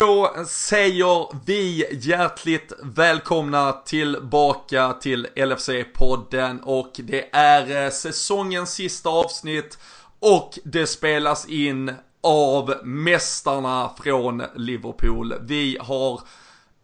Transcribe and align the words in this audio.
Då 0.00 0.34
säger 0.48 1.44
vi 1.46 1.86
hjärtligt 1.92 2.72
välkomna 2.82 3.72
tillbaka 3.72 4.92
till 4.92 5.26
LFC-podden 5.34 6.60
och 6.62 6.92
det 6.96 7.34
är 7.34 7.84
eh, 7.84 7.90
säsongens 7.90 8.74
sista 8.74 9.08
avsnitt 9.10 9.78
och 10.20 10.58
det 10.64 10.86
spelas 10.86 11.48
in 11.48 11.92
av 12.22 12.74
mästarna 12.82 13.90
från 14.02 14.42
Liverpool. 14.56 15.34
Vi 15.40 15.78
har 15.80 16.20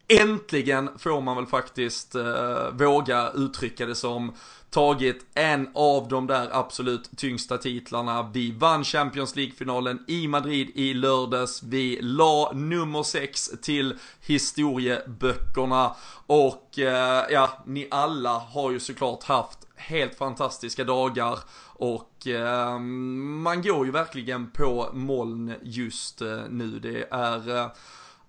äntligen, 0.09 0.91
får 0.99 1.21
man 1.21 1.37
väl 1.37 1.47
faktiskt 1.47 2.15
eh, 2.15 2.71
våga 2.73 3.31
uttrycka 3.35 3.87
det 3.87 3.95
som, 3.95 4.35
tagit 4.71 5.27
en 5.35 5.69
av 5.75 6.09
de 6.09 6.27
där 6.27 6.49
absolut 6.53 7.11
tyngsta 7.17 7.59
titlarna. 7.59 8.31
Vi 8.35 8.53
vann 8.53 8.85
Champions 8.85 9.37
League-finalen 9.37 10.05
i 10.09 10.29
Madrid 10.29 10.71
i 10.75 10.95
lördags. 10.95 11.63
Vi 11.63 11.99
la 12.03 12.53
nummer 12.55 13.03
6 13.03 13.51
till 13.63 13.95
historieböckerna 14.21 15.95
och 16.27 16.79
eh, 16.79 17.25
ja, 17.31 17.51
ni 17.67 17.89
alla 17.91 18.39
har 18.39 18.71
ju 18.71 18.81
såklart 18.81 19.25
haft 19.25 19.59
helt 19.77 20.15
fantastiska 20.15 20.85
dagar 20.85 21.39
och 21.79 22.27
eh, 22.27 22.79
man 22.79 23.63
går 23.63 23.87
ju 23.87 23.93
verkligen 23.93 24.51
på 24.51 24.91
moln 24.93 25.55
just 25.63 26.23
eh, 26.23 26.41
nu. 26.51 26.79
Det 26.79 27.09
är 27.11 27.57
eh, 27.57 27.67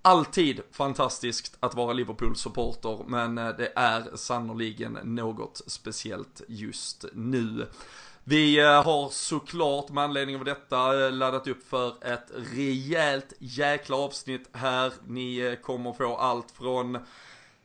alltid 0.09 0.61
fantastiskt 0.71 1.57
att 1.59 1.75
vara 1.75 1.93
Liverpool-supporter, 1.93 3.03
men 3.07 3.37
eh, 3.37 3.49
det 3.57 3.71
är 3.75 4.15
sannoliken 4.15 4.97
något 5.03 5.61
speciellt 5.67 6.41
just 6.47 7.05
nu. 7.13 7.67
Vi 8.23 8.59
eh, 8.59 8.83
har 8.83 9.09
såklart 9.09 9.89
med 9.89 10.03
anledning 10.03 10.35
av 10.35 10.45
detta 10.45 11.05
eh, 11.05 11.11
laddat 11.11 11.47
upp 11.47 11.69
för 11.69 11.93
ett 12.01 12.31
rejält 12.53 13.33
jäkla 13.39 13.95
avsnitt 13.95 14.49
här. 14.53 14.93
Ni 15.07 15.57
kommer 15.63 15.93
få 15.93 16.15
allt 16.15 16.51
från 16.51 16.97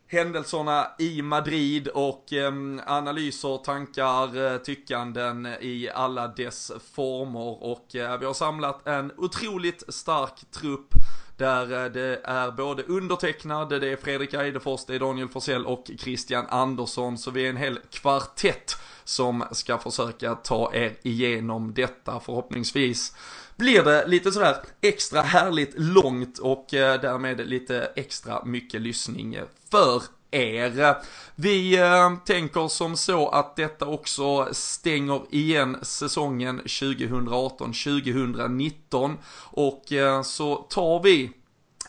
händelserna 0.06 0.86
i 0.98 1.22
Madrid 1.22 1.88
och 1.88 2.32
eh, 2.32 2.52
analyser, 2.86 3.56
tankar, 3.64 4.58
tyckanden 4.58 5.46
i 5.46 5.90
alla 5.94 6.28
dess 6.28 6.72
former 6.94 7.62
och 7.62 7.96
eh, 7.96 8.18
vi 8.18 8.26
har 8.26 8.34
samlat 8.34 8.86
en 8.86 9.12
otroligt 9.16 9.94
stark 9.94 10.50
trupp 10.50 10.94
där 11.36 11.84
eh, 11.84 11.92
det 11.92 12.20
är 12.24 12.50
både 12.50 12.82
undertecknad, 12.82 13.68
det 13.68 13.88
är 13.88 13.96
Fredrik 13.96 14.34
Eidefors, 14.34 14.84
det 14.86 14.94
är 14.94 14.98
Daniel 14.98 15.28
Forsell 15.28 15.66
och 15.66 15.90
Christian 15.98 16.46
Andersson. 16.48 17.18
Så 17.18 17.30
vi 17.30 17.46
är 17.46 17.50
en 17.50 17.56
hel 17.56 17.78
kvartett 17.90 18.76
som 19.04 19.44
ska 19.52 19.78
försöka 19.78 20.34
ta 20.34 20.74
er 20.74 20.96
igenom 21.02 21.74
detta 21.74 22.20
förhoppningsvis 22.20 23.14
blir 23.56 23.82
det 23.82 24.06
lite 24.06 24.32
sådär 24.32 24.56
extra 24.80 25.22
härligt 25.22 25.74
långt 25.76 26.38
och 26.38 26.74
eh, 26.74 27.00
därmed 27.00 27.48
lite 27.48 27.90
extra 27.96 28.44
mycket 28.44 28.80
lyssning 28.80 29.38
för 29.70 30.02
er. 30.34 30.96
Vi 31.34 31.78
eh, 31.78 32.16
tänker 32.24 32.68
som 32.68 32.96
så 32.96 33.28
att 33.28 33.56
detta 33.56 33.86
också 33.86 34.48
stänger 34.52 35.22
igen 35.30 35.76
säsongen 35.82 36.60
2018-2019 36.60 39.16
och 39.40 39.92
eh, 39.92 40.22
så 40.22 40.56
tar 40.56 41.02
vi, 41.02 41.32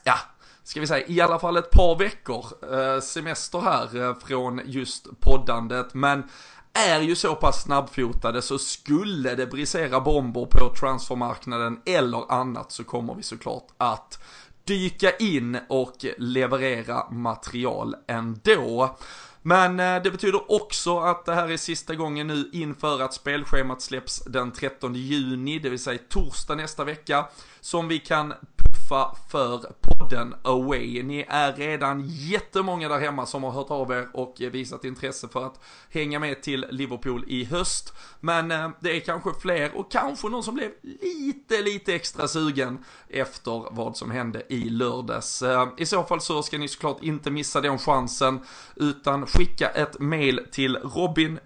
ja, 0.03 0.15
ska 0.63 0.79
vi 0.79 0.87
säga, 0.87 1.07
i 1.07 1.21
alla 1.21 1.39
fall 1.39 1.57
ett 1.57 1.71
par 1.71 1.99
veckor 1.99 2.45
eh, 2.73 2.99
semester 3.01 3.59
här 3.59 4.15
från 4.27 4.61
just 4.65 5.19
poddandet. 5.19 5.93
Men 5.93 6.23
är 6.75 7.01
ju 7.01 7.15
så 7.15 7.35
pass 7.35 7.63
snabbfotade 7.63 8.41
så 8.41 8.57
skulle 8.57 9.35
det 9.35 9.47
brisera 9.47 9.99
bomber 9.99 10.45
på 10.45 10.73
transfermarknaden 10.79 11.79
eller 11.85 12.31
annat 12.31 12.71
så 12.71 12.83
kommer 12.83 13.15
vi 13.15 13.23
såklart 13.23 13.67
att 13.77 14.19
dyka 14.65 15.11
in 15.11 15.57
och 15.69 16.05
leverera 16.17 17.09
material 17.09 17.95
ändå. 18.07 18.97
Men 19.41 19.79
eh, 19.79 20.03
det 20.03 20.11
betyder 20.11 20.51
också 20.51 20.99
att 20.99 21.25
det 21.25 21.33
här 21.33 21.51
är 21.51 21.57
sista 21.57 21.95
gången 21.95 22.27
nu 22.27 22.49
inför 22.53 23.01
att 23.01 23.13
spelschemat 23.13 23.81
släpps 23.81 24.23
den 24.25 24.51
13 24.51 24.95
juni, 24.95 25.59
det 25.59 25.69
vill 25.69 25.79
säga 25.79 25.99
torsdag 26.09 26.55
nästa 26.55 26.83
vecka, 26.83 27.25
som 27.61 27.87
vi 27.87 27.99
kan 27.99 28.33
tuffa 28.85 29.15
för 29.29 29.73
podden 29.81 30.35
Away. 30.43 31.03
Ni 31.03 31.25
är 31.29 31.53
redan 31.53 32.03
jättemånga 32.07 32.89
där 32.89 32.99
hemma 32.99 33.25
som 33.25 33.43
har 33.43 33.51
hört 33.51 33.71
av 33.71 33.91
er 33.91 34.07
och 34.13 34.35
visat 34.39 34.85
intresse 34.85 35.27
för 35.27 35.45
att 35.45 35.59
hänga 35.91 36.19
med 36.19 36.41
till 36.41 36.65
Liverpool 36.69 37.23
i 37.27 37.45
höst. 37.45 37.93
Men 38.19 38.51
eh, 38.51 38.69
det 38.79 38.97
är 38.97 38.99
kanske 38.99 39.29
fler 39.41 39.75
och 39.75 39.91
kanske 39.91 40.29
någon 40.29 40.43
som 40.43 40.55
blev 40.55 40.71
lite, 40.81 41.61
lite 41.61 41.95
extra 41.95 42.27
sugen 42.27 42.77
efter 43.09 43.73
vad 43.75 43.97
som 43.97 44.11
hände 44.11 44.43
i 44.49 44.69
lördags. 44.69 45.41
Eh, 45.41 45.67
I 45.77 45.85
så 45.85 46.03
fall 46.03 46.21
så 46.21 46.43
ska 46.43 46.57
ni 46.57 46.67
såklart 46.67 47.03
inte 47.03 47.31
missa 47.31 47.61
den 47.61 47.77
chansen 47.77 48.39
utan 48.75 49.25
skicka 49.25 49.69
ett 49.69 49.99
mail 49.99 50.39
till 50.51 50.75
robin 50.75 51.39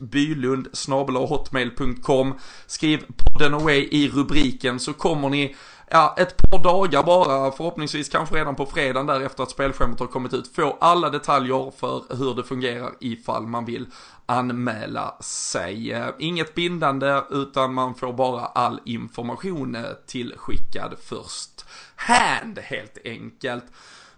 bylund 0.00 0.68
hotmail.com 1.16 2.34
Skriv 2.66 3.04
podden 3.16 3.54
away 3.54 3.88
i 3.90 4.08
rubriken 4.08 4.80
så 4.80 4.92
kommer 4.92 5.28
ni 5.28 5.56
ja, 5.92 6.14
ett 6.18 6.36
par 6.36 6.62
dagar 6.62 7.02
bara, 7.02 7.52
förhoppningsvis 7.52 8.08
kanske 8.08 8.34
redan 8.34 8.54
på 8.54 8.66
fredagen 8.66 9.06
där 9.06 9.20
efter 9.20 9.42
att 9.42 9.50
spelschemat 9.50 10.00
har 10.00 10.06
kommit 10.06 10.34
ut, 10.34 10.54
få 10.54 10.76
alla 10.80 11.10
detaljer 11.10 11.72
för 11.76 12.16
hur 12.16 12.34
det 12.34 12.44
fungerar 12.44 12.90
ifall 13.00 13.46
man 13.46 13.64
vill 13.64 13.86
anmäla 14.26 15.16
sig. 15.20 16.02
Inget 16.18 16.54
bindande 16.54 17.20
utan 17.30 17.74
man 17.74 17.94
får 17.94 18.12
bara 18.12 18.40
all 18.40 18.80
information 18.84 19.76
tillskickad 20.06 20.94
först 21.04 21.64
hand 21.96 22.58
helt 22.58 22.98
enkelt. 23.04 23.64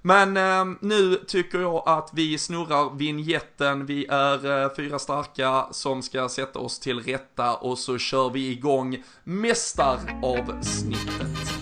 Men 0.07 0.37
eh, 0.37 0.65
nu 0.81 1.17
tycker 1.27 1.59
jag 1.59 1.83
att 1.87 2.11
vi 2.13 2.39
snurrar 2.39 2.97
vinjetten, 2.97 3.87
Vi 3.87 4.07
är 4.07 4.63
eh, 4.63 4.71
fyra 4.77 4.99
starka 4.99 5.67
som 5.71 6.03
ska 6.03 6.29
sätta 6.29 6.59
oss 6.59 6.79
till 6.79 7.01
rätta 7.01 7.55
och 7.55 7.79
så 7.79 7.99
kör 7.99 8.31
vi 8.31 8.51
igång 8.51 9.03
mästaravsnittet. 9.25 11.55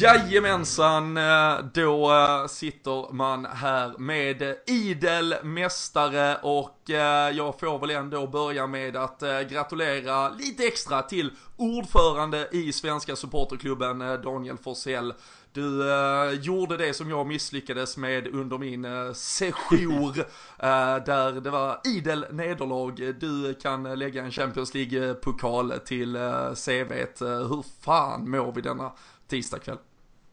Jajamensan, 0.00 1.16
eh, 1.16 1.58
då 1.74 2.12
eh, 2.12 2.46
sitter 2.46 3.12
man 3.12 3.44
här 3.46 3.98
med 3.98 4.56
idel 4.66 5.34
mästare 5.42 6.36
och 6.42 6.90
eh, 6.90 7.36
jag 7.36 7.60
får 7.60 7.78
väl 7.78 7.90
ändå 7.90 8.26
börja 8.26 8.66
med 8.66 8.96
att 8.96 9.22
gratulera 9.50 10.28
lite 10.28 10.66
extra 10.66 11.02
till 11.02 11.30
ordförande 11.56 12.48
i 12.52 12.72
Svenska 12.72 13.16
Supporterklubben, 13.16 13.98
Daniel 13.98 14.56
Forsell. 14.56 15.14
Du 15.54 15.92
eh, 15.92 16.30
gjorde 16.30 16.76
det 16.76 16.94
som 16.94 17.10
jag 17.10 17.26
misslyckades 17.26 17.96
med 17.96 18.26
under 18.26 18.58
min 18.58 18.84
eh, 18.84 19.12
sejour, 19.12 20.18
eh, 20.58 20.96
där 21.06 21.40
det 21.40 21.50
var 21.50 21.80
idel 21.84 22.26
nederlag. 22.30 23.14
Du 23.20 23.54
kan 23.54 23.98
lägga 23.98 24.24
en 24.24 24.30
Champions 24.30 24.74
League-pokal 24.74 25.72
till 25.84 26.16
eh, 26.16 26.52
CVt. 26.54 27.20
Hur 27.20 27.82
fan 27.84 28.30
mår 28.30 28.52
vi 28.52 28.60
denna 28.60 28.92
tisdagkväll? 29.28 29.78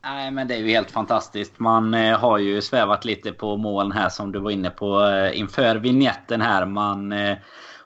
Nej 0.03 0.31
men 0.31 0.47
det 0.47 0.55
är 0.55 0.59
ju 0.59 0.69
helt 0.69 0.91
fantastiskt. 0.91 1.59
Man 1.59 1.93
eh, 1.93 2.19
har 2.19 2.37
ju 2.37 2.61
svävat 2.61 3.05
lite 3.05 3.31
på 3.31 3.57
målen 3.57 3.91
här 3.91 4.09
som 4.09 4.31
du 4.31 4.39
var 4.39 4.51
inne 4.51 4.69
på 4.69 5.05
eh, 5.05 5.39
inför 5.39 5.75
vignetten 5.75 6.41
här. 6.41 6.65
Man 6.65 7.11
eh, 7.11 7.37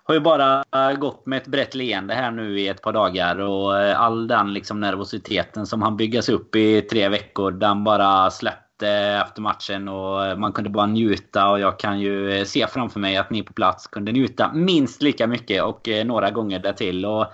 har 0.07 0.13
ju 0.13 0.19
bara 0.19 0.63
gått 0.99 1.25
med 1.25 1.37
ett 1.37 1.47
brett 1.47 1.75
leende 1.75 2.13
här 2.13 2.31
nu 2.31 2.59
i 2.59 2.67
ett 2.67 2.81
par 2.81 2.93
dagar 2.93 3.39
och 3.39 3.79
eh, 3.79 4.01
all 4.01 4.27
den 4.27 4.53
liksom 4.53 4.79
nervositeten 4.79 5.65
som 5.65 5.81
han 5.81 5.97
byggas 5.97 6.29
upp 6.29 6.55
i 6.55 6.81
tre 6.81 7.09
veckor 7.09 7.51
den 7.51 7.83
bara 7.83 8.31
släppte 8.31 8.89
efter 9.27 9.41
matchen 9.41 9.87
och 9.87 10.25
eh, 10.25 10.37
man 10.37 10.53
kunde 10.53 10.69
bara 10.69 10.85
njuta 10.85 11.49
och 11.49 11.59
jag 11.59 11.79
kan 11.79 11.99
ju 11.99 12.31
eh, 12.31 12.43
se 12.43 12.67
framför 12.67 12.99
mig 12.99 13.17
att 13.17 13.29
ni 13.29 13.43
på 13.43 13.53
plats 13.53 13.87
kunde 13.87 14.11
njuta 14.11 14.53
minst 14.53 15.01
lika 15.01 15.27
mycket 15.27 15.63
och 15.63 15.89
några 16.05 16.31
gånger 16.31 16.59
därtill. 16.59 17.05
Och 17.05 17.25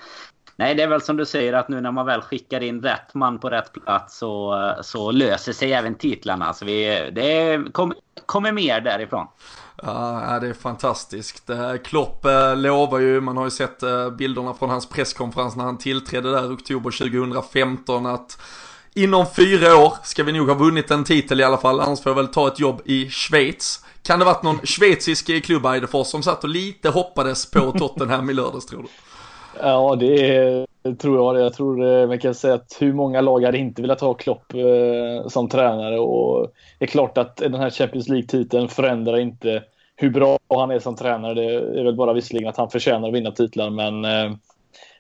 Nej, 0.62 0.76
det 0.76 0.84
är 0.84 0.88
väl 0.88 1.02
som 1.02 1.18
du 1.18 1.26
säger 1.26 1.54
att 1.54 1.70
nu 1.70 1.82
när 1.82 1.92
man 1.92 2.06
väl 2.06 2.22
skickar 2.22 2.64
in 2.64 2.82
rätt 2.82 3.14
man 3.14 3.40
på 3.40 3.50
rätt 3.50 3.74
plats 3.74 4.18
så, 4.18 4.76
så 4.82 5.12
löser 5.12 5.54
sig 5.54 5.74
även 5.74 5.96
titlarna. 5.96 6.54
Så 6.54 6.66
vi, 6.66 7.10
det 7.16 7.62
kommer 7.72 7.96
kom 8.26 8.56
mer 8.56 8.82
därifrån. 8.82 9.28
Ja, 9.84 10.40
det 10.42 10.48
är 10.48 10.54
fantastiskt. 10.54 11.50
Klopp 11.84 12.26
eh, 12.26 12.56
lovar 12.56 13.00
ju, 13.00 13.22
man 13.22 13.38
har 13.38 13.44
ju 13.44 13.50
sett 13.50 13.84
eh, 13.84 14.10
bilderna 14.10 14.54
från 14.54 14.70
hans 14.70 14.90
presskonferens 14.90 15.56
när 15.56 15.64
han 15.64 15.78
tillträdde 15.78 16.32
där 16.32 16.46
i 16.46 16.56
oktober 16.56 16.92
2015 16.92 18.06
att 18.06 18.42
inom 18.94 19.26
fyra 19.36 19.76
år 19.76 19.94
ska 20.04 20.24
vi 20.24 20.32
nog 20.32 20.48
ha 20.48 20.56
vunnit 20.56 20.92
en 20.92 21.04
titel 21.04 21.40
i 21.40 21.44
alla 21.44 21.58
fall, 21.58 21.80
annars 21.80 22.02
får 22.02 22.10
jag 22.10 22.16
väl 22.16 22.28
ta 22.28 22.48
ett 22.48 22.60
jobb 22.60 22.82
i 22.86 23.10
Schweiz. 23.10 23.86
Kan 24.04 24.20
det 24.20 24.26
varit 24.26 24.44
någon 24.44 24.60
schweizisk 24.64 25.44
klubb 25.44 25.68
som 26.06 26.24
satt 26.24 26.44
och 26.44 26.50
lite 26.50 26.90
hoppades 26.90 27.52
på 27.52 27.72
Tottenham 27.72 28.30
i 28.30 28.34
lördags 28.34 28.66
tror 28.66 28.82
du? 28.82 28.90
Ja, 29.60 29.96
det 30.00 30.36
är 30.36 30.66
tror 31.00 31.18
jag. 31.18 31.46
Jag 31.46 31.54
tror 31.54 31.86
eh, 31.86 32.08
man 32.08 32.20
kan 32.20 32.36
säga 32.36 32.54
att 32.54 32.78
hur 32.80 32.94
många 32.94 33.22
lag 33.22 33.44
hade 33.44 33.58
inte 33.58 33.82
velat 33.82 34.02
ha 34.02 34.14
Klopp 34.14 34.54
eh, 34.54 35.28
som 35.28 35.50
tränare 35.50 36.00
och 36.00 36.52
det 36.80 36.86
är 36.86 36.90
klart 36.90 37.18
att 37.18 37.38
den 37.38 37.54
här 37.54 37.70
Champions 37.70 38.08
League-titeln 38.08 38.68
förändrar 38.68 39.20
inte 39.20 39.64
hur 39.96 40.10
bra 40.10 40.40
han 40.50 40.72
är 40.72 40.80
som 40.80 40.96
tränare. 40.96 41.34
Det 41.34 41.80
är 41.80 41.84
väl 41.84 41.96
bara 41.96 42.14
visserligen 42.14 42.50
att 42.50 42.58
han 42.58 42.70
förtjänar 42.70 43.08
att 43.08 43.14
vinna 43.14 43.32
titlar 43.32 43.70
men 43.70 44.06
eh, 44.06 44.38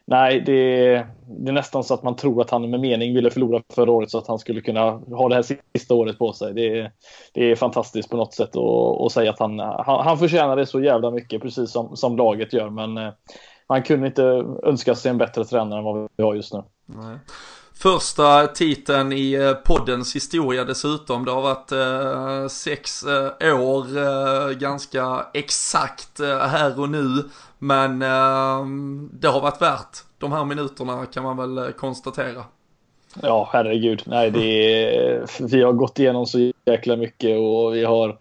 Nej, 0.05 0.41
det 0.41 0.85
är, 0.85 1.07
det 1.25 1.49
är, 1.49 1.53
nästan 1.53 1.83
så 1.83 1.93
att 1.93 2.03
man 2.03 2.15
tror 2.15 2.41
att 2.41 2.49
han 2.49 2.69
med 2.69 2.79
mening 2.79 3.13
ville 3.13 3.31
förlora 3.31 3.61
förra 3.73 3.91
året 3.91 4.11
så 4.11 4.17
att 4.17 4.27
han 4.27 4.39
skulle 4.39 4.61
kunna 4.61 4.91
ha 4.91 5.29
det 5.29 5.35
här 5.35 5.45
sista 5.75 5.93
året 5.93 6.17
på 6.17 6.33
sig. 6.33 6.53
Det 6.53 6.79
är, 6.79 6.91
det 7.33 7.51
är 7.51 7.55
fantastiskt 7.55 8.09
på 8.09 8.17
något 8.17 8.33
sätt 8.33 8.55
att 8.55 9.11
säga 9.11 9.29
att 9.29 9.39
han, 9.39 9.59
han, 9.59 10.05
han 10.05 10.17
förtjänar 10.17 10.55
det 10.55 10.65
så 10.65 10.81
jävla 10.81 11.11
mycket, 11.11 11.41
precis 11.41 11.71
som, 11.71 11.95
som 11.95 12.17
laget 12.17 12.53
gör. 12.53 12.69
Men 12.69 12.97
eh, 12.97 13.13
man 13.71 13.83
kunde 13.83 14.07
inte 14.07 14.23
önska 14.63 14.95
sig 14.95 15.11
en 15.11 15.17
bättre 15.17 15.45
tränare 15.45 15.79
än 15.79 15.85
vad 15.85 16.09
vi 16.15 16.23
har 16.23 16.35
just 16.35 16.53
nu. 16.53 16.63
Nej. 16.85 17.17
Första 17.73 18.47
titeln 18.47 19.11
i 19.11 19.33
eh, 19.33 19.53
poddens 19.53 20.15
historia 20.15 20.63
dessutom. 20.63 21.25
Det 21.25 21.31
har 21.31 21.41
varit 21.41 21.71
eh, 21.71 22.47
sex 22.47 23.03
eh, 23.39 23.61
år 23.61 23.97
eh, 23.97 24.49
ganska 24.49 25.25
exakt 25.33 26.19
eh, 26.19 26.37
här 26.37 26.79
och 26.79 26.89
nu. 26.89 27.23
Men 27.59 28.01
eh, 28.01 28.65
det 29.11 29.27
har 29.27 29.41
varit 29.41 29.61
värt 29.61 29.97
de 30.17 30.31
här 30.31 30.45
minuterna 30.45 31.05
kan 31.05 31.23
man 31.23 31.37
väl 31.37 31.73
konstatera. 31.73 32.43
Ja, 33.21 33.49
herregud. 33.53 34.03
Nej, 34.05 34.31
det 34.31 34.85
är, 34.85 35.25
vi 35.47 35.63
har 35.63 35.73
gått 35.73 35.99
igenom 35.99 36.25
så 36.25 36.51
jäkla 36.65 36.95
mycket 36.95 37.39
och 37.39 37.75
vi 37.75 37.83
har 37.83 38.17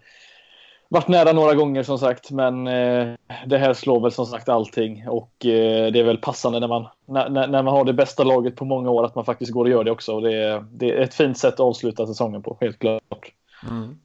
varit 0.91 1.07
nära 1.07 1.33
några 1.33 1.53
gånger 1.53 1.83
som 1.83 1.99
sagt, 1.99 2.31
men 2.31 2.67
eh, 2.67 3.13
det 3.45 3.57
här 3.57 3.73
slår 3.73 3.99
väl 4.01 4.11
som 4.11 4.25
sagt 4.25 4.49
allting 4.49 5.07
och 5.07 5.45
eh, 5.45 5.91
det 5.91 5.99
är 5.99 6.03
väl 6.03 6.17
passande 6.17 6.59
när 6.59 6.67
man, 6.67 6.87
när, 7.07 7.29
när, 7.29 7.63
man 7.63 7.73
har 7.73 7.85
det 7.85 7.93
bästa 7.93 8.23
laget 8.23 8.55
på 8.55 8.65
många 8.65 8.89
år 8.89 9.05
att 9.05 9.15
man 9.15 9.25
faktiskt 9.25 9.51
går 9.51 9.65
och 9.65 9.71
gör 9.71 9.83
det 9.83 9.91
också. 9.91 10.15
Och 10.15 10.21
det, 10.21 10.65
det 10.71 10.91
är 10.91 11.01
ett 11.01 11.13
fint 11.13 11.37
sätt 11.37 11.53
att 11.53 11.59
avsluta 11.59 12.07
säsongen 12.07 12.41
på, 12.41 12.57
helt 12.61 12.79
klart. 12.79 13.31
Mm. 13.69 13.99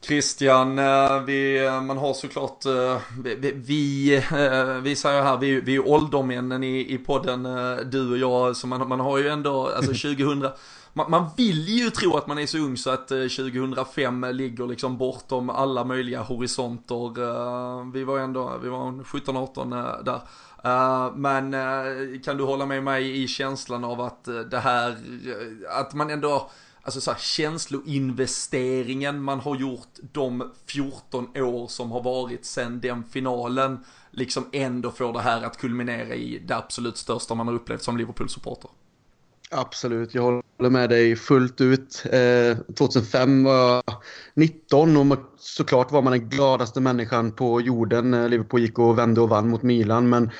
Christian, 0.00 0.78
eh, 0.78 1.22
vi, 1.26 1.70
man 1.82 1.98
har 1.98 2.14
såklart, 2.14 2.66
eh, 2.66 3.00
vi, 3.24 3.52
vi, 3.52 4.16
eh, 4.16 4.82
vi 4.82 4.96
säger 4.96 5.22
här, 5.22 5.36
vi, 5.36 5.60
vi 5.60 5.74
är 5.74 5.88
åldermännen 5.88 6.64
i, 6.64 6.94
i 6.94 6.98
podden, 6.98 7.48
du 7.90 8.10
och 8.10 8.18
jag, 8.18 8.56
så 8.56 8.66
man, 8.66 8.88
man 8.88 9.00
har 9.00 9.18
ju 9.18 9.28
ändå, 9.28 9.66
alltså 9.76 9.92
2000, 10.08 10.48
man, 10.98 11.10
man 11.10 11.30
vill 11.36 11.68
ju 11.68 11.90
tro 11.90 12.16
att 12.16 12.26
man 12.26 12.38
är 12.38 12.46
så 12.46 12.58
ung 12.58 12.76
så 12.76 12.90
att 12.90 13.10
eh, 13.10 13.18
2005 13.18 14.26
ligger 14.32 14.66
liksom 14.66 14.98
bortom 14.98 15.50
alla 15.50 15.84
möjliga 15.84 16.22
horisonter. 16.22 17.22
Eh, 17.22 17.84
vi 17.92 18.04
var 18.04 18.18
ändå, 18.18 18.58
vi 18.62 18.68
var 18.68 18.90
17-18 18.90 19.78
eh, 19.78 20.04
där. 20.04 20.20
Men 21.16 21.52
kan 22.20 22.36
du 22.36 22.44
hålla 22.44 22.66
med 22.66 22.84
mig 22.84 23.22
i 23.22 23.28
känslan 23.28 23.84
av 23.84 24.00
att 24.00 24.24
det 24.50 24.58
här, 24.58 24.96
att 25.70 25.94
man 25.94 26.10
ändå 26.10 26.50
alltså 26.82 27.00
så 27.00 27.10
här, 27.10 27.18
känsloinvesteringen 27.18 29.22
man 29.22 29.40
har 29.40 29.56
gjort 29.56 29.98
de 30.12 30.52
14 30.66 31.28
år 31.36 31.68
som 31.68 31.92
har 31.92 32.02
varit 32.02 32.44
sedan 32.44 32.80
den 32.80 33.04
finalen 33.04 33.84
liksom 34.10 34.46
ändå 34.52 34.90
får 34.90 35.12
det 35.12 35.20
här 35.20 35.42
att 35.42 35.58
kulminera 35.58 36.14
i 36.14 36.42
det 36.46 36.56
absolut 36.56 36.96
största 36.96 37.34
man 37.34 37.48
har 37.48 37.54
upplevt 37.54 37.82
som 37.82 37.96
Liverpool-supporter. 37.96 38.70
Absolut, 39.50 40.14
jag 40.14 40.22
håller 40.22 40.47
håller 40.58 40.70
med 40.70 40.90
dig 40.90 41.16
fullt 41.16 41.60
ut. 41.60 42.04
Eh, 42.12 42.74
2005 42.74 43.44
var 43.44 43.82
jag 43.86 43.94
19 44.34 45.12
och 45.12 45.18
såklart 45.38 45.92
var 45.92 46.02
man 46.02 46.12
den 46.12 46.28
gladaste 46.28 46.80
människan 46.80 47.32
på 47.32 47.60
jorden 47.60 48.10
när 48.10 48.28
Liverpool 48.28 48.60
gick 48.60 48.78
och 48.78 48.98
vände 48.98 49.20
och 49.20 49.28
vann 49.28 49.48
mot 49.48 49.62
Milan. 49.62 50.08
Men 50.08 50.30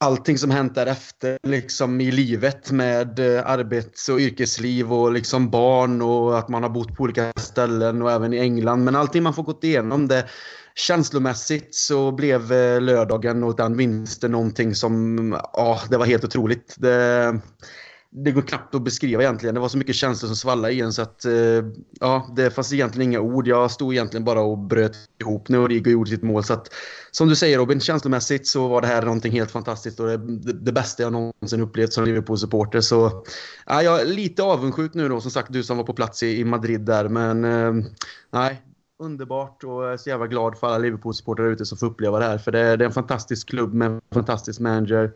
allting 0.00 0.38
som 0.38 0.50
hänt 0.50 0.74
därefter 0.74 1.38
liksom 1.42 2.00
i 2.00 2.10
livet 2.10 2.70
med 2.70 3.18
eh, 3.18 3.46
arbets 3.46 4.08
och 4.08 4.18
yrkesliv 4.18 4.92
och 4.92 5.12
liksom 5.12 5.50
barn 5.50 6.02
och 6.02 6.38
att 6.38 6.48
man 6.48 6.62
har 6.62 6.70
bott 6.70 6.96
på 6.96 7.02
olika 7.02 7.32
ställen 7.36 8.02
och 8.02 8.10
även 8.10 8.32
i 8.32 8.38
England. 8.38 8.84
Men 8.84 8.96
allting 8.96 9.22
man 9.22 9.34
får 9.34 9.42
gått 9.42 9.64
igenom 9.64 10.08
det 10.08 10.24
känslomässigt 10.74 11.74
så 11.74 12.12
blev 12.12 12.52
eh, 12.52 12.80
lördagen 12.80 13.44
och 13.44 13.56
den 13.56 13.76
vinsten 13.76 14.32
någonting 14.32 14.74
som, 14.74 15.32
ja, 15.52 15.80
det 15.90 15.96
var 15.96 16.06
helt 16.06 16.24
otroligt. 16.24 16.74
Det, 16.78 17.40
det 18.16 18.32
går 18.32 18.42
knappt 18.42 18.74
att 18.74 18.82
beskriva 18.82 19.22
egentligen. 19.22 19.54
Det 19.54 19.60
var 19.60 19.68
så 19.68 19.78
mycket 19.78 19.94
känslor 19.94 20.26
som 20.26 20.36
svallade 20.36 20.74
i 20.74 20.80
en 20.80 20.92
så 20.92 21.02
att 21.02 21.24
eh, 21.24 21.32
ja, 22.00 22.32
det 22.36 22.50
fanns 22.50 22.72
egentligen 22.72 23.10
inga 23.10 23.20
ord. 23.20 23.46
Jag 23.46 23.70
stod 23.70 23.92
egentligen 23.94 24.24
bara 24.24 24.40
och 24.40 24.58
bröt 24.58 24.96
ihop 25.20 25.48
när 25.48 25.58
Origo 25.58 25.90
gjorde 25.90 26.10
sitt 26.10 26.22
mål. 26.22 26.44
Så 26.44 26.52
att, 26.52 26.74
som 27.10 27.28
du 27.28 27.36
säger 27.36 27.58
Robin, 27.58 27.80
känslomässigt 27.80 28.46
så 28.46 28.68
var 28.68 28.80
det 28.80 28.86
här 28.86 29.02
någonting 29.02 29.32
helt 29.32 29.50
fantastiskt 29.50 30.00
och 30.00 30.06
det, 30.06 30.16
det, 30.16 30.52
det 30.52 30.72
bästa 30.72 31.02
jag 31.02 31.12
någonsin 31.12 31.60
upplevt 31.60 31.92
som 31.92 32.04
Liverpool-supporter. 32.04 32.80
Så 32.80 33.24
ja, 33.66 33.82
jag 33.82 34.00
är 34.00 34.06
lite 34.06 34.42
avundsjuk 34.42 34.94
nu 34.94 35.08
då, 35.08 35.20
som 35.20 35.30
sagt, 35.30 35.52
du 35.52 35.62
som 35.62 35.76
var 35.76 35.84
på 35.84 35.94
plats 35.94 36.22
i, 36.22 36.40
i 36.40 36.44
Madrid 36.44 36.80
där. 36.80 37.08
Men 37.08 37.44
eh, 37.44 37.84
nej, 38.32 38.62
underbart 38.98 39.64
och 39.64 39.84
jag 39.84 39.92
är 39.92 39.96
så 39.96 40.08
jävla 40.08 40.26
glad 40.26 40.58
för 40.58 40.66
alla 40.66 40.78
Liverpool-supportrar 40.78 41.52
ute 41.52 41.66
som 41.66 41.78
får 41.78 41.86
uppleva 41.86 42.18
det 42.18 42.24
här. 42.24 42.38
För 42.38 42.52
det, 42.52 42.76
det 42.76 42.84
är 42.84 42.86
en 42.86 42.92
fantastisk 42.92 43.48
klubb 43.48 43.74
med 43.74 43.90
en 43.90 44.00
fantastisk 44.12 44.60
manager 44.60 45.12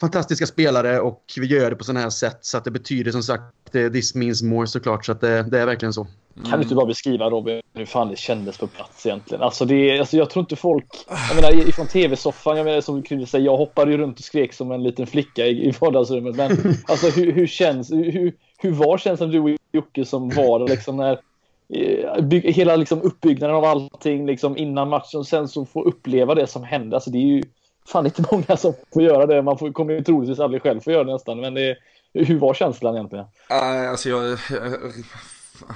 fantastiska 0.00 0.46
spelare 0.46 1.00
och 1.00 1.22
vi 1.36 1.46
gör 1.46 1.70
det 1.70 1.76
på 1.76 1.84
sådana 1.84 2.00
här 2.00 2.10
sätt 2.10 2.38
så 2.40 2.58
att 2.58 2.64
det 2.64 2.70
betyder 2.70 3.12
som 3.12 3.22
sagt 3.22 3.42
this 3.72 4.14
means 4.14 4.42
more 4.42 4.66
såklart 4.66 5.06
så 5.06 5.12
att 5.12 5.20
det, 5.20 5.42
det 5.42 5.60
är 5.60 5.66
verkligen 5.66 5.92
så. 5.92 6.06
Mm. 6.36 6.50
Kan 6.50 6.58
du 6.58 6.62
inte 6.62 6.74
bara 6.74 6.86
beskriva 6.86 7.30
Robin 7.30 7.62
hur 7.74 7.86
fan 7.86 8.08
det 8.08 8.16
kändes 8.16 8.58
på 8.58 8.66
plats 8.66 9.06
egentligen? 9.06 9.42
Alltså, 9.42 9.64
det, 9.64 9.98
alltså 9.98 10.16
jag 10.16 10.30
tror 10.30 10.42
inte 10.42 10.56
folk, 10.56 10.86
jag 11.28 11.36
menar 11.36 11.68
ifrån 11.68 11.86
tv-soffan, 11.86 12.56
jag 12.56 12.64
menar 12.64 12.80
som 12.80 13.02
Krille 13.02 13.26
säger, 13.26 13.44
jag 13.44 13.56
hoppade 13.56 13.90
ju 13.90 13.98
runt 13.98 14.18
och 14.18 14.24
skrek 14.24 14.52
som 14.52 14.72
en 14.72 14.82
liten 14.82 15.06
flicka 15.06 15.46
i, 15.46 15.68
i 15.68 15.72
vardagsrummet 15.80 16.36
men 16.36 16.50
alltså 16.88 17.08
hur, 17.08 17.32
hur 17.32 17.46
känns, 17.46 17.92
hur, 17.92 18.34
hur 18.58 18.70
var 18.70 18.98
känslan 18.98 19.30
du 19.30 19.40
och 19.40 19.50
Jocke 19.72 20.04
som 20.04 20.28
var 20.28 20.68
liksom 20.68 20.96
när 20.96 21.20
eh, 21.68 22.20
By, 22.22 22.52
hela 22.52 22.76
liksom 22.76 23.02
uppbyggnaden 23.02 23.56
av 23.56 23.64
allting 23.64 24.26
liksom 24.26 24.56
innan 24.56 24.88
matchen 24.88 25.20
och 25.20 25.26
sen 25.26 25.48
så 25.48 25.66
få 25.66 25.82
uppleva 25.82 26.34
det 26.34 26.46
som 26.46 26.64
hände. 26.64 26.96
Alltså 26.96 27.10
det 27.10 27.18
är 27.18 27.26
ju 27.26 27.42
fan 27.88 28.06
inte 28.06 28.24
många 28.32 28.56
som 28.56 28.74
får 28.92 29.02
göra 29.02 29.26
det. 29.26 29.42
Man 29.42 29.58
får, 29.58 29.72
kommer 29.72 29.92
ju 29.92 30.04
troligtvis 30.04 30.40
aldrig 30.40 30.62
själv 30.62 30.80
få 30.80 30.90
göra 30.90 31.04
det 31.04 31.12
nästan. 31.12 31.40
Men 31.40 31.54
det, 31.54 31.76
hur 32.14 32.38
var 32.38 32.54
känslan 32.54 32.94
egentligen? 32.94 33.24
Uh, 33.24 33.90
alltså 33.90 34.08
jag, 34.08 34.38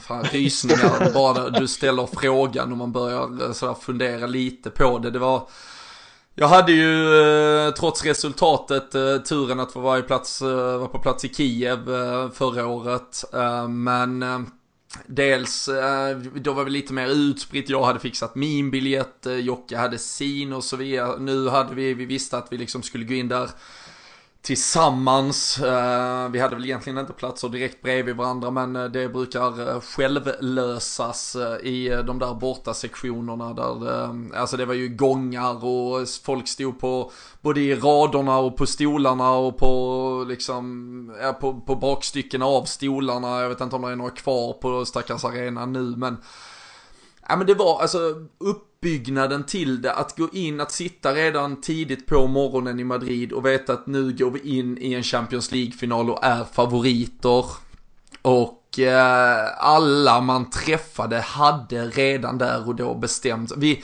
fan, 0.01 0.25
rysningar 0.25 1.15
bara 1.15 1.51
du 1.51 1.69
ställer 1.69 2.07
frågan 2.07 2.73
och 2.73 2.79
man 2.79 2.93
börjar 2.93 3.47
eh, 3.47 3.53
sådär 3.53 3.75
fundera 3.75 4.27
lite 4.27 4.71
på 4.71 4.99
det. 4.99 5.11
Det 5.11 5.19
var 5.19 5.49
jag 6.35 6.49
hade 6.49 6.73
ju 6.73 7.21
eh, 7.21 7.73
trots 7.73 8.05
resultatet 8.05 8.95
eh, 8.95 9.17
turen 9.17 9.61
att 9.61 9.73
få 9.73 9.81
vara, 9.81 10.03
plats, 10.03 10.41
vara 10.41 10.89
på 10.89 10.99
plats 10.99 11.25
i 11.25 11.29
Kiev 11.29 11.85
förra 12.35 12.67
året. 12.67 13.25
Men 13.69 14.25
Dels, 15.07 15.69
eh, 15.69 16.19
då 16.19 16.53
var 16.53 16.65
vi 16.65 16.71
lite 16.71 16.93
mer 16.93 17.09
utspritt, 17.09 17.69
jag 17.69 17.85
hade 17.85 17.99
fixat 17.99 18.35
min 18.35 18.71
biljett, 18.71 19.27
eh, 19.27 19.35
Jocke 19.35 19.77
hade 19.77 19.99
sin 19.99 20.53
och 20.53 20.65
så 20.65 20.77
vidare. 20.77 21.19
Nu 21.19 21.49
hade 21.49 21.75
vi, 21.75 21.95
vi 21.95 22.05
visste 22.05 22.39
att 22.39 22.53
vi 22.53 22.59
liksom 22.59 22.83
skulle 22.83 23.05
gå 23.05 23.15
in 23.15 23.29
där 23.29 23.51
tillsammans. 24.49 25.59
Eh, 25.59 26.29
vi 26.29 26.39
hade 26.39 26.55
väl 26.55 26.65
egentligen 26.65 26.99
inte 26.99 27.13
platser 27.13 27.49
direkt 27.49 27.83
bredvid 27.83 28.17
varandra 28.17 28.51
men 28.51 28.77
eh, 28.77 28.85
det 28.85 29.09
brukar 29.09 29.69
eh, 29.69 29.81
självlösas 29.81 31.37
i 31.63 31.89
de 31.89 32.19
där 32.19 32.35
borta 32.35 32.75
sektionerna 32.75 33.53
där 33.53 34.09
alltså 34.37 34.57
det 34.57 34.65
var 34.65 34.75
ju 34.75 34.89
gångar 34.89 35.65
och 35.65 36.09
folk 36.25 36.49
stod 36.49 36.81
på 36.81 37.13
både 37.41 37.61
i 37.61 37.75
raderna 37.75 38.39
och 38.39 38.57
på 38.57 38.67
stolarna 38.67 39.31
och 39.31 39.59
på 39.59 40.25
liksom 40.29 41.17
ja, 41.23 41.33
på, 41.33 41.61
på 41.61 41.77
bakstycken 41.77 42.43
av 42.43 42.65
stolarna. 42.65 43.41
Jag 43.41 43.49
vet 43.49 43.61
inte 43.61 43.77
om 43.77 43.83
det 43.83 43.89
är 43.89 43.97
några 43.97 44.11
kvar 44.11 44.53
på 44.53 44.85
stackars 44.85 45.25
arena 45.25 45.67
nu 45.67 45.97
men 45.97 46.17
Ja 47.29 47.37
men 47.37 47.47
det 47.47 47.55
var 47.55 47.81
alltså 47.81 47.99
uppbyggnaden 48.79 49.45
till 49.45 49.83
det, 49.83 49.93
att 49.93 50.17
gå 50.17 50.29
in, 50.33 50.61
att 50.61 50.73
sitta 50.73 51.15
redan 51.15 51.61
tidigt 51.61 52.07
på 52.07 52.27
morgonen 52.27 52.81
i 52.81 52.85
Madrid 52.85 53.33
och 53.33 53.47
veta 53.47 53.73
att 53.73 53.87
nu 53.87 54.13
går 54.13 54.31
vi 54.31 54.59
in 54.59 54.79
i 54.79 54.95
en 54.95 55.03
Champions 55.03 55.53
League-final 55.53 56.11
och 56.11 56.25
är 56.25 56.45
favoriter. 56.45 57.45
Och 58.23 58.79
eh, 58.79 59.47
alla 59.59 60.21
man 60.21 60.51
träffade 60.51 61.21
hade 61.21 61.85
redan 61.87 62.39
där 62.39 62.69
och 62.69 62.75
då 62.75 62.95
bestämt. 62.95 63.53
Vi, 63.57 63.83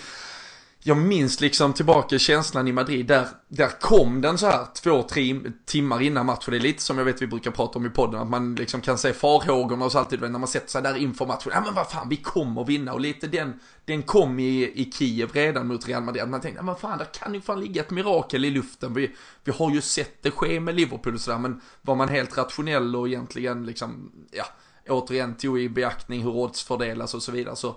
jag 0.87 0.97
minns 0.97 1.41
liksom 1.41 1.73
tillbaka 1.73 2.19
känslan 2.19 2.69
i 2.69 2.73
Madrid, 2.73 3.07
där, 3.07 3.29
där 3.49 3.81
kom 3.81 4.21
den 4.21 4.39
så 4.39 4.47
här 4.47 4.67
två, 4.75 5.03
tre 5.03 5.41
timmar 5.67 6.03
innan 6.03 6.27
matchen. 6.27 6.51
Det 6.51 6.57
är 6.57 6.61
lite 6.61 6.83
som 6.83 6.99
jag 6.99 7.05
vet 7.05 7.23
vi 7.23 7.27
brukar 7.27 7.51
prata 7.51 7.79
om 7.79 7.87
i 7.87 7.91
podden, 7.91 8.21
att 8.21 8.29
man 8.29 8.55
liksom 8.55 8.81
kan 8.81 8.99
se 8.99 9.13
farhågorna 9.13 9.85
och 9.85 9.93
så 9.93 9.99
alltid 9.99 10.21
när 10.21 10.29
man 10.29 10.49
sätter 10.49 10.69
sig 10.69 10.83
där 10.83 10.97
inför 10.97 11.27
matchen. 11.27 11.53
Ja 11.55 11.61
men 11.61 11.75
vad 11.75 11.91
fan, 11.91 12.09
vi 12.09 12.17
kommer 12.17 12.65
vinna 12.65 12.93
och 12.93 13.01
lite 13.01 13.27
den, 13.27 13.61
den 13.85 14.03
kom 14.03 14.39
i, 14.39 14.63
i 14.63 14.93
Kiev 14.95 15.31
redan 15.33 15.67
mot 15.67 15.89
Real 15.89 16.03
Madrid. 16.03 16.29
Man 16.29 16.41
tänkte, 16.41 16.59
ja 16.59 16.65
men 16.65 16.77
fan, 16.77 16.99
där 16.99 17.05
kan 17.05 17.35
ju 17.35 17.41
fan 17.41 17.61
ligga 17.61 17.83
ett 17.83 17.91
mirakel 17.91 18.45
i 18.45 18.51
luften. 18.51 18.95
Vi, 18.95 19.15
vi 19.45 19.53
har 19.53 19.71
ju 19.71 19.81
sett 19.81 20.23
det 20.23 20.31
ske 20.31 20.61
med 20.61 20.75
Liverpool 20.75 21.15
och 21.15 21.21
sådär, 21.21 21.39
men 21.39 21.61
var 21.83 21.95
man 21.95 22.09
helt 22.09 22.39
rationell 22.39 22.97
och 22.97 23.09
egentligen 23.09 23.67
liksom, 23.67 24.13
ja, 24.31 24.45
återigen 24.89 25.35
tog 25.35 25.61
i 25.61 25.69
beaktning 25.69 26.23
hur 26.23 26.37
odds 26.37 26.63
fördelas 26.65 27.15
och 27.15 27.23
så 27.23 27.33
vidare 27.33 27.57
så 27.57 27.77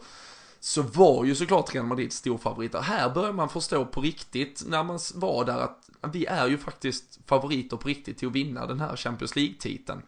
så 0.67 0.81
var 0.81 1.25
ju 1.25 1.35
såklart 1.35 1.75
Real 1.75 1.85
Madrid 1.85 2.13
storfavoriter. 2.13 2.81
Här 2.81 3.09
börjar 3.09 3.33
man 3.33 3.49
förstå 3.49 3.85
på 3.85 4.01
riktigt 4.01 4.63
när 4.67 4.83
man 4.83 4.99
var 5.15 5.45
där 5.45 5.59
att 5.59 6.13
vi 6.13 6.25
är 6.25 6.47
ju 6.47 6.57
faktiskt 6.57 7.19
favoriter 7.25 7.77
på 7.77 7.87
riktigt 7.87 8.17
till 8.17 8.27
att 8.27 8.33
vinna 8.33 8.65
den 8.65 8.79
här 8.79 8.95
Champions 8.95 9.35
League-titeln. 9.35 10.01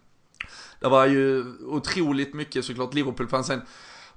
Det 0.80 0.88
var 0.88 1.06
ju 1.06 1.46
otroligt 1.66 2.34
mycket 2.34 2.66
såklart 2.66 2.94
Liverpool-fans. 2.94 3.48
Sen 3.48 3.62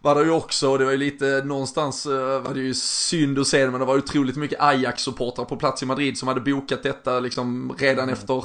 var 0.01 0.15
det 0.15 0.23
ju 0.23 0.31
också, 0.31 0.77
det 0.79 0.85
var 0.85 0.93
ju 0.93 0.99
lite 0.99 1.43
någonstans 1.45 2.07
eh, 2.07 2.41
var 2.41 2.55
det 2.55 2.61
ju 2.61 2.75
synd 2.75 3.39
att 3.39 3.47
se 3.47 3.65
det, 3.65 3.71
men 3.71 3.81
det 3.81 3.87
var 3.87 3.99
otroligt 3.99 4.37
mycket 4.37 4.61
Ajax-supportrar 4.61 5.45
på 5.45 5.57
plats 5.57 5.83
i 5.83 5.87
Madrid 5.87 6.19
som 6.19 6.29
hade 6.29 6.41
bokat 6.41 6.83
detta 6.83 7.21
liksom 7.21 7.75
redan 7.79 8.05
mm. 8.05 8.13
efter 8.13 8.45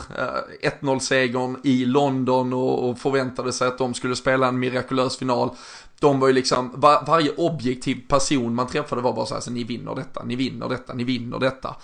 1-0-segern 0.80 1.56
eh, 1.56 1.72
i 1.72 1.86
London 1.86 2.54
och, 2.54 2.90
och 2.90 3.00
förväntade 3.00 3.54
sig 3.54 3.68
att 3.68 3.78
de 3.78 3.94
skulle 3.94 4.16
spela 4.16 4.48
en 4.48 4.60
mirakulös 4.60 5.18
final. 5.18 5.56
De 6.00 6.20
var 6.20 6.28
ju 6.28 6.34
liksom, 6.34 6.72
var, 6.76 7.04
varje 7.08 7.36
objektiv 7.36 8.08
person 8.08 8.56
man 8.56 8.68
träffade 8.68 9.02
var 9.02 9.14
bara 9.14 9.26
så 9.26 9.34
här, 9.34 9.42
så 9.42 9.52
ni 9.52 9.64
vinner 9.64 9.96
detta, 9.96 10.24
ni 10.24 10.36
vinner 10.36 10.70
detta, 10.70 10.94
ni 10.94 11.04
vinner 11.04 11.40
detta. 11.40 11.76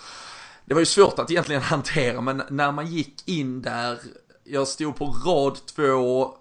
Det 0.64 0.74
var 0.74 0.80
ju 0.80 0.86
svårt 0.86 1.18
att 1.18 1.30
egentligen 1.30 1.62
hantera, 1.72 2.20
men 2.20 2.42
när 2.50 2.72
man 2.72 2.86
gick 2.86 3.28
in 3.28 3.62
där, 3.62 3.98
jag 4.44 4.68
stod 4.68 4.96
på 4.96 5.06
rad 5.26 5.66
två, 5.66 6.34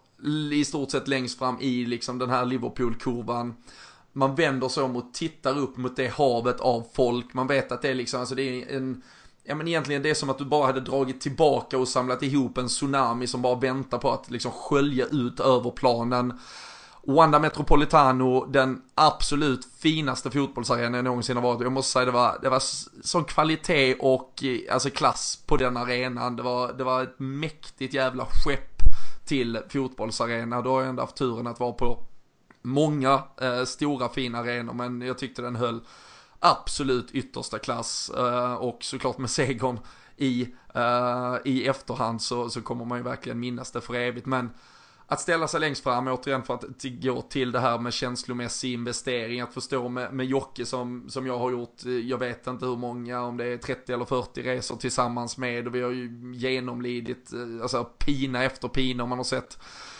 i 0.51 0.65
stort 0.65 0.91
sett 0.91 1.07
längst 1.07 1.39
fram 1.39 1.57
i 1.61 1.85
liksom 1.85 2.19
den 2.19 2.29
här 2.29 2.45
Liverpool-kurvan. 2.45 3.55
Man 4.13 4.35
vänder 4.35 4.69
sig 4.69 4.83
om 4.83 4.95
och 4.95 5.13
tittar 5.13 5.57
upp 5.57 5.77
mot 5.77 5.95
det 5.95 6.07
havet 6.07 6.59
av 6.59 6.87
folk. 6.93 7.33
Man 7.33 7.47
vet 7.47 7.71
att 7.71 7.81
det 7.81 7.89
är 7.89 7.95
liksom, 7.95 8.19
alltså 8.19 8.35
det 8.35 8.43
är 8.43 8.75
en, 8.77 9.01
ja 9.43 9.55
men 9.55 9.67
egentligen 9.67 10.01
det 10.01 10.09
är 10.09 10.13
som 10.13 10.29
att 10.29 10.37
du 10.37 10.45
bara 10.45 10.65
hade 10.65 10.79
dragit 10.81 11.21
tillbaka 11.21 11.77
och 11.77 11.87
samlat 11.87 12.23
ihop 12.23 12.57
en 12.57 12.67
tsunami 12.67 13.27
som 13.27 13.41
bara 13.41 13.55
väntar 13.55 13.97
på 13.97 14.11
att 14.11 14.31
liksom 14.31 14.51
skölja 14.51 15.05
ut 15.05 15.39
över 15.39 15.71
planen. 15.71 16.39
Wanda 17.07 17.39
Metropolitano, 17.39 18.45
den 18.45 18.81
absolut 18.95 19.65
finaste 19.77 20.31
fotbollsarenan 20.31 20.93
jag 20.93 21.05
någonsin 21.05 21.35
har 21.35 21.43
varit 21.43 21.61
Jag 21.61 21.71
måste 21.71 21.91
säga 21.91 22.05
det 22.05 22.11
var, 22.11 22.39
det 22.41 22.49
var 22.49 22.61
sån 23.03 23.25
kvalitet 23.25 23.95
och 23.99 24.43
eh, 24.43 24.73
alltså 24.73 24.89
klass 24.89 25.43
på 25.45 25.57
den 25.57 25.77
arenan. 25.77 26.35
Det 26.35 26.43
var, 26.43 26.73
det 26.73 26.83
var 26.83 27.03
ett 27.03 27.19
mäktigt 27.19 27.93
jävla 27.93 28.25
skepp 28.25 28.81
till 29.25 29.59
fotbollsarena. 29.69 30.61
Då 30.61 30.71
har 30.71 30.79
jag 30.79 30.89
ändå 30.89 31.03
haft 31.03 31.15
turen 31.15 31.47
att 31.47 31.59
vara 31.59 31.73
på 31.73 32.03
många 32.61 33.23
eh, 33.41 33.63
stora 33.63 34.09
fina 34.09 34.39
arenor 34.39 34.73
men 34.73 35.01
jag 35.01 35.17
tyckte 35.17 35.41
den 35.41 35.55
höll 35.55 35.81
absolut 36.39 37.11
yttersta 37.11 37.59
klass 37.59 38.11
eh, 38.17 38.53
och 38.53 38.77
såklart 38.83 39.17
med 39.17 39.29
segern 39.29 39.79
i, 40.17 40.47
eh, 40.75 41.35
i 41.45 41.67
efterhand 41.67 42.21
så, 42.21 42.49
så 42.49 42.61
kommer 42.61 42.85
man 42.85 42.97
ju 42.97 43.03
verkligen 43.03 43.39
minnas 43.39 43.71
det 43.71 43.81
för 43.81 43.95
evigt 43.95 44.25
men 44.25 44.49
att 45.07 45.21
ställa 45.21 45.47
sig 45.47 45.59
längst 45.59 45.83
fram, 45.83 46.07
återigen 46.07 46.43
för 46.43 46.53
att 46.53 46.63
gå 46.83 47.21
till 47.21 47.51
det 47.51 47.59
här 47.59 47.79
med 47.79 47.93
känslomässig 47.93 48.73
investering, 48.73 49.41
att 49.41 49.53
förstå 49.53 49.89
med, 49.89 50.13
med 50.13 50.25
Jocke 50.25 50.65
som, 50.65 51.09
som 51.09 51.27
jag 51.27 51.39
har 51.39 51.51
gjort, 51.51 51.85
eh, 51.85 51.91
jag 51.91 52.17
vet 52.17 52.47
inte 52.47 52.65
hur 52.65 52.77
många, 52.77 53.21
om 53.21 53.37
det 53.37 53.45
är 53.45 53.57
30 53.57 53.93
eller 53.93 54.05
40 54.05 54.43
resor 54.43 54.75
tillsammans 54.75 55.37
med 55.37 55.67
och 55.67 55.75
vi 55.75 55.81
har 55.81 55.91
ju 55.91 56.33
genomlidit, 56.35 57.33
eh, 57.33 57.61
alltså 57.61 57.83
pina 57.83 58.43
efter 58.43 58.67
pina, 58.67 59.05
man 59.05 59.17
har 59.17 59.23
sett 59.23 59.57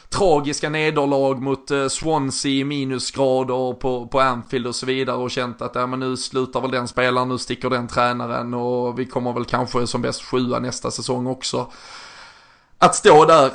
tragiska 0.09 0.69
nederlag 0.69 1.41
mot 1.41 1.71
eh, 1.71 1.87
Swansea 1.87 2.51
i 2.51 2.63
minusgrader 2.63 3.73
på, 3.73 4.07
på 4.07 4.19
Anfield 4.19 4.67
och 4.67 4.75
så 4.75 4.85
vidare 4.85 5.17
och 5.17 5.31
känt 5.31 5.61
att 5.61 5.75
ja, 5.75 5.87
men 5.87 5.99
nu 5.99 6.17
slutar 6.17 6.61
väl 6.61 6.71
den 6.71 6.87
spelaren, 6.87 7.29
nu 7.29 7.37
sticker 7.37 7.69
den 7.69 7.87
tränaren 7.87 8.53
och 8.53 8.99
vi 8.99 9.05
kommer 9.05 9.33
väl 9.33 9.45
kanske 9.45 9.87
som 9.87 10.01
bäst 10.01 10.23
sjua 10.23 10.59
nästa 10.59 10.91
säsong 10.91 11.27
också. 11.27 11.71
Att 12.77 12.95
stå 12.95 13.25
där 13.25 13.51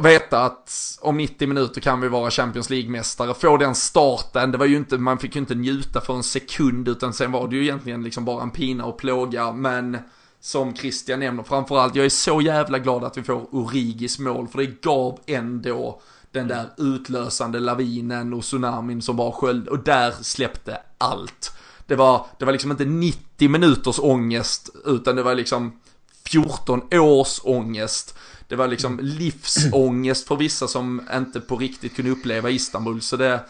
veta 0.00 0.44
att 0.44 0.98
om 1.00 1.16
90 1.16 1.48
minuter 1.48 1.80
kan 1.80 2.00
vi 2.00 2.08
vara 2.08 2.30
Champions 2.30 2.70
League-mästare. 2.70 3.34
Få 3.34 3.56
den 3.56 3.74
starten, 3.74 4.52
det 4.52 4.58
var 4.58 4.66
ju 4.66 4.76
inte, 4.76 4.98
man 4.98 5.18
fick 5.18 5.34
ju 5.34 5.40
inte 5.40 5.54
njuta 5.54 6.00
för 6.00 6.14
en 6.14 6.22
sekund 6.22 6.88
utan 6.88 7.12
sen 7.12 7.32
var 7.32 7.48
det 7.48 7.56
ju 7.56 7.62
egentligen 7.62 8.02
liksom 8.02 8.24
bara 8.24 8.42
en 8.42 8.50
pina 8.50 8.84
och 8.84 8.98
plåga. 8.98 9.52
Men 9.52 9.98
som 10.40 10.76
Christian 10.76 11.20
nämner, 11.20 11.42
framförallt, 11.42 11.94
jag 11.94 12.04
är 12.04 12.10
så 12.10 12.40
jävla 12.40 12.78
glad 12.78 13.04
att 13.04 13.18
vi 13.18 13.22
får 13.22 13.54
Origis 13.54 14.18
mål 14.18 14.48
för 14.48 14.58
det 14.58 14.82
gav 14.82 15.18
ändå 15.26 16.00
den 16.30 16.48
där 16.48 16.66
utlösande 16.76 17.60
lavinen 17.60 18.34
och 18.34 18.42
tsunamin 18.42 19.02
som 19.02 19.16
bara 19.16 19.32
sköljde 19.32 19.70
och 19.70 19.78
där 19.78 20.14
släppte 20.22 20.80
allt. 20.98 21.52
Det 21.86 21.96
var, 21.96 22.26
det 22.38 22.44
var 22.44 22.52
liksom 22.52 22.70
inte 22.70 22.84
90 22.84 23.48
minuters 23.48 23.98
ångest 23.98 24.70
utan 24.84 25.16
det 25.16 25.22
var 25.22 25.34
liksom 25.34 25.80
14 26.24 26.82
års 26.92 27.40
ångest. 27.44 28.18
Det 28.52 28.56
var 28.56 28.68
liksom 28.68 28.98
livsångest 29.02 30.28
för 30.28 30.36
vissa 30.36 30.68
som 30.68 31.02
inte 31.14 31.40
på 31.40 31.56
riktigt 31.56 31.96
kunde 31.96 32.10
uppleva 32.10 32.50
Istanbul. 32.50 33.00
Så 33.00 33.16
det... 33.16 33.40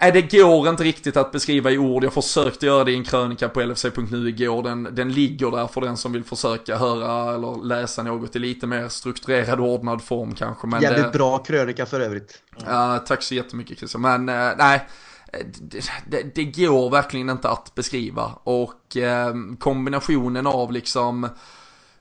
Nej, 0.00 0.12
det 0.12 0.22
går 0.22 0.68
inte 0.68 0.84
riktigt 0.84 1.16
att 1.16 1.32
beskriva 1.32 1.70
i 1.70 1.78
ord. 1.78 2.04
Jag 2.04 2.12
försökte 2.12 2.66
göra 2.66 2.84
det 2.84 2.92
i 2.92 2.96
en 2.96 3.04
krönika 3.04 3.48
på 3.48 3.60
LFC.nu 3.60 4.28
igår. 4.28 4.62
Den, 4.62 4.88
den 4.92 5.12
ligger 5.12 5.50
där 5.50 5.66
för 5.66 5.80
den 5.80 5.96
som 5.96 6.12
vill 6.12 6.24
försöka 6.24 6.76
höra 6.76 7.34
eller 7.34 7.64
läsa 7.64 8.02
något 8.02 8.36
i 8.36 8.38
lite 8.38 8.66
mer 8.66 8.88
strukturerad 8.88 9.60
och 9.60 9.68
ordnad 9.68 10.02
form 10.02 10.34
kanske. 10.34 10.66
Men 10.66 10.82
Jävligt 10.82 11.04
det, 11.04 11.18
bra 11.18 11.38
krönika 11.38 11.86
för 11.86 12.00
övrigt. 12.00 12.42
Ja, 12.66 12.94
uh, 12.94 13.06
tack 13.06 13.22
så 13.22 13.34
jättemycket 13.34 13.78
Christian. 13.78 14.02
Men 14.02 14.28
uh, 14.28 14.56
nej, 14.58 14.88
det, 15.60 15.90
det, 16.06 16.34
det, 16.34 16.44
går 16.44 16.90
verkligen 16.90 17.30
inte 17.30 17.48
att 17.48 17.74
beskriva. 17.74 18.32
Och 18.44 18.96
uh, 18.96 19.56
kombinationen 19.58 20.46
av 20.46 20.72
liksom 20.72 21.28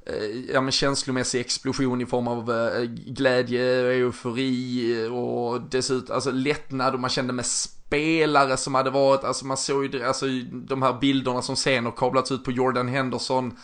Eh, 0.09 0.53
ja, 0.53 0.61
men 0.61 0.71
känslomässig 0.71 1.39
explosion 1.39 2.01
i 2.01 2.05
form 2.05 2.27
av 2.27 2.45
glädje 2.45 2.87
glädje, 2.87 3.93
eufori 3.93 5.07
och 5.11 5.61
dessutom 5.61 6.15
alltså 6.15 6.31
lättnad 6.31 6.93
och 6.93 6.99
man 6.99 7.09
kände 7.09 7.33
med 7.33 7.45
spelare 7.45 8.57
som 8.57 8.75
hade 8.75 8.89
varit, 8.89 9.23
alltså 9.23 9.45
man 9.45 9.57
såg 9.57 9.85
ju 9.85 10.03
alltså, 10.03 10.25
de 10.51 10.81
här 10.81 10.99
bilderna 10.99 11.41
som 11.41 11.55
sen 11.55 11.85
har 11.85 11.91
kablats 11.91 12.31
ut 12.31 12.43
på 12.43 12.51
Jordan 12.51 12.87
Henderson 12.87 13.57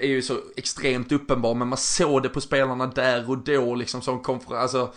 är 0.00 0.08
ju 0.08 0.22
så 0.22 0.34
extremt 0.56 1.12
uppenbar 1.12 1.54
men 1.54 1.68
man 1.68 1.78
såg 1.78 2.22
det 2.22 2.28
på 2.28 2.40
spelarna 2.40 2.86
där 2.86 3.30
och 3.30 3.38
då 3.38 3.74
liksom 3.74 4.02
som 4.02 4.20
kom 4.20 4.40
från, 4.40 4.56
alltså 4.56 4.92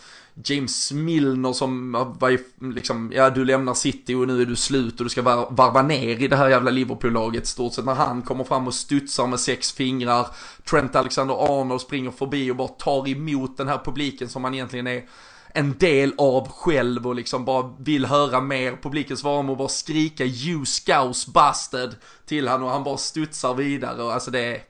James 0.45 0.91
Milner 0.91 1.53
som 1.53 1.91
var 2.19 2.29
ju 2.29 2.39
liksom, 2.59 3.11
ja 3.15 3.29
du 3.29 3.45
lämnar 3.45 3.73
City 3.73 4.15
och 4.15 4.27
nu 4.27 4.41
är 4.41 4.45
du 4.45 4.55
slut 4.55 4.99
och 4.99 5.03
du 5.03 5.09
ska 5.09 5.21
varva 5.49 5.81
ner 5.81 6.21
i 6.21 6.27
det 6.27 6.35
här 6.35 6.49
jävla 6.49 6.71
Liverpool-laget 6.71 7.47
stort 7.47 7.73
sett 7.73 7.85
när 7.85 7.93
han 7.93 8.21
kommer 8.21 8.43
fram 8.43 8.67
och 8.67 8.73
studsar 8.73 9.27
med 9.27 9.39
sex 9.39 9.71
fingrar. 9.71 10.27
Trent 10.69 10.95
Alexander-Arnold 10.95 11.81
springer 11.81 12.11
förbi 12.11 12.51
och 12.51 12.55
bara 12.55 12.67
tar 12.67 13.07
emot 13.07 13.57
den 13.57 13.67
här 13.67 13.81
publiken 13.85 14.29
som 14.29 14.43
han 14.43 14.53
egentligen 14.53 14.87
är 14.87 15.03
en 15.53 15.77
del 15.77 16.13
av 16.17 16.47
själv 16.47 17.07
och 17.07 17.15
liksom 17.15 17.45
bara 17.45 17.75
vill 17.79 18.05
höra 18.05 18.41
mer. 18.41 18.77
Publiken 18.81 19.17
svarar 19.17 19.43
med 19.43 19.51
att 19.51 19.57
bara 19.57 19.67
skrika 19.67 20.25
you 20.25 20.65
scouse 20.65 21.31
bastard 21.31 21.89
till 22.25 22.47
han 22.47 22.63
och 22.63 22.69
han 22.69 22.83
bara 22.83 22.97
studsar 22.97 23.53
vidare 23.53 24.03
och 24.03 24.13
alltså 24.13 24.31
det 24.31 24.39
är... 24.39 24.63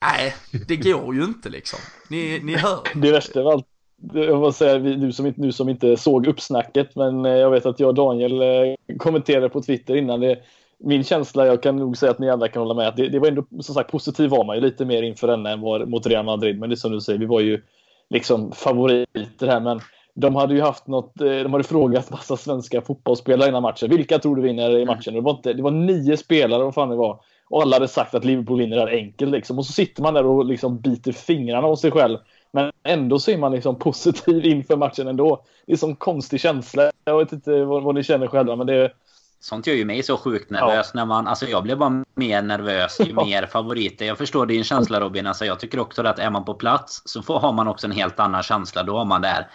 Nej, 0.00 0.34
det 0.68 0.76
går 0.76 1.14
ju 1.14 1.24
inte 1.24 1.48
liksom. 1.48 1.78
Ni, 2.08 2.40
ni 2.42 2.56
hör. 2.56 2.80
Det 2.94 3.12
värsta 3.12 3.40
av 3.40 3.48
allt 3.48 3.66
jag 4.14 4.40
måste 4.40 4.64
säga, 4.64 4.78
du 4.78 5.12
som, 5.12 5.32
du 5.36 5.52
som 5.52 5.68
inte 5.68 5.96
såg 5.96 6.26
uppsnacket, 6.26 6.96
men 6.96 7.24
eh, 7.24 7.32
jag 7.32 7.50
vet 7.50 7.66
att 7.66 7.80
jag 7.80 7.88
och 7.88 7.94
Daniel 7.94 8.42
eh, 8.42 8.96
kommenterade 8.98 9.48
på 9.48 9.62
Twitter 9.62 9.96
innan. 9.96 10.20
Det, 10.20 10.38
min 10.78 11.04
känsla, 11.04 11.46
jag 11.46 11.62
kan 11.62 11.76
nog 11.76 11.96
säga 11.96 12.10
att 12.10 12.18
ni 12.18 12.30
alla 12.30 12.48
kan 12.48 12.62
hålla 12.62 12.74
med, 12.74 12.88
att 12.88 12.96
det, 12.96 13.08
det 13.08 13.18
var 13.18 13.28
ändå 13.28 13.44
som 13.60 13.74
sagt 13.74 13.92
positiv 13.92 14.30
var 14.30 14.44
man 14.44 14.56
ju 14.56 14.62
lite 14.62 14.84
mer 14.84 15.02
inför 15.02 15.26
denna 15.26 15.50
än 15.50 15.60
var 15.60 15.86
mot 15.86 16.06
Real 16.06 16.24
Madrid. 16.24 16.58
Men 16.58 16.70
det 16.70 16.74
är 16.74 16.76
som 16.76 16.92
du 16.92 17.00
säger, 17.00 17.18
vi 17.18 17.26
var 17.26 17.40
ju 17.40 17.62
liksom 18.10 18.52
favoriter 18.52 19.46
här. 19.46 19.60
Men 19.60 19.80
de 20.14 20.36
hade 20.36 20.54
ju 20.54 20.60
haft 20.60 20.86
något, 20.86 21.20
eh, 21.20 21.26
de 21.26 21.52
hade 21.52 21.64
frågat 21.64 22.10
massa 22.10 22.36
svenska 22.36 22.80
fotbollsspelare 22.80 23.48
innan 23.48 23.62
matchen. 23.62 23.90
Vilka 23.90 24.18
tror 24.18 24.36
du 24.36 24.42
vinner 24.42 24.78
i 24.78 24.84
matchen? 24.84 25.14
Det 25.14 25.20
var, 25.20 25.30
inte, 25.32 25.52
det 25.52 25.62
var 25.62 25.70
nio 25.70 26.16
spelare, 26.16 26.64
vad 26.64 26.74
fan 26.74 26.88
det 26.88 26.96
var. 26.96 27.20
Och 27.48 27.62
alla 27.62 27.76
hade 27.76 27.88
sagt 27.88 28.14
att 28.14 28.24
Liverpool 28.24 28.58
vinner 28.58 28.76
där 28.76 28.86
enkelt 28.86 29.32
liksom. 29.32 29.58
Och 29.58 29.66
så 29.66 29.72
sitter 29.72 30.02
man 30.02 30.14
där 30.14 30.26
och 30.26 30.44
liksom 30.44 30.80
biter 30.80 31.12
fingrarna 31.12 31.66
av 31.66 31.76
sig 31.76 31.90
själv 31.90 32.18
men 32.52 32.72
ändå 32.82 33.18
så 33.18 33.30
är 33.30 33.38
man 33.38 33.52
liksom 33.52 33.78
positiv 33.78 34.46
inför 34.46 34.76
matchen 34.76 35.08
ändå. 35.08 35.44
Det 35.66 35.72
är 35.72 35.76
som 35.76 35.96
konstig 35.96 36.40
känsla. 36.40 36.90
Jag 37.04 37.18
vet 37.18 37.32
inte 37.32 37.64
vad, 37.64 37.82
vad 37.82 37.94
ni 37.94 38.02
känner 38.02 38.26
själva, 38.26 38.56
men 38.56 38.66
det... 38.66 38.92
Sånt 39.40 39.66
gör 39.66 39.74
ju 39.74 39.84
mig 39.84 40.02
så 40.02 40.16
sjukt 40.16 40.50
nervös 40.50 40.90
ja. 40.94 41.00
när 41.00 41.06
man... 41.06 41.26
Alltså 41.26 41.46
jag 41.46 41.62
blir 41.62 41.76
bara 41.76 42.04
mer 42.14 42.42
nervös 42.42 43.00
ju 43.00 43.14
mer 43.26 43.46
favoriter. 43.46 44.04
Jag 44.06 44.18
förstår 44.18 44.46
din 44.46 44.64
känsla 44.64 45.00
Robin. 45.00 45.26
Alltså 45.26 45.44
jag 45.44 45.60
tycker 45.60 45.78
också 45.78 46.02
att 46.02 46.18
är 46.18 46.30
man 46.30 46.44
på 46.44 46.54
plats 46.54 47.02
så 47.04 47.22
får, 47.22 47.38
har 47.38 47.52
man 47.52 47.68
också 47.68 47.86
en 47.86 47.92
helt 47.92 48.20
annan 48.20 48.42
känsla. 48.42 48.82
Då 48.82 48.98
har 48.98 49.04
man 49.04 49.22
där 49.22 49.46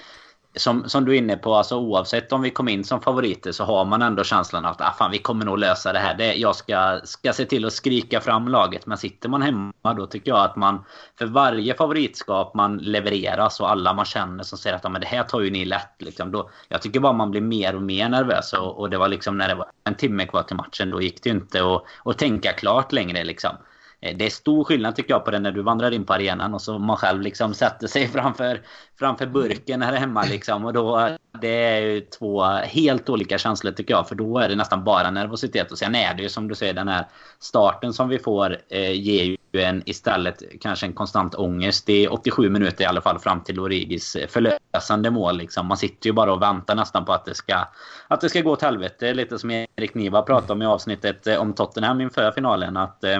som, 0.57 0.89
som 0.89 1.05
du 1.05 1.13
är 1.13 1.17
inne 1.17 1.37
på, 1.37 1.55
alltså 1.55 1.77
oavsett 1.77 2.31
om 2.31 2.41
vi 2.41 2.49
kom 2.49 2.67
in 2.67 2.83
som 2.83 3.01
favoriter 3.01 3.51
så 3.51 3.63
har 3.63 3.85
man 3.85 4.01
ändå 4.01 4.23
känslan 4.23 4.65
att 4.65 4.81
ah, 4.81 4.95
fan, 4.97 5.11
vi 5.11 5.17
kommer 5.17 5.45
nog 5.45 5.59
lösa 5.59 5.93
det 5.93 5.99
här. 5.99 6.17
Det, 6.17 6.33
jag 6.33 6.55
ska, 6.55 7.01
ska 7.03 7.33
se 7.33 7.45
till 7.45 7.65
att 7.65 7.73
skrika 7.73 8.21
fram 8.21 8.47
laget. 8.47 8.85
Men 8.85 8.97
sitter 8.97 9.29
man 9.29 9.41
hemma 9.41 9.93
då 9.97 10.05
tycker 10.05 10.31
jag 10.31 10.43
att 10.43 10.55
man 10.55 10.85
för 11.19 11.25
varje 11.25 11.73
favoritskap 11.73 12.53
man 12.53 12.77
levererar 12.77 13.49
så 13.49 13.65
alla 13.65 13.93
man 13.93 14.05
känner 14.05 14.43
som 14.43 14.57
säger 14.57 14.75
att 14.75 14.85
ah, 14.85 14.89
men 14.89 15.01
det 15.01 15.07
här 15.07 15.23
tar 15.23 15.41
ju 15.41 15.49
ni 15.49 15.65
lätt. 15.65 15.95
Liksom, 15.99 16.31
då, 16.31 16.49
jag 16.69 16.81
tycker 16.81 16.99
bara 16.99 17.13
man 17.13 17.31
blir 17.31 17.41
mer 17.41 17.75
och 17.75 17.81
mer 17.81 18.09
nervös. 18.09 18.53
Och, 18.53 18.79
och 18.79 18.89
det 18.89 18.97
var 18.97 19.07
liksom 19.07 19.37
när 19.37 19.47
det 19.47 19.55
var 19.55 19.67
en 19.83 19.95
timme 19.95 20.25
kvar 20.25 20.43
till 20.43 20.55
matchen 20.55 20.89
då 20.89 21.01
gick 21.01 21.23
det 21.23 21.29
ju 21.29 21.35
inte 21.35 21.65
att, 21.65 21.83
att 22.05 22.17
tänka 22.17 22.51
klart 22.51 22.91
längre. 22.91 23.23
Liksom. 23.23 23.51
Eh, 24.01 24.17
det 24.17 24.25
är 24.25 24.29
stor 24.29 24.63
skillnad 24.63 24.95
tycker 24.95 25.13
jag 25.13 25.25
på 25.25 25.31
det 25.31 25.39
när 25.39 25.51
du 25.51 25.61
vandrar 25.61 25.91
in 25.91 26.05
på 26.05 26.13
arenan 26.13 26.53
och 26.53 26.61
så 26.61 26.79
man 26.79 26.97
själv 26.97 27.21
liksom 27.21 27.53
sätter 27.53 27.87
sig 27.87 28.07
framför, 28.13 28.61
framför 28.99 29.25
burken 29.25 29.81
här 29.81 29.93
hemma 29.93 30.23
liksom. 30.23 30.65
Och 30.65 30.73
då, 30.73 31.09
det 31.41 31.63
är 31.63 31.81
ju 31.81 32.01
två 32.01 32.43
helt 32.43 33.09
olika 33.09 33.37
känslor 33.37 33.71
tycker 33.71 33.93
jag. 33.93 34.07
För 34.07 34.15
då 34.15 34.39
är 34.39 34.49
det 34.49 34.55
nästan 34.55 34.83
bara 34.83 35.11
nervositet. 35.11 35.71
Och 35.71 35.77
sen 35.77 35.95
är 35.95 36.13
det 36.13 36.23
ju 36.23 36.29
som 36.29 36.47
du 36.47 36.55
säger 36.55 36.73
den 36.73 36.87
här 36.87 37.05
starten 37.39 37.93
som 37.93 38.09
vi 38.09 38.19
får 38.19 38.57
eh, 38.69 38.91
ger 38.91 39.23
ju 39.23 39.37
en 39.61 39.83
istället 39.85 40.43
kanske 40.61 40.85
en 40.85 40.93
konstant 40.93 41.35
ångest. 41.35 41.85
Det 41.85 42.05
är 42.05 42.13
87 42.13 42.49
minuter 42.49 42.83
i 42.83 42.87
alla 42.87 43.01
fall 43.01 43.19
fram 43.19 43.43
till 43.43 43.59
Origis 43.59 44.15
eh, 44.15 44.27
förlösande 44.27 45.11
mål. 45.11 45.37
Liksom. 45.37 45.67
Man 45.67 45.77
sitter 45.77 46.07
ju 46.07 46.13
bara 46.13 46.33
och 46.33 46.41
väntar 46.41 46.75
nästan 46.75 47.05
på 47.05 47.13
att 47.13 47.25
det 47.25 47.35
ska, 47.35 47.67
att 48.07 48.21
det 48.21 48.29
ska 48.29 48.41
gå 48.41 48.51
åt 48.51 48.61
helvete. 48.61 49.13
Lite 49.13 49.39
som 49.39 49.51
Erik 49.51 49.93
Niva 49.93 50.21
pratade 50.21 50.53
om 50.53 50.61
i 50.61 50.65
avsnittet 50.65 51.27
eh, 51.27 51.41
om 51.41 51.53
Tottenham 51.53 52.01
inför 52.01 52.31
finalen. 52.31 52.77
Att 52.77 53.03
eh, 53.03 53.19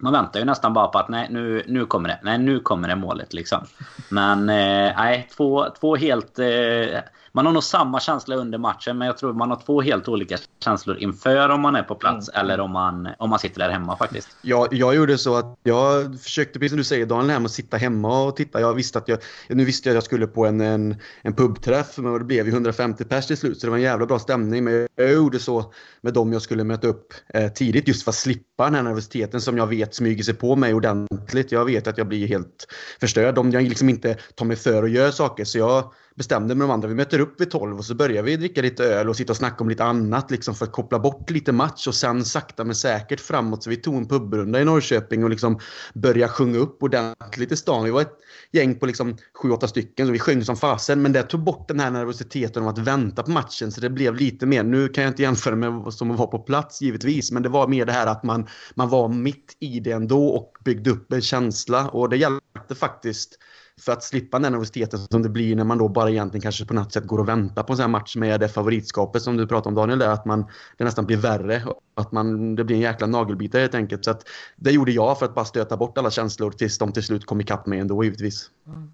man 0.00 0.12
väntar 0.12 0.40
ju 0.40 0.46
nästan 0.46 0.72
bara 0.72 0.86
på 0.86 0.98
att 0.98 1.08
nej, 1.08 1.26
nu, 1.30 1.64
nu 1.66 1.86
kommer 1.86 2.08
det. 2.08 2.18
Nej, 2.22 2.38
nu 2.38 2.60
kommer 2.60 2.88
det 2.88 2.96
målet 2.96 3.34
liksom. 3.34 3.64
Men 4.08 4.48
eh, 4.48 4.92
nej, 4.96 5.28
två, 5.36 5.66
två 5.80 5.96
helt... 5.96 6.38
Eh, 6.38 7.00
man 7.38 7.46
har 7.46 7.52
nog 7.52 7.64
samma 7.64 8.00
känsla 8.00 8.36
under 8.36 8.58
matchen, 8.58 8.98
men 8.98 9.06
jag 9.06 9.18
tror 9.18 9.32
man 9.32 9.50
har 9.50 9.62
två 9.66 9.80
helt 9.80 10.08
olika 10.08 10.36
känslor 10.64 10.98
inför 10.98 11.48
om 11.48 11.60
man 11.60 11.76
är 11.76 11.82
på 11.82 11.94
plats 11.94 12.28
mm. 12.28 12.40
eller 12.40 12.60
om 12.60 12.70
man, 12.70 13.08
om 13.18 13.30
man 13.30 13.38
sitter 13.38 13.58
där 13.58 13.70
hemma 13.70 13.96
faktiskt. 13.96 14.28
Jag, 14.42 14.68
jag 14.70 14.94
gjorde 14.94 15.18
så 15.18 15.36
att 15.36 15.58
jag 15.62 16.20
försökte, 16.20 16.58
precis 16.58 16.70
som 16.70 16.78
du 16.78 16.84
säger 16.84 17.06
Daniel, 17.06 17.40
med 17.40 17.46
att 17.46 17.50
sitta 17.50 17.76
hemma 17.76 18.22
och 18.22 18.36
titta. 18.36 18.60
Jag 18.60 18.74
visste 18.74 18.98
att 18.98 19.08
jag, 19.08 19.18
nu 19.48 19.64
visste 19.64 19.88
jag 19.88 19.92
att 19.92 19.96
jag 19.96 20.04
skulle 20.04 20.26
på 20.26 20.46
en, 20.46 20.60
en, 20.60 20.96
en 21.22 21.34
pubträff, 21.34 21.98
men 21.98 22.12
det 22.12 22.24
blev 22.24 22.46
ju 22.46 22.52
150 22.52 23.04
pers 23.04 23.26
till 23.26 23.36
slut, 23.36 23.60
så 23.60 23.66
det 23.66 23.70
var 23.70 23.76
en 23.76 23.82
jävla 23.82 24.06
bra 24.06 24.18
stämning. 24.18 24.64
Men 24.64 24.88
jag 24.96 25.12
gjorde 25.12 25.38
så 25.38 25.72
med 26.00 26.14
dem 26.14 26.32
jag 26.32 26.42
skulle 26.42 26.64
möta 26.64 26.88
upp 26.88 27.14
eh, 27.34 27.48
tidigt, 27.48 27.88
just 27.88 28.02
för 28.02 28.10
att 28.10 28.16
slippa 28.16 28.64
den 28.64 28.74
här 28.74 28.82
nervositeten 28.82 29.40
som 29.40 29.56
jag 29.58 29.66
vet 29.66 29.94
smyger 29.94 30.22
sig 30.22 30.34
på 30.34 30.56
mig 30.56 30.74
ordentligt. 30.74 31.52
Jag 31.52 31.64
vet 31.64 31.86
att 31.86 31.98
jag 31.98 32.08
blir 32.08 32.28
helt 32.28 32.66
förstörd 33.00 33.38
om 33.38 33.50
jag 33.50 33.62
liksom 33.62 33.88
inte 33.88 34.16
tar 34.34 34.44
mig 34.44 34.56
för 34.56 34.82
och 34.82 34.88
gör 34.88 35.10
saker. 35.10 35.44
Så 35.44 35.58
jag 35.58 35.92
bestämde 36.18 36.54
med 36.54 36.68
de 36.68 36.70
andra. 36.70 36.88
Vi 36.88 36.94
möter 36.94 37.20
upp 37.20 37.40
vid 37.40 37.50
12 37.50 37.78
och 37.78 37.84
så 37.84 37.94
börjar 37.94 38.22
vi 38.22 38.36
dricka 38.36 38.62
lite 38.62 38.84
öl 38.84 39.08
och 39.08 39.16
sitta 39.16 39.32
och 39.32 39.36
snacka 39.36 39.64
om 39.64 39.68
lite 39.68 39.84
annat 39.84 40.30
liksom 40.30 40.54
för 40.54 40.64
att 40.64 40.72
koppla 40.72 40.98
bort 40.98 41.30
lite 41.30 41.52
match 41.52 41.86
och 41.86 41.94
sen 41.94 42.24
sakta 42.24 42.64
men 42.64 42.74
säkert 42.74 43.20
framåt. 43.20 43.62
Så 43.62 43.70
vi 43.70 43.76
tog 43.76 43.94
en 43.94 44.08
pubrunda 44.08 44.60
i 44.60 44.64
Norrköping 44.64 45.24
och 45.24 45.30
liksom 45.30 45.58
började 45.94 46.32
sjunga 46.32 46.58
upp 46.58 46.82
ordentligt 46.82 47.52
i 47.52 47.56
stan. 47.56 47.84
Vi 47.84 47.90
var 47.90 48.00
ett 48.00 48.16
gäng 48.52 48.74
på 48.74 48.86
liksom 48.86 49.16
7-8 49.42 49.66
stycken 49.66 50.06
så 50.06 50.12
vi 50.12 50.18
sjöng 50.18 50.44
som 50.44 50.56
fasen. 50.56 51.02
Men 51.02 51.12
det 51.12 51.22
tog 51.22 51.40
bort 51.40 51.68
den 51.68 51.80
här 51.80 51.90
nervositeten 51.90 52.62
om 52.62 52.68
att 52.68 52.78
vänta 52.78 53.22
på 53.22 53.30
matchen 53.30 53.72
så 53.72 53.80
det 53.80 53.90
blev 53.90 54.14
lite 54.14 54.46
mer. 54.46 54.62
Nu 54.62 54.88
kan 54.88 55.04
jag 55.04 55.10
inte 55.10 55.22
jämföra 55.22 55.56
med 55.56 55.92
som 55.92 56.10
att 56.10 56.18
vara 56.18 56.28
på 56.28 56.38
plats 56.38 56.82
givetvis. 56.82 57.32
Men 57.32 57.42
det 57.42 57.48
var 57.48 57.68
mer 57.68 57.86
det 57.86 57.92
här 57.92 58.06
att 58.06 58.22
man, 58.22 58.46
man 58.74 58.88
var 58.88 59.08
mitt 59.08 59.56
i 59.60 59.80
det 59.80 59.92
ändå 59.92 60.28
och 60.28 60.52
byggde 60.64 60.90
upp 60.90 61.12
en 61.12 61.22
känsla 61.22 61.88
och 61.88 62.08
det 62.08 62.16
hjälpte 62.16 62.74
faktiskt 62.74 63.38
för 63.78 63.92
att 63.92 64.02
slippa 64.02 64.38
den 64.38 64.52
nervositeten 64.52 64.98
som 64.98 65.22
det 65.22 65.28
blir 65.28 65.56
när 65.56 65.64
man 65.64 65.78
då 65.78 65.88
bara 65.88 66.10
egentligen 66.10 66.42
kanske 66.42 66.64
på 66.64 66.74
något 66.74 66.92
sätt 66.92 67.06
går 67.06 67.18
och 67.18 67.28
väntar 67.28 67.62
på 67.62 67.72
en 67.72 67.76
sån 67.76 67.82
här 67.82 67.88
match 67.88 68.16
med 68.16 68.40
det 68.40 68.48
favoritskapet 68.48 69.22
som 69.22 69.36
du 69.36 69.46
pratade 69.46 69.68
om 69.68 69.74
Daniel, 69.74 69.98
där, 69.98 70.08
att 70.08 70.24
man, 70.24 70.46
det 70.76 70.84
nästan 70.84 71.06
blir 71.06 71.16
värre. 71.16 71.62
Att 71.94 72.12
man, 72.12 72.54
det 72.54 72.64
blir 72.64 72.76
en 72.76 72.82
jäkla 72.82 73.06
nagelbitare 73.06 73.60
helt 73.60 73.74
enkelt. 73.74 74.04
Så 74.04 74.10
att, 74.10 74.28
det 74.56 74.70
gjorde 74.70 74.92
jag 74.92 75.18
för 75.18 75.26
att 75.26 75.34
bara 75.34 75.44
stöta 75.44 75.76
bort 75.76 75.98
alla 75.98 76.10
känslor 76.10 76.50
tills 76.50 76.78
de 76.78 76.92
till 76.92 77.02
slut 77.02 77.26
kom 77.26 77.40
ikapp 77.40 77.66
mig 77.66 77.78
ändå 77.78 78.04
givetvis. 78.04 78.50
Mm. 78.66 78.90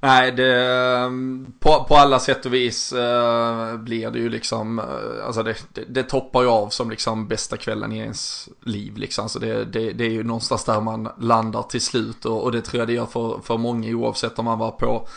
Nej, 0.00 0.32
det, 0.32 0.64
ehm, 0.66 1.52
på, 1.58 1.84
på 1.88 1.96
alla 1.96 2.18
sätt 2.18 2.46
och 2.46 2.54
vis 2.54 2.92
uh, 2.92 3.76
blir 3.76 4.10
det 4.10 4.18
ju 4.18 4.28
liksom, 4.28 4.78
uh, 4.78 5.26
alltså 5.26 5.42
det, 5.42 5.56
det, 5.72 5.84
det, 5.88 6.02
toppar 6.02 6.42
ju 6.42 6.48
av 6.48 6.68
som 6.68 6.90
liksom 6.90 7.28
bästa 7.28 7.56
kvällen 7.56 7.92
i 7.92 7.98
ens 7.98 8.48
liv 8.60 8.96
liksom. 8.96 9.28
Så 9.28 9.38
det, 9.38 9.64
det, 9.64 9.92
det 9.92 10.04
är 10.04 10.10
ju 10.10 10.24
någonstans 10.24 10.64
där 10.64 10.80
man 10.80 11.08
landar 11.18 11.62
till 11.62 11.80
slut 11.80 12.24
och, 12.24 12.42
och, 12.42 12.52
det 12.52 12.60
tror 12.60 12.78
jag 12.78 12.88
det 12.88 12.92
gör 12.92 13.06
för, 13.06 13.40
för 13.44 13.58
många 13.58 13.88
oavsett 13.88 14.38
om 14.38 14.44
man 14.44 14.58
var 14.58 14.70
på, 14.70 15.08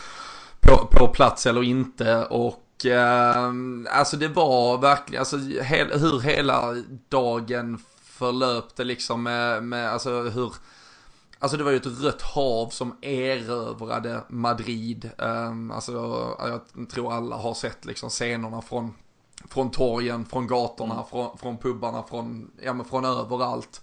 på, 0.60 0.88
på 0.92 1.08
plats 1.08 1.46
eller 1.46 1.64
inte. 1.64 2.26
Och 2.26 2.86
uh, 2.86 3.98
alltså 3.98 4.18
det 4.18 4.28
var 4.28 4.78
verkligen, 4.78 5.20
alltså 5.20 5.38
he, 5.62 5.86
hur 5.94 6.20
hela 6.20 6.76
dagen 7.10 7.80
förlöpte 8.04 8.84
liksom 8.84 9.24
med, 9.24 9.64
med 9.64 9.92
alltså 9.94 10.22
hur 10.22 10.54
Alltså 11.40 11.58
det 11.58 11.64
var 11.64 11.72
ju 11.72 11.78
ett 11.78 12.02
rött 12.02 12.22
hav 12.22 12.70
som 12.70 12.98
erövrade 13.02 14.24
Madrid. 14.30 15.12
Um, 15.18 15.72
alltså 15.72 15.92
jag 16.40 16.90
tror 16.90 17.14
alla 17.14 17.36
har 17.36 17.54
sett 17.54 17.86
liksom 17.86 18.10
scenerna 18.10 18.62
från, 18.62 18.94
från 19.50 19.72
torgen, 19.72 20.26
från 20.26 20.48
gatorna, 20.48 20.94
mm. 20.94 21.06
från, 21.06 21.38
från 21.38 21.58
pubbarna, 21.58 22.04
från, 22.04 22.52
ja, 22.62 22.74
men 22.74 22.86
från 22.86 23.06
överallt. 23.06 23.82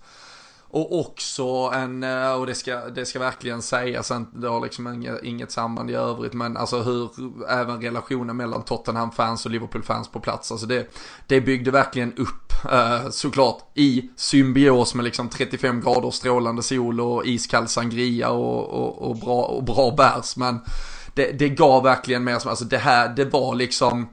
Och 0.75 1.01
också 1.01 1.45
en, 1.75 2.03
eh, 2.03 2.33
och 2.33 2.47
det 2.47 2.55
ska, 2.55 2.77
det 2.77 3.07
ska 3.07 3.19
verkligen 3.19 3.63
sägas, 3.63 4.13
det 4.33 4.49
har 4.49 4.61
liksom 4.61 4.95
inget, 4.95 5.23
inget 5.23 5.51
samband 5.51 5.91
i 5.91 5.95
övrigt, 5.95 6.33
men 6.33 6.57
alltså 6.57 6.83
hur 6.83 7.11
även 7.49 7.83
relationen 7.83 8.37
mellan 8.37 8.63
Tottenham-fans 8.63 9.45
och 9.45 9.51
Liverpool-fans 9.51 10.09
på 10.09 10.21
plats, 10.21 10.53
alltså 10.53 10.67
det, 10.67 10.87
det 11.27 11.41
byggde 11.41 11.71
verkligen 11.71 12.13
upp, 12.13 12.53
eh, 12.73 13.11
såklart, 13.11 13.59
i 13.75 14.11
symbios 14.17 14.95
med 14.95 15.05
liksom 15.05 15.29
35 15.29 15.81
grader 15.81 16.11
strålande 16.11 16.63
sol 16.63 17.01
och 17.01 17.27
iskall 17.27 17.69
sangria 17.69 18.31
och, 18.31 18.69
och, 18.69 19.11
och, 19.11 19.17
bra, 19.17 19.43
och 19.43 19.65
bra 19.65 19.95
bärs, 19.97 20.37
men 20.37 20.61
det, 21.15 21.33
det 21.33 21.49
gav 21.49 21.83
verkligen 21.83 22.25
mer 22.25 22.39
som, 22.39 22.51
alltså 22.51 22.65
det 22.65 22.79
här, 22.79 23.09
det 23.09 23.25
var 23.25 23.55
liksom, 23.55 24.09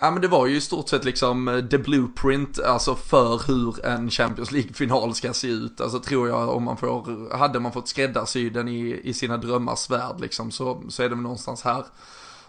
Ja 0.00 0.10
men 0.10 0.22
det 0.22 0.28
var 0.28 0.46
ju 0.46 0.56
i 0.56 0.60
stort 0.60 0.88
sett 0.88 1.04
liksom 1.04 1.48
eh, 1.48 1.64
the 1.64 1.78
blueprint, 1.78 2.60
alltså 2.60 2.94
för 2.94 3.42
hur 3.46 3.86
en 3.86 4.10
Champions 4.10 4.52
League-final 4.52 5.14
ska 5.14 5.32
se 5.32 5.48
ut. 5.48 5.80
Alltså 5.80 6.00
tror 6.00 6.28
jag 6.28 6.48
om 6.48 6.62
man 6.62 6.76
får, 6.76 7.36
hade 7.36 7.60
man 7.60 7.72
fått 7.72 7.88
skräddarsy 7.88 8.50
den 8.50 8.68
i, 8.68 9.00
i 9.04 9.14
sina 9.14 9.36
drömmars 9.36 9.90
värld 9.90 10.20
liksom 10.20 10.50
så, 10.50 10.82
så 10.88 11.02
är 11.02 11.08
det 11.08 11.14
väl 11.14 11.22
någonstans 11.22 11.62
här 11.62 11.84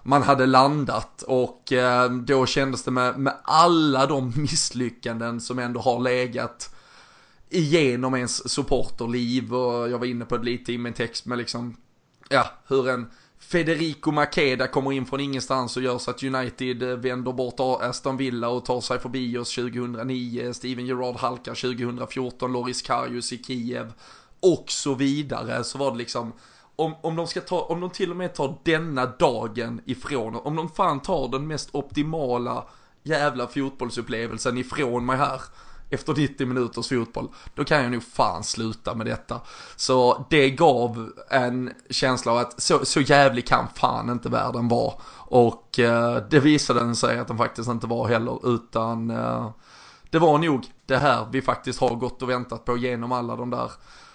man 0.04 0.24
hade 0.24 0.46
landat 0.46 1.22
och 1.22 1.74
eh, 1.74 2.12
då 2.12 2.46
kändes 2.46 2.84
det 2.84 2.92
med, 2.92 3.20
med 3.20 3.34
alla 3.44 4.06
de 4.06 4.34
misslyckanden 4.36 5.42
som 5.42 5.60
ändå 5.60 5.80
har 5.80 6.00
legat 6.00 6.76
igenom 7.50 8.16
ens 8.16 8.50
supporterliv 8.50 9.56
och 9.56 9.90
jag 9.90 10.00
var 10.00 10.06
inne 10.06 10.26
på 10.26 10.38
det 10.38 10.44
lite 10.44 10.74
i 10.74 10.78
min 10.78 10.94
text 10.94 11.26
med 11.26 11.38
liksom, 11.38 11.78
ja, 12.30 12.46
hur 12.68 12.90
en 12.90 13.12
Federico 13.52 14.12
Makeda 14.12 14.68
kommer 14.68 14.92
in 14.92 15.06
från 15.06 15.20
ingenstans 15.20 15.78
och 15.78 15.84
gör 15.84 15.98
så 15.98 16.12
att 16.12 16.24
United 16.24 16.84
eh, 16.84 16.90
vänder 16.90 17.32
bort 17.32 17.60
Aston 17.60 18.18
Villa 18.18 18.50
och 18.50 18.66
tar 18.66 18.82
sig 18.82 19.00
förbi 19.00 19.38
oss 19.38 19.56
2009. 19.56 20.54
Steven 20.54 20.86
Gerrard 20.86 21.16
halkar 21.16 21.56
2014, 21.56 22.52
Loris 22.52 22.82
Karius 22.82 23.34
i 23.34 23.44
Kiev 23.44 23.94
och 24.40 24.66
så 24.68 24.96
vidare. 24.96 25.64
Så 25.64 25.78
var 25.78 25.92
det 25.92 25.98
liksom, 25.98 26.34
om, 26.76 26.96
om, 27.02 27.16
de 27.16 27.28
ska 27.28 27.42
ta, 27.42 27.62
om 27.62 27.80
de 27.80 27.90
till 27.90 28.12
och 28.12 28.18
med 28.18 28.34
tar 28.36 28.58
denna 28.64 29.06
dagen 29.06 29.82
ifrån, 29.86 30.36
om 30.36 30.56
de 30.56 30.70
fan 30.70 31.00
tar 31.00 31.28
den 31.28 31.48
mest 31.48 31.70
optimala 31.72 32.66
jävla 33.04 33.48
fotbollsupplevelsen 33.48 34.58
ifrån 34.58 35.06
mig 35.06 35.18
här 35.18 35.42
efter 35.90 36.14
90 36.14 36.48
minuters 36.48 36.90
fotboll, 36.90 37.28
då 37.56 37.64
kan 37.64 37.84
jag 37.84 37.92
nog 37.92 38.04
fan 38.04 38.44
sluta 38.44 38.96
med 38.96 39.06
detta. 39.06 39.42
Så 39.76 40.26
det 40.30 40.50
gav 40.50 41.12
en 41.30 41.74
känsla 41.90 42.32
av 42.32 42.38
att 42.38 42.62
så, 42.62 42.86
så 42.86 43.02
jävlig 43.02 43.48
kan 43.48 43.68
fan 43.76 44.10
inte 44.10 44.30
världen 44.30 44.68
vara. 44.68 44.94
Och 45.16 45.80
eh, 45.80 46.24
det 46.30 46.40
visade 46.40 46.80
den 46.80 46.96
sig 46.96 47.20
att 47.20 47.28
den 47.28 47.38
faktiskt 47.38 47.70
inte 47.70 47.88
var 47.88 48.08
heller, 48.08 48.54
utan 48.56 49.10
eh, 49.10 49.50
det 50.10 50.20
var 50.20 50.38
nog 50.38 50.66
det 50.86 50.98
här 50.98 51.28
vi 51.32 51.42
faktiskt 51.42 51.80
har 51.80 51.96
gått 51.96 52.22
och 52.22 52.30
väntat 52.30 52.66
på 52.66 52.78
genom 52.78 53.12
alla 53.12 53.36
de 53.36 53.50
där 53.50 53.72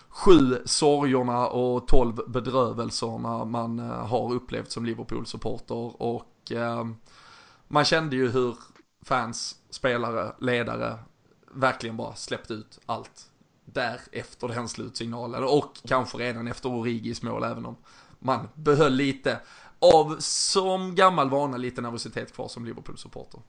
sju 0.08 0.62
sorgerna 0.64 1.46
och 1.46 1.88
tolv 1.88 2.20
bedrövelserna 2.26 3.44
man 3.44 3.78
eh, 3.78 4.06
har 4.06 4.32
upplevt 4.32 4.70
som 4.70 4.84
Liverpool-supporter. 4.84 6.02
Och 6.02 6.52
eh, 6.52 6.84
man 7.68 7.84
kände 7.84 8.16
ju 8.16 8.30
hur 8.30 8.56
fans, 9.02 9.56
spelare, 9.70 10.32
ledare 10.38 10.98
verkligen 11.54 11.96
bara 11.96 12.14
släppt 12.14 12.50
ut 12.50 12.78
allt 12.86 13.30
där 13.64 14.00
efter 14.12 14.48
den 14.48 14.68
slutsignalen 14.68 15.44
och 15.44 15.72
kanske 15.88 16.18
redan 16.18 16.48
efter 16.48 16.68
Origis 16.68 17.22
mål 17.22 17.44
även 17.44 17.66
om 17.66 17.76
man 18.18 18.48
behöll 18.54 18.92
lite 18.92 19.40
av 19.78 20.16
som 20.18 20.94
gammal 20.94 21.30
vana 21.30 21.56
lite 21.56 21.80
nervositet 21.80 22.34
kvar 22.34 22.48
som 22.48 22.64
Liverpool-supporter. 22.64 23.40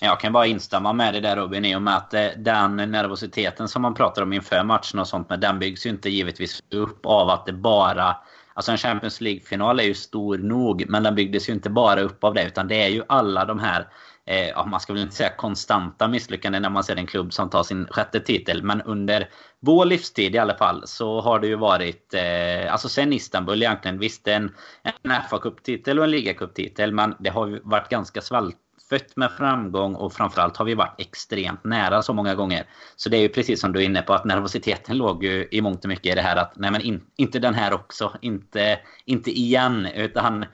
Jag 0.00 0.20
kan 0.20 0.32
bara 0.32 0.46
instämma 0.46 0.92
med 0.92 1.14
det 1.14 1.20
där 1.20 1.36
Robin 1.36 1.64
i 1.64 1.76
och 1.76 1.82
med 1.82 1.96
att 1.96 2.14
eh, 2.14 2.26
den 2.36 2.76
nervositeten 2.76 3.68
som 3.68 3.82
man 3.82 3.94
pratar 3.94 4.22
om 4.22 4.32
inför 4.32 4.64
matchen 4.64 5.00
och 5.00 5.08
sånt 5.08 5.28
med 5.28 5.40
den 5.40 5.58
byggs 5.58 5.86
ju 5.86 5.90
inte 5.90 6.10
givetvis 6.10 6.62
upp 6.70 7.06
av 7.06 7.28
att 7.30 7.46
det 7.46 7.52
bara 7.52 8.16
Alltså 8.56 8.72
en 8.72 8.78
Champions 8.78 9.20
League-final 9.20 9.80
är 9.80 9.84
ju 9.84 9.94
stor 9.94 10.38
nog 10.38 10.84
men 10.88 11.02
den 11.02 11.14
byggdes 11.14 11.48
ju 11.48 11.52
inte 11.52 11.70
bara 11.70 12.00
upp 12.00 12.24
av 12.24 12.34
det 12.34 12.46
utan 12.46 12.68
det 12.68 12.82
är 12.82 12.88
ju 12.88 13.02
alla 13.08 13.44
de 13.44 13.58
här 13.58 13.88
eh, 14.26 14.66
man 14.66 14.80
ska 14.80 14.92
väl 14.92 15.02
inte 15.02 15.14
säga 15.14 15.30
konstanta 15.36 16.08
misslyckanden 16.08 16.62
när 16.62 16.70
man 16.70 16.84
ser 16.84 16.96
en 16.96 17.06
klubb 17.06 17.32
som 17.32 17.50
tar 17.50 17.62
sin 17.62 17.86
sjätte 17.86 18.20
titel. 18.20 18.62
Men 18.62 18.82
under 18.82 19.28
vår 19.60 19.84
livstid 19.84 20.34
i 20.34 20.38
alla 20.38 20.54
fall 20.54 20.82
så 20.86 21.20
har 21.20 21.38
det 21.38 21.46
ju 21.46 21.56
varit, 21.56 22.14
eh, 22.14 22.72
alltså 22.72 22.88
sen 22.88 23.12
Istanbul 23.12 23.62
egentligen, 23.62 23.98
visst 23.98 24.28
en, 24.28 24.54
en 24.82 25.12
FA-cuptitel 25.30 25.98
och 25.98 26.04
en 26.04 26.10
ligacuptitel. 26.10 26.92
Men 26.92 27.14
det 27.18 27.30
har 27.30 27.46
ju 27.46 27.60
varit 27.64 27.88
ganska 27.88 28.20
svältfött 28.20 29.16
med 29.16 29.32
framgång 29.32 29.94
och 29.94 30.12
framförallt 30.12 30.56
har 30.56 30.64
vi 30.64 30.74
varit 30.74 31.00
extremt 31.00 31.64
nära 31.64 32.02
så 32.02 32.12
många 32.12 32.34
gånger. 32.34 32.66
Så 32.96 33.08
det 33.08 33.16
är 33.16 33.20
ju 33.20 33.28
precis 33.28 33.60
som 33.60 33.72
du 33.72 33.80
är 33.80 33.84
inne 33.84 34.02
på 34.02 34.14
att 34.14 34.24
nervositeten 34.24 34.96
låg 34.96 35.24
ju 35.24 35.48
i 35.50 35.60
mångt 35.60 35.84
och 35.84 35.88
mycket 35.88 36.12
i 36.12 36.14
det 36.14 36.22
här 36.22 36.36
att 36.36 36.52
nej 36.56 36.70
men 36.70 36.80
in, 36.80 37.00
inte 37.16 37.38
den 37.38 37.54
här 37.54 37.74
också, 37.74 38.12
inte, 38.20 38.78
inte 39.04 39.30
igen 39.30 39.86
utan 39.86 40.44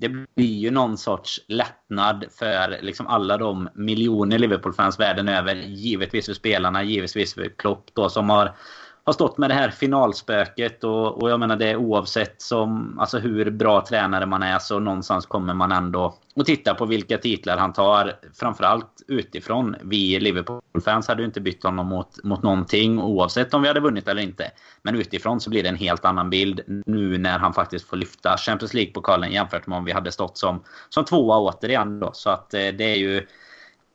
det 0.00 0.08
blir 0.08 0.58
ju 0.58 0.70
någon 0.70 0.98
sorts 0.98 1.40
lättnad 1.48 2.24
för 2.38 2.78
liksom 2.82 3.06
alla 3.06 3.36
de 3.36 3.68
miljoner 3.74 4.38
Liverpool-fans 4.38 5.00
världen 5.00 5.28
över. 5.28 5.54
Givetvis 5.54 6.26
för 6.26 6.32
spelarna, 6.32 6.82
givetvis 6.82 7.34
för 7.34 7.48
Klopp 7.58 7.90
då 7.94 8.08
som 8.08 8.30
har 8.30 8.56
har 9.04 9.12
stått 9.12 9.38
med 9.38 9.50
det 9.50 9.54
här 9.54 9.70
finalspöket 9.70 10.84
och, 10.84 11.22
och 11.22 11.30
jag 11.30 11.40
menar 11.40 11.56
det 11.56 11.76
oavsett 11.76 12.42
som, 12.42 12.98
alltså 12.98 13.18
hur 13.18 13.50
bra 13.50 13.84
tränare 13.88 14.26
man 14.26 14.42
är 14.42 14.58
så 14.58 14.78
någonstans 14.78 15.26
kommer 15.26 15.54
man 15.54 15.72
ändå 15.72 16.14
att 16.36 16.46
titta 16.46 16.74
på 16.74 16.86
vilka 16.86 17.18
titlar 17.18 17.56
han 17.56 17.72
tar. 17.72 18.12
Framförallt 18.34 19.02
utifrån. 19.08 19.76
Vi 19.82 20.20
Liverpool-fans 20.20 21.08
hade 21.08 21.22
ju 21.22 21.26
inte 21.26 21.40
bytt 21.40 21.62
honom 21.62 21.86
mot, 21.86 22.24
mot 22.24 22.42
någonting 22.42 23.00
oavsett 23.00 23.54
om 23.54 23.62
vi 23.62 23.68
hade 23.68 23.80
vunnit 23.80 24.08
eller 24.08 24.22
inte. 24.22 24.50
Men 24.82 24.94
utifrån 24.94 25.40
så 25.40 25.50
blir 25.50 25.62
det 25.62 25.68
en 25.68 25.76
helt 25.76 26.04
annan 26.04 26.30
bild 26.30 26.60
nu 26.86 27.18
när 27.18 27.38
han 27.38 27.52
faktiskt 27.52 27.88
får 27.88 27.96
lyfta 27.96 28.36
Champions 28.36 28.74
League-pokalen 28.74 29.32
jämfört 29.32 29.66
med 29.66 29.78
om 29.78 29.84
vi 29.84 29.92
hade 29.92 30.12
stått 30.12 30.38
som, 30.38 30.64
som 30.88 31.04
tvåa 31.04 31.38
återigen 31.38 32.00
då. 32.00 32.10
Så 32.12 32.30
att 32.30 32.54
eh, 32.54 32.68
det 32.68 32.84
är 32.84 32.96
ju 32.96 33.26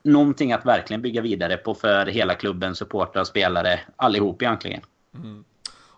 någonting 0.03 0.53
att 0.53 0.65
verkligen 0.65 1.01
bygga 1.01 1.21
vidare 1.21 1.57
på 1.57 1.73
för 1.73 2.05
hela 2.05 2.35
klubben, 2.35 2.75
supportrar, 2.75 3.23
spelare, 3.23 3.79
allihop 3.95 4.41
egentligen. 4.41 4.81
Mm. 5.15 5.43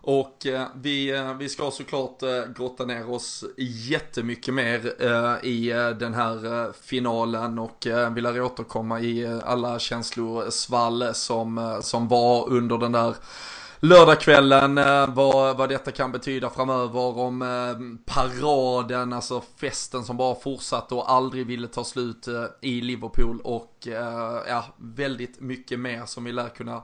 Och 0.00 0.46
eh, 0.46 0.66
vi, 0.74 1.10
eh, 1.10 1.34
vi 1.34 1.48
ska 1.48 1.70
såklart 1.70 2.22
eh, 2.22 2.52
grotta 2.56 2.84
ner 2.84 3.10
oss 3.10 3.44
jättemycket 3.90 4.54
mer 4.54 4.94
eh, 4.98 5.34
i 5.42 5.70
eh, 5.70 5.88
den 5.90 6.14
här 6.14 6.64
eh, 6.66 6.72
finalen 6.82 7.58
och 7.58 7.86
eh, 7.86 8.12
vill 8.12 8.26
återkomma 8.26 9.00
i 9.00 9.24
eh, 9.24 9.38
alla 9.44 9.78
känslosvall 9.78 11.14
som, 11.14 11.78
som 11.82 12.08
var 12.08 12.48
under 12.48 12.78
den 12.78 12.92
där 12.92 13.14
lördagskvällen, 13.80 14.74
vad, 15.14 15.56
vad 15.56 15.68
detta 15.68 15.90
kan 15.90 16.12
betyda 16.12 16.50
framöver, 16.50 17.18
om 17.18 17.98
paraden, 18.06 19.12
alltså 19.12 19.42
festen 19.56 20.04
som 20.04 20.16
bara 20.16 20.34
fortsatte 20.34 20.94
och 20.94 21.10
aldrig 21.12 21.46
ville 21.46 21.68
ta 21.68 21.84
slut 21.84 22.28
i 22.60 22.80
Liverpool 22.80 23.40
och 23.44 23.88
ja, 24.48 24.64
väldigt 24.76 25.40
mycket 25.40 25.80
mer 25.80 26.06
som 26.06 26.24
vi 26.24 26.32
lär 26.32 26.48
kunna 26.48 26.82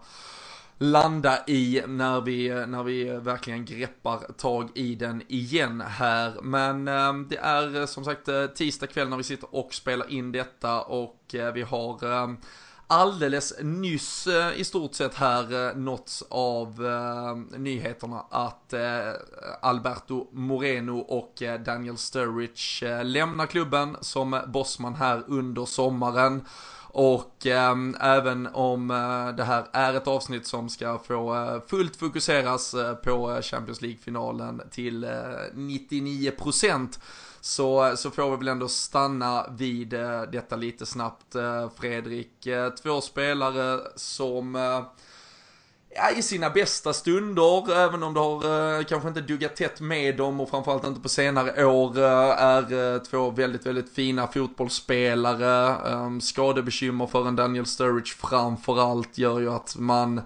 landa 0.78 1.38
i 1.46 1.82
när 1.86 2.20
vi, 2.20 2.48
när 2.66 2.82
vi 2.82 3.04
verkligen 3.04 3.64
greppar 3.64 4.18
tag 4.18 4.70
i 4.74 4.94
den 4.94 5.22
igen 5.28 5.80
här. 5.80 6.34
Men 6.42 6.88
eh, 6.88 7.14
det 7.28 7.36
är 7.36 7.80
eh, 7.80 7.86
som 7.86 8.04
sagt 8.04 8.28
eh, 8.28 8.46
tisdag 8.46 8.86
kväll 8.86 9.08
när 9.08 9.16
vi 9.16 9.22
sitter 9.22 9.54
och 9.54 9.74
spelar 9.74 10.10
in 10.10 10.32
detta 10.32 10.82
och 10.82 11.34
eh, 11.34 11.52
vi 11.52 11.62
har 11.62 12.12
eh, 12.12 12.34
alldeles 12.86 13.54
nyss 13.62 14.26
eh, 14.26 14.60
i 14.60 14.64
stort 14.64 14.94
sett 14.94 15.14
här 15.14 15.74
nåtts 15.74 16.24
av 16.30 16.86
ehm, 16.86 17.42
nyheterna 17.42 18.24
att 18.30 18.74
Alberto 19.62 20.28
Moreno 20.32 20.98
och 20.98 21.42
Daniel 21.64 21.96
Sturridge 21.96 23.02
lämnar 23.04 23.46
klubben 23.46 23.96
som 24.00 24.40
bossman 24.46 24.94
här 24.94 25.24
under 25.26 25.64
sommaren. 25.64 26.44
Och 26.96 27.46
eh, 27.46 27.76
även 28.00 28.46
om 28.46 28.90
eh, 28.90 29.36
det 29.36 29.44
här 29.44 29.66
är 29.72 29.94
ett 29.94 30.06
avsnitt 30.08 30.46
som 30.46 30.68
ska 30.68 30.98
få 30.98 31.34
eh, 31.34 31.60
fullt 31.66 31.96
fokuseras 31.96 32.74
eh, 32.74 32.94
på 32.94 33.32
eh, 33.32 33.42
Champions 33.42 33.82
League-finalen 33.82 34.62
till 34.70 35.04
eh, 35.04 35.10
99% 35.54 36.98
så, 37.40 37.96
så 37.96 38.10
får 38.10 38.30
vi 38.30 38.36
väl 38.36 38.48
ändå 38.48 38.68
stanna 38.68 39.46
vid 39.50 39.94
eh, 39.94 40.22
detta 40.22 40.56
lite 40.56 40.86
snabbt 40.86 41.36
Fredrik. 41.76 42.48
Två 42.82 43.00
spelare 43.00 43.80
som 43.96 44.56
ja, 45.94 46.10
i 46.10 46.22
sina 46.22 46.50
bästa 46.50 46.92
stunder, 46.92 47.76
även 47.76 48.02
om 48.02 48.14
det 48.14 48.20
har 48.20 48.78
eh, 48.78 48.84
kanske 48.84 49.08
inte 49.08 49.20
duggat 49.20 49.56
tätt 49.56 49.80
med 49.80 50.16
dem 50.16 50.40
och 50.40 50.50
framförallt 50.50 50.86
inte 50.86 51.00
på 51.00 51.08
senare 51.08 51.64
år, 51.64 51.98
eh, 51.98 52.42
är 52.42 52.94
eh, 52.94 53.02
två 53.02 53.30
väldigt, 53.30 53.66
väldigt 53.66 53.94
fina 53.94 54.26
fotbollsspelare. 54.26 55.68
Eh, 55.92 56.18
skadebekymmer 56.20 57.06
för 57.06 57.28
en 57.28 57.36
Daniel 57.36 57.66
Sturridge 57.66 58.14
framförallt 58.14 59.18
gör 59.18 59.40
ju 59.40 59.52
att 59.52 59.76
man 59.78 60.20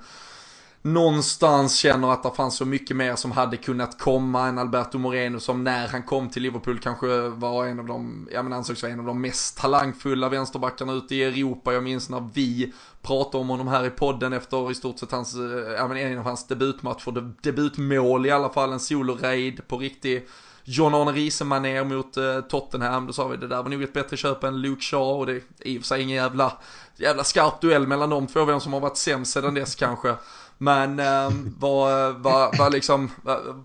någonstans 0.92 1.76
känner 1.76 2.12
att 2.12 2.22
det 2.22 2.30
fanns 2.30 2.56
så 2.56 2.64
mycket 2.64 2.96
mer 2.96 3.16
som 3.16 3.32
hade 3.32 3.56
kunnat 3.56 3.98
komma 3.98 4.46
än 4.46 4.58
Alberto 4.58 4.98
Moreno 4.98 5.40
som 5.40 5.64
när 5.64 5.88
han 5.88 6.02
kom 6.02 6.28
till 6.28 6.42
Liverpool 6.42 6.78
kanske 6.78 7.28
var 7.28 7.66
en 7.66 7.80
av 7.80 7.86
de, 7.86 8.28
ja 8.32 8.42
men 8.42 8.52
ansågs 8.52 8.82
vara 8.82 8.92
en 8.92 9.00
av 9.00 9.06
de 9.06 9.20
mest 9.20 9.58
talangfulla 9.58 10.28
vänsterbackarna 10.28 10.92
ute 10.92 11.14
i 11.14 11.22
Europa. 11.22 11.72
Jag 11.72 11.82
minns 11.82 12.08
när 12.08 12.28
vi 12.34 12.72
pratade 13.02 13.40
om 13.40 13.48
honom 13.48 13.68
här 13.68 13.86
i 13.86 13.90
podden 13.90 14.32
efter 14.32 14.70
i 14.70 14.74
stort 14.74 14.98
sett 14.98 15.12
hans, 15.12 15.34
ja 15.76 15.88
men 15.88 15.96
en 15.96 16.18
av 16.18 16.24
hans 16.24 16.46
debutmatcher, 16.46 17.32
debutmål 17.42 18.26
i 18.26 18.30
alla 18.30 18.48
fall, 18.48 18.72
en 18.72 18.80
solo-raid 18.80 19.68
på 19.68 19.78
riktig 19.78 20.26
John-Arne 20.70 21.12
Riese 21.12 21.44
mot 21.84 22.16
eh, 22.16 22.40
Tottenham, 22.40 23.06
då 23.06 23.12
sa 23.12 23.28
vi 23.28 23.36
det 23.36 23.48
där 23.48 23.62
var 23.62 23.70
nog 23.70 23.82
ett 23.82 23.92
bättre 23.92 24.16
köp 24.16 24.44
än 24.44 24.62
Luke 24.62 24.82
Shaw 24.82 25.18
och 25.18 25.26
det 25.26 25.32
är 25.32 25.42
i 25.60 25.78
och 25.78 25.82
för 25.82 25.86
sig 25.86 26.02
ingen 26.02 26.16
jävla, 26.16 26.52
jävla 26.96 27.24
skarp 27.24 27.60
duell 27.60 27.86
mellan 27.86 28.10
de 28.10 28.26
två, 28.26 28.44
vem 28.44 28.60
som 28.60 28.72
har 28.72 28.80
varit 28.80 28.96
sämst 28.96 29.32
sedan 29.32 29.54
dess 29.54 29.74
kanske. 29.74 30.14
Men 30.58 31.00
eh, 31.00 31.30
vad, 31.58 32.14
vad, 32.14 32.58
vad 32.58 32.72
liksom, 32.72 33.10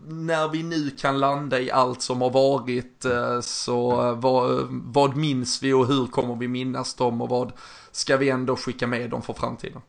när 0.08 0.48
vi 0.48 0.64
nu 0.64 0.90
kan 0.90 1.20
landa 1.20 1.60
i 1.60 1.72
allt 1.72 2.02
som 2.02 2.22
har 2.22 2.30
varit 2.30 3.06
eh, 3.06 3.40
så 3.42 3.92
eh, 3.92 4.16
vad, 4.16 4.68
vad 4.70 5.18
minns 5.18 5.64
vi 5.64 5.74
och 5.74 5.88
hur 5.88 6.06
kommer 6.06 6.36
vi 6.36 6.48
minnas 6.48 6.96
dem 6.96 7.22
och 7.22 7.30
vad 7.30 7.52
ska 7.92 8.18
vi 8.18 8.30
ändå 8.30 8.56
skicka 8.56 8.88
med 8.88 9.10
dem 9.10 9.22
för 9.22 9.34
framtiden? 9.34 9.82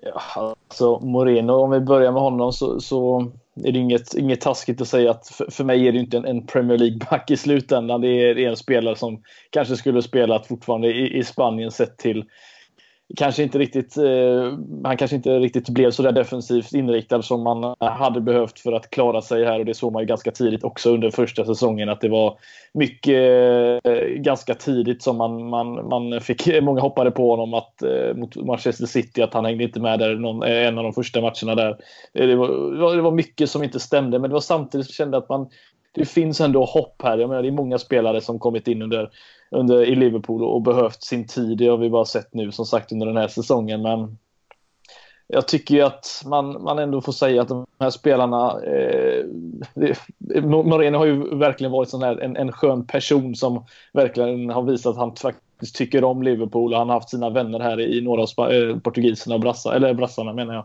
Ja, 0.00 0.54
alltså 0.68 1.00
Moreno, 1.00 1.52
om 1.52 1.70
vi 1.70 1.80
börjar 1.80 2.12
med 2.12 2.22
honom 2.22 2.52
så, 2.52 2.80
så 2.80 3.32
är 3.64 3.72
det 3.72 3.78
inget, 3.78 4.14
inget 4.14 4.40
taskigt 4.40 4.80
att 4.80 4.88
säga 4.88 5.10
att 5.10 5.28
för, 5.28 5.50
för 5.50 5.64
mig 5.64 5.88
är 5.88 5.92
det 5.92 5.98
inte 5.98 6.16
en, 6.16 6.24
en 6.24 6.46
Premier 6.46 6.78
League-back 6.78 7.30
i 7.30 7.36
slutändan. 7.36 8.00
Det 8.00 8.08
är, 8.08 8.34
det 8.34 8.44
är 8.44 8.48
en 8.48 8.56
spelare 8.56 8.96
som 8.96 9.22
kanske 9.50 9.76
skulle 9.76 10.02
spelat 10.02 10.46
fortfarande 10.46 10.88
i, 10.88 11.18
i 11.18 11.24
Spanien 11.24 11.70
sett 11.70 11.98
till 11.98 12.24
kanske 13.16 13.42
inte 13.42 13.58
riktigt, 13.58 13.96
eh, 13.96 14.58
han 14.84 14.96
kanske 14.96 15.16
inte 15.16 15.38
riktigt 15.38 15.68
blev 15.68 15.90
så 15.90 16.02
där 16.02 16.12
defensivt 16.12 16.72
inriktad 16.72 17.22
som 17.22 17.42
man 17.42 17.64
eh, 17.64 17.74
hade 17.80 18.20
behövt 18.20 18.58
för 18.58 18.72
att 18.72 18.90
klara 18.90 19.22
sig 19.22 19.44
här 19.44 19.58
och 19.58 19.64
det 19.64 19.74
såg 19.74 19.92
man 19.92 20.02
ju 20.02 20.06
ganska 20.06 20.30
tidigt 20.30 20.64
också 20.64 20.94
under 20.94 21.10
första 21.10 21.44
säsongen 21.44 21.88
att 21.88 22.00
det 22.00 22.08
var 22.08 22.38
mycket 22.74 23.16
eh, 23.84 24.04
ganska 24.16 24.54
tidigt 24.54 25.02
som 25.02 25.16
man, 25.16 25.48
man, 25.48 25.88
man 25.88 26.20
fick, 26.20 26.46
eh, 26.46 26.62
många 26.62 26.80
hoppade 26.80 27.10
på 27.10 27.30
honom 27.30 27.54
att, 27.54 27.82
eh, 27.82 28.14
mot 28.14 28.36
Manchester 28.36 28.86
City 28.86 29.22
att 29.22 29.34
han 29.34 29.44
hängde 29.44 29.64
inte 29.64 29.80
med 29.80 29.98
där 29.98 30.14
någon, 30.14 30.42
eh, 30.42 30.66
en 30.66 30.78
av 30.78 30.84
de 30.84 30.92
första 30.92 31.20
matcherna 31.20 31.54
där. 31.54 31.70
Eh, 32.14 32.26
det 32.26 32.36
var, 32.36 32.96
det 32.96 33.02
var 33.02 33.12
mycket 33.12 33.50
som 33.50 33.62
inte 33.62 33.80
stämde 33.80 34.18
men 34.18 34.30
det 34.30 34.34
var 34.34 34.40
samtidigt 34.40 34.86
som 34.86 34.92
kände 34.92 35.16
att 35.16 35.28
man 35.28 35.48
det 35.92 36.04
finns 36.04 36.40
ändå 36.40 36.64
hopp 36.64 37.02
här. 37.02 37.18
Jag 37.18 37.28
menar, 37.28 37.42
det 37.42 37.48
är 37.48 37.52
många 37.52 37.78
spelare 37.78 38.20
som 38.20 38.38
kommit 38.38 38.68
in 38.68 38.82
under 38.82 39.10
under, 39.52 39.84
i 39.84 39.94
Liverpool 39.94 40.44
och 40.44 40.62
behövt 40.62 41.02
sin 41.02 41.26
tid. 41.26 41.58
Det 41.58 41.66
har 41.66 41.76
vi 41.76 41.90
bara 41.90 42.04
sett 42.04 42.34
nu 42.34 42.52
som 42.52 42.66
sagt 42.66 42.92
under 42.92 43.06
den 43.06 43.16
här 43.16 43.28
säsongen. 43.28 43.82
Men 43.82 44.18
jag 45.26 45.48
tycker 45.48 45.74
ju 45.74 45.82
att 45.82 46.22
man, 46.26 46.62
man 46.62 46.78
ändå 46.78 47.00
får 47.00 47.12
säga 47.12 47.42
att 47.42 47.48
de 47.48 47.66
här 47.80 47.90
spelarna... 47.90 48.60
Eh, 48.62 49.24
Moreno 50.42 50.98
har 50.98 51.06
ju 51.06 51.38
verkligen 51.38 51.72
varit 51.72 51.88
sån 51.88 52.02
här, 52.02 52.18
en, 52.18 52.36
en 52.36 52.52
skön 52.52 52.86
person 52.86 53.34
som 53.34 53.64
verkligen 53.92 54.50
har 54.50 54.62
visat 54.62 54.90
att 54.90 54.98
han 54.98 55.16
faktiskt 55.16 55.76
tycker 55.76 56.04
om 56.04 56.22
Liverpool. 56.22 56.72
Och 56.72 56.78
han 56.78 56.88
har 56.88 56.94
haft 56.94 57.10
sina 57.10 57.30
vänner 57.30 57.60
här 57.60 57.80
i 57.80 58.00
några 58.00 58.22
av 58.22 58.52
eh, 58.52 58.78
portugiserna 58.78 59.34
och 59.34 59.40
brassa, 59.40 59.76
eller 59.76 59.94
brassarna 59.94 60.32
menar 60.32 60.54
jag. 60.54 60.64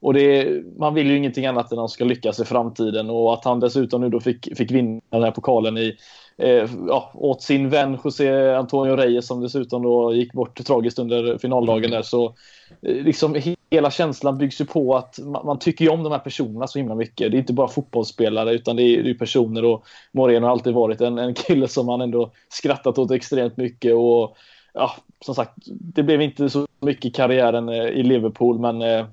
Och 0.00 0.14
det, 0.14 0.48
man 0.78 0.94
vill 0.94 1.06
ju 1.06 1.16
ingenting 1.16 1.46
annat 1.46 1.72
än 1.72 1.78
att 1.78 1.82
han 1.82 1.88
ska 1.88 2.04
lyckas 2.04 2.40
i 2.40 2.44
framtiden 2.44 3.10
och 3.10 3.34
att 3.34 3.44
han 3.44 3.60
dessutom 3.60 4.00
nu 4.00 4.08
då 4.08 4.20
fick, 4.20 4.56
fick 4.56 4.70
vinna 4.70 5.00
den 5.10 5.22
här 5.22 5.30
pokalen 5.30 5.78
i, 5.78 5.96
eh, 6.38 6.68
ja, 6.88 7.10
åt 7.14 7.42
sin 7.42 7.68
vän 7.68 7.98
José 8.04 8.54
Antonio 8.54 8.96
Reyes 8.96 9.26
som 9.26 9.40
dessutom 9.40 9.82
då 9.82 10.14
gick 10.14 10.32
bort 10.32 10.64
tragiskt 10.64 10.98
under 10.98 11.38
finaldagen 11.38 11.90
där. 11.90 12.02
Så 12.02 12.34
eh, 12.82 12.94
liksom 12.94 13.36
hela 13.70 13.90
känslan 13.90 14.38
byggs 14.38 14.60
ju 14.60 14.64
på 14.64 14.96
att 14.96 15.18
man, 15.18 15.46
man, 15.46 15.58
tycker 15.58 15.84
ju 15.84 15.90
om 15.90 16.02
de 16.02 16.12
här 16.12 16.18
personerna 16.18 16.66
så 16.66 16.78
himla 16.78 16.94
mycket. 16.94 17.30
Det 17.30 17.36
är 17.36 17.40
inte 17.40 17.52
bara 17.52 17.68
fotbollsspelare 17.68 18.52
utan 18.52 18.76
det 18.76 18.82
är, 18.82 19.02
det 19.02 19.10
är 19.10 19.14
personer 19.14 19.64
och 19.64 19.84
Moreno 20.12 20.46
har 20.46 20.52
alltid 20.52 20.74
varit 20.74 21.00
en, 21.00 21.18
en 21.18 21.34
kille 21.34 21.68
som 21.68 21.86
man 21.86 22.00
ändå 22.00 22.32
skrattat 22.48 22.98
åt 22.98 23.10
extremt 23.10 23.56
mycket 23.56 23.94
och 23.94 24.36
ja, 24.74 24.92
som 25.24 25.34
sagt, 25.34 25.52
det 25.66 26.02
blev 26.02 26.22
inte 26.22 26.50
så 26.50 26.66
mycket 26.80 27.04
i 27.04 27.10
karriären 27.10 27.68
eh, 27.68 27.86
i 27.86 28.02
Liverpool 28.02 28.58
men 28.58 28.82
eh, 28.82 29.06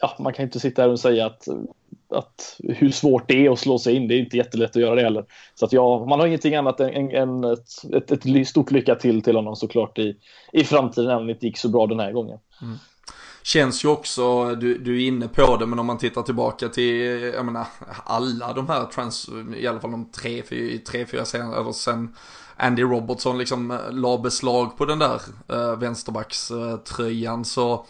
ja, 0.00 0.16
man 0.18 0.32
kan 0.32 0.44
inte 0.44 0.60
sitta 0.60 0.82
här 0.82 0.88
och 0.88 1.00
säga 1.00 1.26
att 1.26 1.48
att 2.08 2.56
hur 2.58 2.90
svårt 2.90 3.28
det 3.28 3.46
är 3.46 3.50
att 3.50 3.58
slå 3.58 3.78
sig 3.78 3.94
in. 3.94 4.08
Det 4.08 4.14
är 4.14 4.18
inte 4.18 4.36
jättelätt 4.36 4.70
att 4.70 4.82
göra 4.82 4.94
det 4.94 5.02
heller. 5.02 5.24
Så 5.54 5.64
att 5.64 5.72
ja, 5.72 6.06
man 6.06 6.20
har 6.20 6.26
ingenting 6.26 6.54
annat 6.54 6.80
än, 6.80 7.10
än 7.10 7.44
ett, 7.44 7.68
ett, 7.94 8.26
ett, 8.26 8.48
stort 8.48 8.70
lycka 8.70 8.94
till 8.94 9.22
till 9.22 9.36
honom 9.36 9.56
såklart 9.56 9.98
i, 9.98 10.16
i 10.52 10.64
framtiden, 10.64 11.10
även 11.10 11.20
om 11.20 11.26
det 11.26 11.32
inte 11.32 11.46
gick 11.46 11.58
så 11.58 11.68
bra 11.68 11.86
den 11.86 12.00
här 12.00 12.12
gången. 12.12 12.38
Mm. 12.62 12.76
Känns 13.42 13.84
ju 13.84 13.88
också, 13.88 14.54
du, 14.54 14.78
du 14.78 15.02
är 15.02 15.08
inne 15.08 15.28
på 15.28 15.56
det, 15.56 15.66
men 15.66 15.78
om 15.78 15.86
man 15.86 15.98
tittar 15.98 16.22
tillbaka 16.22 16.68
till, 16.68 17.22
jag 17.34 17.44
menar, 17.44 17.66
alla 18.04 18.52
de 18.52 18.68
här 18.68 18.84
trans, 18.84 19.30
i 19.56 19.66
alla 19.66 19.80
fall 19.80 19.90
de 19.90 20.10
tre, 20.10 20.42
fyra, 20.42 20.78
tre, 20.90 21.06
fyra 21.06 21.24
sen, 21.24 21.52
eller 21.52 21.72
sen 21.72 22.14
Andy 22.56 22.82
Robertson 22.82 23.38
liksom 23.38 23.70
eh, 23.70 23.92
la 23.92 24.18
beslag 24.18 24.78
på 24.78 24.84
den 24.84 24.98
där 24.98 25.20
eh, 25.48 25.78
vänsterbackströjan 25.78 27.44
så 27.44 27.86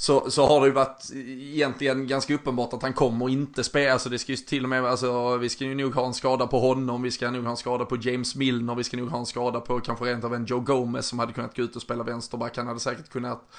så, 0.00 0.30
så 0.30 0.46
har 0.46 0.60
det 0.60 0.66
ju 0.66 0.72
varit 0.72 1.10
egentligen 1.14 2.06
ganska 2.06 2.34
uppenbart 2.34 2.72
att 2.72 2.82
han 2.82 2.92
kommer 2.92 3.28
inte 3.28 3.64
spela. 3.64 3.92
Alltså 3.92 4.08
det 4.08 4.18
ska 4.18 4.32
ju 4.32 4.36
till 4.36 4.62
och 4.62 4.68
med, 4.68 4.84
alltså 4.84 5.36
vi 5.36 5.48
ska 5.48 5.64
ju 5.64 5.74
nog 5.74 5.94
ha 5.94 6.06
en 6.06 6.14
skada 6.14 6.46
på 6.46 6.60
honom, 6.60 7.02
vi 7.02 7.10
ska 7.10 7.30
nog 7.30 7.44
ha 7.44 7.50
en 7.50 7.56
skada 7.56 7.84
på 7.84 7.96
James 7.96 8.34
Milner, 8.36 8.74
vi 8.74 8.84
ska 8.84 8.96
nog 8.96 9.08
ha 9.08 9.18
en 9.18 9.26
skada 9.26 9.60
på 9.60 9.80
kanske 9.80 10.04
rent 10.04 10.24
av 10.24 10.34
en 10.34 10.44
Joe 10.44 10.60
Gomez 10.60 11.06
som 11.06 11.18
hade 11.18 11.32
kunnat 11.32 11.56
gå 11.56 11.62
ut 11.62 11.76
och 11.76 11.82
spela 11.82 12.04
vänsterback. 12.04 12.56
Han 12.56 12.66
hade 12.66 12.80
säkert 12.80 13.08
kunnat 13.08 13.50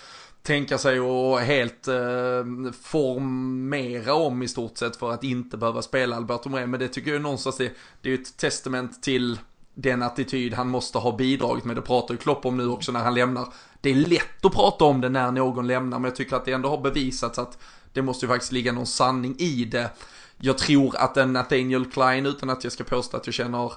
tänka 0.41 0.77
sig 0.77 0.99
och 0.99 1.39
helt 1.39 1.87
eh, 1.87 2.73
formera 2.81 4.13
om 4.13 4.43
i 4.43 4.47
stort 4.47 4.77
sett 4.77 4.95
för 4.95 5.11
att 5.11 5.23
inte 5.23 5.57
behöva 5.57 5.81
spela 5.81 6.15
Albert 6.15 6.45
Moreno. 6.45 6.67
Men 6.67 6.79
det 6.79 6.87
tycker 6.87 7.13
jag 7.13 7.21
någonstans 7.21 7.57
det, 7.57 7.71
det 8.01 8.09
är 8.09 8.13
ju 8.17 8.21
ett 8.21 8.37
testament 8.37 9.03
till 9.03 9.39
den 9.73 10.01
attityd 10.01 10.53
han 10.53 10.69
måste 10.69 10.97
ha 10.97 11.17
bidragit 11.17 11.65
med. 11.65 11.75
Det 11.75 11.81
pratar 11.81 12.13
ju 12.13 12.17
Klopp 12.17 12.45
om 12.45 12.57
nu 12.57 12.67
också 12.67 12.91
när 12.91 12.99
han 12.99 13.13
lämnar. 13.13 13.47
Det 13.81 13.89
är 13.89 13.95
lätt 13.95 14.45
att 14.45 14.53
prata 14.53 14.85
om 14.85 15.01
det 15.01 15.09
när 15.09 15.31
någon 15.31 15.67
lämnar, 15.67 15.99
men 15.99 16.09
jag 16.09 16.15
tycker 16.15 16.35
att 16.35 16.45
det 16.45 16.51
ändå 16.51 16.69
har 16.69 16.81
bevisats 16.81 17.39
att 17.39 17.57
det 17.93 18.01
måste 18.01 18.25
ju 18.25 18.29
faktiskt 18.29 18.51
ligga 18.51 18.71
någon 18.71 18.87
sanning 18.87 19.35
i 19.39 19.65
det. 19.65 19.89
Jag 20.37 20.57
tror 20.57 20.95
att 20.97 21.17
en 21.17 21.33
Nathaniel 21.33 21.85
Klein, 21.85 22.25
utan 22.25 22.49
att 22.49 22.63
jag 22.63 22.73
ska 22.73 22.83
påstå 22.83 23.17
att 23.17 23.27
jag 23.27 23.33
känner 23.33 23.73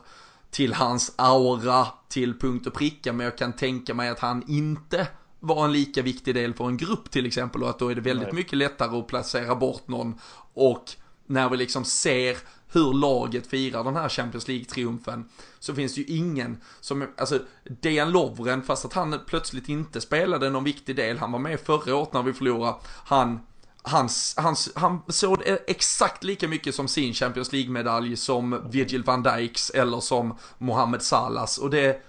till 0.51 0.75
hans 0.75 1.15
aura 1.17 1.87
till 2.09 2.39
punkt 2.39 2.67
och 2.67 2.75
pricka, 2.75 3.13
men 3.13 3.25
jag 3.25 3.39
kan 3.39 3.53
tänka 3.53 3.95
mig 3.95 4.09
att 4.09 4.19
han 4.19 4.45
inte 4.49 5.07
var 5.41 5.65
en 5.65 5.73
lika 5.73 6.03
viktig 6.03 6.35
del 6.35 6.55
för 6.55 6.65
en 6.65 6.77
grupp 6.77 7.11
till 7.11 7.27
exempel 7.27 7.63
och 7.63 7.71
att 7.71 7.79
då 7.79 7.89
är 7.89 7.95
det 7.95 8.01
väldigt 8.01 8.29
Nej. 8.29 8.35
mycket 8.35 8.59
lättare 8.59 8.99
att 8.99 9.07
placera 9.07 9.55
bort 9.55 9.89
någon 9.89 10.21
och 10.55 10.85
när 11.27 11.49
vi 11.49 11.57
liksom 11.57 11.85
ser 11.85 12.37
hur 12.75 12.93
laget 12.93 13.47
firar 13.47 13.85
den 13.85 13.97
här 13.97 14.09
Champions 14.09 14.49
League-triumfen 14.49 15.25
så 15.59 15.75
finns 15.75 15.95
det 15.95 16.01
ju 16.01 16.17
ingen 16.17 16.61
som, 16.81 17.09
alltså 17.17 17.39
Dejan 17.65 18.13
Lovren, 18.13 18.63
fast 18.63 18.85
att 18.85 18.93
han 18.93 19.21
plötsligt 19.27 19.69
inte 19.69 20.01
spelade 20.01 20.51
någon 20.51 20.65
viktig 20.65 20.97
del, 20.97 21.19
han 21.19 21.33
var 21.33 21.39
med 21.39 21.61
förra 21.61 21.97
året 21.97 22.13
när 22.13 22.23
vi 22.23 22.33
förlorade, 22.33 22.75
han 22.85 23.41
Hans, 23.87 24.35
hans, 24.37 24.73
han 24.75 25.03
såg 25.09 25.43
e- 25.47 25.59
exakt 25.67 26.25
lika 26.25 26.49
mycket 26.49 26.75
som 26.75 26.89
sin 26.89 27.15
Champions 27.15 27.53
League-medalj 27.53 28.17
som 28.17 28.71
Virgil 28.71 29.03
van 29.03 29.23
Dijks 29.23 29.71
eller 29.71 30.01
som 30.01 30.39
Mohamed 30.59 31.03
Salas 31.03 31.59
och 31.59 31.71
det, 31.71 32.03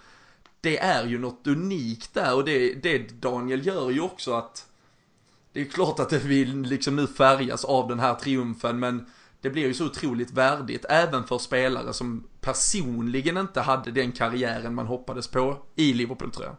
det 0.62 0.78
är 0.80 1.06
ju 1.06 1.20
något 1.20 1.48
unikt 1.48 2.14
där 2.14 2.36
och 2.36 2.46
det, 2.46 2.74
det 2.74 3.22
Daniel 3.22 3.66
gör 3.66 3.90
ju 3.90 4.02
också 4.02 4.34
att 4.34 4.66
det 5.54 5.62
är 5.62 5.66
klart 5.66 6.00
att 6.00 6.10
det 6.10 6.20
vill 6.20 6.62
liksom 6.62 6.96
nu 6.96 7.08
färgas 7.08 7.66
av 7.66 7.88
den 7.88 8.00
här 8.00 8.16
triumfen 8.16 8.80
men 8.80 9.06
det 9.42 9.50
blir 9.50 9.68
ju 9.68 9.74
så 9.74 9.86
otroligt 9.86 10.32
värdigt 10.32 10.86
även 10.90 11.24
för 11.24 11.38
spelare 11.38 11.94
som 11.94 12.28
personligen 12.42 13.38
inte 13.38 13.62
hade 13.62 13.92
den 13.92 14.12
karriären 14.12 14.76
man 14.76 14.88
hoppades 14.88 15.28
på 15.28 15.58
i 15.76 15.94
Liverpool 15.94 16.32
tror 16.32 16.46
jag. 16.46 16.56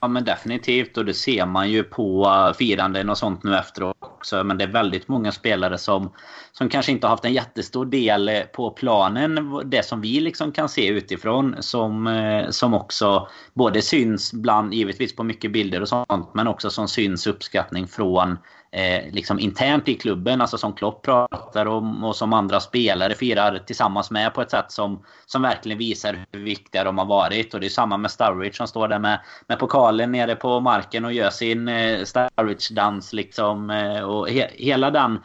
Ja 0.00 0.08
men 0.08 0.24
definitivt 0.24 0.96
och 0.96 1.04
det 1.04 1.14
ser 1.14 1.46
man 1.46 1.70
ju 1.70 1.84
på 1.84 2.26
eh, 2.26 2.56
firanden 2.56 3.10
och 3.10 3.18
sånt 3.18 3.42
nu 3.42 3.56
efteråt 3.56 3.96
också. 4.00 4.44
Men 4.44 4.58
det 4.58 4.64
är 4.64 4.68
väldigt 4.68 5.08
många 5.08 5.32
spelare 5.32 5.78
som, 5.78 6.12
som 6.52 6.68
kanske 6.68 6.92
inte 6.92 7.06
har 7.06 7.10
haft 7.10 7.24
en 7.24 7.32
jättestor 7.32 7.86
del 7.86 8.28
eh, 8.28 8.40
på 8.42 8.70
planen. 8.70 9.60
Det 9.64 9.86
som 9.86 10.00
vi 10.00 10.20
liksom 10.20 10.52
kan 10.52 10.68
se 10.68 10.88
utifrån. 10.88 11.56
Som, 11.60 12.06
eh, 12.06 12.50
som 12.50 12.74
också 12.74 13.28
både 13.54 13.82
syns 13.82 14.32
bland, 14.32 14.74
givetvis 14.74 15.16
på 15.16 15.22
mycket 15.22 15.52
bilder 15.52 15.80
och 15.80 15.88
sånt. 15.88 16.30
Men 16.34 16.48
också 16.48 16.70
som 16.70 16.88
syns 16.88 17.26
uppskattning 17.26 17.86
från 17.86 18.38
eh, 18.72 19.12
liksom 19.12 19.38
internt 19.38 19.88
i 19.88 19.94
klubben, 19.94 20.40
alltså 20.40 20.58
som 20.58 20.72
Klopp 20.72 21.02
pratar 21.02 21.66
om 21.66 22.04
och 22.04 22.16
som 22.16 22.32
andra 22.32 22.60
spelare 22.60 23.14
firar 23.14 23.58
tillsammans 23.58 24.10
med 24.10 24.34
på 24.34 24.42
ett 24.42 24.50
sätt 24.50 24.72
som, 24.72 25.04
som 25.26 25.42
verkligen 25.42 25.78
visar 25.78 26.26
hur 26.32 26.40
viktiga 26.40 26.84
de 26.84 26.98
har 26.98 27.06
varit. 27.06 27.54
Och 27.54 27.60
det 27.60 27.66
är 27.66 27.70
samma 27.70 27.96
med 27.96 28.10
Sturridge 28.10 28.56
som 28.56 28.66
står 28.66 28.88
där 28.88 28.98
med, 28.98 29.20
med 29.46 29.58
pokalen 29.58 30.12
nere 30.12 30.36
på 30.36 30.60
marken 30.60 31.04
och 31.04 31.12
gör 31.12 31.30
sin 31.30 31.68
eh, 31.68 32.04
Sturridge-dans 32.04 33.12
liksom. 33.12 33.70
Eh, 33.70 34.02
och 34.02 34.28
he, 34.28 34.50
hela 34.54 34.90
den 34.90 35.18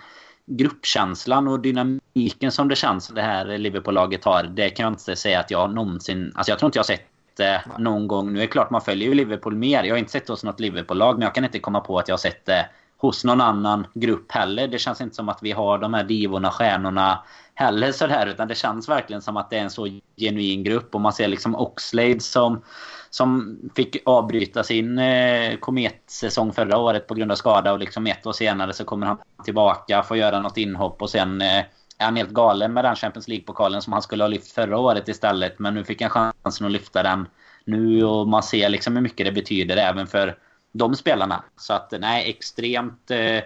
gruppkänslan 0.46 1.48
och 1.48 1.60
dynamiken 1.60 2.52
som 2.52 2.68
det 2.68 2.76
känns 2.76 3.08
det 3.08 3.22
här 3.22 3.58
Liverpool-laget 3.58 4.26
har. 4.26 4.44
Det 4.44 4.70
kan 4.70 4.84
jag 4.84 4.94
inte 4.94 5.16
säga 5.16 5.40
att 5.40 5.52
jag 5.52 5.74
någonsin... 5.74 6.32
Alltså 6.36 6.52
jag 6.52 6.60
tror 6.60 6.68
inte 6.68 6.78
jag 6.78 6.84
har 6.84 6.88
sett 6.88 7.08
det 7.38 7.64
någon 7.78 8.08
gång. 8.08 8.34
Nu 8.34 8.40
är 8.40 8.42
det 8.44 8.48
klart 8.48 8.70
man 8.70 8.82
följer 8.82 9.08
ju 9.08 9.14
Liverpool 9.14 9.56
mer. 9.56 9.84
Jag 9.84 9.94
har 9.94 10.00
inte 10.00 10.12
sett 10.12 10.28
hos 10.28 10.44
något 10.44 10.60
Liverpool-lag 10.60 11.16
men 11.16 11.22
jag 11.22 11.36
kan 11.36 11.44
inte 11.44 11.60
komma 11.60 11.80
på 11.80 12.00
att 12.00 12.08
jag 12.08 12.14
har 12.14 12.18
sett 12.18 12.46
det 12.46 12.70
hos 12.98 13.24
någon 13.24 13.42
annan 13.42 13.88
grupp 13.94 14.32
heller. 14.32 14.68
Det 14.68 14.80
känns 14.80 15.02
inte 15.02 15.16
som 15.16 15.30
att 15.30 15.40
vi 15.42 15.52
har 15.52 15.78
de 15.78 15.94
här 15.94 16.04
divorna, 16.04 16.52
stjärnorna 16.52 17.24
heller 17.54 17.92
sådär. 17.92 18.28
Utan 18.28 18.48
det 18.48 18.56
känns 18.56 18.90
verkligen 18.90 19.22
som 19.22 19.38
att 19.38 19.50
det 19.50 19.58
är 19.58 19.62
en 19.62 19.70
så 19.70 19.88
genuin 20.18 20.64
grupp. 20.64 20.96
Och 20.96 21.02
man 21.02 21.14
ser 21.14 21.28
liksom 21.28 21.56
Oxlade 21.56 22.20
som, 22.20 22.62
som 23.10 23.60
fick 23.76 23.98
avbryta 24.06 24.64
sin 24.64 25.00
eh, 25.00 25.58
kometsäsong 25.58 26.54
förra 26.54 26.78
året 26.78 27.08
på 27.08 27.14
grund 27.14 27.32
av 27.32 27.36
skada. 27.36 27.72
Och 27.74 27.80
liksom 27.80 28.08
ett 28.08 28.26
år 28.26 28.34
senare 28.34 28.74
så 28.74 28.84
kommer 28.84 29.08
han 29.08 29.18
tillbaka, 29.44 30.04
får 30.04 30.18
göra 30.18 30.40
något 30.42 30.58
inhopp 30.58 31.02
och 31.02 31.10
sen 31.10 31.42
eh, 31.42 31.64
är 31.98 32.06
han 32.06 32.16
helt 32.16 32.30
galen 32.30 32.74
med 32.74 32.84
den 32.84 32.96
Champions 32.96 33.28
League-pokalen 33.28 33.82
som 33.82 33.94
han 33.94 34.02
skulle 34.02 34.24
ha 34.24 34.28
lyft 34.28 34.52
förra 34.52 34.78
året 34.78 35.08
istället. 35.08 35.60
Men 35.60 35.74
nu 35.74 35.84
fick 35.84 36.02
han 36.02 36.34
chansen 36.44 36.66
att 36.66 36.72
lyfta 36.72 37.04
den 37.04 37.28
nu 37.66 38.04
och 38.04 38.28
man 38.28 38.44
ser 38.44 38.70
liksom 38.70 38.96
hur 38.96 39.04
mycket 39.04 39.26
det 39.26 39.32
betyder 39.32 39.78
även 39.78 40.08
för 40.08 40.38
de 40.72 40.96
spelarna. 40.96 41.44
Så 41.58 41.74
att 41.74 41.94
nej, 42.00 42.30
extremt 42.30 43.12
eh, 43.12 43.40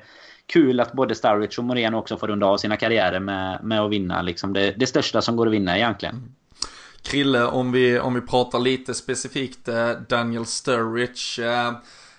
kul 0.46 0.80
att 0.80 0.94
både 0.94 1.16
Sturridge 1.16 1.58
och 1.58 1.64
Moreno 1.64 1.98
också 1.98 2.18
får 2.18 2.28
runda 2.28 2.46
av 2.46 2.58
sina 2.58 2.78
karriärer 2.78 3.20
med, 3.20 3.64
med 3.64 3.82
att 3.82 3.92
vinna 3.92 4.22
liksom 4.22 4.54
det, 4.54 4.72
det 4.72 4.88
största 4.88 5.22
som 5.22 5.36
går 5.36 5.48
att 5.48 5.54
vinna 5.54 5.78
egentligen. 5.78 6.16
Mm. 6.16 6.32
Krille, 7.02 7.46
om 7.46 7.72
vi, 7.72 8.00
om 8.00 8.14
vi 8.14 8.22
pratar 8.22 8.60
lite 8.60 8.94
specifikt 8.94 9.68
eh, 9.68 9.90
Daniel 10.10 10.46
Sturridge. 10.46 11.46
Eh, 11.46 11.74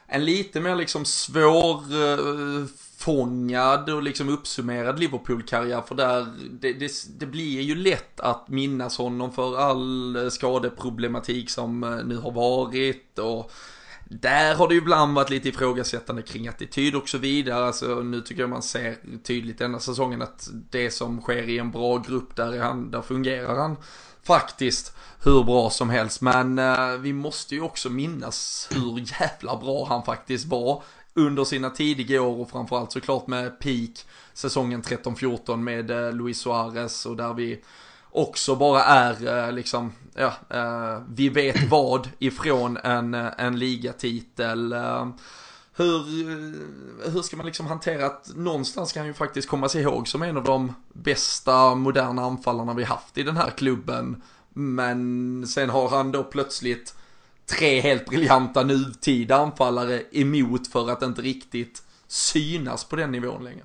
en 0.07 0.25
lite 0.25 0.61
mer 0.61 0.77
liksom 0.77 1.05
svår 1.05 1.77
eh, 1.77 2.67
fångad 2.99 3.91
och 3.91 4.03
liksom 4.03 4.29
uppsummerad 4.29 5.01
Liverpool-karriär 5.01 5.81
för 5.81 5.95
där 5.95 6.27
det, 6.51 6.73
det, 6.73 6.93
det, 7.19 7.27
blir 7.27 7.61
ju 7.61 7.75
lätt 7.75 8.21
att 8.21 8.49
minnas 8.49 8.99
honom 8.99 9.33
för 9.33 9.59
all 9.59 10.17
eh, 10.17 10.29
skadeproblematik 10.29 11.51
som 11.51 11.85
eh, 11.85 12.05
nu 12.05 12.17
har 12.17 12.31
varit 12.31 13.19
och 13.19 13.53
där 14.20 14.55
har 14.55 14.68
det 14.68 14.75
ju 14.75 14.81
ibland 14.81 15.14
varit 15.14 15.31
lite 15.31 15.48
ifrågasättande 15.48 16.22
kring 16.22 16.48
attityd 16.48 16.94
och 16.94 17.09
så 17.09 17.18
vidare. 17.18 17.64
Alltså, 17.64 17.87
nu 17.87 18.20
tycker 18.20 18.42
jag 18.42 18.51
man 18.51 18.62
ser 18.62 18.96
tydligt 19.22 19.59
denna 19.59 19.81
säsongen 19.81 20.22
att 20.22 20.48
det 20.70 20.90
som 20.90 21.20
sker 21.20 21.48
i 21.48 21.59
en 21.59 21.70
bra 21.70 21.98
grupp, 21.98 22.37
där, 22.37 22.59
han, 22.59 22.90
där 22.90 23.03
fungerar 23.03 23.57
han 23.57 23.77
faktiskt 24.22 24.96
hur 25.22 25.44
bra 25.44 25.70
som 25.70 25.90
helst. 25.90 26.20
Men 26.20 26.59
eh, 26.59 26.88
vi 26.88 27.12
måste 27.12 27.55
ju 27.55 27.61
också 27.61 27.90
minnas 27.90 28.68
hur 28.70 29.20
jävla 29.20 29.57
bra 29.57 29.87
han 29.88 30.03
faktiskt 30.03 30.46
var 30.46 30.83
under 31.14 31.44
sina 31.44 31.70
tidiga 31.70 32.22
år 32.22 32.40
och 32.40 32.51
framförallt 32.51 32.92
såklart 32.92 33.27
med 33.27 33.61
peak 33.61 34.07
säsongen 34.35 34.83
13-14 34.83 35.57
med 35.57 35.90
eh, 35.90 36.12
Luis 36.12 36.38
Suarez 36.38 37.07
och 37.07 37.16
där 37.16 37.35
vi 37.35 37.62
också 38.12 38.57
bara 38.57 38.85
är 38.85 39.46
eh, 39.46 39.53
liksom, 39.53 39.92
ja, 40.14 40.33
eh, 40.51 41.03
vi 41.09 41.29
vet 41.29 41.70
vad 41.70 42.09
ifrån 42.18 42.77
en, 42.77 43.14
eh, 43.14 43.31
en 43.38 43.59
ligatitel. 43.59 44.75
Hur, 45.77 46.05
hur 47.11 47.22
ska 47.22 47.37
man 47.37 47.46
liksom 47.46 47.66
hantera 47.66 48.07
att 48.07 48.31
någonstans 48.37 48.92
kan 48.92 49.07
ju 49.07 49.14
faktiskt 49.14 49.48
komma 49.48 49.68
sig 49.68 49.83
ihåg 49.83 50.09
som 50.09 50.22
en 50.22 50.37
av 50.37 50.44
de 50.44 50.75
bästa 50.92 51.75
moderna 51.75 52.22
anfallarna 52.25 52.75
vi 52.75 52.85
haft 52.85 53.18
i 53.18 53.22
den 53.22 53.37
här 53.37 53.51
klubben. 53.51 54.22
Men 54.48 55.46
sen 55.46 55.70
har 55.70 55.88
han 55.88 56.12
då 56.12 56.25
plötsligt 56.25 56.94
tre 57.46 57.81
helt 57.81 58.07
briljanta 58.07 58.62
nutida 58.62 59.37
anfallare 59.37 60.03
emot 60.12 60.68
för 60.68 60.90
att 60.90 61.03
inte 61.03 61.22
riktigt 61.22 61.83
synas 62.07 62.85
på 62.85 62.96
den 62.96 63.12
nivån 63.12 63.44
längre. 63.44 63.64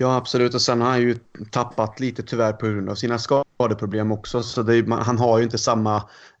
Ja, 0.00 0.16
absolut. 0.16 0.54
Och 0.54 0.62
sen 0.62 0.80
har 0.80 0.88
han 0.88 1.00
ju 1.00 1.16
tappat 1.50 2.00
lite 2.00 2.22
tyvärr 2.22 2.52
på 2.52 2.66
grund 2.66 2.90
av 2.90 2.94
sina 2.94 3.18
skadeproblem 3.18 4.12
också. 4.12 4.42
Så 4.42 4.62
det, 4.62 4.86
han 4.90 5.18
har 5.18 5.38
ju 5.38 5.44
inte 5.44 5.58
samma 5.58 5.96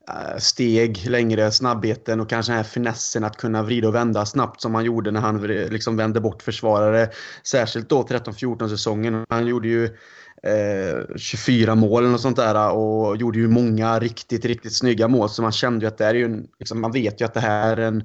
eh, 0.08 0.38
steg 0.38 1.06
längre, 1.10 1.50
snabbheten 1.52 2.20
och 2.20 2.28
kanske 2.28 2.52
den 2.52 2.56
här 2.56 2.64
finessen 2.64 3.24
att 3.24 3.36
kunna 3.36 3.62
vrida 3.62 3.88
och 3.88 3.94
vända 3.94 4.26
snabbt 4.26 4.60
som 4.60 4.74
han 4.74 4.84
gjorde 4.84 5.10
när 5.10 5.20
han 5.20 5.42
liksom 5.46 5.96
vände 5.96 6.20
bort 6.20 6.42
försvarare. 6.42 7.10
Särskilt 7.42 7.88
då 7.88 8.02
13-14 8.02 8.68
säsongen. 8.68 9.26
Han 9.28 9.46
gjorde 9.46 9.68
ju 9.68 9.96
Eh, 10.48 11.16
24 11.16 11.74
mål 11.74 12.14
och 12.14 12.20
sånt 12.20 12.36
där 12.36 12.72
och 12.72 13.16
gjorde 13.16 13.38
ju 13.38 13.48
många 13.48 13.98
riktigt, 13.98 14.44
riktigt 14.44 14.76
snygga 14.76 15.08
mål. 15.08 15.28
Så 15.28 15.42
man 15.42 15.52
kände 15.52 15.84
ju 15.84 15.88
att 15.88 15.98
det 15.98 16.04
är 16.04 16.14
ju 16.14 16.24
en, 16.24 16.46
liksom, 16.58 16.80
man 16.80 16.92
vet 16.92 17.20
ju 17.20 17.24
att 17.24 17.34
det 17.34 17.40
här 17.40 17.76
är 17.76 17.86
en... 17.86 18.04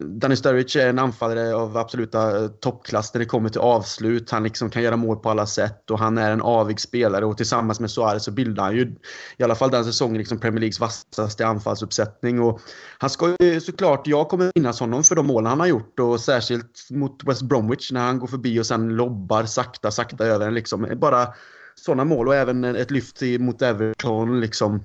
Danny 0.00 0.36
Sturridge 0.36 0.82
är 0.82 0.88
en 0.88 0.98
anfallare 0.98 1.54
av 1.54 1.76
absoluta 1.76 2.42
eh, 2.42 2.48
toppklass 2.48 3.14
när 3.14 3.18
det 3.18 3.24
kommer 3.24 3.48
till 3.48 3.60
avslut. 3.60 4.30
Han 4.30 4.42
liksom 4.42 4.70
kan 4.70 4.82
göra 4.82 4.96
mål 4.96 5.16
på 5.16 5.30
alla 5.30 5.46
sätt 5.46 5.90
och 5.90 5.98
han 5.98 6.18
är 6.18 6.30
en 6.30 6.42
avig 6.42 6.80
spelare 6.80 7.24
och 7.24 7.36
tillsammans 7.36 7.80
med 7.80 7.90
Suarez 7.90 8.24
så 8.24 8.30
bildar 8.30 8.64
han 8.64 8.76
ju 8.76 8.94
i 9.36 9.42
alla 9.42 9.54
fall 9.54 9.70
den 9.70 9.84
säsongen 9.84 10.18
liksom 10.18 10.38
Premier 10.38 10.60
Leagues 10.60 10.80
vassaste 10.80 11.46
anfallsuppsättning. 11.46 12.40
Och 12.40 12.60
han 12.98 13.10
ska 13.10 13.36
ju 13.40 13.60
såklart, 13.60 14.06
jag 14.06 14.28
kommer 14.28 14.52
minnas 14.54 14.80
honom 14.80 15.04
för 15.04 15.14
de 15.14 15.26
målen 15.26 15.46
han 15.46 15.60
har 15.60 15.66
gjort 15.66 16.00
och 16.00 16.20
särskilt 16.20 16.90
mot 16.90 17.24
West 17.24 17.42
Bromwich 17.42 17.92
när 17.92 18.00
han 18.00 18.18
går 18.18 18.26
förbi 18.26 18.60
och 18.60 18.66
sen 18.66 18.88
lobbar 18.88 19.44
sakta, 19.44 19.90
sakta 19.90 20.24
över 20.24 20.44
den 20.44 20.54
liksom. 20.54 20.88
Bara 20.96 21.28
sådana 21.74 22.04
mål 22.04 22.28
och 22.28 22.34
även 22.34 22.64
ett 22.64 22.90
lyft 22.90 23.22
mot 23.38 23.62
Everton 23.62 24.40
liksom 24.40 24.82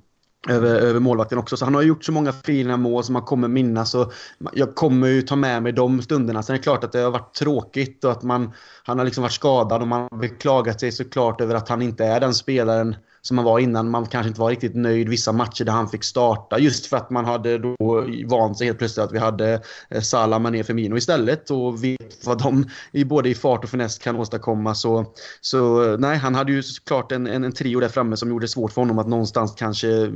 över, 0.50 0.76
över 0.76 1.00
målvakten 1.00 1.38
också. 1.38 1.58
Så 1.58 1.65
han 1.65 1.76
har 1.76 1.82
gjort 1.82 2.06
så 2.06 2.12
många 2.12 2.32
fina 2.32 2.78
mål 2.78 3.04
som 3.04 3.13
man 3.13 3.21
kommer 3.21 3.47
minnas. 3.47 3.95
Och 3.95 4.13
jag 4.54 4.76
kommer 4.76 5.08
ju 5.08 5.21
ta 5.21 5.36
med 5.36 5.63
mig 5.63 5.71
de 5.71 6.02
stunderna. 6.02 6.43
Sen 6.43 6.54
är 6.54 6.58
det 6.58 6.63
klart 6.63 6.84
att 6.84 6.91
det 6.91 7.00
har 7.00 7.12
varit 7.12 7.34
tråkigt 7.34 8.04
och 8.04 8.12
att 8.12 8.23
man, 8.23 8.52
han 8.84 8.97
har 8.97 9.06
liksom 9.06 9.21
varit 9.21 9.34
skadad 9.34 9.82
och 9.82 9.88
man 9.88 10.08
har 10.12 10.17
beklagat 10.17 10.80
sig 10.80 10.91
såklart 10.91 11.41
över 11.41 11.56
att 11.56 11.69
han 11.69 11.82
inte 11.82 12.06
är 12.06 12.19
den 12.19 12.34
spelaren 12.34 12.95
som 13.28 13.36
man 13.36 13.46
var 13.46 13.60
innan. 13.60 13.90
Man 13.90 14.06
kanske 14.06 14.28
inte 14.28 14.42
var 14.42 14.50
riktigt 14.50 14.76
nöjd 14.76 15.10
vissa 15.10 15.32
matcher 15.32 15.66
där 15.66 15.72
han 15.72 15.90
fick 15.90 16.04
starta. 16.04 16.60
Just 16.60 16.86
för 16.86 16.98
att 16.98 17.10
man 17.10 17.26
hade 17.26 17.58
då 17.58 17.76
vant 18.26 18.58
sig 18.58 18.68
helt 18.68 18.80
plötsligt 18.80 19.06
att 19.06 19.12
vi 19.12 19.20
hade 19.20 19.62
eh, 19.90 20.02
Salah, 20.02 20.40
Mané, 20.40 20.63
Firmino 20.63 20.98
istället. 20.98 21.52
Och 21.52 21.84
vet 21.84 22.26
vad 22.26 22.44
de 22.44 22.66
i 22.92 23.06
både 23.06 23.30
i 23.30 23.36
fart 23.36 23.63
och 23.63 23.70
finess 23.70 23.98
kan 23.98 24.16
åstadkomma. 24.16 24.76
Så, 24.76 25.06
så 25.42 25.84
eh, 25.84 25.98
nej, 26.00 26.18
han 26.18 26.36
hade 26.36 26.52
ju 26.52 26.63
såklart 26.63 27.12
en, 27.12 27.28
en, 27.28 27.44
en 27.44 27.52
trio 27.52 27.80
där 27.80 27.90
framme 27.90 28.18
som 28.18 28.30
gjorde 28.30 28.44
det 28.44 28.50
svårt 28.50 28.72
för 28.72 28.82
honom 28.82 29.00
att 29.00 29.08
någonstans 29.08 29.56
kanske 29.58 30.12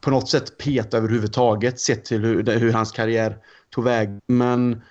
på 0.00 0.10
något 0.10 0.28
sätt 0.28 0.58
peta 0.58 0.96
överhuvudtaget 0.96 1.80
sett 1.80 2.04
till 2.04 2.24
hur, 2.24 2.58
hur 2.58 2.72
hans 2.72 2.92
karriär 2.92 3.36
tog 3.70 3.84
väg. 3.84 4.08
Men 4.26 4.82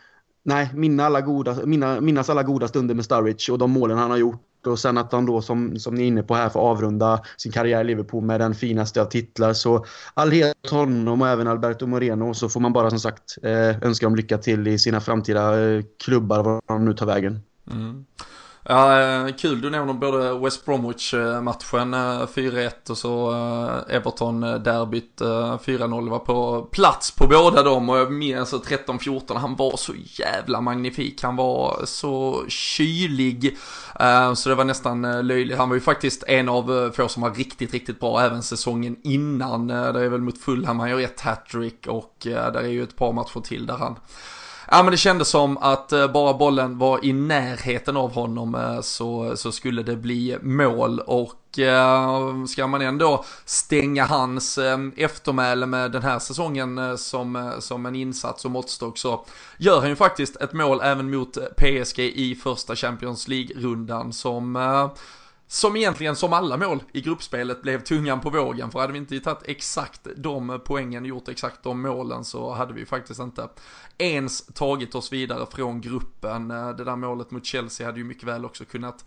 nej, 0.44 0.70
minna 0.74 1.06
alla 1.06 1.22
goda, 1.22 1.66
minna, 1.66 2.02
minnas 2.02 2.30
alla 2.30 2.44
goda 2.44 2.68
stunder 2.68 2.96
med 2.96 3.06
Sturridge 3.06 3.52
och 3.52 3.58
de 3.58 3.72
målen 3.72 3.98
han 3.98 4.12
har 4.12 4.18
gjort 4.18 4.68
och 4.68 4.80
sen 4.80 4.98
att 4.98 5.12
han 5.12 5.26
då 5.26 5.42
som, 5.42 5.80
som 5.80 5.96
ni 5.96 6.04
är 6.04 6.08
inne 6.08 6.24
på 6.24 6.36
här 6.36 6.50
får 6.50 6.60
avrunda 6.60 7.22
sin 7.38 7.52
karriär 7.52 7.82
i 7.82 7.84
Liverpool 7.84 8.24
med 8.24 8.40
den 8.40 8.56
finaste 8.56 9.02
av 9.02 9.06
titlar. 9.06 9.54
Så 9.54 9.86
all 10.14 10.32
heder 10.32 10.72
honom 10.72 11.22
och 11.22 11.28
även 11.28 11.48
Alberto 11.48 11.88
Moreno 11.88 12.34
så 12.34 12.50
får 12.50 12.60
man 12.60 12.74
bara 12.74 12.90
som 12.90 13.00
sagt 13.00 13.38
eh, 13.44 13.84
önska 13.84 14.06
dem 14.06 14.16
lycka 14.16 14.38
till 14.38 14.68
i 14.68 14.80
sina 14.80 15.02
framtida 15.02 15.62
eh, 15.62 15.84
klubbar 16.04 16.44
var 16.44 16.62
de 16.68 16.86
nu 16.86 16.94
tar 16.94 17.06
vägen. 17.06 17.42
Mm. 17.72 18.06
Ja, 18.66 19.02
eh, 19.02 19.34
kul 19.36 19.62
du 19.62 19.70
nämner 19.70 19.94
både 19.94 20.40
West 20.40 20.66
Bromwich-matchen 20.66 21.94
eh, 21.94 22.28
4-1 22.28 22.90
och 22.90 22.98
så 22.98 23.32
eh, 23.32 23.96
Everton-derbyt 23.96 25.22
4-0 25.22 26.10
var 26.10 26.20
på 26.20 26.62
plats 26.72 27.12
på 27.12 27.28
båda 27.28 27.64
dem 27.64 27.90
och 27.90 27.98
jag 27.98 28.12
minns 28.12 28.54
13-14 28.54 29.38
han 29.38 29.56
var 29.56 29.78
så 29.78 29.94
jävla 30.06 30.62
magnifik, 30.62 31.24
han 31.24 31.36
var 31.36 31.82
så 31.86 32.44
kylig 32.48 33.58
så 34.36 34.50
det 34.50 34.56
var 34.56 34.64
nästan 34.64 35.28
löjligt. 35.28 35.58
Han 35.58 35.70
var 35.70 35.76
ju 35.76 35.82
faktiskt 35.82 36.24
en 36.28 36.50
av 36.50 36.92
få 36.96 37.08
som 37.08 37.24
var 37.24 37.32
riktigt, 37.32 37.74
riktigt 37.74 38.00
bra 38.00 38.22
även 38.22 38.44
säsongen 38.44 38.98
innan. 39.04 39.68
Det 39.68 39.76
är 39.76 40.10
väl 40.10 40.22
mot 40.22 40.38
Fulham 40.38 40.80
han 40.80 40.90
gör 40.90 41.00
ett 41.00 41.22
hattrick 41.22 41.88
och 41.88 42.16
där 42.24 42.58
är 42.58 42.68
ju 42.68 42.84
ett 42.84 42.96
par 42.96 43.14
matcher 43.14 43.40
till 43.40 43.66
där 43.66 43.78
han 43.78 43.96
Ja 44.72 44.84
men 44.84 44.92
det 44.92 44.98
kändes 44.98 45.28
som 45.28 45.58
att 45.58 45.92
eh, 45.92 46.08
bara 46.08 46.34
bollen 46.34 46.78
var 46.78 47.06
i 47.06 47.14
närheten 47.14 47.98
av 47.98 48.14
honom 48.14 48.56
eh, 48.56 48.82
så, 48.82 49.38
så 49.38 49.52
skulle 49.52 49.84
det 49.84 49.96
bli 49.96 50.38
mål. 50.42 51.00
Och 51.00 51.60
eh, 51.60 52.46
ska 52.46 52.68
man 52.68 52.82
ändå 52.82 53.26
stänga 53.46 54.06
hans 54.06 54.60
eftermäle 54.96 55.66
med 55.66 55.92
den 55.92 56.04
här 56.04 56.20
säsongen 56.20 56.98
som, 56.98 57.54
som 57.60 57.86
en 57.86 57.96
insats 57.96 58.46
och 58.46 58.52
måttstock 58.52 58.98
så 58.98 59.26
gör 59.58 59.80
han 59.80 59.90
ju 59.90 59.96
faktiskt 59.96 60.36
ett 60.36 60.54
mål 60.54 60.80
även 60.84 61.12
mot 61.12 61.38
PSG 61.58 62.00
i 62.00 62.36
första 62.44 62.76
Champions 62.76 63.28
League-rundan 63.28 64.14
som 64.14 64.58
som 65.54 65.76
egentligen 65.76 66.16
som 66.16 66.34
alla 66.34 66.58
mål 66.58 66.84
i 66.92 67.02
gruppspelet 67.02 67.62
blev 67.62 67.84
tungan 67.84 68.22
på 68.22 68.30
vågen. 68.30 68.72
För 68.72 68.80
hade 68.80 68.94
vi 68.94 69.00
inte 69.00 69.20
tagit 69.20 69.44
exakt 69.46 70.08
de 70.16 70.62
poängen, 70.66 71.06
gjort 71.06 71.28
exakt 71.28 71.64
de 71.64 71.82
målen 71.82 72.26
så 72.26 72.54
hade 72.54 72.74
vi 72.74 72.86
faktiskt 72.86 73.20
inte 73.20 73.50
ens 73.98 74.46
tagit 74.46 74.96
oss 74.96 75.14
vidare 75.14 75.46
från 75.52 75.82
gruppen. 75.82 76.52
Eh, 76.52 76.70
det 76.70 76.84
där 76.84 76.96
målet 76.96 77.32
mot 77.32 77.46
Chelsea 77.46 77.88
hade 77.88 77.98
ju 77.98 78.04
mycket 78.04 78.24
väl 78.24 78.46
också 78.46 78.66
kunnat 78.66 79.06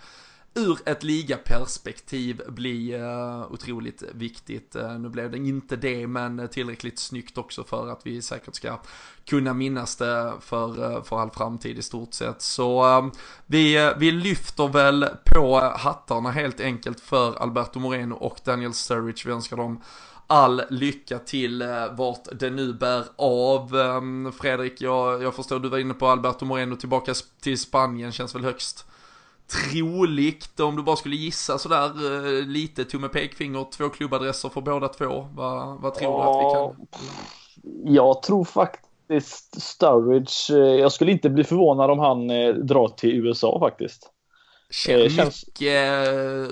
ur 0.57 0.79
ett 0.87 1.03
ligaperspektiv 1.03 2.43
bli 2.49 2.95
uh, 2.95 3.03
eh, 3.03 3.53
otroligt 3.53 4.03
viktigt. 4.15 4.77
Uh, 4.77 4.99
nu 4.99 5.09
blev 5.09 5.31
det 5.31 5.37
inte 5.37 5.77
det, 5.77 6.07
men 6.07 6.49
tillräckligt 6.49 6.99
snyggt 6.99 7.39
också 7.39 7.65
för 7.65 7.89
att 7.89 8.01
vi 8.07 8.23
säkert 8.23 8.55
ska 8.55 8.81
kunna 9.25 9.55
minnas 9.55 9.97
det 9.97 10.33
för, 10.41 10.97
uh, 10.97 11.03
för 11.03 11.19
all 11.19 11.31
framtid 11.31 11.79
i 11.79 11.83
stort 11.83 12.15
sett. 12.15 12.43
Så 12.43 12.99
uh, 12.99 13.13
vi, 13.47 13.93
vi 13.99 14.11
lyfter 14.11 14.69
väl 14.69 15.07
på 15.25 15.61
hattarna 15.61 16.31
helt 16.31 16.61
enkelt 16.61 17.01
för 17.01 17.43
Alberto 17.43 17.79
Moreno 17.79 18.15
och 18.15 18.39
Daniel 18.45 18.75
Sturridge. 18.75 19.23
Vi 19.27 19.33
önskar 19.33 19.57
dem 19.57 19.83
all 20.27 20.63
lycka 20.71 21.19
till 21.19 21.65
vart 21.93 22.29
det 22.33 22.51
nu 22.51 22.73
bär 22.73 23.05
av. 23.17 23.77
Ehm, 23.77 24.33
Fredrik, 24.33 24.81
jag, 24.81 25.23
jag 25.23 25.35
förstår 25.35 25.59
du 25.59 25.69
var 25.69 25.79
inne 25.79 25.95
på 25.95 26.07
Alberto 26.07 26.45
Moreno 26.45 26.77
tillbaka 26.77 27.15
till 27.41 27.61
Spanien, 27.61 28.13
känns 28.13 28.35
väl 28.35 28.45
högst 28.45 28.87
troligt 29.47 30.61
om 30.61 30.77
du 30.77 30.83
bara 30.83 30.97
skulle 30.97 31.17
gissa 31.17 31.59
sådär 31.59 31.85
eh, 31.85 32.47
lite 32.47 32.85
tumme 32.85 33.09
pekfinger, 33.09 33.67
två 33.71 33.89
klubbadresser 33.89 34.49
för 34.49 34.61
båda 34.61 34.89
två. 34.89 35.29
Vad, 35.35 35.81
vad 35.81 35.95
tror 35.95 36.13
ja, 36.13 36.25
du 36.25 36.31
att 36.31 36.77
vi 36.77 36.85
kan? 36.85 37.95
Jag 37.95 38.23
tror 38.23 38.45
faktiskt 38.45 39.63
Sturridge, 39.63 40.51
eh, 40.51 40.81
jag 40.81 40.93
skulle 40.93 41.13
inte 41.13 41.31
bli 41.31 41.45
förvånad 41.45 41.91
om 41.91 41.99
han 41.99 42.31
eh, 42.31 42.55
drar 42.55 42.89
till 42.89 43.11
USA 43.11 43.59
faktiskt. 43.61 44.13
Känns, 44.71 45.17
känns 45.17 45.47
mycket 45.47 45.99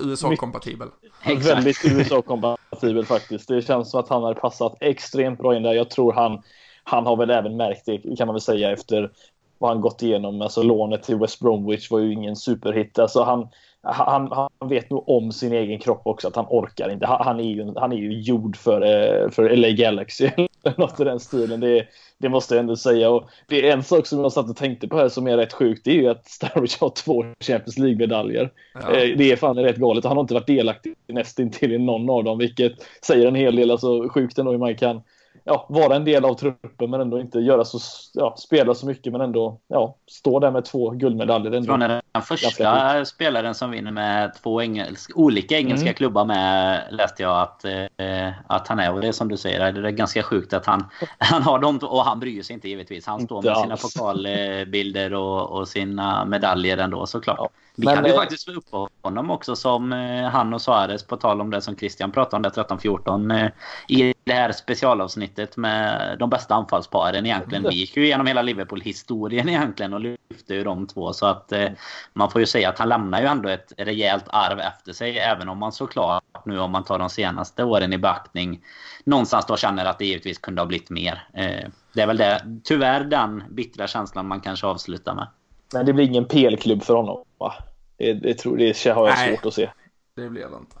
USA-kompatibel. 0.05 0.87
Väldigt 1.25 1.85
USA-kompatibel 1.85 3.05
faktiskt. 3.05 3.47
Det 3.47 3.61
känns 3.61 3.91
som 3.91 3.99
att 3.99 4.09
han 4.09 4.23
har 4.23 4.33
passat 4.33 4.77
extremt 4.79 5.39
bra 5.39 5.55
in 5.55 5.63
där. 5.63 5.73
Jag 5.73 5.89
tror 5.89 6.13
han, 6.13 6.41
han 6.83 7.05
har 7.05 7.17
väl 7.17 7.29
även 7.29 7.57
märkt 7.57 7.85
det 7.85 8.17
kan 8.17 8.27
man 8.27 8.33
väl 8.33 8.41
säga 8.41 8.71
efter 8.71 9.11
vad 9.57 9.69
han 9.69 9.81
gått 9.81 10.01
igenom. 10.01 10.41
Alltså 10.41 10.63
lånet 10.63 11.03
till 11.03 11.15
West 11.15 11.39
Bromwich 11.39 11.91
var 11.91 11.99
ju 11.99 12.13
ingen 12.13 12.35
superhit. 12.35 12.99
Alltså 12.99 13.23
han, 13.23 13.47
han, 13.81 14.31
han 14.31 14.69
vet 14.69 14.89
nog 14.89 15.09
om 15.09 15.31
sin 15.31 15.53
egen 15.53 15.79
kropp 15.79 16.01
också, 16.03 16.27
att 16.27 16.35
han 16.35 16.45
orkar 16.49 16.89
inte. 16.89 17.05
Han, 17.05 17.39
är, 17.39 17.43
ju, 17.43 17.73
han 17.75 17.91
är 17.91 17.97
ju 17.97 18.21
gjord 18.21 18.57
för, 18.57 18.81
eh, 18.81 19.29
för 19.29 19.55
LA 19.55 19.69
Galaxy, 19.69 20.29
något 20.77 20.99
i 20.99 21.03
den 21.03 21.19
stilen. 21.19 21.59
Det, 21.59 21.87
det 22.17 22.29
måste 22.29 22.55
jag 22.55 22.59
ändå 22.59 22.75
säga. 22.75 23.09
Och 23.09 23.29
det 23.47 23.69
är 23.69 23.73
en 23.73 23.83
sak 23.83 24.07
som 24.07 24.19
jag 24.19 24.31
satt 24.31 24.49
och 24.49 24.55
tänkte 24.55 24.87
på 24.87 24.97
här 24.97 25.09
som 25.09 25.27
är 25.27 25.37
rätt 25.37 25.53
sjukt, 25.53 25.81
det 25.85 25.91
är 25.91 25.95
ju 25.95 26.09
att 26.09 26.27
Sturridge 26.27 26.77
har 26.79 26.89
två 26.89 27.23
Champions 27.39 27.77
League-medaljer. 27.77 28.51
Ja. 28.73 28.79
Eh, 28.79 29.17
det 29.17 29.31
är 29.31 29.35
fan 29.35 29.57
rätt 29.57 29.77
galet. 29.77 30.05
Han 30.05 30.17
har 30.17 30.21
inte 30.21 30.33
varit 30.33 30.47
delaktig 30.47 30.95
nästintill 31.07 31.71
i 31.71 31.77
någon 31.77 32.09
av 32.09 32.23
dem, 32.23 32.37
vilket 32.37 32.73
säger 33.05 33.27
en 33.27 33.35
hel 33.35 33.55
del. 33.55 33.71
Alltså 33.71 34.09
sjukt 34.09 34.37
ändå 34.37 34.51
hur 34.51 34.59
man 34.59 34.75
kan 34.75 35.01
ja, 35.47 35.65
vara 35.69 35.95
en 35.95 36.05
del 36.05 36.25
av 36.25 36.33
truppen 36.33 36.89
men 36.89 37.01
ändå 37.01 37.19
inte 37.19 37.39
göra 37.39 37.65
så, 37.65 37.79
ja, 38.13 38.35
spela 38.37 38.73
så 38.73 38.85
mycket 38.85 39.11
men 39.11 39.21
ändå 39.21 39.59
ja, 39.67 39.95
stå 40.07 40.39
där 40.39 40.51
med 40.51 40.65
två 40.65 40.89
guldmedaljer. 40.89 41.61
Från 41.61 41.79
den 41.79 42.01
första 42.21 43.05
spelaren 43.05 43.55
som 43.55 43.71
vinner 43.71 43.91
med 43.91 44.33
två 44.43 44.61
engelsk, 44.61 45.11
olika 45.15 45.57
engelska 45.57 45.87
mm. 45.87 45.93
klubbar 45.93 46.25
med 46.25 46.83
läste 46.91 47.23
jag 47.23 47.41
att, 47.41 47.65
eh, 47.65 48.31
att 48.47 48.67
han 48.67 48.79
är. 48.79 48.93
Och 48.93 49.01
det 49.01 49.07
är 49.07 49.11
som 49.11 49.27
du 49.27 49.37
säger, 49.37 49.71
det 49.71 49.89
är 49.89 49.91
ganska 49.91 50.23
sjukt 50.23 50.53
att 50.53 50.65
han, 50.65 50.85
han 51.17 51.43
har 51.43 51.59
dem 51.59 51.77
och 51.77 52.05
han 52.05 52.19
bryr 52.19 52.41
sig 52.41 52.53
inte 52.53 52.69
givetvis. 52.69 53.05
Han 53.05 53.21
står 53.21 53.41
med 53.41 53.57
sina 53.57 53.77
pokalbilder 53.77 55.13
och, 55.13 55.51
och 55.51 55.67
sina 55.67 56.25
medaljer 56.25 56.77
ändå 56.77 57.05
såklart. 57.05 57.37
Ja. 57.39 57.49
Vi 57.75 57.85
men, 57.85 57.95
kan 57.95 58.05
ju 58.05 58.11
eh, 58.11 58.17
faktiskt 58.17 58.45
få 58.45 58.85
upp 58.85 58.93
honom 59.01 59.31
också 59.31 59.55
som 59.55 59.93
eh, 59.93 60.29
han 60.29 60.53
och 60.53 60.61
Suarez 60.61 61.03
på 61.03 61.17
tal 61.17 61.41
om 61.41 61.49
det 61.51 61.61
som 61.61 61.77
Christian 61.77 62.11
pratade 62.11 62.35
om 62.35 62.41
där 62.41 62.63
13-14 62.63 63.43
eh, 63.43 63.51
i 63.87 64.13
det 64.23 64.33
här 64.33 64.51
specialavsnittet 64.51 65.57
med 65.57 66.15
de 66.19 66.29
bästa 66.29 66.55
anfallsparen 66.55 67.25
egentligen. 67.25 67.63
Vi 67.69 67.75
gick 67.75 67.97
ju 67.97 68.05
igenom 68.05 68.27
hela 68.27 68.41
Liverpool-historien 68.41 69.49
egentligen 69.49 69.93
och 69.93 69.99
lyfte 69.99 70.53
ju 70.53 70.63
de 70.63 70.87
två 70.87 71.13
så 71.13 71.25
att 71.25 71.51
eh, 71.51 71.69
man 72.13 72.31
får 72.31 72.41
ju 72.41 72.47
säga 72.47 72.69
att 72.69 72.79
han 72.79 72.89
lämnar 72.89 73.21
ju 73.21 73.27
ändå 73.27 73.49
ett 73.49 73.73
rejält 73.77 74.25
arv 74.29 74.59
efter 74.59 74.93
sig 74.93 75.19
även 75.19 75.49
om 75.49 75.57
man 75.57 75.71
såklart 75.71 76.23
nu 76.45 76.59
om 76.59 76.71
man 76.71 76.83
tar 76.83 76.99
de 76.99 77.09
senaste 77.09 77.63
åren 77.63 77.93
i 77.93 77.97
beaktning 77.97 78.61
någonstans 79.03 79.45
då 79.45 79.57
känner 79.57 79.85
att 79.85 79.99
det 79.99 80.05
givetvis 80.05 80.37
kunde 80.37 80.61
ha 80.61 80.65
blivit 80.65 80.89
mer. 80.89 81.27
Eh, 81.33 81.69
det 81.93 82.01
är 82.01 82.07
väl 82.07 82.17
det, 82.17 82.41
tyvärr 82.63 83.03
den 83.03 83.43
bittra 83.49 83.87
känslan 83.87 84.27
man 84.27 84.41
kanske 84.41 84.67
avslutar 84.67 85.15
med. 85.15 85.27
Men 85.75 85.85
det 85.85 85.93
blir 85.93 86.05
ingen 86.05 86.25
PL-klubb 86.25 86.83
för 86.83 86.93
honom 86.93 87.23
va? 87.37 87.53
Det, 87.97 88.13
det, 88.13 88.33
tror, 88.33 88.57
det 88.57 88.85
har 88.85 89.07
jag 89.07 89.15
Nej, 89.15 89.35
svårt 89.35 89.45
att 89.45 89.53
se. 89.53 89.69
Det 90.15 90.29
blir 90.29 90.41
det 90.41 90.57
inte. 90.57 90.75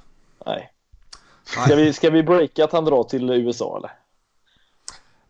Nej. 0.45 0.71
Ska 1.43 1.75
vi, 1.75 1.93
ska 1.93 2.09
vi 2.09 2.23
breaka 2.23 2.63
att 2.63 2.71
han 2.71 2.85
drar 2.85 3.03
till 3.03 3.29
USA 3.29 3.77
eller? 3.77 3.91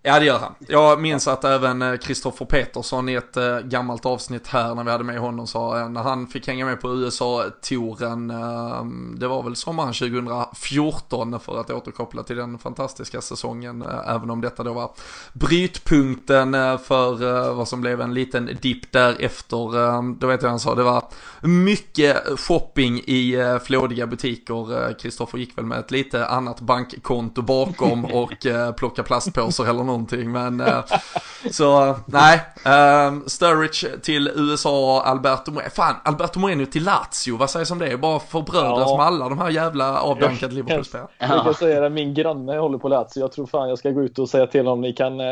Ja 0.07 0.19
det 0.19 0.25
gör 0.25 0.39
han. 0.39 0.55
Jag 0.59 1.01
minns 1.01 1.27
att 1.27 1.43
även 1.43 1.97
Kristoffer 1.97 2.45
eh, 2.45 2.49
Petersson 2.49 3.09
i 3.09 3.13
ett 3.13 3.37
äh, 3.37 3.59
gammalt 3.59 4.05
avsnitt 4.05 4.47
här 4.47 4.75
när 4.75 4.83
vi 4.83 4.91
hade 4.91 5.03
med 5.03 5.19
honom 5.19 5.47
sa 5.47 5.79
äh, 5.79 5.89
när 5.89 6.03
han 6.03 6.27
fick 6.27 6.47
hänga 6.47 6.65
med 6.65 6.81
på 6.81 6.95
USA-touren, 6.95 8.31
äh, 8.31 8.85
det 9.19 9.27
var 9.27 9.43
väl 9.43 9.55
sommaren 9.55 9.93
2014 9.93 11.39
för 11.39 11.59
att 11.59 11.71
återkoppla 11.71 12.23
till 12.23 12.35
den 12.35 12.59
fantastiska 12.59 13.21
säsongen, 13.21 13.81
även 14.07 14.29
om 14.29 14.41
detta 14.41 14.63
då 14.63 14.73
var 14.73 14.91
brytpunkten 15.33 16.51
för 16.79 17.53
vad 17.53 17.67
som 17.67 17.81
blev 17.81 18.01
en 18.01 18.13
liten 18.13 18.49
dipp 18.61 18.91
därefter. 18.91 20.19
Då 20.19 20.27
vet 20.27 20.41
jag 20.41 20.49
han 20.49 20.59
sa 20.59 20.75
det 20.75 20.83
var 20.83 21.03
mycket 21.41 22.39
shopping 22.39 22.99
i 22.99 23.59
flådiga 23.63 24.07
butiker. 24.07 24.99
Kristoffer 24.99 25.37
gick 25.37 25.57
väl 25.57 25.65
med 25.65 25.79
ett 25.79 25.91
lite 25.91 26.25
annat 26.25 26.59
bankkonto 26.61 27.41
bakom 27.41 28.05
och 28.13 28.47
plocka 28.77 29.03
plastpåsar 29.03 29.65
eller 29.65 29.83
något 29.83 29.94
någonting. 29.95 30.31
Men 30.31 30.61
uh, 30.61 30.83
så 31.51 31.95
nej, 32.05 32.39
uh, 32.65 33.19
Sturridge 33.27 33.99
till 34.01 34.31
USA, 34.35 35.01
Alberto 35.05 35.51
Moreno. 35.51 35.69
Fan, 35.69 35.95
Alberto 36.03 36.39
Moreno 36.39 36.65
till 36.65 36.83
Lazio, 36.83 37.37
vad 37.37 37.49
sägs 37.49 37.71
om 37.71 37.79
det? 37.79 37.97
Bara 37.97 38.19
förbrödras 38.19 38.89
Ja. 38.89 38.97
med 38.97 39.05
alla 39.05 39.29
de 39.29 39.37
här 39.39 39.49
jävla 39.49 39.99
avdankade 40.01 40.53
Liverpool-spelarna. 40.55 41.09
Jag 41.19 41.43
kan 41.43 41.53
säga 41.53 41.81
det, 41.81 41.89
min 41.89 42.13
granne 42.13 42.57
håller 42.57 42.77
på 42.77 42.87
Lazio. 42.89 43.07
Jag 43.15 43.31
tror 43.31 43.45
fan 43.47 43.69
jag 43.69 43.77
ska 43.77 43.89
gå 43.91 44.03
ut 44.03 44.19
och 44.19 44.29
säga 44.29 44.47
till 44.47 44.61
honom 44.61 44.81
ni 44.81 44.93
kan 44.93 45.19
eh, 45.19 45.25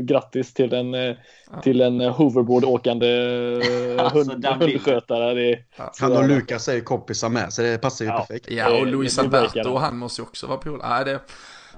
grattis 0.00 0.54
till 0.54 0.74
en, 0.74 0.94
eh, 0.94 1.16
till 1.62 1.80
en 1.80 2.00
eh, 2.00 2.16
hoverboard-åkande 2.16 3.06
eh, 3.06 4.04
Alltså, 4.04 4.18
hund, 4.18 4.46
hundskötare. 4.46 5.34
Det, 5.34 5.58
Han 6.00 6.16
och 6.16 6.28
Lukas 6.28 6.68
är 6.68 6.74
ju 6.74 6.80
kompisar 6.80 7.28
med 7.28 7.52
så 7.52 7.62
det 7.62 7.78
passar 7.78 8.04
ju 8.04 8.10
Ja. 8.10 8.18
perfekt. 8.18 8.50
Ja, 8.50 8.80
och 8.80 8.86
Luis 8.86 9.18
Alberto, 9.18 9.76
han 9.76 9.96
måste 9.98 10.20
ju 10.22 10.26
också 10.26 10.46
vara 10.46 10.58
polare. 10.58 10.88
Nej, 10.88 11.04
det... 11.04 11.20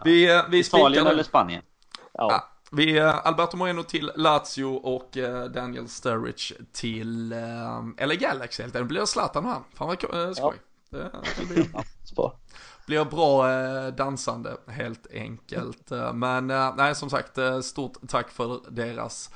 Vi, 0.04 0.34
eh, 0.36 0.40
vi 0.50 0.58
Italien 0.58 1.06
eller. 1.06 1.22
Spanien? 1.22 1.62
Ja. 2.18 2.28
Ja, 2.30 2.48
vi, 2.72 2.98
eh, 2.98 3.26
Alberto 3.26 3.56
Moreno 3.56 3.82
till 3.82 4.12
Lazio 4.16 4.64
och 4.64 5.16
eh, 5.16 5.44
Daniel 5.44 5.88
Sturridge 5.88 6.54
till 6.72 7.32
eh, 7.32 8.06
LA 8.06 8.14
Galaxy 8.14 8.62
helt 8.62 8.74
enkelt. 8.76 8.88
Det 8.88 8.94
blir 8.94 9.04
Zlatan 9.06 9.44
och 9.44 9.50
han. 9.50 9.64
Fan 9.74 9.88
vad 9.88 10.00
ko- 10.00 10.16
eh, 10.16 10.32
skoj. 10.32 10.54
Det, 10.90 11.10
det 11.40 11.44
blir, 11.48 11.66
blir 12.86 13.04
bra 13.04 13.50
eh, 13.52 13.86
dansande 13.94 14.56
helt 14.66 15.06
enkelt. 15.12 15.90
Eh, 15.90 16.12
Men 16.12 16.50
eh, 16.50 16.74
nej, 16.76 16.94
som 16.94 17.10
sagt, 17.10 17.38
eh, 17.38 17.60
stort 17.60 17.92
tack 18.08 18.30
för 18.30 18.60
deras 18.70 19.30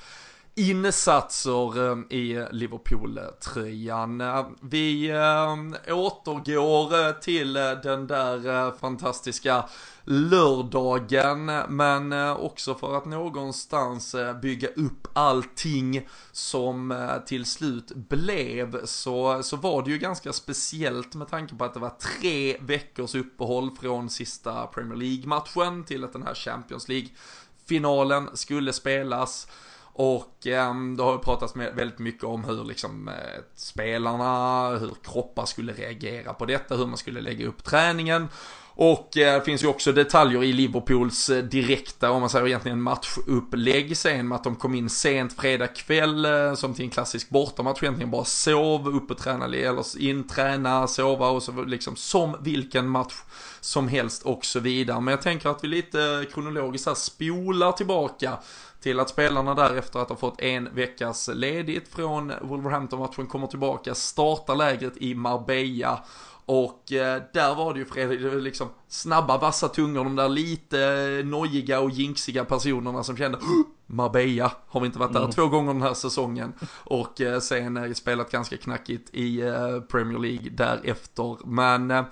insatser 0.55 1.91
eh, 1.93 1.99
i 2.19 2.47
Liverpool-tröjan. 2.51 4.21
Eh, 4.21 4.47
Vi 4.61 5.11
eh, 5.11 5.57
återgår 5.97 7.07
eh, 7.07 7.13
till 7.13 7.57
eh, 7.57 7.71
den 7.71 8.07
där 8.07 8.67
eh, 8.67 8.73
fantastiska 8.75 9.65
lördagen, 10.05 11.47
men 11.69 12.13
eh, 12.13 12.33
också 12.33 12.75
för 12.75 12.97
att 12.97 13.05
någonstans 13.05 14.15
eh, 14.15 14.41
bygga 14.41 14.69
upp 14.69 15.09
allting 15.13 16.09
som 16.33 16.91
eh, 16.91 17.19
till 17.27 17.45
slut 17.45 17.93
blev, 17.95 18.85
så, 18.85 19.43
så 19.43 19.57
var 19.57 19.83
det 19.83 19.91
ju 19.91 19.99
ganska 19.99 20.33
speciellt 20.33 21.15
med 21.15 21.29
tanke 21.29 21.55
på 21.55 21.65
att 21.65 21.75
det 21.75 21.81
var 21.81 21.93
tre 22.21 22.57
veckors 22.61 23.15
uppehåll 23.15 23.71
från 23.81 24.11
sista 24.11 24.67
Premier 24.67 24.97
League-matchen 24.97 25.85
till 25.85 26.05
att 26.05 26.13
den 26.13 26.23
här 26.23 26.35
Champions 26.35 26.89
League-finalen 26.89 28.29
skulle 28.35 28.73
spelas. 28.73 29.49
Och 29.95 30.47
eh, 30.47 30.75
det 30.97 31.03
har 31.03 31.13
ju 31.13 31.19
pratats 31.19 31.55
med, 31.55 31.75
väldigt 31.75 31.99
mycket 31.99 32.25
om 32.25 32.45
hur 32.45 32.65
liksom 32.65 33.09
eh, 33.09 33.15
spelarna, 33.55 34.69
hur 34.69 34.93
kroppar 35.03 35.47
skulle 35.47 35.73
reagera 35.73 36.35
på 36.35 36.47
detta, 36.47 36.77
hur 36.77 36.87
man 36.87 36.97
skulle 36.97 37.21
lägga 37.21 37.47
upp 37.47 37.65
träningen. 37.65 38.29
Och 38.75 39.17
eh, 39.17 39.35
det 39.35 39.45
finns 39.45 39.63
ju 39.63 39.67
också 39.67 39.93
detaljer 39.93 40.45
i 40.45 40.53
Liverpools 40.53 41.31
eh, 41.31 41.45
direkta, 41.45 42.11
om 42.11 42.21
man 42.21 42.31
säger 42.31 42.47
egentligen 42.47 42.83
matchupplägg 42.83 43.97
sen 43.97 44.29
med 44.29 44.37
att 44.37 44.45
de 44.45 44.57
kom 44.57 44.75
in 44.75 44.91
sent 44.91 45.33
fredag 45.33 45.67
kväll 45.67 46.25
eh, 46.25 46.55
som 46.55 46.75
till 46.75 46.85
en 46.85 46.91
klassisk 46.91 47.31
bortamatch 47.31 47.83
egentligen 47.83 48.11
bara 48.11 48.25
sov, 48.25 48.89
upp 48.89 49.11
och 49.11 49.19
träna 49.19 49.45
eller 49.45 49.99
in, 50.03 50.29
träna, 50.29 50.87
sova 50.87 51.29
och 51.29 51.43
så 51.43 51.65
liksom 51.65 51.97
som 51.97 52.37
vilken 52.41 52.89
match 52.89 53.15
som 53.61 53.89
helst 53.89 54.23
och 54.23 54.45
så 54.45 54.61
vidare. 54.61 55.01
Men 55.01 55.13
jag 55.13 55.23
tänker 55.23 55.49
att 55.49 55.65
vi 55.65 55.69
lite 55.69 56.03
eh, 56.03 56.33
kronologiskt 56.35 56.87
här 56.87 56.95
spolar 56.95 57.73
tillbaka 57.73 58.39
till 58.81 59.01
att 59.01 59.09
spelarna 59.09 59.55
därefter 59.55 59.99
att 59.99 60.09
ha 60.09 60.17
fått 60.17 60.41
en 60.41 60.75
veckas 60.75 61.31
ledigt 61.35 61.89
från 61.89 62.33
Wolverhampton-matchen 62.43 63.27
kommer 63.27 63.47
tillbaka, 63.47 63.95
startar 63.95 64.57
lägret 64.57 64.97
i 64.97 65.15
Marbella 65.15 66.05
och 66.47 66.93
eh, 66.93 67.23
där 67.35 67.55
var 67.55 67.73
det 67.75 67.79
ju 67.81 67.85
Fredrik, 67.87 68.21
det 68.23 68.29
var 68.29 68.37
liksom 68.37 68.69
snabba 68.89 69.39
vassa 69.39 69.69
tungor, 69.69 70.05
de 70.05 70.17
där 70.17 70.29
lite 70.29 70.85
eh, 70.85 71.27
nojiga 71.27 71.81
och 71.81 71.91
jinxiga 71.91 72.45
personerna 72.45 73.03
som 73.03 73.17
kände 73.17 73.39
"Huh, 73.39 73.63
Marbella, 73.87 74.53
har 74.69 74.81
vi 74.81 74.87
inte 74.87 74.99
varit 74.99 75.13
där 75.13 75.33
två 75.33 75.47
gånger 75.47 75.73
den 75.73 75.83
här 75.83 75.95
säsongen? 75.95 76.53
Och 76.85 77.21
eh, 77.21 77.41
sen 77.41 77.77
eh, 77.77 77.93
spelat 77.93 78.31
ganska 78.31 78.57
knackigt 78.57 79.11
i 79.15 79.41
eh, 79.41 79.81
Premier 79.81 80.19
League 80.19 80.51
därefter. 80.51 81.37
Men 81.47 82.05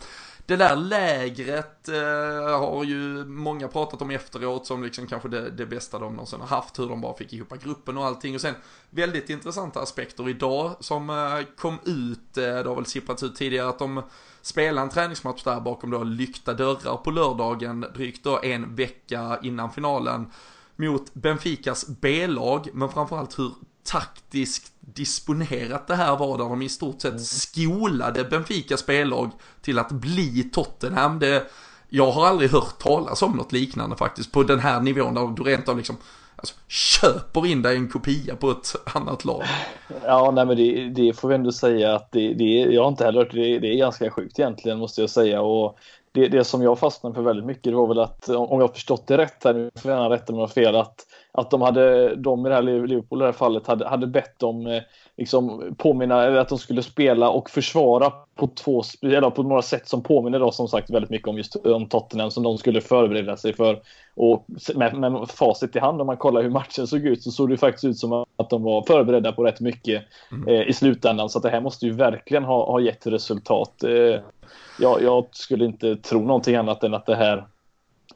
det 0.50 0.56
där 0.56 0.76
lägret 0.76 1.88
eh, 1.88 2.58
har 2.58 2.84
ju 2.84 3.24
många 3.24 3.68
pratat 3.68 4.02
om 4.02 4.10
efteråt 4.10 4.66
som 4.66 4.82
liksom 4.82 5.06
kanske 5.06 5.28
det, 5.28 5.50
det 5.50 5.66
bästa 5.66 5.98
de 5.98 6.12
någonsin 6.12 6.40
har 6.40 6.46
haft, 6.46 6.78
hur 6.78 6.88
de 6.88 7.00
bara 7.00 7.16
fick 7.16 7.32
ihop 7.32 7.62
gruppen 7.62 7.98
och 7.98 8.06
allting. 8.06 8.34
Och 8.34 8.40
sen 8.40 8.54
väldigt 8.90 9.30
intressanta 9.30 9.80
aspekter 9.80 10.28
idag 10.28 10.76
som 10.80 11.10
eh, 11.10 11.56
kom 11.56 11.78
ut, 11.84 12.36
eh, 12.36 12.44
det 12.44 12.68
har 12.68 12.74
väl 12.74 12.86
sipprat 12.86 13.22
ut 13.22 13.36
tidigare, 13.36 13.68
att 13.68 13.78
de 13.78 14.02
spelade 14.42 14.80
en 14.80 14.90
träningsmatch 14.90 15.42
där 15.42 15.60
bakom 15.60 15.90
då 15.90 16.02
lyckta 16.02 16.54
dörrar 16.54 16.96
på 16.96 17.10
lördagen, 17.10 17.86
drygt 17.94 18.24
då 18.24 18.40
en 18.42 18.74
vecka 18.74 19.38
innan 19.42 19.70
finalen 19.70 20.26
mot 20.76 21.14
Benficas 21.14 21.86
B-lag, 21.88 22.68
men 22.72 22.88
framförallt 22.88 23.38
hur 23.38 23.52
taktiskt 23.84 24.72
disponerat 24.94 25.86
det 25.86 25.94
här 25.94 26.16
var 26.16 26.38
där 26.38 26.44
de 26.44 26.62
i 26.62 26.68
stort 26.68 27.00
sett 27.00 27.20
skolade 27.20 28.24
Benficas 28.24 28.86
B-lag 28.86 29.30
till 29.62 29.78
att 29.78 29.92
bli 29.92 30.50
Tottenham. 30.52 31.18
Det, 31.18 31.46
jag 31.88 32.10
har 32.10 32.26
aldrig 32.26 32.50
hört 32.50 32.78
talas 32.78 33.22
om 33.22 33.32
något 33.32 33.52
liknande 33.52 33.96
faktiskt 33.96 34.32
på 34.32 34.42
den 34.42 34.58
här 34.58 34.80
nivån 34.80 35.14
där 35.14 35.26
du 35.36 35.42
rent 35.42 35.68
av 35.68 35.76
liksom 35.76 35.96
alltså, 36.36 36.54
köper 36.68 37.46
in 37.46 37.62
dig 37.62 37.76
en 37.76 37.88
kopia 37.88 38.36
på 38.36 38.50
ett 38.50 38.76
annat 38.94 39.24
lag. 39.24 39.42
Ja, 40.04 40.30
nej, 40.30 40.46
men 40.46 40.56
det, 40.56 40.88
det 40.88 41.12
får 41.12 41.28
vi 41.28 41.34
ändå 41.34 41.52
säga 41.52 41.94
att 41.94 42.12
det, 42.12 42.34
det, 42.34 42.44
jag 42.44 42.82
har 42.82 42.88
inte 42.88 43.04
heller 43.04 43.18
hört 43.18 43.32
det. 43.32 43.58
Det 43.58 43.74
är 43.74 43.76
ganska 43.76 44.10
sjukt 44.10 44.38
egentligen 44.38 44.78
måste 44.78 45.00
jag 45.00 45.10
säga. 45.10 45.40
Och 45.40 45.78
det, 46.12 46.28
det 46.28 46.44
som 46.44 46.62
jag 46.62 46.78
fastnade 46.78 47.14
för 47.14 47.22
väldigt 47.22 47.46
mycket 47.46 47.64
det 47.64 47.74
var 47.74 47.86
väl 47.86 47.98
att 47.98 48.28
om 48.28 48.60
jag 48.60 48.68
har 48.68 48.74
förstått 48.74 49.06
det 49.06 49.18
rätt 49.18 49.44
här, 49.44 49.54
nu 49.54 49.70
får 49.82 49.90
jag 49.90 50.02
gärna 50.02 50.14
rätta 50.14 50.32
mig 50.32 50.48
fel, 50.48 50.76
att, 50.76 51.06
att 51.32 51.50
de 51.50 51.62
hade, 51.62 52.16
de 52.16 52.46
i 52.46 52.48
det 52.48 52.54
här 52.54 52.62
Liverpool 52.62 53.18
i 53.18 53.22
det 53.22 53.26
här 53.26 53.32
fallet 53.32 53.66
hade, 53.66 53.88
hade 53.88 54.06
bett 54.06 54.38
dem 54.38 54.66
eh, 54.66 54.82
liksom 55.16 55.74
påminna, 55.78 56.24
eller 56.24 56.36
att 56.36 56.48
de 56.48 56.58
skulle 56.58 56.82
spela 56.82 57.30
och 57.30 57.50
försvara 57.50 58.12
på 58.34 58.46
två, 58.46 58.82
eller 59.02 59.30
på 59.30 59.42
några 59.42 59.62
sätt 59.62 59.88
som 59.88 60.02
påminner 60.02 60.40
då 60.40 60.50
som 60.50 60.68
sagt 60.68 60.90
väldigt 60.90 61.10
mycket 61.10 61.28
om 61.28 61.36
just 61.36 61.56
om 61.56 61.88
Tottenham 61.88 62.30
som 62.30 62.42
de 62.42 62.58
skulle 62.58 62.80
förbereda 62.80 63.36
sig 63.36 63.52
för. 63.52 63.80
Och 64.14 64.46
med, 64.74 64.94
med 64.94 65.30
facit 65.30 65.76
i 65.76 65.78
hand 65.78 66.00
om 66.00 66.06
man 66.06 66.16
kollar 66.16 66.42
hur 66.42 66.50
matchen 66.50 66.86
såg 66.86 67.00
ut 67.00 67.22
så 67.22 67.30
såg 67.30 67.48
det 67.48 67.56
faktiskt 67.56 67.84
ut 67.84 67.98
som 67.98 68.24
att 68.36 68.50
de 68.50 68.62
var 68.62 68.82
förberedda 68.82 69.32
på 69.32 69.44
rätt 69.44 69.60
mycket 69.60 70.02
eh, 70.48 70.68
i 70.68 70.72
slutändan. 70.72 71.28
Så 71.28 71.38
det 71.38 71.50
här 71.50 71.60
måste 71.60 71.86
ju 71.86 71.92
verkligen 71.92 72.44
ha, 72.44 72.70
ha 72.70 72.80
gett 72.80 73.06
resultat. 73.06 73.84
Eh, 73.84 74.20
jag, 74.80 75.02
jag 75.02 75.26
skulle 75.30 75.64
inte 75.64 75.96
tro 75.96 76.20
någonting 76.20 76.56
annat 76.56 76.84
än 76.84 76.94
att 76.94 77.06
det 77.06 77.16
här 77.16 77.46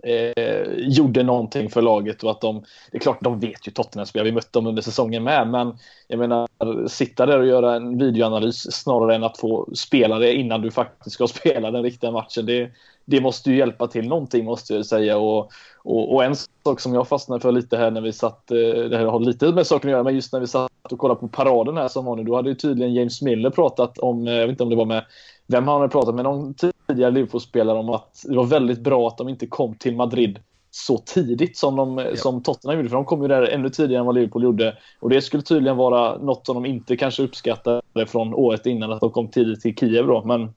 eh, 0.05 0.63
gjorde 0.77 1.23
någonting 1.23 1.71
för 1.71 1.83
laget 1.83 2.23
och 2.25 2.31
att 2.31 2.41
de, 2.41 2.65
det 2.91 2.97
är 2.97 3.01
klart 3.01 3.19
de 3.21 3.41
vet 3.41 3.69
ju 3.69 3.73
Tottenham-spelare, 3.73 4.29
vi 4.29 4.35
mött 4.35 4.53
dem 4.53 4.67
under 4.67 4.83
säsongen 4.83 5.25
med, 5.25 5.49
men 5.49 5.79
jag 6.09 6.19
menar 6.19 6.49
sitta 6.89 7.27
där 7.27 7.39
och 7.39 7.47
göra 7.47 7.75
en 7.75 7.99
videoanalys 7.99 8.73
snarare 8.73 9.15
än 9.15 9.25
att 9.25 9.39
få 9.39 9.69
spela 9.75 10.19
det 10.19 10.35
innan 10.35 10.63
du 10.63 10.71
faktiskt 10.71 11.15
ska 11.15 11.27
spela 11.29 11.71
den 11.71 11.83
riktiga 11.83 12.11
matchen. 12.11 12.47
Det, 12.47 12.71
det 13.05 13.21
måste 13.21 13.51
ju 13.51 13.57
hjälpa 13.57 13.87
till 13.87 14.09
någonting 14.09 14.45
måste 14.45 14.75
jag 14.75 14.87
säga 14.87 15.19
och, 15.19 15.51
och, 15.79 16.15
och 16.15 16.25
en 16.25 16.37
sak 16.65 16.81
som 16.81 16.95
jag 16.95 17.09
fastnade 17.09 17.41
för 17.41 17.53
lite 17.53 17.77
här 17.77 17.91
när 17.91 18.01
vi 18.01 18.13
satt, 18.13 18.51
eh, 18.51 18.57
det 18.91 18.97
här 18.97 19.05
har 19.05 19.21
lite 19.21 19.53
med 19.53 19.67
saken 19.67 19.91
att 19.91 19.93
göra, 19.93 20.03
men 20.03 20.15
just 20.15 20.33
när 20.33 20.41
vi 20.41 20.47
satt 20.47 20.71
och 20.93 20.99
kollade 20.99 21.21
på 21.21 21.29
paraden 21.29 21.77
här 21.77 21.89
som 21.89 22.05
var 22.05 22.17
nu, 22.17 22.23
då 22.25 22.37
hade 22.37 22.49
ju 22.49 22.55
tydligen 22.55 22.95
James 22.95 23.23
Miller 23.23 23.51
pratat 23.51 23.99
om, 23.99 24.27
eh, 24.27 24.35
jag 24.35 24.41
vet 24.41 24.51
inte 24.51 24.63
om 24.63 24.71
det 24.71 24.77
var 24.77 24.85
med 24.85 25.05
vem 25.47 25.69
han 25.69 25.81
hade 25.81 25.93
pratat 25.93 26.15
med, 26.15 26.25
någon 26.25 26.55
tidigare 26.55 27.11
Liverpool-spelare 27.11 27.79
om 27.79 27.89
att 27.89 28.25
det 28.29 28.37
var 28.37 28.45
väldigt 28.45 28.81
bra 28.81 29.09
att 29.09 29.19
de 29.19 29.29
inte 29.29 29.47
kom 29.47 29.75
till 29.75 29.97
Madrid 29.97 30.39
så 30.71 30.99
tidigt 30.99 31.57
som, 31.57 31.77
de, 31.77 32.07
som 32.15 32.43
Tottenham 32.43 32.77
gjorde. 32.77 32.89
För 32.89 32.97
de 32.97 33.05
kom 33.05 33.23
ju 33.23 33.29
där 33.29 33.43
ännu 33.43 33.71
tidigare 33.71 34.01
än 34.01 34.07
vad 34.07 34.15
Liverpool 34.15 34.43
gjorde. 34.43 34.77
Och 35.01 35.11
det 35.11 35.23
skulle 35.23 35.43
tydligen 35.43 35.77
vara 35.77 36.19
något 36.19 36.47
som 36.47 36.55
de 36.55 36.67
inte 36.67 36.97
kanske 36.97 37.23
uppskattade 37.23 38.07
från 38.07 38.35
året 38.35 38.67
innan 38.67 38.93
att 38.93 39.01
de 39.01 39.11
kom 39.11 39.29
tidigt 39.29 39.61
till 39.61 39.77
Kiev 39.77 40.07
då. 40.07 40.25
Men 40.25 40.53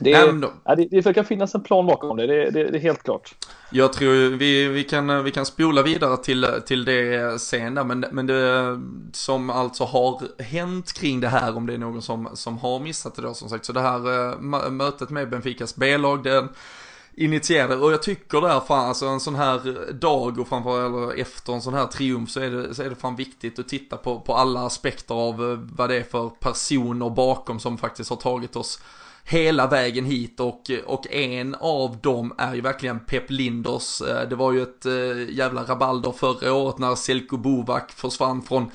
det, 0.00 0.12
Nej, 0.12 0.26
men 0.26 0.40
de- 0.40 0.52
ja, 0.64 0.74
det, 0.74 0.88
det 0.90 1.00
verkar 1.00 1.22
finnas 1.22 1.54
en 1.54 1.62
plan 1.62 1.86
bakom 1.86 2.16
det. 2.16 2.26
Det, 2.26 2.50
det, 2.50 2.78
är 2.78 2.80
helt 2.80 3.02
klart. 3.02 3.34
Jag 3.70 3.92
tror 3.92 4.36
vi, 4.36 4.68
vi, 4.68 4.84
kan, 4.84 5.24
vi 5.24 5.30
kan 5.30 5.46
spola 5.46 5.82
vidare 5.82 6.16
till, 6.16 6.46
till 6.66 6.84
det 6.84 7.40
sen 7.40 7.74
men, 7.74 8.04
men 8.12 8.26
det 8.26 8.80
som 9.12 9.50
alltså 9.50 9.84
har 9.84 10.42
hänt 10.42 10.92
kring 10.92 11.20
det 11.20 11.28
här, 11.28 11.56
om 11.56 11.66
det 11.66 11.74
är 11.74 11.78
någon 11.78 12.02
som, 12.02 12.28
som 12.34 12.58
har 12.58 12.80
missat 12.80 13.14
det 13.14 13.22
då 13.22 13.34
som 13.34 13.48
sagt. 13.48 13.64
Så 13.64 13.72
det 13.72 13.80
här 13.80 13.98
eh, 13.98 14.38
mö- 14.38 14.70
mötet 14.70 15.10
med 15.10 15.30
Benficas 15.30 15.76
B-lag, 15.76 16.22
den 16.22 16.48
initierade, 17.14 17.76
och 17.76 17.92
jag 17.92 18.02
tycker 18.02 18.40
där 18.40 18.60
fan, 18.60 18.88
alltså 18.88 19.06
en 19.06 19.20
sån 19.20 19.34
här 19.34 19.92
dag 19.92 20.38
och 20.40 20.48
framför 20.48 20.86
eller 20.86 21.20
efter 21.20 21.52
en 21.52 21.62
sån 21.62 21.74
här 21.74 21.86
triumf 21.86 22.30
så 22.30 22.40
är 22.40 22.50
det, 22.50 22.74
så 22.74 22.82
är 22.82 22.90
det 22.90 22.96
fan 22.96 23.16
viktigt 23.16 23.58
att 23.58 23.68
titta 23.68 23.96
på, 23.96 24.20
på 24.20 24.34
alla 24.34 24.60
aspekter 24.66 25.14
av 25.14 25.50
eh, 25.52 25.58
vad 25.76 25.90
det 25.90 25.96
är 25.96 26.02
för 26.02 26.28
personer 26.28 27.10
bakom 27.10 27.60
som 27.60 27.78
faktiskt 27.78 28.10
har 28.10 28.16
tagit 28.16 28.56
oss 28.56 28.80
hela 29.28 29.66
vägen 29.66 30.04
hit 30.04 30.40
och, 30.40 30.70
och 30.86 31.12
en 31.12 31.54
av 31.54 31.96
dem 31.96 32.34
är 32.38 32.54
ju 32.54 32.60
verkligen 32.60 33.00
Pep 33.00 33.30
Linders. 33.30 34.00
Eh, 34.00 34.28
det 34.28 34.36
var 34.36 34.52
ju 34.52 34.62
ett 34.62 34.86
eh, 34.86 35.34
jävla 35.34 35.64
rabalder 35.64 36.12
förra 36.12 36.52
året 36.52 36.78
när 36.78 36.94
Selko 36.94 37.36
Bovak 37.36 37.92
försvann 37.92 38.42
från 38.42 38.70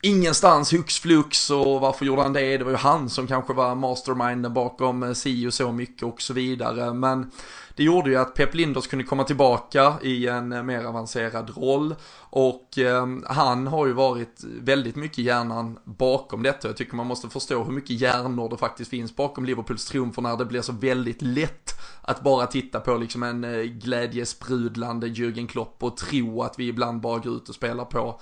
ingenstans 0.00 0.72
hux 0.72 0.98
flux 0.98 1.50
och 1.50 1.80
varför 1.80 2.04
gjorde 2.04 2.22
han 2.22 2.32
det? 2.32 2.58
Det 2.58 2.64
var 2.64 2.70
ju 2.70 2.76
han 2.76 3.10
som 3.10 3.26
kanske 3.26 3.52
var 3.52 3.74
masterminden 3.74 4.54
bakom 4.54 5.02
eh, 5.02 5.12
si 5.12 5.46
och 5.46 5.54
så 5.54 5.72
mycket 5.72 6.02
och 6.02 6.22
så 6.22 6.32
vidare. 6.32 6.92
Men 6.92 7.30
det 7.76 7.84
gjorde 7.84 8.10
ju 8.10 8.16
att 8.16 8.34
Pep 8.34 8.54
Linders 8.54 8.86
kunde 8.86 9.04
komma 9.04 9.24
tillbaka 9.24 9.94
i 10.02 10.28
en 10.28 10.52
eh, 10.52 10.62
mer 10.62 10.84
avancerad 10.84 11.56
roll 11.56 11.94
och 12.20 12.78
eh, 12.78 13.06
han 13.26 13.66
har 13.66 13.86
ju 13.86 13.92
varit 13.92 14.44
väldigt 14.60 14.96
mycket 14.96 15.18
hjärnan 15.18 15.78
bakom 15.84 16.42
detta. 16.42 16.68
Jag 16.68 16.76
tycker 16.76 16.96
man 16.96 17.06
måste 17.06 17.28
förstå 17.28 17.64
hur 17.64 17.72
mycket 17.72 18.00
hjärnor 18.00 18.48
det 18.48 18.56
faktiskt 18.56 18.90
finns 18.90 19.16
bakom 19.16 19.44
Liverpools 19.44 19.86
triumfer 19.86 20.22
när 20.22 20.36
det 20.36 20.44
blir 20.44 20.62
så 20.62 20.72
väldigt 20.72 21.22
lätt 21.22 21.70
att 22.02 22.22
bara 22.22 22.46
titta 22.46 22.80
på 22.80 22.96
liksom 22.96 23.22
en 23.22 23.44
eh, 23.44 23.62
glädjesprudlande 23.62 25.06
Jürgen 25.06 25.46
Klopp 25.46 25.82
och 25.82 25.96
tro 25.96 26.42
att 26.42 26.58
vi 26.58 26.68
ibland 26.68 27.00
bara 27.00 27.18
går 27.18 27.36
ut 27.36 27.48
och 27.48 27.54
spelar 27.54 27.84
på 27.84 28.20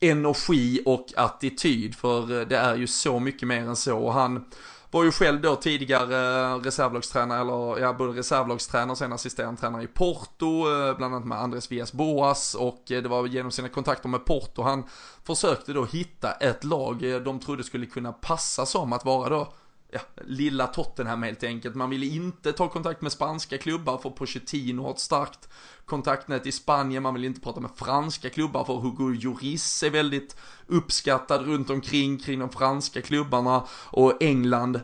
energi 0.00 0.82
och 0.84 1.06
attityd 1.16 1.94
för 1.94 2.40
eh, 2.40 2.46
det 2.46 2.56
är 2.56 2.76
ju 2.76 2.86
så 2.86 3.20
mycket 3.20 3.48
mer 3.48 3.60
än 3.60 3.76
så. 3.76 3.98
Och 3.98 4.12
han 4.12 4.44
var 4.90 5.04
ju 5.04 5.12
själv 5.12 5.40
då 5.40 5.56
tidigare 5.56 6.54
reservlagstränare, 6.54 7.40
eller 7.40 7.78
ja, 7.78 7.92
både 7.92 8.18
reservlagstränare 8.18 8.90
och 8.90 8.98
sen 8.98 9.12
assistenttränare 9.12 9.82
i 9.82 9.86
Porto, 9.86 10.46
eh, 10.46 10.96
bland 10.96 11.14
annat 11.14 11.28
med 11.28 11.38
Andres 11.38 11.72
Villas 11.72 11.92
Boas 11.92 12.54
och 12.54 12.92
eh, 12.92 13.02
det 13.02 13.08
var 13.08 13.26
genom 13.26 13.50
sina 13.50 13.68
kontakter 13.68 14.08
med 14.08 14.24
Porto 14.24 14.62
han 14.62 14.84
försökte 15.24 15.72
då 15.72 15.84
hitta 15.84 16.32
ett 16.32 16.64
lag 16.64 17.12
eh, 17.12 17.20
de 17.20 17.40
trodde 17.40 17.64
skulle 17.64 17.86
kunna 17.86 18.12
passa 18.12 18.66
som 18.66 18.92
att 18.92 19.04
vara 19.04 19.28
då 19.28 19.52
ja, 19.92 20.00
lilla 20.24 20.66
Tottenham 20.66 21.22
helt 21.22 21.44
enkelt. 21.44 21.74
Man 21.74 21.90
ville 21.90 22.06
inte 22.06 22.52
ta 22.52 22.68
kontakt 22.68 23.02
med 23.02 23.12
spanska 23.12 23.58
klubbar 23.58 23.98
för 23.98 24.10
Pochettino 24.10 24.82
har 24.82 24.90
ett 24.90 24.98
starkt 24.98 25.48
kontaktnät 25.84 26.46
i 26.46 26.52
Spanien. 26.52 27.02
Man 27.02 27.14
vill 27.14 27.24
inte 27.24 27.40
prata 27.40 27.60
med 27.60 27.70
franska 27.76 28.30
klubbar 28.30 28.64
för 28.64 28.74
Hugo 28.74 29.08
Lloris 29.08 29.82
är 29.82 29.90
väldigt 29.90 30.36
uppskattad 30.66 31.46
runt 31.46 31.70
omkring 31.70 32.18
kring 32.18 32.38
de 32.38 32.50
franska 32.50 33.02
klubbarna. 33.02 33.64
Och 33.72 34.22
England, 34.22 34.80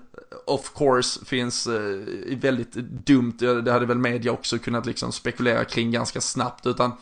of 0.46 0.72
course, 0.74 1.24
finns 1.24 1.66
eh, 1.66 2.36
väldigt 2.36 2.72
dumt. 3.06 3.36
Det 3.38 3.72
hade 3.72 3.86
väl 3.86 3.98
media 3.98 4.32
också 4.32 4.58
kunnat 4.58 4.86
liksom 4.86 5.12
spekulera 5.12 5.64
kring 5.64 5.90
ganska 5.90 6.20
snabbt. 6.20 6.66
Utan 6.66 6.92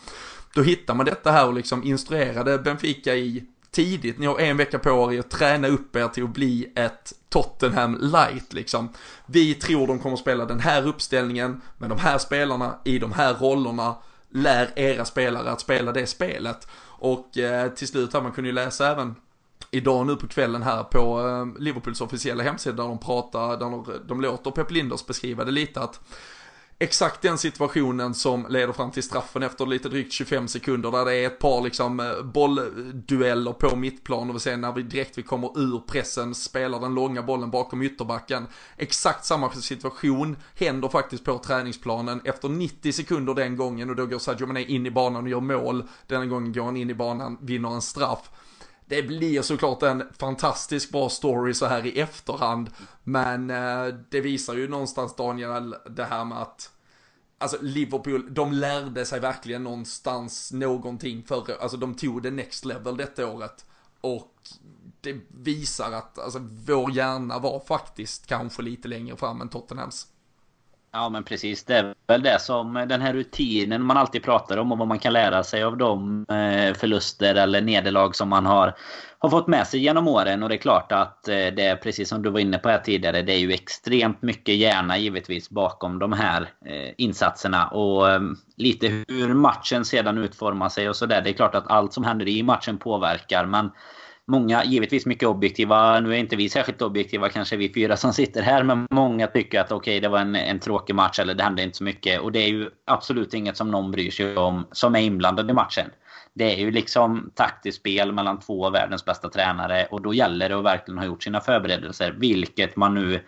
då 0.55 0.63
hittar 0.63 0.95
man 0.95 1.07
detta 1.07 1.31
här 1.31 1.47
och 1.47 1.55
liksom 1.55 1.85
instruerade 1.85 2.59
Benfica 2.59 3.15
i 3.15 3.45
tidigt, 3.75 4.19
ni 4.19 4.27
har 4.27 4.39
en 4.39 4.57
vecka 4.57 4.79
på 4.79 5.13
er 5.13 5.21
att 5.21 5.31
träna 5.31 5.69
upp 5.69 5.97
er 5.97 6.09
till 6.09 6.25
att 6.25 6.31
bli 6.31 6.73
ett 6.75 7.13
Tottenham 7.29 7.99
light 8.01 8.53
liksom. 8.53 8.89
Vi 9.27 9.55
tror 9.55 9.87
de 9.87 9.99
kommer 9.99 10.17
spela 10.17 10.45
den 10.45 10.61
här 10.61 10.87
uppställningen 10.87 11.61
med 11.79 11.89
de 11.89 11.99
här 11.99 12.19
spelarna 12.19 12.79
i 12.85 12.99
de 12.99 13.13
här 13.13 13.35
rollerna. 13.35 13.97
Lär 14.31 14.79
era 14.79 15.05
spelare 15.05 15.51
att 15.51 15.61
spela 15.61 15.93
det 15.93 16.07
spelet. 16.07 16.69
Och 16.87 17.39
eh, 17.39 17.71
till 17.71 17.89
slut 17.89 18.13
här, 18.13 18.21
man 18.21 18.33
kunde 18.33 18.49
ju 18.51 18.55
läsa 18.55 18.93
även 18.93 19.15
idag 19.71 20.07
nu 20.07 20.17
på 20.17 20.27
kvällen 20.27 20.63
här 20.63 20.83
på 20.83 21.29
eh, 21.29 21.63
Liverpools 21.63 22.01
officiella 22.01 22.43
hemsida 22.43 22.83
där 22.83 22.89
de 22.89 22.99
pratar, 22.99 23.49
där 23.49 23.59
de, 23.59 23.87
de 24.07 24.21
låter 24.21 24.51
Pep 24.51 24.71
Linders 24.71 25.07
beskriva 25.07 25.45
det 25.45 25.51
lite 25.51 25.81
att 25.81 26.01
exakt 26.85 27.23
den 27.23 27.39
situationen 27.39 28.15
som 28.15 28.47
leder 28.49 28.73
fram 28.73 28.91
till 28.91 29.03
straffen 29.03 29.43
efter 29.43 29.67
lite 29.67 29.89
drygt 29.89 30.13
25 30.13 30.49
sekunder 30.49 30.91
där 30.91 31.05
det 31.05 31.15
är 31.15 31.27
ett 31.27 31.39
par 31.39 31.63
liksom 31.63 32.01
eh, 32.01 32.23
bolldueller 32.23 33.53
på 33.53 33.77
mittplan 33.77 34.31
och 34.31 34.43
sen 34.43 34.61
när 34.61 34.73
vi 34.73 34.83
direkt 34.83 35.19
vi 35.19 35.23
kommer 35.23 35.59
ur 35.59 35.79
pressen 35.87 36.35
spelar 36.35 36.81
den 36.81 36.95
långa 36.95 37.23
bollen 37.23 37.51
bakom 37.51 37.83
ytterbacken. 37.83 38.47
Exakt 38.77 39.25
samma 39.25 39.51
situation 39.51 40.37
händer 40.55 40.89
faktiskt 40.89 41.25
på 41.25 41.39
träningsplanen 41.39 42.21
efter 42.25 42.49
90 42.49 42.93
sekunder 42.93 43.35
den 43.35 43.57
gången 43.57 43.91
och 43.91 43.97
då 43.97 44.07
går 44.07 44.19
Sadio 44.19 44.47
Mané 44.47 44.65
in 44.65 44.87
i 44.87 44.91
banan 44.91 45.23
och 45.23 45.29
gör 45.29 45.41
mål. 45.41 45.85
Denna 46.07 46.27
gången 46.27 46.53
går 46.53 46.65
han 46.65 46.77
in 46.77 46.91
i 46.91 46.95
banan, 46.95 47.39
vinner 47.41 47.75
en 47.75 47.83
straff. 47.83 48.31
Det 48.87 49.03
blir 49.03 49.43
såklart 49.43 49.83
en 49.83 50.03
fantastisk 50.19 50.93
bra 50.93 51.09
story 51.09 51.55
så 51.55 51.67
här 51.67 51.87
i 51.87 52.01
efterhand. 52.01 52.71
Men 53.03 53.51
eh, 53.51 53.87
det 54.11 54.21
visar 54.21 54.55
ju 54.55 54.69
någonstans 54.69 55.17
Daniel 55.17 55.75
det 55.91 56.05
här 56.05 56.25
med 56.25 56.39
att 56.39 56.71
Alltså 57.39 57.59
Liverpool, 57.61 58.35
de 58.35 58.53
lärde 58.53 59.05
sig 59.05 59.21
verkligen 59.21 59.65
någonstans 59.65 60.53
någonting 60.53 61.23
förra, 61.23 61.57
alltså 61.61 61.77
de 61.77 61.95
tog 61.95 62.23
det 62.23 62.31
next 62.31 62.65
level 62.65 62.97
detta 62.97 63.27
året. 63.27 63.67
Och 64.01 64.35
det 65.01 65.21
visar 65.29 65.93
att 65.93 66.19
alltså, 66.19 66.39
vår 66.67 66.91
hjärna 66.91 67.39
var 67.39 67.61
faktiskt 67.61 68.27
kanske 68.27 68.63
lite 68.63 68.89
längre 68.89 69.17
fram 69.17 69.41
än 69.41 69.49
Tottenhams. 69.49 70.07
Ja 70.95 71.09
men 71.09 71.25
precis. 71.25 71.65
Det 71.65 71.77
är 71.77 71.95
väl 72.07 72.23
det 72.23 72.41
som 72.41 72.77
eh, 72.77 72.87
den 72.87 73.01
här 73.01 73.13
rutinen 73.13 73.83
man 73.83 73.97
alltid 73.97 74.23
pratar 74.23 74.57
om 74.57 74.73
och 74.73 74.79
vad 74.79 74.89
man 74.89 74.99
kan 74.99 75.13
lära 75.13 75.45
sig 75.45 75.63
av 75.63 75.77
de 75.77 76.27
eh, 76.29 76.75
förluster 76.75 77.35
eller 77.35 77.61
nederlag 77.61 78.13
som 78.13 78.29
man 78.29 78.47
har, 78.47 78.75
har 79.25 79.31
fått 79.31 79.47
med 79.47 79.67
sig 79.67 79.81
genom 79.81 80.09
åren. 80.09 80.43
Och 80.43 80.49
det 80.49 80.55
är 80.55 80.59
klart 80.59 80.93
att 80.93 81.29
eh, 81.29 81.35
det 81.35 81.63
är 81.63 81.77
precis 81.77 82.09
som 82.09 82.23
du 82.23 82.31
var 82.31 82.41
inne 82.41 82.59
på 82.59 82.69
här 82.69 82.79
tidigare. 82.79 83.23
Det 83.23 83.33
är 83.33 83.39
ju 83.39 83.53
extremt 83.53 84.23
mycket 84.23 84.55
hjärna 84.55 84.99
givetvis 84.99 85.51
bakom 85.51 85.99
de 85.99 86.13
här 86.13 86.43
eh, 86.43 86.93
insatserna. 86.97 87.69
Och 87.69 88.11
ehm, 88.11 88.37
lite 88.57 89.05
hur 89.09 89.35
matchen 89.35 89.85
sedan 89.85 90.19
utformar 90.19 90.69
sig 90.69 90.89
och 90.89 90.97
sådär. 90.97 91.23
Det 91.23 91.31
är 91.31 91.35
klart 91.35 91.55
att 91.55 91.71
allt 91.71 91.93
som 91.93 92.05
händer 92.05 92.29
i 92.29 92.43
matchen 92.43 92.79
påverkar. 92.79 93.47
Men 93.47 93.71
Många, 94.27 94.65
givetvis 94.65 95.07
mycket 95.07 95.29
objektiva, 95.29 96.01
nu 96.01 96.15
är 96.15 96.19
inte 96.19 96.37
vi 96.37 96.49
särskilt 96.49 96.83
objektiva 96.83 97.29
kanske 97.29 97.57
vi 97.57 97.73
fyra 97.73 97.97
som 97.97 98.13
sitter 98.13 98.43
här, 98.43 98.63
men 98.63 98.87
många 98.91 99.27
tycker 99.27 99.61
att 99.61 99.73
okej 99.73 99.77
okay, 99.77 100.01
det 100.01 100.09
var 100.09 100.19
en, 100.19 100.37
en 100.37 100.61
tråkig 100.61 100.95
match 100.95 101.19
eller 101.19 101.35
det 101.35 101.43
hände 101.43 101.63
inte 101.63 101.77
så 101.77 101.85
mycket. 101.85 102.21
Och 102.21 102.33
det 102.33 102.39
är 102.39 102.49
ju 102.49 102.71
absolut 102.87 103.35
inget 103.35 103.57
som 103.57 103.71
någon 103.71 103.91
bryr 103.91 104.11
sig 104.11 104.37
om 104.37 104.67
som 104.73 104.95
är 104.95 105.01
inblandad 105.01 105.51
i 105.51 105.55
matchen. 105.55 105.87
Det 106.35 106.55
är 106.55 106.57
ju 106.57 106.71
liksom 106.71 107.31
taktiskt 107.35 107.79
spel 107.79 108.13
mellan 108.13 108.41
två 108.41 108.67
av 108.67 108.73
världens 108.73 109.05
bästa 109.05 109.29
tränare 109.29 109.87
och 109.91 110.03
då 110.03 110.15
gäller 110.15 110.49
det 110.49 110.59
att 110.59 110.65
verkligen 110.65 110.99
ha 110.99 111.07
gjort 111.07 111.23
sina 111.23 111.41
förberedelser. 111.41 112.15
Vilket 112.19 112.77
man 112.77 112.95
nu 112.95 113.21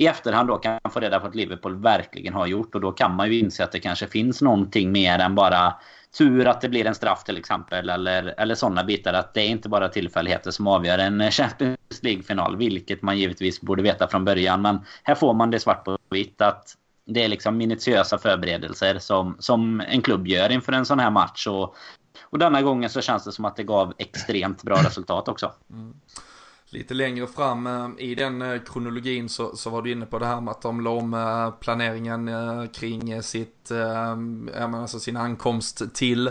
i 0.00 0.06
efterhand 0.06 0.48
då 0.48 0.56
kan 0.56 0.80
få 0.90 1.00
reda 1.00 1.20
på 1.20 1.26
att 1.26 1.34
Liverpool 1.34 1.76
verkligen 1.76 2.34
har 2.34 2.46
gjort. 2.46 2.74
Och 2.74 2.80
då 2.80 2.92
kan 2.92 3.14
man 3.14 3.32
ju 3.32 3.38
inse 3.38 3.64
att 3.64 3.72
det 3.72 3.80
kanske 3.80 4.06
finns 4.06 4.42
någonting 4.42 4.92
mer 4.92 5.18
än 5.18 5.34
bara 5.34 5.74
tur 6.18 6.48
att 6.48 6.60
det 6.60 6.68
blir 6.68 6.86
en 6.86 6.94
straff 6.94 7.24
till 7.24 7.36
exempel. 7.36 7.88
Eller, 7.88 8.34
eller 8.38 8.54
sådana 8.54 8.84
bitar. 8.84 9.12
Att 9.12 9.34
det 9.34 9.40
är 9.40 9.48
inte 9.48 9.68
bara 9.68 9.88
tillfälligheter 9.88 10.50
som 10.50 10.66
avgör 10.66 10.98
en 10.98 11.30
Champions 11.30 12.02
League-final. 12.02 12.56
Vilket 12.56 13.02
man 13.02 13.18
givetvis 13.18 13.60
borde 13.60 13.82
veta 13.82 14.08
från 14.08 14.24
början. 14.24 14.62
Men 14.62 14.80
här 15.02 15.14
får 15.14 15.34
man 15.34 15.50
det 15.50 15.60
svart 15.60 15.84
på 15.84 15.98
vitt. 16.10 16.40
att 16.40 16.76
det 17.06 17.24
är 17.24 17.28
liksom 17.28 17.56
minutiösa 17.56 18.18
förberedelser 18.18 18.98
som, 18.98 19.36
som 19.38 19.80
en 19.80 20.02
klubb 20.02 20.26
gör 20.26 20.52
inför 20.52 20.72
en 20.72 20.86
sån 20.86 20.98
här 20.98 21.10
match. 21.10 21.46
Och, 21.46 21.76
och 22.30 22.38
denna 22.38 22.62
gången 22.62 22.90
så 22.90 23.00
känns 23.00 23.24
det 23.24 23.32
som 23.32 23.44
att 23.44 23.56
det 23.56 23.64
gav 23.64 23.94
extremt 23.98 24.62
bra 24.62 24.76
resultat 24.82 25.28
också. 25.28 25.52
Mm 25.70 25.94
lite 26.72 26.94
längre 26.94 27.26
fram 27.26 27.66
eh, 27.66 27.88
i 27.98 28.14
den 28.14 28.42
eh, 28.42 28.60
kronologin 28.60 29.28
så, 29.28 29.56
så 29.56 29.70
var 29.70 29.82
du 29.82 29.92
inne 29.92 30.06
på 30.06 30.18
det 30.18 30.26
här 30.26 30.40
med 30.40 30.52
att 30.52 30.62
de 30.62 30.80
la 30.80 30.90
om 30.90 31.14
eh, 31.14 31.50
planeringen 31.50 32.30
kring 32.68 33.22
sitt, 33.22 33.70
alltså 34.74 35.00
sin 35.00 35.16
ankomst 35.16 35.94
till 35.94 36.30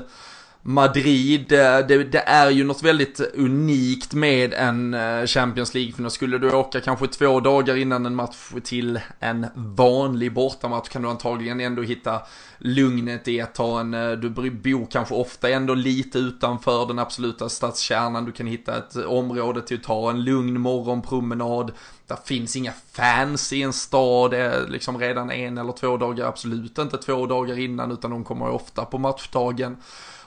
Madrid, 0.69 1.51
eh, 1.51 1.79
det, 1.87 2.03
det, 2.03 2.19
är 2.19 2.49
ju 2.49 2.63
något 2.63 2.83
väldigt 2.83 3.19
unikt 3.33 4.13
med 4.13 4.53
en 4.53 4.93
eh, 4.93 5.25
Champions 5.25 5.73
League-final. 5.73 6.11
Skulle 6.11 6.37
du 6.37 6.51
åka 6.51 6.81
kanske 6.81 7.07
två 7.07 7.39
dagar 7.39 7.75
innan 7.75 8.05
en 8.05 8.15
match 8.15 8.51
till 8.63 8.99
en 9.19 9.47
vanlig 9.55 10.33
bortamatch 10.33 10.89
kan 10.89 11.01
du 11.01 11.09
antagligen 11.09 11.59
ändå 11.59 11.81
hitta 11.81 12.21
lugnet 12.57 13.27
i 13.27 13.41
att 13.41 13.55
ta 13.55 13.79
en, 13.79 13.93
eh, 13.93 14.11
du 14.11 14.29
bor 14.49 14.87
kanske 14.91 15.15
ofta 15.15 15.49
ändå 15.49 15.73
lite 15.73 16.17
utanför 16.17 16.85
den 16.85 16.99
absoluta 16.99 17.49
stadskärnan, 17.49 18.25
du 18.25 18.31
kan 18.31 18.47
hitta 18.47 18.77
ett 18.77 18.95
område 18.95 19.61
till 19.61 19.77
att 19.77 19.83
ta 19.83 20.09
en 20.09 20.23
lugn 20.23 20.61
morgonpromenad. 20.61 21.71
Det 22.07 22.17
finns 22.25 22.55
inga 22.55 22.71
fans 22.91 23.53
i 23.53 23.61
en 23.61 23.73
stad, 23.73 24.31
det 24.31 24.37
är 24.37 24.67
liksom 24.67 24.97
redan 24.97 25.31
en 25.31 25.57
eller 25.57 25.71
två 25.71 25.97
dagar, 25.97 26.25
absolut 26.25 26.77
inte 26.77 26.97
två 26.97 27.25
dagar 27.25 27.59
innan 27.59 27.91
utan 27.91 28.11
de 28.11 28.23
kommer 28.23 28.49
ofta 28.49 28.85
på 28.85 28.97
matchdagen 28.97 29.77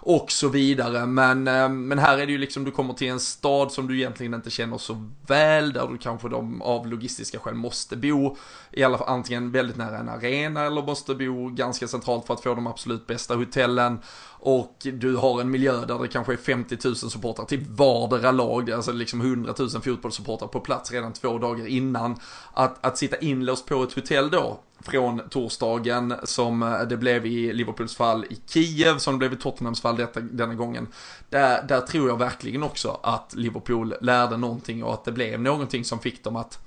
och 0.05 0.32
så 0.32 0.48
vidare. 0.48 1.07
Men, 1.07 1.48
eh, 1.48 1.68
men 1.68 1.98
här 1.98 2.18
är 2.18 2.26
det 2.26 2.32
ju 2.32 2.38
liksom, 2.38 2.64
du 2.64 2.70
kommer 2.70 2.94
till 2.94 3.09
en 3.09 3.20
stad 3.20 3.72
som 3.72 3.88
du 3.88 3.98
egentligen 3.98 4.34
inte 4.34 4.50
känner 4.50 4.78
så 4.78 5.11
väl, 5.26 5.72
där 5.72 5.86
du 5.86 5.98
kanske 5.98 6.28
de, 6.28 6.62
av 6.62 6.86
logistiska 6.86 7.38
skäl 7.38 7.55
måste 7.55 7.96
bo, 7.96 8.36
i 8.70 8.82
alla 8.82 8.98
fall 8.98 9.09
antingen 9.09 9.53
väldigt 9.53 9.76
nära 9.76 9.98
en 9.98 10.09
arena 10.09 10.62
eller 10.62 10.82
måste 10.82 11.14
bo 11.14 11.48
ganska 11.48 11.88
centralt 11.88 12.26
för 12.26 12.34
att 12.34 12.42
få 12.42 12.55
de 12.55 12.66
absolut 12.66 13.07
bästa 13.07 13.34
hotellen. 13.34 13.98
Och 14.44 14.76
du 14.82 15.16
har 15.16 15.40
en 15.40 15.50
miljö 15.50 15.84
där 15.86 15.98
det 15.98 16.09
kanske 16.09 16.32
är 16.32 16.36
50 16.36 16.78
000 16.84 16.96
supportrar 16.96 17.44
till 17.44 17.64
vardera 17.68 18.30
lag, 18.30 18.70
alltså 18.70 18.92
liksom 18.92 19.20
100 19.20 19.55
000 19.59 19.70
fotbollssupportrar 19.70 20.48
på 20.48 20.61
plats 20.61 20.92
redan 20.92 21.12
två 21.12 21.38
dagar 21.38 21.66
innan. 21.66 22.16
Att, 22.53 22.86
att 22.86 22.98
sitta 22.98 23.16
inlåst 23.16 23.66
på 23.66 23.82
ett 23.82 23.92
hotell 23.92 24.30
då, 24.30 24.61
från 24.83 25.28
torsdagen 25.28 26.14
som 26.24 26.62
eh, 26.62 26.80
det 26.80 26.97
blev 26.97 27.26
i 27.26 27.53
Liverpools 27.53 27.97
fall 27.97 28.24
i 28.30 28.39
Kiev, 28.47 28.99
som 28.99 29.14
det 29.14 29.18
blev 29.18 29.33
i 29.33 29.37
Tottenhams 29.37 29.80
fall 29.80 29.97
detta, 29.97 30.20
denna 30.20 30.55
gången. 30.55 30.87
Där, 31.30 31.62
där 31.62 31.80
tror 31.80 32.09
jag 32.09 32.18
verkligen 32.18 32.62
också 32.62 33.01
att 33.03 33.35
Liverpool 33.35 33.95
lärde 34.01 34.37
någonting 34.37 34.85
och 34.85 34.95
att 34.95 35.05
det 35.05 35.12
blev 35.12 35.41
någonting 35.41 35.85
som 35.85 35.99
fick 35.99 36.24
dem 36.24 36.37
att 36.37 36.59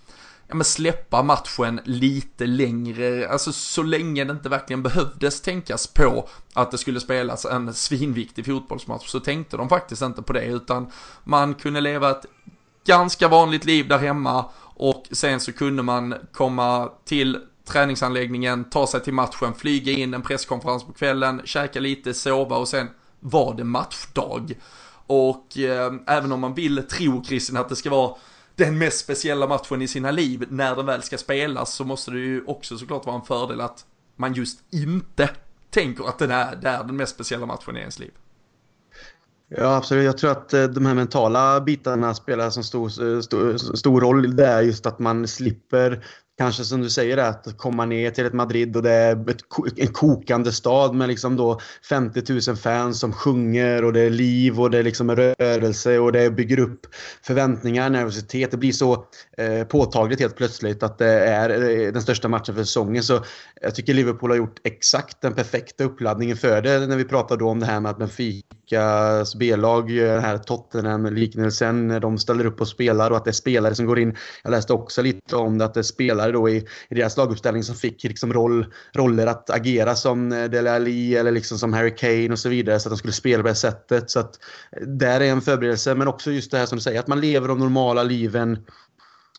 ja, 0.48 0.56
men 0.56 0.66
släppa 0.66 1.24
matchen 1.24 1.80
lite 1.84 2.46
längre, 2.46 3.30
alltså 3.30 3.52
så 3.52 3.84
länge 3.84 4.24
det 4.24 4.32
inte 4.32 4.50
verkligen 4.50 4.84
behövdes 4.84 5.42
tänkas 5.42 5.88
på 5.88 6.30
att 6.54 6.72
det 6.72 6.78
skulle 6.78 7.00
spelas 7.00 7.46
en 7.46 7.74
svinviktig 7.74 8.46
fotbollsmatch 8.46 9.08
så 9.08 9.20
tänkte 9.20 9.58
de 9.58 9.70
faktiskt 9.70 10.02
inte 10.02 10.22
på 10.22 10.34
det 10.34 10.46
utan 10.46 10.92
man 11.24 11.54
kunde 11.54 11.82
leva 11.82 12.12
ett 12.12 12.26
ganska 12.86 13.28
vanligt 13.28 13.66
liv 13.66 13.88
där 13.88 13.98
hemma 13.98 14.46
och 14.78 15.04
sen 15.12 15.40
så 15.40 15.54
kunde 15.54 15.84
man 15.84 16.16
komma 16.32 16.90
till 17.06 17.40
träningsanläggningen, 17.66 18.64
ta 18.64 18.88
sig 18.88 19.02
till 19.02 19.14
matchen, 19.14 19.54
flyga 19.54 19.92
in 19.92 20.14
en 20.14 20.22
presskonferens 20.22 20.84
på 20.84 20.94
kvällen, 20.94 21.42
käka 21.46 21.80
lite, 21.80 22.14
sova 22.14 22.58
och 22.58 22.68
sen 22.68 22.88
var 23.20 23.54
det 23.54 23.64
matchdag. 23.64 24.54
Och 25.08 25.58
eh, 25.58 25.94
även 26.08 26.32
om 26.32 26.40
man 26.40 26.54
vill 26.54 26.84
tro 26.88 27.24
Kristin 27.24 27.58
att 27.58 27.70
det 27.70 27.76
ska 27.76 27.90
vara 27.90 28.16
den 28.56 28.78
mest 28.78 29.00
speciella 29.00 29.48
matchen 29.48 29.82
i 29.82 29.88
sina 29.88 30.12
liv 30.12 30.46
när 30.50 30.76
den 30.76 30.86
väl 30.86 31.02
ska 31.02 31.18
spelas 31.18 31.74
så 31.74 31.84
måste 31.84 32.12
det 32.12 32.20
ju 32.20 32.44
också 32.46 32.78
såklart 32.78 33.06
vara 33.06 33.16
en 33.16 33.26
fördel 33.26 33.62
att 33.62 33.86
man 34.16 34.34
just 34.34 34.60
inte 34.72 35.30
tänker 35.70 36.10
att 36.10 36.20
den 36.20 36.32
är, 36.32 36.56
det 36.56 36.70
är 36.70 36.84
den 36.84 36.96
mest 36.96 37.16
speciella 37.16 37.46
matchen 37.46 37.78
i 37.78 37.80
ens 37.80 38.00
liv. 38.00 38.12
Ja, 39.48 39.76
absolut. 39.76 40.06
Jag 40.06 40.18
tror 40.18 40.32
att 40.32 40.54
eh, 40.54 40.64
de 40.64 40.86
här 40.86 40.94
mentala 40.94 41.62
bitarna 41.62 42.14
spelar 42.14 42.46
en 42.46 42.64
stor, 42.64 42.86
eh, 42.86 43.22
stor, 43.22 43.58
stor 43.58 44.02
roll. 44.02 44.36
Det 44.36 44.46
är 44.46 44.62
just 44.62 44.86
att 44.86 45.00
man 45.00 45.28
slipper 45.28 46.06
kanske 46.38 46.64
som 46.64 46.82
du 46.82 46.90
säger 46.90 47.18
att 47.18 47.58
komma 47.58 47.86
ner 47.86 48.12
till 48.12 48.26
ett 48.26 48.34
Madrid 48.34 48.76
och 48.76 48.84
det 48.84 48.92
är 48.92 49.30
ett, 49.30 49.42
en 49.78 49.88
kokande 49.88 50.52
stad 50.52 50.96
med 50.96 51.08
liksom 51.08 51.36
då 51.36 51.60
50 51.90 52.34
000 52.48 52.58
fans 52.58 53.00
som 53.00 53.14
sjunger 53.14 53.84
och 53.84 53.94
det 53.94 54.00
är 54.00 54.10
liv 54.10 54.60
och 54.60 54.72
det 54.72 54.78
är 54.78 54.84
liksom 54.84 55.16
rörelse 55.16 56.00
och 56.00 56.12
det 56.12 56.32
bygger 56.32 56.60
upp 56.60 56.88
förväntningar, 57.22 57.90
nervositet. 57.90 58.52
Det 58.52 58.58
blir 58.58 58.72
så 58.72 59.06
eh, 59.38 59.64
påtagligt 59.64 60.20
helt 60.20 60.36
plötsligt 60.36 60.84
att 60.84 60.98
det 60.98 61.20
är 61.20 61.50
eh, 61.50 61.92
den 61.92 62.02
största 62.02 62.28
matchen 62.28 62.56
för 62.56 62.64
säsongen. 62.64 63.04
Så 63.04 63.24
jag 63.62 63.76
tycker 63.76 63.94
Liverpool 63.94 64.30
har 64.30 64.38
gjort 64.38 64.60
exakt 64.64 65.22
den 65.22 65.34
perfekta 65.34 65.84
uppladdningen 65.84 66.38
för 66.38 66.62
det 66.62 66.88
när 66.88 66.98
vi 66.98 67.06
pratade 67.06 67.44
om 67.44 67.60
det 67.60 67.66
här 67.66 67.80
med 67.80 67.92
att 67.92 68.00
Benficas 68.70 69.36
B-lag, 69.36 69.98
eh, 69.98 70.14
den 70.14 70.24
här 70.24 70.38
Tottenham-liknelsen, 70.38 71.88
när 71.88 72.00
de 72.00 72.18
ställer 72.18 72.46
upp 72.46 72.62
och 72.62 72.68
spelar 72.68 73.12
och 73.12 73.18
att 73.18 73.26
det 73.26 73.32
är 73.32 73.34
spelare 73.34 73.76
som 73.76 73.86
går 73.86 74.00
in. 74.00 74.16
Jag 74.44 74.52
läste 74.52 74.74
också 74.74 75.02
lite 75.02 75.36
om 75.36 75.58
det, 75.58 75.66
att 75.66 75.74
det 75.74 75.80
är 75.80 75.84
spelare 75.84 76.32
då 76.32 76.50
i, 76.50 76.66
i 76.90 76.96
deras 76.96 77.18
laguppställning 77.18 77.64
som 77.64 77.76
fick 77.76 78.04
liksom 78.04 78.34
roll, 78.34 78.66
roller 78.94 79.28
att 79.28 79.50
agera 79.50 79.96
som 79.96 80.32
eh, 80.32 80.44
Dele 80.44 80.76
Alli 80.76 81.16
eller 81.16 81.32
liksom 81.32 81.58
som 81.58 81.74
Harry 81.74 81.96
Kane 81.96 82.32
och 82.32 82.40
så 82.40 82.50
vidare. 82.50 82.80
Så 82.80 82.90
att 82.90 82.92
de 82.92 82.98
skulle 82.98 83.14
spela 83.14 83.44
på 83.44 83.50
det 83.50 83.56
sättet. 83.56 84.10
Så 84.10 84.20
att 84.20 84.40
eh, 84.72 84.88
där 84.88 85.22
är 85.22 85.32
en 85.32 85.42
förberedelse. 85.42 85.96
Men 85.96 86.08
också 86.08 86.32
just 86.32 86.52
det 86.52 86.58
här 86.58 86.66
som 86.66 86.78
du 86.78 86.82
säger, 86.82 87.00
att 87.00 87.08
man 87.08 87.22
lever 87.22 87.48
de 87.48 87.60
normala 87.60 88.04
liven 88.04 88.58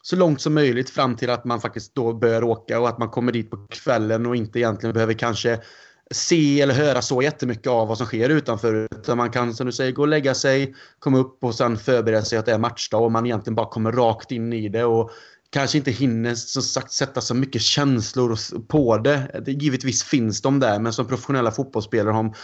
så 0.03 0.16
långt 0.16 0.41
som 0.41 0.55
möjligt 0.55 0.91
fram 0.91 1.16
till 1.16 1.31
att 1.31 1.45
man 1.45 1.61
faktiskt 1.61 1.95
då 1.95 2.12
bör 2.12 2.45
åka 2.45 2.81
och 2.81 2.89
att 2.89 2.99
man 2.99 3.09
kommer 3.09 3.33
dit 3.33 3.51
på 3.51 3.66
kvällen 3.70 4.27
och 4.27 4.37
inte 4.37 4.59
egentligen 4.59 4.95
behöver 4.95 5.14
kanske 5.14 5.61
se 6.11 6.61
eller 6.61 6.74
höra 6.74 7.02
så 7.02 7.22
jättemycket 7.22 7.66
av 7.66 7.88
vad 7.88 7.98
som 7.98 8.07
sker 8.07 8.28
utanför. 8.28 8.88
Utan 8.90 9.16
man 9.16 9.30
kan 9.30 9.54
som 9.54 9.66
du 9.66 9.72
säger 9.72 9.92
gå 9.92 10.02
och 10.02 10.09
lägga 10.09 10.34
sig, 10.34 10.74
komma 10.98 11.18
upp 11.18 11.44
och 11.44 11.54
sen 11.54 11.76
förbereda 11.76 12.22
sig 12.22 12.38
att 12.38 12.46
det 12.46 12.52
är 12.52 12.59
matchdag 12.59 13.04
och 13.04 13.12
man 13.12 13.26
egentligen 13.26 13.54
bara 13.54 13.68
kommer 13.68 13.92
rakt 13.92 14.32
in 14.32 14.52
i 14.52 14.68
det. 14.68 14.84
Och 14.84 15.11
kanske 15.57 15.78
inte 15.78 15.90
hinner 15.90 16.34
som 16.34 16.62
sagt 16.62 16.92
sätta 16.92 17.20
så 17.20 17.34
mycket 17.34 17.62
känslor 17.62 18.38
på 18.66 18.98
det. 18.98 19.44
Givetvis 19.46 20.04
finns 20.04 20.42
de 20.42 20.61
där, 20.61 20.78
men 20.78 20.92
som 20.92 21.07
professionella 21.07 21.50
fotbollsspelare 21.50 22.12
har 22.12 22.36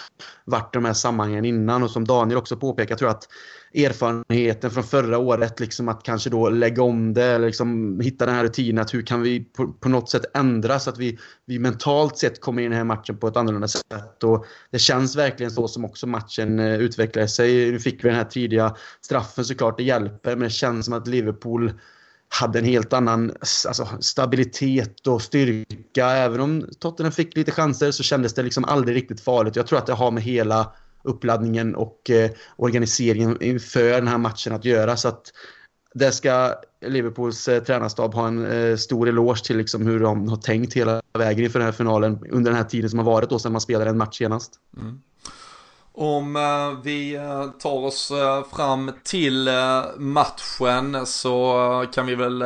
varit 0.44 0.74
i 0.74 0.76
de 0.76 0.84
här 0.84 0.92
sammanhangen 0.92 1.44
innan 1.44 1.82
och 1.82 1.90
som 1.90 2.04
Daniel 2.04 2.38
också 2.38 2.56
påpekar 2.56 2.96
tror 2.96 3.08
jag 3.08 3.16
att 3.16 3.28
erfarenheten 3.74 4.70
från 4.70 4.84
förra 4.84 5.18
året, 5.18 5.60
liksom 5.60 5.88
att 5.88 6.02
kanske 6.02 6.30
då 6.30 6.50
lägga 6.50 6.82
om 6.82 7.14
det 7.14 7.24
eller 7.24 7.46
liksom 7.46 8.00
hitta 8.00 8.26
den 8.26 8.34
här 8.34 8.44
rutinen. 8.44 8.82
Att 8.82 8.94
hur 8.94 9.02
kan 9.02 9.22
vi 9.22 9.40
på, 9.44 9.72
på, 9.72 9.88
något 9.88 10.10
sätt 10.10 10.24
ändra 10.34 10.78
så 10.78 10.90
att 10.90 10.98
vi, 10.98 11.18
vi 11.46 11.58
mentalt 11.58 12.18
sett 12.18 12.40
kommer 12.40 12.62
in 12.62 12.66
i 12.66 12.68
den 12.68 12.78
här 12.78 12.84
matchen 12.84 13.16
på 13.18 13.28
ett 13.28 13.36
annorlunda 13.36 13.68
sätt. 13.68 14.24
Och 14.24 14.46
det 14.70 14.78
känns 14.78 15.16
verkligen 15.16 15.52
så 15.52 15.68
som 15.68 15.84
också 15.84 16.06
matchen 16.06 16.58
eh, 16.58 16.74
utvecklar 16.74 17.26
sig. 17.26 17.72
Nu 17.72 17.78
fick 17.78 18.04
vi 18.04 18.08
den 18.08 18.16
här 18.16 18.24
tidiga 18.24 18.76
straffen 19.00 19.44
såklart, 19.44 19.76
det 19.76 19.84
hjälper, 19.84 20.30
men 20.30 20.44
det 20.44 20.50
känns 20.50 20.84
som 20.84 20.94
att 20.94 21.06
Liverpool 21.06 21.72
hade 22.40 22.58
en 22.58 22.64
helt 22.64 22.92
annan 22.92 23.32
alltså, 23.40 23.88
stabilitet 24.00 25.06
och 25.06 25.22
styrka. 25.22 26.06
Även 26.06 26.40
om 26.40 26.66
Tottenham 26.78 27.12
fick 27.12 27.36
lite 27.36 27.50
chanser 27.50 27.90
så 27.90 28.02
kändes 28.02 28.34
det 28.34 28.42
liksom 28.42 28.64
aldrig 28.64 28.96
riktigt 28.96 29.20
farligt. 29.20 29.56
Jag 29.56 29.66
tror 29.66 29.78
att 29.78 29.86
det 29.86 29.92
har 29.92 30.10
med 30.10 30.22
hela 30.22 30.72
uppladdningen 31.02 31.74
och 31.74 32.10
eh, 32.10 32.30
organiseringen 32.56 33.42
inför 33.42 33.90
den 33.90 34.08
här 34.08 34.18
matchen 34.18 34.52
att 34.52 34.64
göra. 34.64 34.96
Så 34.96 35.08
att 35.08 35.32
det 35.94 36.12
ska 36.12 36.54
Liverpools 36.86 37.48
eh, 37.48 37.62
tränarstab 37.62 38.14
ha 38.14 38.28
en 38.28 38.46
eh, 38.46 38.76
stor 38.76 39.08
eloge 39.08 39.44
till 39.44 39.56
liksom, 39.56 39.86
hur 39.86 40.00
de 40.00 40.28
har 40.28 40.36
tänkt 40.36 40.74
hela 40.74 41.02
vägen 41.12 41.44
inför 41.44 41.58
den 41.58 41.66
här 41.66 41.72
finalen 41.72 42.26
under 42.30 42.50
den 42.50 42.58
här 42.58 42.68
tiden 42.68 42.90
som 42.90 42.98
har 42.98 43.06
varit 43.06 43.30
då 43.30 43.38
sedan 43.38 43.52
man 43.52 43.60
spelade 43.60 43.90
en 43.90 43.98
match 43.98 44.18
senast. 44.18 44.52
Mm. 44.76 45.00
Om 46.02 46.36
eh, 46.36 46.82
vi 46.82 47.14
eh, 47.14 47.50
tar 47.50 47.84
oss 47.84 48.10
eh, 48.10 48.44
fram 48.44 48.92
till 49.04 49.48
matchen 49.96 51.06
så 51.06 51.86
kan 51.94 52.06
vi 52.06 52.14
väl 52.14 52.42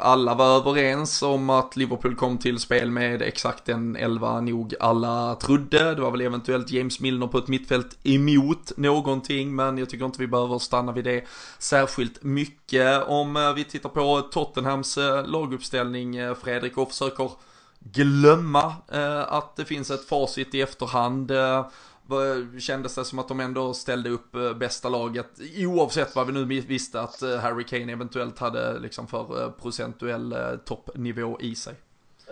alla 0.00 0.34
vara 0.34 0.56
överens 0.56 1.22
om 1.22 1.50
att 1.50 1.76
Liverpool 1.76 2.14
kom 2.14 2.38
till 2.38 2.58
spel 2.58 2.90
med 2.90 3.22
exakt 3.22 3.64
den 3.64 3.96
elva 3.96 4.40
nog 4.40 4.74
alla 4.80 5.34
trodde. 5.34 5.94
Det 5.94 6.02
var 6.02 6.10
väl 6.10 6.20
eventuellt 6.20 6.70
James 6.70 7.00
Milner 7.00 7.26
på 7.26 7.38
ett 7.38 7.48
mittfält 7.48 7.98
emot 8.02 8.72
någonting 8.76 9.54
men 9.56 9.78
jag 9.78 9.90
tycker 9.90 10.04
inte 10.04 10.20
vi 10.20 10.26
behöver 10.26 10.58
stanna 10.58 10.92
vid 10.92 11.04
det 11.04 11.24
särskilt 11.58 12.22
mycket. 12.22 13.02
Om 13.06 13.52
vi 13.56 13.64
tittar 13.64 13.88
på 13.88 14.20
Tottenhams 14.20 14.98
laguppställning 15.24 16.34
Fredrik 16.42 16.78
och 16.78 16.88
försöker 16.88 17.30
glömma 17.78 18.74
att 19.26 19.56
det 19.56 19.64
finns 19.64 19.90
ett 19.90 20.08
facit 20.08 20.54
i 20.54 20.60
efterhand 20.60 21.32
kändes 22.60 22.94
det 22.94 23.04
som 23.04 23.18
att 23.18 23.28
de 23.28 23.40
ändå 23.40 23.74
ställde 23.74 24.10
upp 24.10 24.34
eh, 24.34 24.54
bästa 24.54 24.88
laget 24.88 25.30
oavsett 25.66 26.16
vad 26.16 26.26
vi 26.26 26.32
nu 26.32 26.44
visste 26.44 27.00
att 27.00 27.22
eh, 27.22 27.36
Harry 27.36 27.64
Kane 27.64 27.92
eventuellt 27.92 28.38
hade 28.38 28.78
liksom 28.78 29.06
för 29.06 29.42
eh, 29.42 29.50
procentuell 29.50 30.34
toppnivå 30.64 31.40
i 31.40 31.54
sig. 31.54 31.74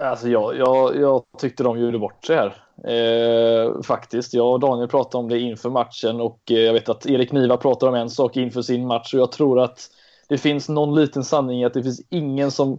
Alltså 0.01 0.29
jag, 0.29 0.57
jag, 0.57 0.97
jag 0.97 1.22
tyckte 1.39 1.62
de 1.62 1.79
gjorde 1.79 1.99
bort 1.99 2.24
sig 2.24 2.37
här. 2.37 2.64
Eh, 2.85 3.83
faktiskt. 3.83 4.35
Jag 4.35 4.53
och 4.53 4.61
Daniel 4.61 4.89
pratade 4.89 5.22
om 5.22 5.29
det 5.29 5.39
inför 5.39 5.70
matchen 5.70 6.20
och 6.20 6.41
jag 6.45 6.72
vet 6.72 6.89
att 6.89 7.07
Erik 7.07 7.33
Niva 7.33 7.57
pratar 7.57 7.87
om 7.87 7.95
en 7.95 8.11
sak 8.11 8.37
inför 8.37 8.62
sin 8.62 8.87
match 8.87 9.14
och 9.14 9.20
jag 9.20 9.33
tror 9.33 9.61
att 9.61 9.91
det 10.29 10.39
finns 10.39 10.68
någon 10.68 10.95
liten 10.95 11.24
sanning 11.24 11.61
i 11.61 11.64
att 11.64 11.74
det 11.74 11.83
finns 11.83 12.01
ingen 12.11 12.51
som 12.51 12.79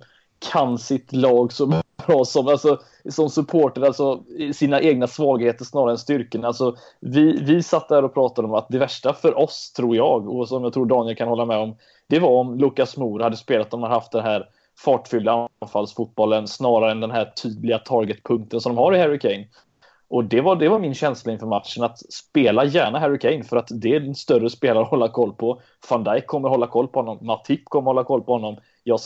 kan 0.52 0.78
sitt 0.78 1.14
lag 1.14 1.54
så 1.54 1.66
bra 2.08 2.26
som, 2.26 2.48
alltså, 2.48 2.80
som 3.10 3.30
supporter, 3.30 3.82
alltså 3.82 4.24
sina 4.54 4.82
egna 4.82 5.08
svagheter 5.08 5.66
snarare 5.66 5.92
än 5.92 5.98
styrkorna. 5.98 6.48
Alltså, 6.48 6.76
vi, 7.00 7.44
vi 7.44 7.64
satt 7.64 7.90
där 7.90 8.06
och 8.06 8.14
pratade 8.14 8.48
om 8.48 8.54
att 8.54 8.70
det 8.70 8.80
värsta 8.80 9.14
för 9.14 9.38
oss, 9.38 9.74
tror 9.74 9.96
jag, 9.96 10.30
och 10.30 10.48
som 10.48 10.64
jag 10.64 10.74
tror 10.74 10.86
Daniel 10.86 11.16
kan 11.16 11.28
hålla 11.28 11.46
med 11.46 11.58
om, 11.58 11.76
det 12.08 12.20
var 12.20 12.30
om 12.30 12.58
Lukas 12.58 12.98
Mor 12.98 13.20
hade 13.20 13.38
spelat 13.38 13.74
om 13.74 13.82
man 13.82 13.92
haft 13.92 14.12
den 14.12 14.24
här 14.24 14.50
fartfyllda 14.86 15.50
anfallsfotbollen 15.60 16.48
snarare 16.48 16.92
än 16.92 17.00
den 17.00 17.12
här 17.12 17.26
tydliga 17.26 17.80
targetpunkten 17.80 18.62
som 18.62 18.76
de 18.76 18.82
har 18.82 18.96
i 18.96 19.00
Harry 19.00 19.20
Kane. 19.20 19.48
Och 20.10 20.24
det 20.26 20.42
var, 20.42 20.56
det 20.56 20.70
var 20.70 20.80
min 20.80 20.94
känsla 20.94 21.32
inför 21.32 21.48
matchen, 21.48 21.84
att 21.84 22.14
spela 22.14 22.66
gärna 22.66 23.00
Harry 23.00 23.20
Kane 23.20 23.44
för 23.44 23.58
att 23.58 23.68
det 23.72 23.96
är 23.96 24.02
en 24.02 24.16
större 24.16 24.50
spelare 24.50 24.84
att 24.84 24.90
hålla 24.90 25.08
koll 25.08 25.34
på. 25.34 25.62
Van 25.90 26.04
Dijk 26.04 26.28
kommer 26.28 26.50
hålla 26.50 26.68
koll 26.68 26.88
på 26.88 27.00
honom, 27.00 27.18
Matip 27.22 27.66
kommer 27.66 27.86
hålla 27.86 28.04
koll 28.04 28.22
på 28.22 28.34
honom. 28.34 28.58
Jag 28.84 29.00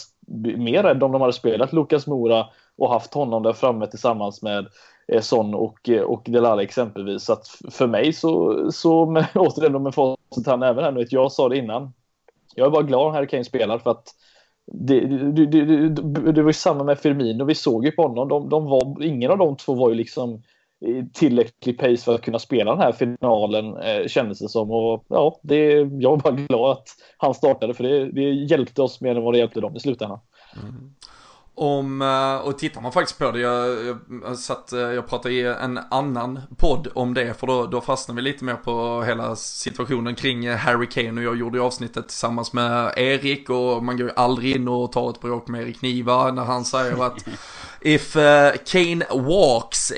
mer 0.57 0.83
rädd 0.83 1.03
om 1.03 1.11
de 1.11 1.21
hade 1.21 1.33
spelat 1.33 1.73
Lukas 1.73 2.07
Mora 2.07 2.45
och 2.77 2.89
haft 2.89 3.13
honom 3.13 3.43
där 3.43 3.53
framme 3.53 3.87
tillsammans 3.87 4.41
med 4.41 4.67
eh, 5.07 5.21
Son 5.21 5.53
och, 5.53 5.89
eh, 5.89 6.01
och 6.01 6.23
Delala 6.25 6.63
exempelvis. 6.63 7.23
Så 7.23 7.33
att 7.33 7.47
för 7.71 7.87
mig 7.87 8.13
så, 8.13 8.71
så 8.71 9.05
med, 9.11 9.27
återigen 9.35 9.83
med 9.83 9.95
facit 9.95 10.47
han 10.47 10.63
även 10.63 10.83
här 10.83 10.91
nu, 10.91 11.05
jag 11.09 11.31
sa 11.31 11.49
det 11.49 11.57
innan. 11.57 11.93
Jag 12.55 12.67
är 12.67 12.71
bara 12.71 12.83
glad 12.83 13.07
att 13.07 13.13
Harry 13.13 13.27
Kane 13.27 13.43
spelar 13.43 13.77
för 13.77 13.91
att 13.91 14.07
det, 14.65 14.99
det, 14.99 15.45
det, 15.45 16.31
det, 16.31 16.41
var 16.41 16.49
ju 16.49 16.53
samma 16.53 16.83
med 16.83 16.99
Firmino, 16.99 17.45
vi 17.45 17.55
såg 17.55 17.85
ju 17.85 17.91
på 17.91 18.01
honom, 18.01 18.27
de, 18.27 18.49
de 18.49 18.65
var, 18.65 19.03
ingen 19.03 19.31
av 19.31 19.37
de 19.37 19.57
två 19.57 19.73
var 19.73 19.89
ju 19.89 19.95
liksom 19.95 20.41
tillräcklig 21.13 21.79
pace 21.79 21.97
för 21.97 22.15
att 22.15 22.21
kunna 22.21 22.39
spela 22.39 22.71
den 22.71 22.79
här 22.79 22.91
finalen 22.91 23.77
eh, 23.77 24.07
kändes 24.07 24.39
det 24.39 24.49
som. 24.49 24.71
Och 24.71 25.05
ja, 25.07 25.39
det, 25.43 25.73
jag 25.75 26.09
var 26.09 26.17
bara 26.17 26.33
glad 26.33 26.71
att 26.71 26.87
han 27.17 27.33
startade 27.33 27.73
för 27.73 27.83
det, 27.83 28.11
det 28.11 28.21
hjälpte 28.21 28.81
oss 28.81 29.01
mer 29.01 29.15
än 29.15 29.23
vad 29.23 29.33
det 29.33 29.37
hjälpte 29.37 29.61
dem 29.61 29.75
i 29.75 29.79
slutändan. 29.79 30.19
Mm. 30.63 30.93
Om, 31.55 32.01
eh, 32.01 32.35
och 32.35 32.59
tittar 32.59 32.81
man 32.81 32.91
faktiskt 32.91 33.19
på 33.19 33.31
det, 33.31 33.39
jag, 33.39 33.97
jag, 34.23 34.37
satt, 34.37 34.73
eh, 34.73 34.79
jag 34.79 35.09
pratade 35.09 35.33
i 35.33 35.41
en 35.41 35.79
annan 35.91 36.39
podd 36.57 36.87
om 36.95 37.13
det, 37.13 37.39
för 37.39 37.47
då, 37.47 37.65
då 37.65 37.81
fastnade 37.81 38.15
vi 38.15 38.21
lite 38.21 38.43
mer 38.43 38.55
på 38.55 39.03
hela 39.03 39.35
situationen 39.35 40.15
kring 40.15 40.49
Harry 40.49 40.87
Kane 40.87 41.21
och 41.21 41.27
jag 41.27 41.37
gjorde 41.37 41.57
ju 41.57 41.63
avsnittet 41.63 42.07
tillsammans 42.07 42.53
med 42.53 42.93
Erik 42.97 43.49
och 43.49 43.83
man 43.83 43.97
går 43.97 44.07
ju 44.07 44.13
aldrig 44.15 44.55
in 44.55 44.67
och 44.67 44.91
tar 44.91 45.09
ett 45.09 45.21
bråk 45.21 45.47
med 45.47 45.61
Erik 45.61 45.81
Niva 45.81 46.31
när 46.31 46.43
han 46.43 46.65
säger 46.65 47.05
att 47.05 47.25
If 47.81 48.13
Kane 48.65 49.05
walks, 49.09 49.93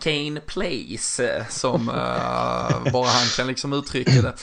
Kane 0.00 0.40
plays, 0.46 1.20
som 1.48 1.86
bara 2.92 3.06
han 3.06 3.26
kan 3.36 3.46
liksom 3.46 3.72
uttrycka 3.72 4.22
det 4.22 4.34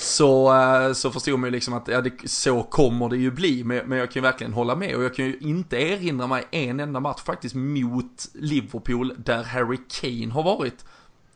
så, 0.00 0.54
eh, 0.54 0.92
så 0.92 1.10
förstod 1.10 1.38
man 1.38 1.46
ju 1.46 1.50
liksom 1.50 1.74
att 1.74 1.88
ja, 1.88 2.00
det, 2.00 2.30
så 2.30 2.62
kommer 2.62 3.08
det 3.08 3.16
ju 3.16 3.30
bli. 3.30 3.64
Men, 3.64 3.86
men 3.86 3.98
jag 3.98 4.10
kan 4.10 4.20
ju 4.20 4.24
verkligen 4.24 4.52
hålla 4.52 4.76
med 4.76 4.96
och 4.96 5.04
jag 5.04 5.14
kan 5.14 5.24
ju 5.24 5.38
inte 5.40 5.76
erinra 5.76 6.26
mig 6.26 6.44
en 6.50 6.80
enda 6.80 7.00
match 7.00 7.20
faktiskt 7.20 7.54
mot 7.54 8.28
Liverpool 8.34 9.14
där 9.18 9.44
Harry 9.44 9.78
Kane 9.88 10.32
har 10.32 10.42
varit 10.42 10.84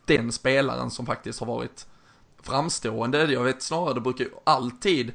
den 0.05 0.31
spelaren 0.31 0.91
som 0.91 1.05
faktiskt 1.05 1.39
har 1.39 1.47
varit 1.47 1.87
framstående. 2.41 3.23
Jag 3.33 3.43
vet 3.43 3.61
snarare, 3.61 3.93
det 3.93 4.01
brukar 4.01 4.23
ju 4.23 4.31
alltid 4.43 5.11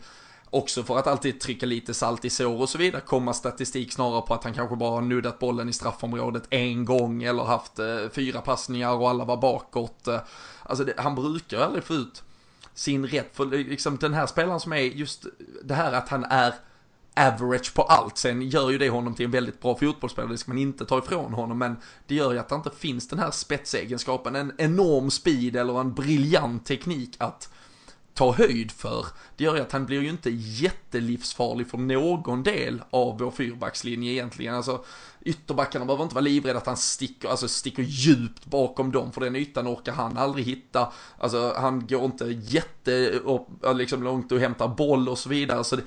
också 0.50 0.82
för 0.82 0.98
att 0.98 1.06
alltid 1.06 1.40
trycka 1.40 1.66
lite 1.66 1.94
salt 1.94 2.24
i 2.24 2.30
sår 2.30 2.60
och 2.60 2.68
så 2.68 2.78
vidare, 2.78 3.02
komma 3.06 3.32
statistik 3.32 3.92
snarare 3.92 4.22
på 4.22 4.34
att 4.34 4.44
han 4.44 4.54
kanske 4.54 4.76
bara 4.76 4.90
har 4.90 5.00
nuddat 5.00 5.38
bollen 5.38 5.68
i 5.68 5.72
straffområdet 5.72 6.42
en 6.50 6.84
gång 6.84 7.22
eller 7.22 7.44
haft 7.44 7.78
eh, 7.78 8.08
fyra 8.12 8.40
passningar 8.40 8.94
och 8.94 9.10
alla 9.10 9.24
var 9.24 9.36
bakåt. 9.36 10.08
Eh, 10.08 10.20
alltså 10.62 10.84
det, 10.84 10.94
han 10.96 11.14
brukar 11.14 11.60
aldrig 11.60 11.84
få 11.84 11.94
ut 11.94 12.22
sin 12.78 13.06
rätt 13.06 13.36
för 13.36 13.54
eh, 13.54 13.66
liksom 13.66 13.96
den 13.96 14.14
här 14.14 14.26
spelaren 14.26 14.60
som 14.60 14.72
är 14.72 14.78
just 14.78 15.26
det 15.64 15.74
här 15.74 15.92
att 15.92 16.08
han 16.08 16.24
är 16.24 16.54
average 17.16 17.74
på 17.74 17.82
allt. 17.82 18.18
Sen 18.18 18.42
gör 18.42 18.70
ju 18.70 18.78
det 18.78 18.88
honom 18.88 19.14
till 19.14 19.24
en 19.24 19.30
väldigt 19.30 19.60
bra 19.60 19.74
fotbollsspelare, 19.74 20.32
det 20.32 20.38
ska 20.38 20.50
man 20.50 20.58
inte 20.58 20.86
ta 20.86 20.98
ifrån 20.98 21.32
honom, 21.32 21.58
men 21.58 21.76
det 22.06 22.14
gör 22.14 22.32
ju 22.32 22.38
att 22.38 22.48
det 22.48 22.54
inte 22.54 22.70
finns 22.70 23.08
den 23.08 23.18
här 23.18 23.30
spetsegenskapen, 23.30 24.36
en 24.36 24.52
enorm 24.58 25.10
speed 25.10 25.56
eller 25.56 25.80
en 25.80 25.94
briljant 25.94 26.66
teknik 26.66 27.16
att 27.18 27.52
ta 28.18 28.32
höjd 28.32 28.72
för. 28.72 29.06
Det 29.36 29.44
gör 29.44 29.54
ju 29.54 29.62
att 29.62 29.72
han 29.72 29.86
blir 29.86 30.02
ju 30.02 30.08
inte 30.08 30.30
jättelivsfarlig 30.30 31.70
för 31.70 31.78
någon 31.78 32.42
del 32.42 32.82
av 32.90 33.18
vår 33.18 33.30
fyrbackslinje 33.30 34.12
egentligen. 34.12 34.54
Alltså 34.54 34.84
ytterbackarna 35.20 35.84
behöver 35.84 36.04
inte 36.04 36.14
vara 36.14 36.22
livrädda 36.22 36.58
att 36.58 36.66
han 36.66 36.76
sticker, 36.76 37.28
alltså 37.28 37.48
sticker 37.48 37.82
djupt 37.82 38.46
bakom 38.46 38.92
dem, 38.92 39.12
för 39.12 39.20
den 39.20 39.36
ytan 39.36 39.68
orkar 39.68 39.92
han 39.92 40.16
aldrig 40.16 40.46
hitta. 40.46 40.92
Alltså 41.18 41.54
han 41.56 41.86
går 41.86 42.04
inte 42.04 42.24
jätte, 42.24 43.20
liksom 43.74 44.02
långt 44.02 44.32
och 44.32 44.40
hämtar 44.40 44.68
boll 44.68 45.08
och 45.08 45.18
så 45.18 45.28
vidare. 45.28 45.64
Så 45.64 45.76
det, 45.76 45.82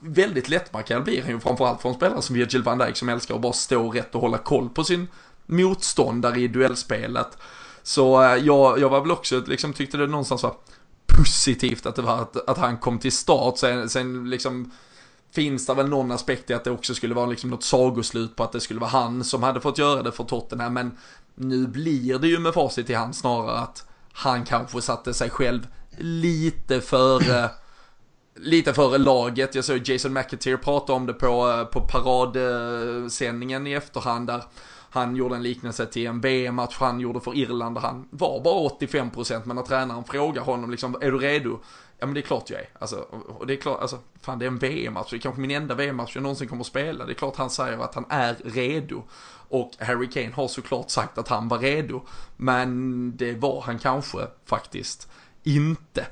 väldigt 0.00 0.48
lättmarkerad 0.48 1.04
blir 1.04 1.22
han 1.22 1.30
ju 1.30 1.40
framförallt 1.40 1.82
för 1.82 1.88
en 1.88 1.94
spelare 1.94 2.22
som 2.22 2.34
Virgil 2.36 2.62
van 2.62 2.78
Dijk 2.78 2.96
som 2.96 3.08
älskar 3.08 3.34
att 3.34 3.40
bara 3.40 3.52
stå 3.52 3.90
rätt 3.90 4.14
och 4.14 4.20
hålla 4.20 4.38
koll 4.38 4.68
på 4.68 4.84
sin 4.84 5.08
motståndare 5.46 6.40
i 6.40 6.48
duellspelet. 6.48 7.38
Så 7.82 8.22
eh, 8.22 8.36
jag, 8.36 8.78
jag 8.78 8.88
var 8.88 9.00
väl 9.00 9.10
också, 9.10 9.42
liksom 9.46 9.72
tyckte 9.72 9.96
det 9.96 10.06
någonstans 10.06 10.42
var 10.42 10.54
positivt 11.16 11.86
att 11.86 11.96
det 11.96 12.02
var 12.02 12.22
att, 12.22 12.48
att 12.48 12.58
han 12.58 12.78
kom 12.78 12.98
till 12.98 13.12
start. 13.12 13.58
Sen, 13.58 13.88
sen 13.88 14.30
liksom 14.30 14.72
finns 15.32 15.66
det 15.66 15.74
väl 15.74 15.88
någon 15.88 16.10
aspekt 16.10 16.50
i 16.50 16.54
att 16.54 16.64
det 16.64 16.70
också 16.70 16.94
skulle 16.94 17.14
vara 17.14 17.26
liksom 17.26 17.50
något 17.50 17.64
sagoslut 17.64 18.36
på 18.36 18.44
att 18.44 18.52
det 18.52 18.60
skulle 18.60 18.80
vara 18.80 18.90
han 18.90 19.24
som 19.24 19.42
hade 19.42 19.60
fått 19.60 19.78
göra 19.78 20.02
det 20.02 20.12
för 20.12 20.24
Tottenham. 20.24 20.74
Men 20.74 20.98
nu 21.34 21.66
blir 21.66 22.18
det 22.18 22.28
ju 22.28 22.38
med 22.38 22.54
facit 22.54 22.90
i 22.90 22.94
hand 22.94 23.16
snarare 23.16 23.58
att 23.58 23.86
han 24.12 24.44
kanske 24.44 24.82
satte 24.82 25.14
sig 25.14 25.30
själv 25.30 25.66
lite 25.98 26.80
före 26.80 27.50
lite 28.34 28.74
före 28.74 28.98
laget. 28.98 29.54
Jag 29.54 29.64
såg 29.64 29.88
Jason 29.88 30.12
McAteer 30.12 30.56
prata 30.56 30.92
om 30.92 31.06
det 31.06 31.12
på, 31.12 31.66
på 31.72 31.80
paradsändningen 31.80 33.66
i 33.66 33.72
efterhand 33.72 34.26
där 34.26 34.42
han 34.90 35.16
gjorde 35.16 35.34
en 35.34 35.42
liknelse 35.42 35.86
till 35.86 36.06
en 36.06 36.20
VM-match 36.20 36.76
han 36.78 37.00
gjorde 37.00 37.20
för 37.20 37.36
Irland 37.36 37.76
där 37.76 37.80
han 37.80 38.08
var 38.10 38.40
bara 38.40 38.68
85% 38.68 39.42
men 39.44 39.56
när 39.56 39.62
tränaren 39.62 40.04
frågar 40.04 40.42
honom 40.42 40.70
liksom, 40.70 40.94
är 41.00 41.10
du 41.10 41.18
redo? 41.18 41.58
Ja 41.98 42.06
men 42.06 42.14
det 42.14 42.20
är 42.20 42.22
klart 42.22 42.50
jag 42.50 42.60
är. 42.60 42.68
Alltså, 42.78 42.96
och 43.38 43.46
det 43.46 43.52
är 43.52 43.56
klart, 43.56 43.80
alltså, 43.80 43.98
fan 44.20 44.38
det 44.38 44.44
är 44.44 44.46
en 44.46 44.58
VM-match, 44.58 45.10
det 45.10 45.16
är 45.16 45.20
kanske 45.20 45.40
min 45.40 45.50
enda 45.50 45.74
VM-match 45.74 46.14
jag 46.14 46.22
någonsin 46.22 46.48
kommer 46.48 46.60
att 46.60 46.66
spela. 46.66 47.06
Det 47.06 47.12
är 47.12 47.14
klart 47.14 47.36
han 47.36 47.50
säger 47.50 47.78
att 47.78 47.94
han 47.94 48.04
är 48.08 48.36
redo. 48.44 49.02
Och 49.48 49.70
Harry 49.78 50.10
Kane 50.10 50.30
har 50.34 50.48
såklart 50.48 50.90
sagt 50.90 51.18
att 51.18 51.28
han 51.28 51.48
var 51.48 51.58
redo. 51.58 52.00
Men 52.36 53.16
det 53.16 53.34
var 53.34 53.60
han 53.60 53.78
kanske 53.78 54.18
faktiskt 54.44 55.08
inte. 55.42 56.06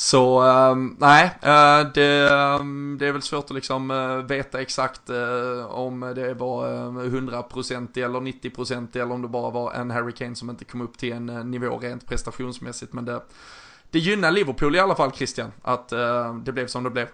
Så 0.00 0.42
um, 0.42 0.96
nej, 1.00 1.24
uh, 1.24 1.92
det, 1.94 2.30
um, 2.60 2.96
det, 2.98 3.06
är 3.06 3.12
väl 3.12 3.22
svårt 3.22 3.44
att 3.44 3.54
liksom 3.54 3.90
uh, 3.90 4.26
veta 4.26 4.60
exakt 4.60 5.10
uh, 5.10 5.66
om 5.66 6.00
det 6.14 6.34
var 6.34 6.68
100% 6.68 8.04
eller 8.04 8.20
90% 8.20 8.96
eller 8.96 9.12
om 9.12 9.22
det 9.22 9.28
bara 9.28 9.50
var 9.50 9.72
en 9.72 9.90
Harry 9.90 10.12
Kane 10.12 10.34
som 10.34 10.50
inte 10.50 10.64
kom 10.64 10.80
upp 10.80 10.98
till 10.98 11.12
en 11.12 11.50
nivå 11.50 11.78
rent 11.78 12.06
prestationsmässigt. 12.06 12.92
Men 12.92 13.04
det, 13.04 13.22
det 13.90 13.98
gynnar 13.98 14.30
Liverpool 14.30 14.76
i 14.76 14.78
alla 14.78 14.94
fall 14.94 15.12
Christian, 15.12 15.52
att 15.62 15.88
det 16.44 16.52
blev 16.52 16.66
som 16.66 16.84
det 16.84 16.90
blev. 16.90 17.08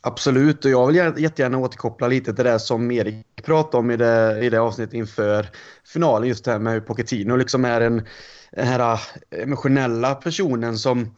Absolut, 0.00 0.64
och 0.64 0.70
jag 0.70 0.86
vill 0.86 1.22
jättegärna 1.22 1.58
återkoppla 1.58 2.08
lite 2.08 2.34
till 2.34 2.44
det 2.44 2.60
som 2.60 2.90
Erik 2.90 3.26
pratade 3.44 3.76
om 3.76 3.90
i 3.90 3.96
det, 3.96 4.44
i 4.44 4.50
det 4.50 4.60
avsnittet 4.60 4.94
inför 4.94 5.46
finalen, 5.92 6.28
just 6.28 6.44
det 6.44 6.50
här 6.50 6.58
med 6.58 6.72
hur 6.72 6.80
Pochettino 6.80 7.36
liksom 7.36 7.64
är 7.64 7.80
en, 7.80 8.06
den 8.52 8.66
här 8.66 9.00
emotionella 9.30 10.14
personen 10.14 10.78
som 10.78 11.10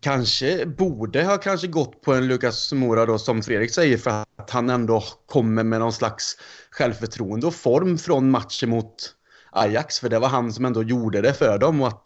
kanske 0.00 0.66
borde 0.66 1.24
ha 1.24 1.38
kanske 1.38 1.66
gått 1.66 2.02
på 2.02 2.14
en 2.14 2.26
Lucas 2.28 2.72
Mora 2.72 3.06
då 3.06 3.18
som 3.18 3.42
Fredrik 3.42 3.70
säger 3.70 3.98
för 3.98 4.10
att 4.36 4.50
han 4.50 4.70
ändå 4.70 5.04
kommer 5.26 5.62
med 5.64 5.80
någon 5.80 5.92
slags 5.92 6.36
självförtroende 6.70 7.46
och 7.46 7.54
form 7.54 7.98
från 7.98 8.30
matchen 8.30 8.70
mot 8.70 9.14
Ajax 9.52 10.00
för 10.00 10.08
det 10.08 10.18
var 10.18 10.28
han 10.28 10.52
som 10.52 10.64
ändå 10.64 10.82
gjorde 10.82 11.20
det 11.20 11.34
för 11.34 11.58
dem 11.58 11.80
och 11.80 11.88
att 11.88 12.04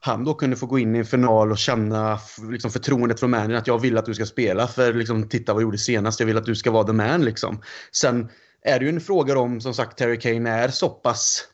han 0.00 0.24
då 0.24 0.34
kunde 0.34 0.56
få 0.56 0.66
gå 0.66 0.78
in 0.78 0.96
i 0.96 0.98
en 0.98 1.04
final 1.04 1.50
och 1.50 1.58
känna 1.58 2.18
liksom, 2.50 2.70
förtroendet 2.70 3.20
från 3.20 3.30
managern 3.30 3.56
att 3.56 3.66
jag 3.66 3.78
vill 3.78 3.98
att 3.98 4.06
du 4.06 4.14
ska 4.14 4.26
spela 4.26 4.66
för 4.66 4.92
liksom, 4.92 5.28
titta 5.28 5.52
vad 5.52 5.62
jag 5.62 5.66
gjorde 5.66 5.78
senast, 5.78 6.20
jag 6.20 6.26
vill 6.26 6.36
att 6.36 6.44
du 6.44 6.54
ska 6.54 6.70
vara 6.70 6.84
the 6.84 6.92
man 6.92 7.24
liksom. 7.24 7.62
Sen 7.92 8.28
är 8.62 8.78
det 8.78 8.84
ju 8.84 8.90
en 8.90 9.00
fråga 9.00 9.38
om 9.38 9.60
som 9.60 9.74
sagt 9.74 9.98
Terry 9.98 10.20
Kane 10.20 10.50
är 10.50 10.68
så 10.68 10.88
pass 10.88 11.44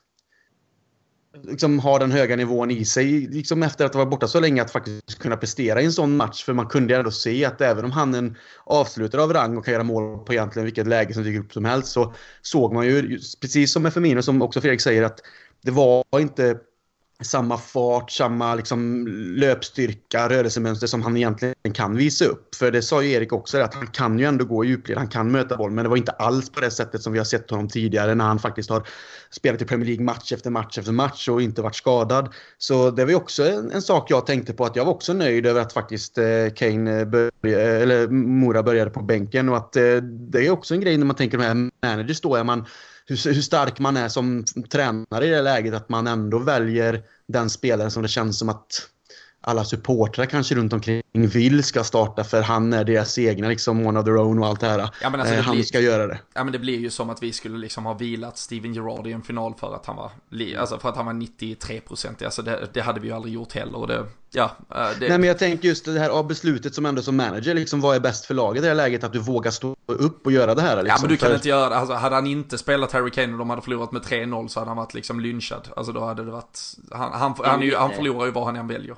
liksom 1.43 1.79
har 1.79 1.99
den 1.99 2.11
höga 2.11 2.35
nivån 2.35 2.71
i 2.71 2.85
sig 2.85 3.27
liksom 3.27 3.63
efter 3.63 3.85
att 3.85 3.93
ha 3.93 3.99
varit 3.99 4.11
borta 4.11 4.27
så 4.27 4.39
länge 4.39 4.61
att 4.61 4.71
faktiskt 4.71 5.19
kunna 5.19 5.37
prestera 5.37 5.81
i 5.81 5.85
en 5.85 5.93
sån 5.93 6.17
match. 6.17 6.43
För 6.43 6.53
man 6.53 6.67
kunde 6.67 6.95
ändå 6.95 7.11
se 7.11 7.45
att 7.45 7.61
även 7.61 7.85
om 7.85 7.91
han 7.91 8.13
är 8.13 8.17
en 8.17 8.37
avslutare 8.63 9.23
av 9.23 9.33
rang 9.33 9.57
och 9.57 9.65
kan 9.65 9.73
göra 9.73 9.83
mål 9.83 10.25
på 10.25 10.33
egentligen 10.33 10.65
vilket 10.65 10.87
läge 10.87 11.13
som 11.13 11.23
dyker 11.23 11.39
upp 11.39 11.53
som 11.53 11.65
helst 11.65 11.87
så 11.87 12.13
såg 12.41 12.73
man 12.73 12.85
ju, 12.85 13.19
precis 13.41 13.71
som 13.71 13.83
med 13.83 13.93
Firmino 13.93 14.21
som 14.21 14.41
också 14.41 14.61
Fredrik 14.61 14.81
säger, 14.81 15.03
att 15.03 15.19
det 15.61 15.71
var 15.71 16.03
inte 16.15 16.57
samma 17.21 17.57
fart, 17.57 18.11
samma 18.11 18.55
liksom 18.55 19.07
löpstyrka, 19.37 20.29
rörelsemönster 20.29 20.87
som 20.87 21.01
han 21.01 21.17
egentligen 21.17 21.73
kan 21.73 21.95
visa 21.95 22.25
upp. 22.25 22.55
För 22.55 22.71
det 22.71 22.81
sa 22.81 23.03
ju 23.03 23.11
Erik 23.11 23.33
också, 23.33 23.57
att 23.57 23.73
han 23.73 23.87
kan 23.87 24.19
ju 24.19 24.25
ändå 24.25 24.45
gå 24.45 24.65
i 24.65 24.67
djupled, 24.67 24.97
han 24.97 25.07
kan 25.07 25.31
möta 25.31 25.57
boll, 25.57 25.71
men 25.71 25.83
det 25.83 25.89
var 25.89 25.97
inte 25.97 26.11
alls 26.11 26.49
på 26.49 26.59
det 26.59 26.71
sättet 26.71 27.01
som 27.01 27.13
vi 27.13 27.19
har 27.19 27.25
sett 27.25 27.49
honom 27.49 27.67
tidigare 27.67 28.15
när 28.15 28.25
han 28.25 28.39
faktiskt 28.39 28.69
har 28.69 28.87
spelat 29.29 29.61
i 29.61 29.65
Premier 29.65 29.87
League 29.87 30.05
match 30.05 30.31
efter 30.31 30.49
match 30.49 30.77
efter 30.77 30.91
match 30.91 31.29
och 31.29 31.41
inte 31.41 31.61
varit 31.61 31.75
skadad. 31.75 32.33
Så 32.57 32.91
det 32.91 33.03
var 33.05 33.11
ju 33.11 33.17
också 33.17 33.43
en, 33.49 33.71
en 33.71 33.81
sak 33.81 34.11
jag 34.11 34.25
tänkte 34.25 34.53
på, 34.53 34.65
att 34.65 34.75
jag 34.75 34.85
var 34.85 34.93
också 34.93 35.13
nöjd 35.13 35.45
över 35.45 35.61
att 35.61 35.73
faktiskt 35.73 36.17
eh, 36.17 36.25
Kane 36.55 36.99
eh, 36.99 37.05
började, 37.05 37.63
eller 37.63 38.07
Mora 38.07 38.63
började 38.63 38.91
på 38.91 39.01
bänken 39.01 39.49
och 39.49 39.57
att 39.57 39.75
eh, 39.75 39.95
det 40.31 40.45
är 40.45 40.49
också 40.49 40.73
en 40.73 40.81
grej 40.81 40.97
när 40.97 41.05
man 41.05 41.15
tänker 41.15 41.37
de 41.37 41.43
här 41.43 41.69
managers 41.83 42.21
då, 42.21 42.35
är 42.35 42.43
man 42.43 42.65
hur, 43.07 43.33
hur 43.33 43.41
stark 43.41 43.79
man 43.79 43.97
är 43.97 44.09
som 44.09 44.45
tränare 44.69 45.25
i 45.25 45.29
det 45.29 45.41
läget 45.41 45.73
att 45.73 45.89
man 45.89 46.07
ändå 46.07 46.39
väljer 46.39 47.03
den 47.27 47.49
spelaren 47.49 47.91
som 47.91 48.03
det 48.03 48.09
känns 48.09 48.39
som 48.39 48.49
att 48.49 48.89
alla 49.47 49.63
supportrar 49.63 50.25
kanske 50.25 50.55
runt 50.55 50.73
omkring 50.73 51.01
vill 51.13 51.63
ska 51.63 51.83
starta 51.83 52.23
för 52.23 52.41
han 52.41 52.73
är 52.73 52.83
deras 52.83 53.17
egna 53.17 53.47
liksom 53.47 53.87
one 53.87 53.99
of 53.99 54.05
their 54.05 54.17
own 54.17 54.39
och 54.39 54.47
allt 54.47 54.59
det 54.59 54.67
här. 54.67 54.89
Ja, 55.01 55.09
men 55.09 55.19
alltså, 55.19 55.35
det 55.35 55.39
eh, 55.39 55.45
han 55.45 55.55
blir, 55.55 55.63
ska 55.63 55.79
göra 55.79 56.07
det. 56.07 56.19
Ja 56.33 56.43
men 56.43 56.53
det 56.53 56.59
blir 56.59 56.79
ju 56.79 56.89
som 56.89 57.09
att 57.09 57.23
vi 57.23 57.33
skulle 57.33 57.57
liksom 57.57 57.85
ha 57.85 57.93
vilat 57.93 58.37
Steven 58.37 58.73
Gerrard 58.73 59.07
i 59.07 59.11
en 59.11 59.21
final 59.21 59.53
för 59.59 59.75
att 59.75 59.85
han 59.85 59.95
var, 59.95 60.11
alltså 60.59 60.79
för 60.79 60.89
att 60.89 60.95
han 60.95 61.05
var 61.05 61.13
93% 61.13 62.25
alltså 62.25 62.41
det, 62.41 62.67
det 62.73 62.81
hade 62.81 62.99
vi 62.99 63.07
ju 63.07 63.13
aldrig 63.13 63.33
gjort 63.33 63.53
heller 63.53 63.77
och 63.77 63.87
det, 63.87 64.05
ja. 64.31 64.51
Eh, 64.69 64.89
det... 64.99 65.09
Nej 65.09 65.17
men 65.17 65.23
jag 65.23 65.39
tänker 65.39 65.67
just 65.67 65.85
det 65.85 65.99
här 65.99 66.09
av 66.09 66.27
beslutet 66.27 66.75
som 66.75 66.85
ändå 66.85 67.01
som 67.01 67.17
manager 67.17 67.53
liksom 67.53 67.81
vad 67.81 67.95
är 67.95 67.99
bäst 67.99 68.25
för 68.25 68.33
laget 68.33 68.59
i 68.59 68.61
det 68.61 68.67
här 68.67 68.75
läget 68.75 69.03
att 69.03 69.13
du 69.13 69.19
vågar 69.19 69.51
stå 69.51 69.75
upp 69.85 70.25
och 70.25 70.31
göra 70.31 70.55
det 70.55 70.61
här 70.61 70.83
liksom. 70.83 70.87
Ja 70.89 70.97
men 71.01 71.09
du 71.09 71.17
kan 71.17 71.27
för... 71.27 71.35
inte 71.35 71.49
göra 71.49 71.69
det, 71.69 71.75
alltså 71.75 71.93
hade 71.93 72.15
han 72.15 72.27
inte 72.27 72.57
spelat 72.57 72.91
Harry 72.91 73.11
Kane 73.11 73.33
och 73.33 73.39
de 73.39 73.49
hade 73.49 73.61
förlorat 73.61 73.91
med 73.91 74.01
3-0 74.01 74.47
så 74.47 74.59
hade 74.59 74.69
han 74.69 74.77
varit 74.77 74.93
liksom 74.93 75.19
lynchad. 75.19 75.67
Alltså 75.75 75.91
då 75.91 76.05
hade 76.05 76.25
det 76.25 76.31
varit, 76.31 76.59
han, 76.91 77.11
han, 77.13 77.35
han, 77.37 77.45
han, 77.45 77.71
han 77.77 77.91
förlorar 77.91 78.25
ju 78.25 78.31
vad 78.31 78.45
han 78.45 78.55
än 78.55 78.67
väljer 78.67 78.95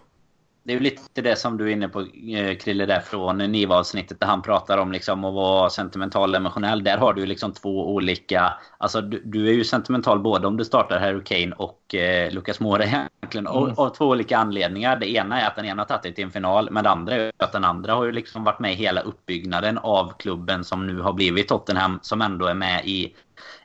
det 0.68 0.74
är 0.74 0.78
ju 0.78 0.84
lite 0.84 1.22
det 1.22 1.36
som 1.36 1.57
du 1.57 1.65
är 1.65 1.72
inne 1.72 1.88
på 1.88 2.01
eh, 2.01 2.57
Krille 2.57 2.86
där 2.86 2.99
från 2.99 3.38
Niva-avsnittet 3.38 4.20
där 4.20 4.28
han 4.28 4.41
pratar 4.41 4.78
om 4.78 4.91
liksom 4.91 5.26
att 5.26 5.34
vara 5.34 5.70
sentimental 5.70 6.30
och 6.30 6.36
emotionell. 6.36 6.84
Där 6.84 6.97
har 6.97 7.13
du 7.13 7.26
liksom 7.26 7.53
två 7.53 7.93
olika... 7.93 8.53
Alltså 8.78 9.01
du, 9.01 9.22
du 9.26 9.47
är 9.47 9.53
ju 9.53 9.63
sentimental 9.63 10.20
både 10.20 10.47
om 10.47 10.57
du 10.57 10.65
startar 10.65 10.99
Harry 10.99 11.24
Kane 11.24 11.55
och 11.55 11.95
eh, 11.95 12.32
Lucas 12.32 12.59
Moura 12.59 12.84
egentligen. 12.84 13.47
Mm. 13.47 13.74
Av, 13.78 13.89
två 13.89 14.05
olika 14.05 14.38
anledningar. 14.38 14.95
Det 14.99 15.09
ena 15.09 15.41
är 15.41 15.47
att 15.47 15.55
den 15.55 15.65
ena 15.65 15.82
har 15.82 15.88
tagit 15.88 16.03
dig 16.03 16.13
till 16.13 16.24
en 16.24 16.32
final. 16.32 16.70
Men 16.72 16.84
det 16.84 16.89
andra 16.89 17.15
är 17.15 17.32
att 17.38 17.51
den 17.51 17.65
andra 17.65 17.93
har 17.93 18.05
ju 18.05 18.11
liksom 18.11 18.43
varit 18.43 18.59
med 18.59 18.72
i 18.72 18.76
hela 18.76 19.01
uppbyggnaden 19.01 19.78
av 19.78 20.13
klubben 20.20 20.63
som 20.63 20.88
nu 20.88 21.01
har 21.01 21.13
blivit 21.13 21.47
Tottenham. 21.47 21.99
Som 22.01 22.22
ändå 22.22 22.45
är 22.45 22.53
med 22.53 22.86
i 22.86 23.15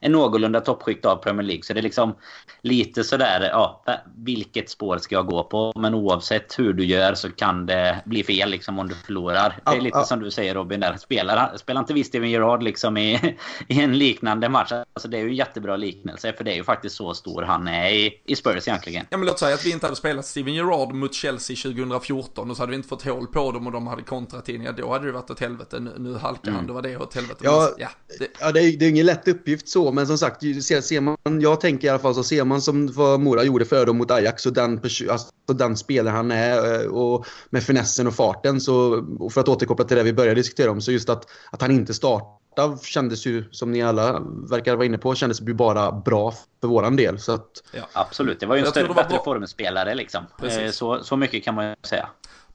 en 0.01 0.13
någorlunda 0.13 0.61
toppskikt 0.61 1.05
av 1.05 1.17
Premier 1.17 1.47
League. 1.47 1.63
Så 1.63 1.73
det 1.73 1.81
är 1.81 1.83
liksom 1.83 2.15
lite 2.63 3.05
sådär, 3.05 3.49
ja, 3.53 3.85
vilket 4.17 4.71
spår 4.71 4.99
ska 4.99 5.15
jag 5.15 5.27
gå 5.27 5.45
på? 5.45 5.73
Men 5.77 5.95
oavsett 5.95 6.59
hur 6.59 6.73
du 6.73 6.85
gör 6.85 7.15
så 7.15 7.31
kan 7.31 7.67
det 7.67 8.03
bli 8.05 8.25
fel 8.25 8.51
liksom 8.51 8.79
om 8.79 8.89
du 8.89 8.95
förlorar. 8.95 9.61
Det 9.65 9.77
är 9.77 9.81
lite 9.81 10.05
som 10.05 10.21
du 10.21 10.31
säger 10.31 10.55
Robin 10.55 10.81
där. 10.81 10.97
Spelar, 10.97 11.57
spelar 11.57 11.81
inte 11.81 11.95
vi 11.95 12.05
Steven 12.05 12.31
Gerrard 12.31 12.63
liksom 12.63 12.97
i, 12.97 13.37
i 13.69 13.81
en 13.81 13.99
liknande 13.99 14.49
match? 14.49 14.73
Alltså 14.73 15.09
det 15.09 15.17
är 15.17 15.23
ju 15.23 15.29
en 15.29 15.35
jättebra 15.35 15.77
liknelse 15.77 16.33
för 16.33 16.45
det 16.45 16.53
är 16.53 16.57
ju 16.57 16.65
faktiskt 16.65 16.97
så 16.97 17.15
stor 17.15 17.43
han 17.43 17.69
är 17.69 17.91
i, 17.91 18.21
i 18.25 18.37
Spurs 18.37 18.69
egentligen. 18.69 19.07
Ja 19.11 19.17
men 19.17 19.27
låt 19.27 19.39
säga 19.39 19.55
att 19.55 19.67
vi 19.67 19.73
inte 19.73 19.87
hade 19.87 19.97
spelat 19.97 20.27
Steven 20.27 20.55
Gerrard 20.55 20.95
mot 20.95 21.15
Chelsea 21.15 21.57
2014 21.57 22.51
och 22.51 22.57
så 22.57 22.63
hade 22.63 22.71
vi 22.71 22.77
inte 22.77 22.89
fått 22.89 23.03
hål 23.03 23.27
på 23.27 23.53
dem 23.53 23.67
och 23.67 23.73
de 23.73 23.87
hade 23.87 24.03
kontrat 24.03 24.49
in. 24.49 24.63
Ja 24.63 24.73
då 24.73 24.93
hade 24.93 25.07
det 25.07 25.13
varit 25.13 25.31
åt 25.31 25.41
helvete. 25.41 25.81
Nu, 25.81 25.93
nu 25.99 26.15
halkar 26.15 26.49
mm. 26.49 26.57
han, 26.57 26.67
då 26.67 26.75
var 26.75 26.83
det 26.83 26.97
åt 26.97 27.15
helvete. 27.15 27.41
Ja, 27.43 27.71
ja, 27.79 27.89
det... 28.19 28.29
ja 28.41 28.53
det, 28.53 28.61
är, 28.61 28.79
det 28.79 28.85
är 28.85 28.91
ingen 28.91 29.07
lätt 29.07 29.29
uppgift 29.29 29.62
så 29.69 29.93
men 29.93 30.07
som 30.07 30.19
sagt, 30.19 30.41
ser, 30.41 30.81
ser 30.81 31.01
man, 31.01 31.17
jag 31.41 31.61
tänker 31.61 31.87
i 31.87 31.91
alla 31.91 31.99
fall 31.99 32.15
så 32.15 32.25
ser 32.25 32.45
man 32.45 32.63
som 32.63 32.93
vad 32.93 33.21
Mora 33.21 33.45
gjorde 33.45 33.65
för 33.65 33.87
dem 33.87 33.97
mot 33.99 34.11
Ajax 34.11 34.47
och 34.47 34.53
den, 34.53 34.81
alltså, 35.11 35.33
den 35.47 35.77
spelare 35.77 36.13
han 36.13 36.31
är 36.31 36.81
eh, 36.81 36.87
och 36.87 37.27
med 37.51 37.63
finessen 37.63 38.07
och 38.07 38.15
farten 38.15 38.61
så, 38.61 39.07
och 39.19 39.33
för 39.33 39.41
att 39.41 39.49
återkoppla 39.49 39.85
till 39.85 39.97
det 39.97 40.03
vi 40.03 40.13
började 40.13 40.35
diskutera 40.35 40.71
om, 40.71 40.81
så 40.81 40.93
just 40.93 41.09
att, 41.09 41.27
att 41.51 41.63
han 41.63 41.71
inte 41.71 41.95
startar 41.95 42.85
kändes 42.85 43.27
ju, 43.27 43.45
som 43.51 43.73
ni 43.73 43.83
alla 43.83 44.21
verkar 44.51 44.77
vara 44.77 44.87
inne 44.87 44.99
på, 44.99 45.15
kändes 45.15 45.41
ju 45.41 45.55
bara 45.55 45.93
bra 45.93 46.35
för 46.61 46.69
våran 46.69 46.97
del. 46.97 47.19
Så 47.19 47.33
att... 47.33 47.63
ja, 47.73 47.83
absolut, 47.93 48.41
det 48.41 48.47
var 48.47 48.57
ju 48.57 48.61
en 48.65 48.71
större, 48.71 48.95
bättre 48.95 49.19
formspelare 49.25 49.95
liksom. 49.95 50.25
Eh, 50.43 50.71
så, 50.71 51.05
så 51.05 51.17
mycket 51.17 51.45
kan 51.45 51.55
man 51.55 51.69
ju 51.69 51.75
säga 51.83 52.09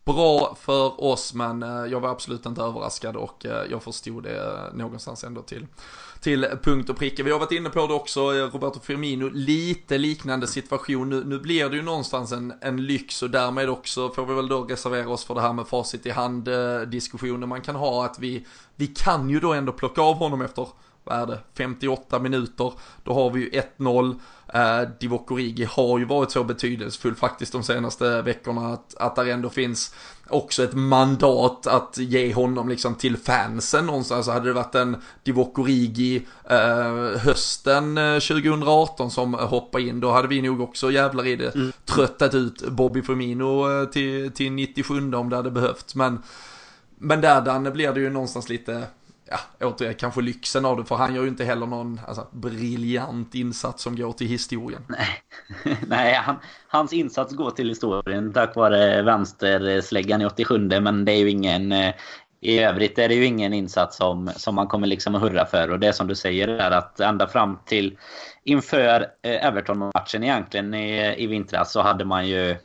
bra 0.05 0.57
för 0.61 1.03
oss 1.03 1.33
men 1.33 1.63
eh, 1.63 1.91
jag 1.91 1.99
var 1.99 2.09
absolut 2.09 2.45
inte 2.45 2.61
överraskad 2.61 3.15
och 3.15 3.45
jag 3.69 3.83
förstod 3.83 4.23
det 4.23 4.71
någonstans 4.73 5.23
ändå 5.23 5.41
till 5.41 5.67
till 6.19 6.47
punkt 6.63 6.89
och 6.89 6.97
pricka. 6.97 7.23
Vi 7.23 7.31
har 7.31 7.39
varit 7.39 7.51
inne 7.51 7.69
på 7.69 7.87
det 7.87 7.93
också, 7.93 8.19
eh, 8.19 8.51
Roberto 8.51 8.79
Firmino, 8.79 9.29
lite 9.33 9.97
liknande 9.97 10.47
situation. 10.47 11.09
Nu, 11.09 11.23
nu 11.23 11.39
blir 11.39 11.69
det 11.69 11.75
ju 11.75 11.81
någonstans 11.81 12.31
en, 12.31 12.53
en 12.61 12.85
lyx 12.85 13.23
och 13.23 13.29
därmed 13.29 13.69
också 13.69 14.09
får 14.09 14.25
vi 14.25 14.33
väl 14.33 14.47
då 14.47 14.63
reservera 14.63 15.09
oss 15.09 15.25
för 15.25 15.35
det 15.35 15.41
här 15.41 15.53
med 15.53 15.67
facit 15.67 16.05
i 16.05 16.09
hand 16.09 16.47
eh, 16.47 16.81
diskussioner 16.81 17.47
man 17.47 17.61
kan 17.61 17.75
ha 17.75 18.05
att 18.05 18.19
vi, 18.19 18.45
vi 18.75 18.87
kan 18.87 19.29
ju 19.29 19.39
då 19.39 19.53
ändå 19.53 19.71
plocka 19.71 20.01
av 20.01 20.15
honom 20.15 20.41
efter 20.41 20.67
vad 21.03 21.19
är 21.19 21.25
det, 21.25 21.39
58 21.57 22.19
minuter. 22.19 22.73
Då 23.03 23.13
har 23.13 23.29
vi 23.29 23.39
ju 23.39 23.49
1-0. 23.77 24.19
Eh, 24.53 24.89
Divock 24.99 25.31
Origi 25.31 25.63
har 25.63 25.99
ju 25.99 26.05
varit 26.05 26.31
så 26.31 26.43
betydelsefull 26.43 27.15
faktiskt 27.15 27.51
de 27.51 27.63
senaste 27.63 28.21
veckorna 28.21 28.73
att, 28.73 28.95
att 28.97 29.15
där 29.15 29.25
ändå 29.25 29.49
finns 29.49 29.95
också 30.29 30.63
ett 30.63 30.73
mandat 30.73 31.67
att 31.67 31.97
ge 31.97 32.33
honom 32.33 32.69
liksom 32.69 32.95
till 32.95 33.17
fansen 33.17 33.85
någonstans. 33.85 34.25
Så 34.25 34.31
hade 34.31 34.49
det 34.49 34.53
varit 34.53 34.75
en 34.75 34.97
Divock 35.23 35.59
Origi 35.59 36.25
eh, 36.49 37.19
hösten 37.19 37.95
2018 37.95 39.05
eh, 39.05 39.09
som 39.09 39.33
hoppade 39.33 39.83
in, 39.83 39.99
då 39.99 40.11
hade 40.11 40.27
vi 40.27 40.41
nog 40.41 40.61
också 40.61 40.91
jävlar 40.91 41.27
i 41.27 41.35
det 41.35 41.55
mm. 41.55 41.71
tröttat 41.85 42.33
ut 42.33 42.69
Bobby 42.69 43.01
Firmino 43.01 43.81
eh, 43.81 43.89
till, 43.89 44.31
till 44.31 44.51
97 44.51 45.13
om 45.13 45.29
det 45.29 45.35
hade 45.35 45.51
behövts. 45.51 45.95
Men, 45.95 46.23
men 46.97 47.21
där 47.21 47.41
Dan 47.41 47.63
blir 47.63 47.93
det 47.93 47.99
ju 47.99 48.09
någonstans 48.09 48.49
lite 48.49 48.83
ja, 49.29 49.67
återigen 49.67 49.95
kanske 49.95 50.21
lyxen 50.21 50.65
av 50.65 50.77
det, 50.77 50.85
för 50.85 50.95
han 50.95 51.15
gör 51.15 51.23
ju 51.23 51.29
inte 51.29 51.43
heller 51.43 51.65
någon 51.65 51.99
alltså, 52.07 52.27
briljant 52.31 53.35
insats 53.35 53.83
som 53.83 53.95
går 53.95 54.13
till 54.13 54.27
historien. 54.27 54.81
Nej, 54.87 55.07
Nej 55.87 56.13
han, 56.13 56.35
hans 56.67 56.93
insats 56.93 57.35
går 57.35 57.51
till 57.51 57.69
historien 57.69 58.33
tack 58.33 58.55
vare 58.55 59.01
vänstersläggan 59.01 60.21
i 60.21 60.25
87, 60.25 60.57
men 60.81 61.05
det 61.05 61.11
är 61.11 61.19
ju 61.19 61.29
ingen... 61.29 61.71
Eh, 61.71 61.93
I 62.39 62.59
övrigt 62.59 62.99
är 62.99 63.07
det 63.07 63.15
ju 63.15 63.25
ingen 63.25 63.53
insats 63.53 63.97
som, 63.97 64.31
som 64.35 64.55
man 64.55 64.67
kommer 64.67 64.87
liksom 64.87 65.15
att 65.15 65.21
hurra 65.21 65.45
för. 65.45 65.71
Och 65.71 65.79
det 65.79 65.93
som 65.93 66.07
du 66.07 66.15
säger 66.15 66.47
är 66.47 66.71
att 66.71 66.99
ända 66.99 67.27
fram 67.27 67.59
till 67.65 67.97
inför 68.43 69.01
eh, 69.21 69.45
Everton-matchen 69.45 70.23
egentligen 70.23 70.73
i, 70.73 71.15
i 71.23 71.27
vintras 71.27 71.71
så 71.71 71.81
hade 71.81 72.05
man 72.05 72.27
ju 72.27 72.55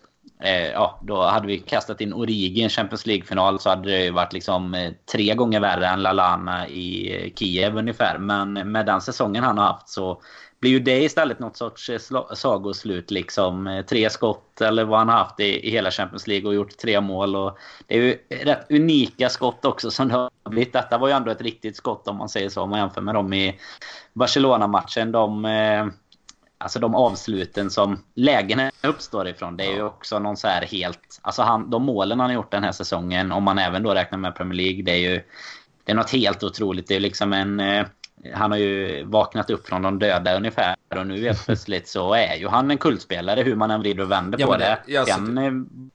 Eh, 0.44 0.70
ja, 0.70 1.00
då 1.02 1.22
hade 1.22 1.46
vi 1.46 1.58
kastat 1.58 2.00
in 2.00 2.12
Origi 2.12 2.60
i 2.60 2.62
en 2.62 2.70
Champions 2.70 3.06
League-final 3.06 3.58
så 3.60 3.68
hade 3.68 3.90
det 3.90 4.10
varit 4.10 4.32
liksom 4.32 4.74
eh, 4.74 4.92
tre 5.12 5.34
gånger 5.34 5.60
värre 5.60 5.86
än 5.86 6.02
Lalana 6.02 6.68
i 6.68 7.16
eh, 7.24 7.32
Kiev 7.34 7.76
ungefär. 7.76 8.18
Men 8.18 8.52
med 8.52 8.86
den 8.86 9.00
säsongen 9.00 9.44
han 9.44 9.58
har 9.58 9.64
haft 9.64 9.88
så 9.88 10.22
blir 10.60 10.70
ju 10.70 10.80
det 10.80 11.02
istället 11.02 11.38
något 11.38 11.56
sorts 11.56 11.90
eh, 11.90 11.98
sagoslut 12.34 13.10
liksom. 13.10 13.82
Tre 13.88 14.10
skott 14.10 14.60
eller 14.60 14.84
vad 14.84 14.98
han 14.98 15.08
har 15.08 15.16
haft 15.16 15.40
i, 15.40 15.68
i 15.68 15.70
hela 15.70 15.90
Champions 15.90 16.26
League 16.26 16.48
och 16.48 16.54
gjort 16.54 16.76
tre 16.76 17.00
mål. 17.00 17.36
Och 17.36 17.58
det 17.86 17.98
är 17.98 18.02
ju 18.02 18.18
rätt 18.28 18.66
unika 18.70 19.28
skott 19.28 19.64
också 19.64 19.90
som 19.90 20.08
det 20.08 20.14
har 20.14 20.30
blivit. 20.50 20.72
Detta 20.72 20.98
var 20.98 21.08
ju 21.08 21.14
ändå 21.14 21.30
ett 21.30 21.42
riktigt 21.42 21.76
skott 21.76 22.08
om 22.08 22.16
man 22.16 22.28
säger 22.28 22.48
så. 22.48 22.62
Om 22.62 22.70
man 22.70 22.78
jämför 22.78 23.00
med 23.00 23.14
dem 23.14 23.32
i 23.32 23.58
Barcelona-matchen. 24.12 25.12
De 25.12 25.46
Alltså 26.62 26.78
de 26.78 26.94
avsluten 26.94 27.70
som 27.70 28.04
lägena 28.14 28.70
uppstår 28.82 29.28
ifrån. 29.28 29.56
Det 29.56 29.64
är 29.64 29.72
ju 29.74 29.82
också 29.82 30.18
någon 30.18 30.36
så 30.36 30.48
här 30.48 30.62
helt... 30.66 31.20
Alltså 31.22 31.42
han, 31.42 31.70
de 31.70 31.82
målen 31.82 32.20
han 32.20 32.30
har 32.30 32.34
gjort 32.34 32.50
den 32.50 32.64
här 32.64 32.72
säsongen, 32.72 33.32
om 33.32 33.42
man 33.42 33.58
även 33.58 33.82
då 33.82 33.94
räknar 33.94 34.18
med 34.18 34.34
Premier 34.34 34.56
League, 34.56 34.82
det 34.82 34.92
är 34.92 35.10
ju... 35.10 35.22
Det 35.84 35.92
är 35.92 35.96
något 35.96 36.10
helt 36.10 36.42
otroligt. 36.42 36.88
Det 36.88 36.96
är 36.96 37.00
liksom 37.00 37.32
en... 37.32 37.60
Han 38.34 38.50
har 38.50 38.58
ju 38.58 39.04
vaknat 39.04 39.50
upp 39.50 39.68
från 39.68 39.82
de 39.82 39.98
döda 39.98 40.36
ungefär 40.36 40.76
och 40.96 41.06
nu 41.06 41.22
helt 41.22 41.44
plötsligt 41.46 41.88
så 41.88 42.14
är 42.14 42.34
ju 42.34 42.48
han 42.48 42.70
en 42.70 42.78
kultspelare 42.78 43.42
hur 43.42 43.56
man 43.56 43.70
än 43.70 43.80
vrider 43.80 44.02
och 44.02 44.10
vänder 44.10 44.40
ja, 44.40 44.46
på 44.46 44.56
det. 44.56 44.78
det. 44.86 44.92
Ja, 44.92 45.04
Sen 45.04 45.38
eh, 45.38 45.52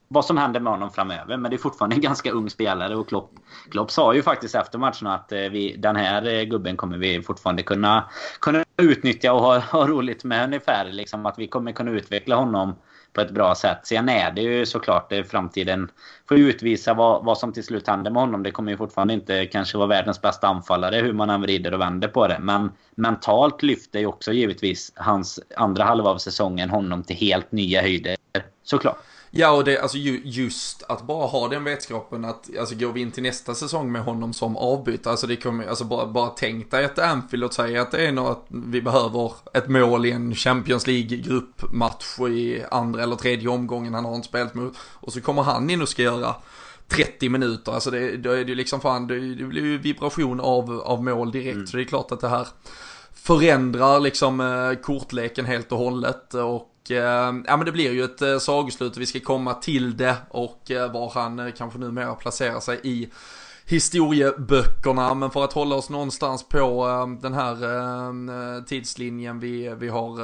vad 0.08 0.26
som 0.26 0.38
händer 0.38 0.60
med 0.60 0.74
honom 0.74 0.92
framöver. 0.92 1.38
Men 1.38 1.52
det 1.52 1.56
är 1.56 1.58
fortfarande 1.58 1.96
en 1.96 2.02
ganska 2.02 2.32
ung 2.32 2.50
spelare 2.50 2.96
och 2.96 3.10
Klopp, 3.10 3.32
Klopp 3.72 3.92
sa 3.92 4.14
ju 4.14 4.22
faktiskt 4.22 4.56
efter 4.56 4.80
matchen 4.80 5.08
att 5.08 5.32
eh, 5.32 5.40
vi, 5.40 5.76
den 5.78 5.96
här 5.96 6.28
eh, 6.28 6.44
gubben 6.44 6.78
kommer 6.78 6.98
vi 6.98 7.22
fortfarande 7.22 7.64
kunna, 7.64 8.10
kunna 8.42 8.64
utnyttja 8.78 9.34
och 9.34 9.42
ha, 9.42 9.60
ha 9.60 9.88
roligt 9.88 10.24
med 10.24 10.44
ungefär. 10.44 10.86
Liksom 10.92 11.26
att 11.26 11.40
vi 11.40 11.48
kommer 11.48 11.72
kunna 11.72 11.92
utveckla 11.92 12.36
honom 12.36 12.76
på 13.14 13.22
ett 13.22 13.32
bra 13.32 13.56
sätt. 13.56 13.80
Sen 13.84 14.10
är 14.10 14.32
det 14.32 14.42
ju 14.42 14.66
såklart 14.66 15.10
det 15.10 15.24
framtiden 15.24 15.92
får 16.30 16.38
utvisa 16.38 16.94
vad, 16.94 17.26
vad 17.26 17.38
som 17.38 17.54
till 17.54 17.64
slut 17.64 17.88
händer 17.88 18.12
med 18.12 18.22
honom. 18.22 18.44
Det 18.44 18.52
kommer 18.52 18.72
ju 18.72 18.78
fortfarande 18.78 19.14
inte 19.14 19.46
kanske 19.46 19.78
vara 19.78 19.88
världens 19.88 20.22
bästa 20.22 20.48
anfallare 20.48 20.96
hur 20.96 21.14
man 21.14 21.30
än 21.30 21.42
vrider 21.42 21.74
och 21.74 21.82
vänder 21.82 22.08
på 22.08 22.28
det. 22.28 22.38
Men 22.40 22.72
mentalt 22.96 23.64
lyfter 23.64 24.00
ju 24.00 24.06
också 24.06 24.34
givetvis 24.34 24.92
hans 24.96 25.40
andra 25.56 25.84
halva 25.84 26.10
av 26.10 26.18
säsongen 26.18 26.70
honom 26.70 27.04
till 27.04 27.16
helt 27.16 27.52
nya 27.52 27.82
höjder. 27.82 28.16
Såklart. 28.64 28.98
Ja, 29.32 29.52
och 29.52 29.64
det, 29.64 29.80
alltså 29.80 29.98
just 29.98 30.84
att 30.84 31.08
bara 31.08 31.28
ha 31.28 31.48
den 31.48 31.64
vetskapen 31.64 32.26
att, 32.26 32.58
alltså 32.60 32.76
går 32.76 32.92
vi 32.92 33.02
in 33.02 33.12
till 33.12 33.24
nästa 33.24 33.56
säsong 33.56 33.92
med 33.92 34.02
honom 34.02 34.34
som 34.34 34.58
avbytare, 34.58 35.12
alltså 35.12 35.28
det 35.28 35.36
kommer, 35.36 35.68
alltså 35.68 35.84
bara, 35.84 36.06
bara 36.06 36.30
tänk 36.30 36.72
dig 36.72 36.86
att 36.86 37.00
Anfield 37.00 37.44
och 37.44 37.54
säga 37.54 37.82
att 37.82 37.92
det 37.92 38.08
är 38.08 38.12
något, 38.12 38.46
vi 38.50 38.82
behöver 38.82 39.32
ett 39.54 39.68
mål 39.68 40.06
i 40.06 40.12
en 40.12 40.36
Champions 40.36 40.88
League 40.88 41.18
gruppmatch 41.18 42.20
i 42.20 42.64
andra 42.72 43.04
eller 43.04 43.16
tredje 43.16 43.50
omgången, 43.50 43.94
han 43.94 44.06
har 44.06 44.16
inte 44.16 44.28
spelat 44.28 44.54
mot, 44.54 44.78
och 44.80 45.14
så 45.14 45.22
kommer 45.22 45.44
han 45.44 45.70
in 45.70 45.82
och 45.82 45.90
ska 45.90 46.02
göra 46.02 46.36
30 46.88 47.30
minuter, 47.30 47.72
alltså 47.72 47.92
det, 47.92 48.18
då 48.18 48.32
är 48.32 48.44
det 48.44 48.50
ju 48.50 48.56
liksom 48.56 48.82
fan, 48.82 49.08
det, 49.08 49.36
det 49.36 49.44
blir 49.44 49.62
ju 49.62 49.78
vibration 49.78 50.40
av, 50.40 50.72
av 50.72 51.04
mål 51.04 51.32
direkt, 51.32 51.56
mm. 51.56 51.68
så 51.68 51.78
det 51.78 51.84
är 51.84 51.88
klart 51.88 52.12
att 52.12 52.22
det 52.22 52.30
här 52.30 52.48
förändrar 53.14 54.00
liksom 54.00 54.40
eh, 54.40 54.82
kortleken 54.82 55.46
helt 55.46 55.72
och 55.72 55.78
hållet 55.78 56.34
och 56.34 56.77
Eh, 56.92 57.34
ja 57.48 57.58
men 57.58 57.66
det 57.66 57.72
blir 57.72 57.92
ju 57.92 58.04
ett 58.04 58.22
eh, 58.22 58.40
sagoslut 58.40 58.98
vi 58.98 59.06
ska 59.06 59.20
komma 59.20 59.54
till 59.54 59.98
det 59.98 60.16
och 60.30 60.72
eh, 60.72 60.92
var 60.92 61.10
han 61.10 61.40
eh, 61.40 61.52
kanske 61.58 61.80
numera 61.80 62.16
placerar 62.16 62.60
sig 62.60 62.80
i 62.84 63.10
historieböckerna. 63.66 65.14
Men 65.14 65.32
för 65.32 65.44
att 65.44 65.54
hålla 65.54 65.76
oss 65.76 65.90
någonstans 65.90 66.50
på 66.50 66.88
den 67.22 67.34
här 67.34 68.66
tidslinjen 68.66 69.40
vi, 69.40 69.76
vi 69.80 69.88
har 69.88 70.22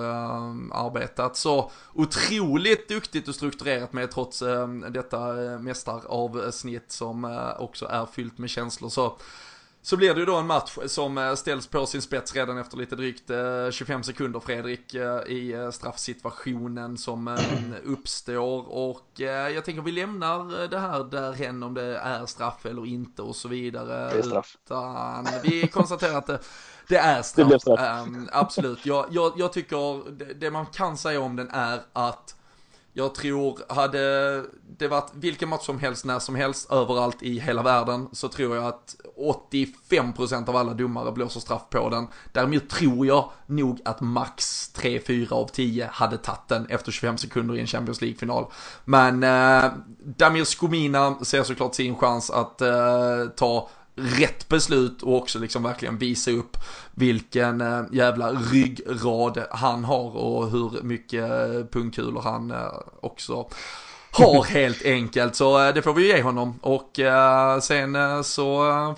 arbetat 0.72 1.38
så 1.38 1.72
otroligt 1.94 2.90
duktigt 2.90 3.28
och 3.28 3.36
strukturerat 3.36 3.94
med 3.94 4.12
trots 4.12 4.44
detta 4.90 5.20
mästaravsnitt 5.60 6.92
som 6.92 7.40
också 7.60 7.86
är 7.86 8.06
fyllt 8.06 8.38
med 8.38 8.50
känslor. 8.50 8.90
Så 8.90 9.18
så 9.86 9.98
blir 9.98 10.14
det 10.14 10.20
ju 10.20 10.26
då 10.26 10.36
en 10.36 10.48
match 10.48 10.78
som 10.86 11.18
eh, 11.18 11.36
ställs 11.36 11.68
på 11.68 11.86
sin 11.86 12.02
spets 12.02 12.36
redan 12.36 12.58
efter 12.58 12.78
lite 12.78 12.96
drygt 12.96 13.32
25 13.72 14.00
eh, 14.00 14.04
sekunder 14.04 14.40
Fredrik 14.40 14.94
eh, 14.94 15.22
i 15.28 15.70
straffsituationen 15.74 16.98
som 16.98 17.38
uppstår 17.84 18.70
och 18.70 19.10
jag 19.16 19.66
tänker 19.66 19.82
vi 19.82 19.92
lämnar 19.92 20.68
det 20.68 20.80
här 20.80 21.04
därhen 21.04 21.64
om 21.64 21.74
det 21.74 21.98
är 21.98 22.26
straff 22.26 22.66
eller 22.66 22.86
inte 22.86 23.22
och 23.22 23.36
så 23.36 23.48
vidare. 23.48 24.10
Det 24.14 24.20
är 24.20 24.22
straff. 24.22 24.58
Utan 24.66 25.28
vi 25.44 25.68
konstaterar 25.68 26.18
att 26.18 26.28
det, 26.28 26.40
det 26.88 26.98
är 26.98 27.22
straff. 27.22 27.50
Det 27.50 27.60
straff. 27.60 28.08
Um, 28.08 28.30
absolut, 28.32 28.86
jag, 28.86 29.06
jag, 29.12 29.34
jag 29.38 29.54
tycker 29.54 30.12
det, 30.12 30.34
det 30.34 30.52
man 30.52 30.66
kan 30.66 30.98
säga 30.98 31.22
om 31.22 31.36
den 31.36 31.50
är 31.50 31.82
att 31.94 32.36
jag 32.94 33.16
tror, 33.16 33.60
hade 33.70 34.44
det 34.78 34.88
varit 34.88 35.12
vilken 35.14 35.50
match 35.50 35.66
som 35.66 35.80
helst, 35.80 36.06
när 36.06 36.20
som 36.20 36.36
helst, 36.36 36.72
överallt 36.72 37.24
i 37.24 37.40
hela 37.40 37.64
världen, 37.64 38.10
så 38.12 38.28
tror 38.28 38.56
jag 38.56 38.66
att 38.66 38.96
85% 39.52 40.50
av 40.50 40.56
alla 40.56 40.74
domare 40.74 41.12
blåser 41.12 41.40
straff 41.40 41.62
på 41.70 41.90
den. 41.90 42.08
Däremot 42.32 42.70
tror 42.70 43.08
jag 43.08 43.30
nog 43.46 43.82
att 43.86 44.02
max 44.02 44.72
3-4 44.76 45.34
av 45.34 45.48
10 45.48 45.90
hade 45.92 46.18
tagit 46.18 46.48
den 46.48 46.66
efter 46.66 46.92
25 46.92 47.18
sekunder 47.18 47.56
i 47.56 47.60
en 47.60 47.68
Champions 47.68 48.02
League-final. 48.02 48.46
Men 48.86 49.24
eh, 49.24 49.72
Damir 50.04 50.44
Skomina 50.44 51.16
ser 51.22 51.44
såklart 51.44 51.76
sin 51.76 51.96
chans 51.96 52.30
att 52.30 52.62
eh, 52.62 53.26
ta 53.36 53.70
rätt 53.96 54.50
beslut 54.50 55.04
och 55.04 55.18
också 55.18 55.40
liksom 55.40 55.64
verkligen 55.64 55.98
visa 55.98 56.32
upp 56.32 56.58
vilken 56.92 57.62
eh, 57.62 57.82
jävla 57.92 58.32
ryggrad 58.32 59.46
han 59.52 59.84
har 59.84 60.18
och 60.18 60.50
hur 60.50 60.82
mycket 60.84 61.24
eh, 61.24 61.66
pungkulor 61.72 62.22
han 62.22 62.52
eh, 62.52 62.74
också 63.02 63.48
har 64.14 64.44
helt 64.50 64.86
enkelt. 64.86 65.36
Så 65.36 65.72
det 65.72 65.82
får 65.82 65.94
vi 65.94 66.08
ge 66.08 66.22
honom. 66.22 66.60
Och 66.62 67.00
sen 67.62 68.24
så 68.24 68.46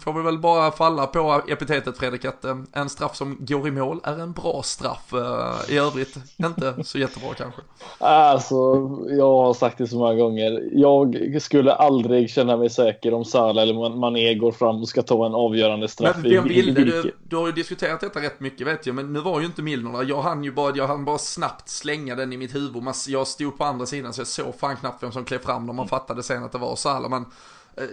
får 0.01 0.13
vi 0.13 0.21
väl 0.21 0.39
bara 0.39 0.71
falla 0.71 1.07
på 1.07 1.41
epitetet 1.47 1.97
Fredrik 1.97 2.25
att 2.25 2.45
en 2.71 2.89
straff 2.89 3.15
som 3.15 3.37
går 3.39 3.67
i 3.67 3.71
mål 3.71 3.99
är 4.03 4.19
en 4.19 4.31
bra 4.31 4.61
straff. 4.63 5.13
I 5.69 5.77
övrigt 5.77 6.17
inte 6.37 6.73
så 6.83 6.97
jättebra 6.97 7.33
kanske. 7.33 7.61
Alltså, 7.97 8.55
jag 9.09 9.37
har 9.37 9.53
sagt 9.53 9.77
det 9.77 9.87
så 9.87 9.97
många 9.97 10.13
gånger. 10.13 10.69
Jag 10.71 11.37
skulle 11.41 11.73
aldrig 11.73 12.29
känna 12.29 12.57
mig 12.57 12.69
säker 12.69 13.13
om 13.13 13.25
Salah 13.25 13.63
eller 13.63 13.95
Mané 13.95 14.35
går 14.35 14.51
fram 14.51 14.81
och 14.81 14.87
ska 14.87 15.01
ta 15.01 15.25
en 15.25 15.35
avgörande 15.35 15.87
straff. 15.87 16.17
Men 16.21 16.31
vem 16.31 16.43
ville 16.43 16.71
du? 16.71 17.15
Du 17.23 17.35
har 17.35 17.45
ju 17.45 17.51
diskuterat 17.51 17.99
detta 18.01 18.21
rätt 18.21 18.39
mycket 18.39 18.67
vet 18.67 18.85
jag, 18.85 18.95
men 18.95 19.13
nu 19.13 19.19
var 19.19 19.39
ju 19.39 19.45
inte 19.45 19.61
Milner 19.61 19.91
där. 19.91 20.09
Jag 20.09 20.21
hann 20.21 20.43
ju 20.43 20.51
bara, 20.51 20.75
jag 20.75 20.87
hann 20.87 21.05
bara 21.05 21.17
snabbt 21.17 21.69
slänga 21.69 22.15
den 22.15 22.33
i 22.33 22.37
mitt 22.37 22.55
huvud. 22.55 22.83
Jag 23.07 23.27
stod 23.27 23.57
på 23.57 23.63
andra 23.63 23.85
sidan 23.85 24.13
så 24.13 24.21
jag 24.21 24.27
såg 24.27 24.55
fan 24.59 24.75
knappt 24.75 25.03
vem 25.05 25.11
som 25.11 25.25
klev 25.25 25.39
fram 25.39 25.65
när 25.65 25.73
man 25.73 25.87
fattade 25.87 26.23
sen 26.23 26.43
att 26.43 26.51
det 26.51 26.57
var 26.57 26.75
Salah. 26.75 27.09
Men 27.09 27.25
eh, 27.77 27.83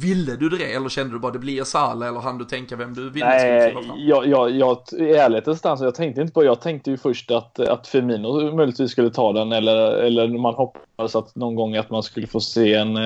Ville 0.00 0.36
du 0.36 0.48
det 0.48 0.74
eller 0.74 0.88
kände 0.88 1.14
du 1.14 1.18
bara 1.18 1.32
det 1.32 1.38
blir 1.38 1.64
Salah 1.64 2.08
eller 2.08 2.20
hann 2.20 2.38
du 2.38 2.44
tänka 2.44 2.76
vem 2.76 2.94
du 2.94 3.10
ville 3.10 3.26
Nej? 3.26 3.76
Jag, 3.96 4.26
jag, 4.26 4.50
jag, 4.50 4.78
i 4.92 5.12
ärlighetens 5.12 5.64
namn, 5.64 5.82
jag 5.82 5.94
tänkte 5.94 6.20
inte 6.20 6.32
på 6.32 6.44
Jag 6.44 6.60
tänkte 6.60 6.90
ju 6.90 6.96
först 6.96 7.30
att, 7.30 7.60
att 7.60 7.86
Firmino 7.86 8.56
möjligtvis 8.56 8.90
skulle 8.90 9.10
ta 9.10 9.32
den 9.32 9.52
eller, 9.52 9.92
eller 9.92 10.28
man 10.28 10.54
hoppades 10.54 11.16
att 11.16 11.34
någon 11.34 11.54
gång 11.54 11.76
att 11.76 11.90
man 11.90 12.02
skulle 12.02 12.26
få 12.26 12.40
se 12.40 12.74
en, 12.74 12.96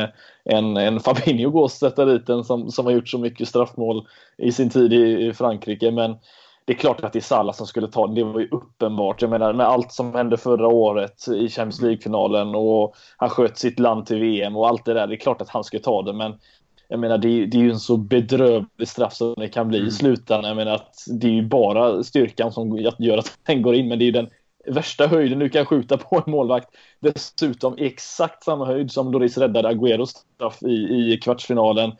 en, 0.45 0.77
en 0.77 1.01
Fabinho 1.01 1.51
gå 1.51 1.63
och 1.63 1.71
sätta 1.71 2.05
dit 2.05 2.27
den 2.27 2.45
som, 2.45 2.71
som 2.71 2.87
har 2.87 2.93
gjort 2.93 3.09
så 3.09 3.19
mycket 3.19 3.49
straffmål 3.49 4.07
i 4.39 4.53
sin 4.53 4.71
tid 4.71 4.93
i, 4.93 5.27
i 5.27 5.33
Frankrike. 5.33 5.91
Men 5.91 6.17
det 6.73 6.77
är 6.77 6.81
klart 6.81 7.05
att 7.05 7.13
det 7.13 7.19
är 7.19 7.21
Salah 7.21 7.55
som 7.55 7.67
skulle 7.67 7.89
ta 7.89 8.07
den. 8.07 8.15
Det 8.15 8.25
var 8.25 8.41
ju 8.41 8.49
uppenbart. 8.51 9.23
Jag 9.23 9.31
menar 9.31 9.53
med 9.53 9.67
allt 9.67 9.93
som 9.93 10.15
hände 10.15 10.37
förra 10.37 10.69
året 10.69 11.29
i 11.29 11.49
Champions 11.49 11.81
League-finalen 11.81 12.55
och 12.55 12.95
han 13.17 13.31
sköt 13.31 13.59
sitt 13.59 13.79
land 13.79 14.07
till 14.07 14.19
VM 14.21 14.57
och 14.57 14.69
allt 14.69 14.85
det 14.85 14.95
där. 14.95 15.07
Det 15.07 15.15
är 15.15 15.19
klart 15.19 15.41
att 15.41 15.49
han 15.49 15.65
skulle 15.65 15.83
ta 15.83 16.03
det, 16.03 16.13
men 16.13 16.35
jag 16.89 17.01
menar 17.01 17.19
det, 17.19 17.47
det 17.47 17.57
är 17.57 17.63
ju 17.63 17.71
en 17.71 17.79
så 17.79 17.97
bedrövlig 17.97 18.89
straff 18.89 19.15
som 19.15 19.35
det 19.37 19.49
kan 19.49 19.69
bli 19.69 19.79
mm. 19.79 19.89
i 19.89 19.91
slutändan. 19.91 20.49
Jag 20.49 20.57
menar 20.57 20.75
att 20.75 20.95
det 21.21 21.27
är 21.27 21.33
ju 21.33 21.47
bara 21.47 22.03
styrkan 22.03 22.53
som 22.53 22.79
gör 22.99 23.19
att 23.19 23.39
den 23.47 23.63
går 23.63 23.75
in, 23.75 23.89
men 23.89 23.99
det 23.99 24.05
är 24.05 24.07
ju 24.07 24.13
den 24.13 24.31
värsta 24.67 25.07
höjden 25.07 25.39
du 25.39 25.49
kan 25.49 25.67
skjuta 25.67 25.97
på 25.97 26.23
en 26.27 26.33
målvakt. 26.33 26.69
Dessutom 27.01 27.75
exakt 27.79 28.45
samma 28.45 28.67
höjd 28.67 28.93
som 28.93 29.13
Loris 29.13 29.39
räddade 29.39 29.69
Agüeros 29.69 30.07
straff 30.35 30.63
i, 30.63 31.13
i 31.13 31.21
kvartsfinalen. 31.23 31.93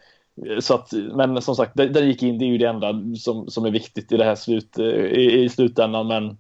Så 0.61 0.75
att, 0.75 0.93
men 0.93 1.43
som 1.43 1.57
sagt, 1.57 1.77
den 1.77 2.09
gick 2.09 2.23
in. 2.23 2.39
Det 2.39 2.45
är 2.45 2.47
ju 2.47 2.59
det 2.59 2.69
enda 2.69 2.95
som, 3.19 3.51
som 3.51 3.65
är 3.65 3.71
viktigt 3.71 4.13
i 4.13 4.17
det 4.17 4.25
här 4.25 4.35
slut, 4.35 4.79
eh, 4.79 4.85
i, 4.87 5.43
i 5.43 5.49
slutändan. 5.49 6.07
Men 6.07 6.37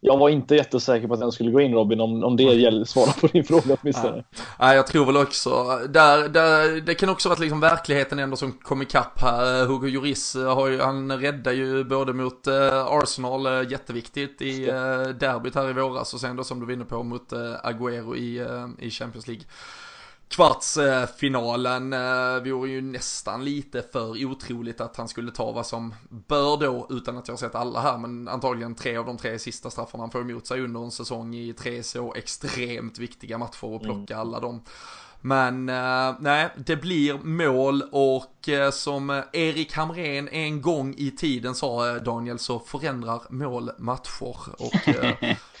jag 0.00 0.18
var 0.18 0.28
inte 0.28 0.54
jättesäker 0.54 1.08
på 1.08 1.14
att 1.14 1.20
den 1.20 1.32
skulle 1.32 1.50
gå 1.50 1.60
in 1.60 1.74
Robin, 1.74 2.00
om, 2.00 2.24
om 2.24 2.36
det 2.36 2.42
gäller 2.42 2.84
svara 2.84 3.12
på 3.20 3.26
din 3.26 3.44
fråga 3.44 3.76
åtminstone. 3.80 4.24
Nej, 4.60 4.76
jag 4.76 4.86
tror 4.86 5.06
väl 5.06 5.16
också, 5.16 5.50
där, 5.88 6.28
där, 6.28 6.80
det 6.80 6.94
kan 6.94 7.08
också 7.08 7.28
vara 7.28 7.38
liksom 7.38 7.60
verkligheten 7.60 8.18
ändå 8.18 8.36
som 8.36 8.52
kom 8.52 8.82
ikapp 8.82 9.20
här. 9.20 9.66
Hugo 9.66 9.88
Lloris 9.88 10.36
eh, 10.36 10.54
har 10.54 10.68
ju, 10.68 10.80
han 10.80 11.18
räddar 11.20 11.52
ju 11.52 11.84
både 11.84 12.12
mot 12.12 12.48
uh, 12.48 12.86
Arsenal, 12.86 13.70
jätteviktigt 13.70 14.42
i 14.42 14.64
derbyt 15.20 15.54
här 15.54 15.70
i 15.70 15.72
våras 15.72 16.14
och 16.14 16.20
sen 16.20 16.36
då 16.36 16.44
som 16.44 16.60
du 16.60 16.66
var 16.66 16.72
inne 16.72 16.84
på 16.84 17.02
mot 17.02 17.32
Agüero 17.62 18.16
i, 18.16 18.46
i 18.78 18.90
Champions 18.90 19.26
League 19.26 19.44
kvartsfinalen 20.28 21.92
eh, 21.92 22.42
vore 22.44 22.70
ju 22.70 22.80
nästan 22.80 23.44
lite 23.44 23.82
för 23.92 24.24
otroligt 24.24 24.80
att 24.80 24.96
han 24.96 25.08
skulle 25.08 25.32
ta 25.32 25.52
vad 25.52 25.66
som 25.66 25.94
bör 26.08 26.56
då, 26.56 26.86
utan 26.90 27.18
att 27.18 27.28
jag 27.28 27.32
har 27.32 27.38
sett 27.38 27.54
alla 27.54 27.80
här, 27.80 27.98
men 27.98 28.28
antagligen 28.28 28.74
tre 28.74 28.96
av 28.96 29.06
de 29.06 29.16
tre 29.16 29.38
sista 29.38 29.70
straffarna 29.70 30.02
han 30.02 30.10
får 30.10 30.20
emot 30.20 30.46
sig 30.46 30.60
under 30.60 30.80
en 30.80 30.90
säsong 30.90 31.34
i 31.34 31.52
tre 31.52 31.82
så 31.82 32.14
extremt 32.14 32.98
viktiga 32.98 33.38
matcher 33.38 33.64
och 33.64 33.82
plocka 33.82 34.14
mm. 34.14 34.20
alla 34.20 34.40
dem. 34.40 34.62
Men 35.20 35.68
uh, 35.68 36.14
nej, 36.20 36.48
det 36.56 36.76
blir 36.76 37.14
mål 37.14 37.82
och 37.92 38.48
uh, 38.48 38.70
som 38.70 39.22
Erik 39.32 39.72
Hamrén 39.72 40.28
en 40.28 40.62
gång 40.62 40.94
i 40.98 41.10
tiden 41.10 41.54
sa 41.54 41.94
uh, 41.94 42.02
Daniel 42.02 42.38
så 42.38 42.58
förändrar 42.58 43.22
mål 43.30 43.70
matcher 43.78 44.62
och 44.62 44.74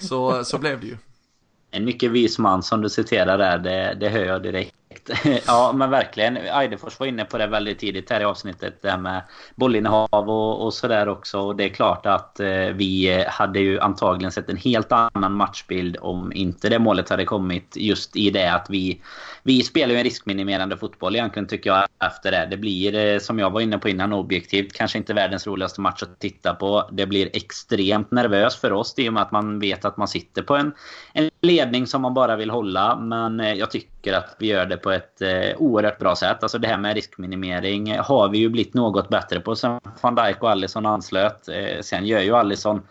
så, 0.00 0.44
så 0.44 0.58
blev 0.58 0.80
det 0.80 0.86
ju. 0.86 0.96
En 1.76 1.84
mycket 1.84 2.10
vis 2.10 2.38
man 2.38 2.62
som 2.62 2.82
du 2.82 2.88
citerar 2.88 3.38
där, 3.38 3.58
det, 3.58 3.96
det 4.00 4.08
hör 4.08 4.24
jag 4.24 4.42
direkt. 4.42 4.74
ja, 5.46 5.72
men 5.74 5.90
verkligen. 5.90 6.36
Eidefors 6.36 7.00
var 7.00 7.06
inne 7.06 7.24
på 7.24 7.38
det 7.38 7.46
väldigt 7.46 7.78
tidigt 7.78 8.10
här 8.10 8.20
i 8.20 8.24
avsnittet. 8.24 8.82
Det 8.82 8.90
här 8.90 8.98
med 8.98 9.22
bollinnehav 9.54 10.30
och, 10.30 10.64
och 10.64 10.74
sådär 10.74 11.08
också. 11.08 11.40
Och 11.40 11.56
det 11.56 11.64
är 11.64 11.68
klart 11.68 12.06
att 12.06 12.40
eh, 12.40 12.66
vi 12.74 13.24
hade 13.28 13.60
ju 13.60 13.80
antagligen 13.80 14.32
sett 14.32 14.48
en 14.48 14.56
helt 14.56 14.92
annan 14.92 15.32
matchbild 15.32 15.96
om 16.00 16.32
inte 16.32 16.68
det 16.68 16.78
målet 16.78 17.08
hade 17.08 17.24
kommit. 17.24 17.76
Just 17.76 18.16
i 18.16 18.30
det 18.30 18.52
att 18.52 18.66
vi 18.70 19.00
vi 19.46 19.62
spelar 19.62 19.92
ju 19.92 19.98
en 19.98 20.04
riskminimerande 20.04 20.76
fotboll 20.76 21.16
egentligen 21.16 21.46
tycker 21.46 21.70
jag 21.70 21.86
efter 22.06 22.30
det. 22.30 22.46
Det 22.50 22.56
blir, 22.56 22.94
eh, 22.94 23.18
som 23.18 23.38
jag 23.38 23.50
var 23.50 23.60
inne 23.60 23.78
på 23.78 23.88
innan, 23.88 24.12
objektivt 24.12 24.72
kanske 24.72 24.98
inte 24.98 25.14
världens 25.14 25.46
roligaste 25.46 25.80
match 25.80 26.02
att 26.02 26.20
titta 26.20 26.54
på. 26.54 26.88
Det 26.92 27.06
blir 27.06 27.30
extremt 27.32 28.10
nervöst 28.10 28.60
för 28.60 28.72
oss 28.72 28.94
i 28.96 29.08
och 29.08 29.12
med 29.12 29.22
att 29.22 29.32
man 29.32 29.58
vet 29.58 29.84
att 29.84 29.96
man 29.96 30.08
sitter 30.08 30.42
på 30.42 30.56
en, 30.56 30.74
en 31.12 31.30
ledning 31.42 31.86
som 31.86 32.02
man 32.02 32.14
bara 32.14 32.36
vill 32.36 32.50
hålla. 32.50 32.96
Men 32.96 33.40
eh, 33.40 33.52
jag 33.52 33.70
tycker 33.70 33.93
att 34.12 34.36
vi 34.38 34.46
gör 34.46 34.66
det 34.66 34.76
på 34.76 34.90
ett 34.90 35.22
eh, 35.22 35.56
oerhört 35.56 35.98
bra 35.98 36.16
sätt. 36.16 36.42
Alltså 36.42 36.58
det 36.58 36.68
här 36.68 36.78
med 36.78 36.94
riskminimering 36.94 37.98
har 37.98 38.28
vi 38.28 38.38
ju 38.38 38.48
blivit 38.48 38.74
något 38.74 39.08
bättre 39.08 39.40
på 39.40 39.56
sen 39.56 39.80
van 40.00 40.14
Dijk 40.14 40.42
och 40.42 40.50
Alisson 40.50 40.86
anslöt. 40.86 41.48
Eh, 41.48 41.80
sen 41.80 42.06
gör 42.06 42.20
ju 42.20 42.36
Alisson 42.36 42.82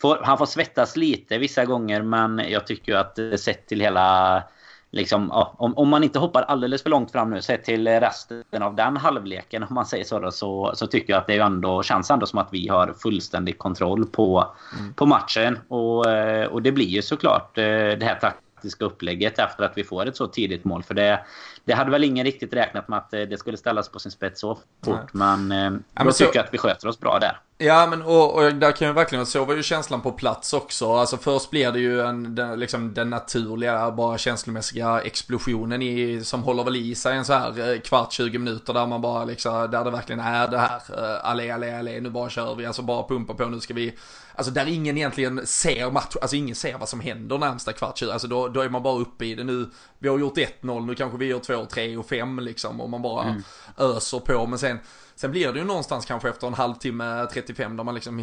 Får, 0.00 0.18
han 0.22 0.38
får 0.38 0.46
svettas 0.46 0.96
lite 0.96 1.38
vissa 1.38 1.64
gånger 1.64 2.02
men 2.02 2.42
jag 2.48 2.66
tycker 2.66 2.92
ju 2.92 2.98
att 2.98 3.18
eh, 3.18 3.32
sett 3.32 3.66
till 3.66 3.80
hela 3.80 4.42
liksom, 4.90 5.30
ja, 5.32 5.54
om, 5.58 5.78
om 5.78 5.88
man 5.88 6.04
inte 6.04 6.18
hoppar 6.18 6.42
alldeles 6.42 6.82
för 6.82 6.90
långt 6.90 7.12
fram 7.12 7.30
nu 7.30 7.42
sett 7.42 7.64
till 7.64 7.88
resten 7.88 8.62
av 8.62 8.74
den 8.76 8.96
halvleken 8.96 9.62
om 9.62 9.74
man 9.74 9.86
säger 9.86 10.04
så, 10.04 10.18
då, 10.18 10.30
så, 10.30 10.72
så 10.74 10.86
tycker 10.86 11.12
jag 11.12 11.20
att 11.20 11.26
det 11.26 11.38
ändå, 11.38 11.82
känns 11.82 12.10
ändå 12.10 12.26
som 12.26 12.38
att 12.38 12.48
vi 12.52 12.68
har 12.68 12.94
fullständig 13.02 13.58
kontroll 13.58 14.06
på, 14.06 14.54
mm. 14.78 14.94
på 14.94 15.06
matchen. 15.06 15.58
Och, 15.68 16.10
eh, 16.10 16.46
och 16.46 16.62
det 16.62 16.72
blir 16.72 16.86
ju 16.86 17.02
såklart 17.02 17.58
eh, 17.58 17.64
det 17.64 18.04
här 18.04 18.18
taktiska 18.66 18.84
upplägget 18.84 19.38
efter 19.38 19.64
att 19.64 19.72
vi 19.78 19.84
får 19.84 20.06
ett 20.06 20.16
så 20.16 20.26
tidigt 20.26 20.64
mål. 20.64 20.82
För 20.82 20.94
det, 20.94 21.20
det 21.64 21.72
hade 21.72 21.90
väl 21.90 22.04
ingen 22.04 22.24
riktigt 22.24 22.52
räknat 22.52 22.88
med 22.88 22.98
att 22.98 23.14
eh, 23.14 23.20
det 23.20 23.38
skulle 23.38 23.56
ställas 23.56 23.88
på 23.88 23.98
sin 23.98 24.12
spets 24.12 24.40
så 24.40 24.54
fort. 24.54 24.64
Nej. 24.84 24.98
Men, 25.12 25.50
ja, 25.50 25.70
men 25.94 26.06
då 26.06 26.12
så... 26.12 26.24
tycker 26.24 26.38
jag 26.38 26.44
att 26.44 26.54
vi 26.54 26.58
sköter 26.58 26.88
oss 26.88 27.00
bra 27.00 27.18
där. 27.18 27.40
Ja 27.58 27.86
men 27.86 28.02
och, 28.02 28.34
och 28.34 28.54
där 28.54 28.72
kan 28.72 28.86
jag 28.86 28.94
verkligen, 28.94 29.26
så 29.26 29.44
var 29.44 29.54
ju 29.54 29.62
känslan 29.62 30.00
på 30.00 30.12
plats 30.12 30.52
också. 30.52 30.92
Alltså 30.92 31.16
först 31.16 31.50
blir 31.50 31.72
det 31.72 31.80
ju 31.80 32.00
en, 32.00 32.34
den, 32.34 32.60
liksom 32.60 32.94
den 32.94 33.10
naturliga, 33.10 33.90
bara 33.90 34.18
känslomässiga 34.18 35.00
explosionen 35.00 35.82
i, 35.82 36.20
som 36.24 36.42
håller 36.42 36.64
väl 36.64 36.76
i 36.76 36.94
sig 36.94 37.16
en 37.16 37.24
så 37.24 37.32
här 37.32 37.72
eh, 37.72 37.80
kvart, 37.80 38.12
20 38.12 38.38
minuter 38.38 38.74
där 38.74 38.86
man 38.86 39.00
bara 39.00 39.24
liksom, 39.24 39.70
där 39.70 39.84
det 39.84 39.90
verkligen 39.90 40.20
är 40.20 40.48
det 40.48 40.58
här, 40.58 40.80
allé, 41.22 41.50
allé, 41.50 41.78
allé, 41.78 42.00
nu 42.00 42.10
bara 42.10 42.30
kör 42.30 42.54
vi, 42.54 42.66
alltså 42.66 42.82
bara 42.82 43.08
pumpa 43.08 43.34
på, 43.34 43.44
nu 43.44 43.60
ska 43.60 43.74
vi, 43.74 43.94
alltså 44.36 44.52
där 44.52 44.66
ingen 44.66 44.96
egentligen 44.96 45.46
ser 45.46 45.90
match, 45.90 46.16
alltså 46.20 46.36
ingen 46.36 46.54
ser 46.54 46.78
vad 46.78 46.88
som 46.88 47.00
händer 47.00 47.38
närmsta 47.38 47.72
kvart, 47.72 47.98
20, 47.98 48.10
alltså 48.10 48.28
då, 48.28 48.48
då 48.48 48.60
är 48.60 48.68
man 48.68 48.82
bara 48.82 48.98
uppe 48.98 49.24
i 49.24 49.34
det 49.34 49.44
nu, 49.44 49.70
vi 49.98 50.08
har 50.08 50.18
gjort 50.18 50.36
1-0, 50.36 50.86
nu 50.86 50.94
kanske 50.94 51.18
vi 51.18 51.26
gör 51.26 51.38
2, 51.38 51.64
3 51.64 51.96
och 51.96 52.06
5 52.06 52.40
liksom, 52.40 52.80
och 52.80 52.90
man 52.90 53.02
bara 53.02 53.24
mm. 53.24 53.42
öser 53.76 54.18
på, 54.18 54.46
men 54.46 54.58
sen 54.58 54.78
Sen 55.18 55.30
blir 55.30 55.52
det 55.52 55.58
ju 55.58 55.64
någonstans 55.64 56.06
kanske 56.06 56.28
efter 56.28 56.46
en 56.46 56.54
halvtimme, 56.54 57.26
35, 57.32 57.76
där 57.76 57.84
man 57.84 57.94
liksom 57.94 58.18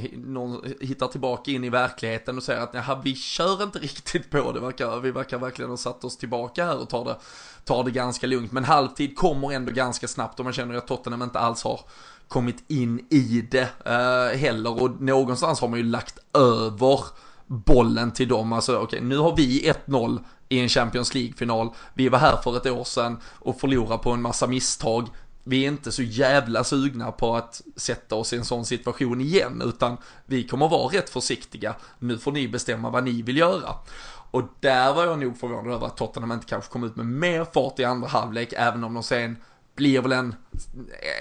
hittar 0.82 1.08
tillbaka 1.08 1.52
in 1.52 1.64
i 1.64 1.70
verkligheten 1.70 2.38
och 2.38 2.44
säger 2.44 2.62
att 2.62 2.74
nej, 2.74 2.84
vi 3.04 3.16
kör 3.16 3.64
inte 3.64 3.80
riktigt 3.80 4.30
på 4.30 4.52
det. 4.52 4.60
Verkar, 4.60 5.00
vi 5.00 5.12
verkar 5.12 5.38
verkligen 5.38 5.70
ha 5.70 5.78
satt 5.78 6.04
oss 6.04 6.18
tillbaka 6.18 6.66
här 6.66 6.82
och 6.82 6.90
tar 6.90 7.06
det, 7.06 7.16
tar 7.64 7.84
det 7.84 7.92
ganska 7.92 8.28
lugnt. 8.28 8.52
Men 8.52 8.64
halvtid 8.64 9.18
kommer 9.18 9.52
ändå 9.52 9.72
ganska 9.72 10.08
snabbt 10.08 10.40
och 10.40 10.46
man 10.46 10.54
känner 10.54 10.76
att 10.76 10.88
Tottenham 10.88 11.22
inte 11.22 11.40
alls 11.40 11.64
har 11.64 11.80
kommit 12.28 12.64
in 12.68 13.06
i 13.10 13.48
det 13.52 13.70
eh, 13.86 14.40
heller. 14.40 14.82
Och 14.82 15.02
någonstans 15.02 15.60
har 15.60 15.68
man 15.68 15.80
ju 15.80 15.86
lagt 15.86 16.20
över 16.34 17.00
bollen 17.48 18.12
till 18.12 18.28
dem. 18.28 18.54
Alltså 18.54 18.76
okej, 18.76 18.84
okay, 18.84 19.02
nu 19.02 19.18
har 19.18 19.36
vi 19.36 19.72
1-0 19.86 20.20
i 20.50 20.60
en 20.60 20.70
Champions 20.70 21.14
League-final. 21.14 21.70
Vi 21.94 22.10
var 22.10 22.20
här 22.20 22.38
för 22.44 22.58
ett 22.58 22.66
år 22.66 22.84
sedan 22.84 23.18
och 23.34 23.60
förlorade 23.60 24.04
på 24.04 24.12
en 24.12 24.22
massa 24.22 24.48
misstag 24.48 25.10
vi 25.44 25.64
är 25.64 25.68
inte 25.68 25.92
så 25.92 26.04
jävla 26.04 26.64
sugna 26.64 27.12
på 27.12 27.36
att 27.36 27.62
sätta 27.76 28.16
oss 28.16 28.34
i 28.34 28.38
en 28.38 28.46
sån 28.46 28.66
situation 28.66 29.22
igen, 29.22 29.62
utan 29.66 29.98
vi 30.26 30.48
kommer 30.48 30.70
vara 30.70 30.88
rätt 30.88 31.10
försiktiga. 31.10 31.76
Nu 32.00 32.18
får 32.18 32.32
ni 32.32 32.48
bestämma 32.48 32.90
vad 32.90 33.04
ni 33.04 33.22
vill 33.22 33.38
göra. 33.38 33.76
Och 34.32 34.44
där 34.60 34.94
var 34.94 35.06
jag 35.06 35.20
nog 35.20 35.38
förvånad 35.38 35.74
över 35.74 35.88
att 35.88 35.98
Tottenham 35.98 36.32
inte 36.32 36.46
kanske 36.46 36.72
kom 36.72 36.84
ut 36.84 36.96
med 36.96 37.06
mer 37.06 37.46
fart 37.54 37.80
i 37.80 37.84
andra 37.84 38.08
halvlek, 38.08 38.54
även 38.58 38.84
om 38.84 38.94
de 38.94 39.04
sen 39.04 39.38
blir 39.76 40.02
väl 40.02 40.12
en, 40.12 40.36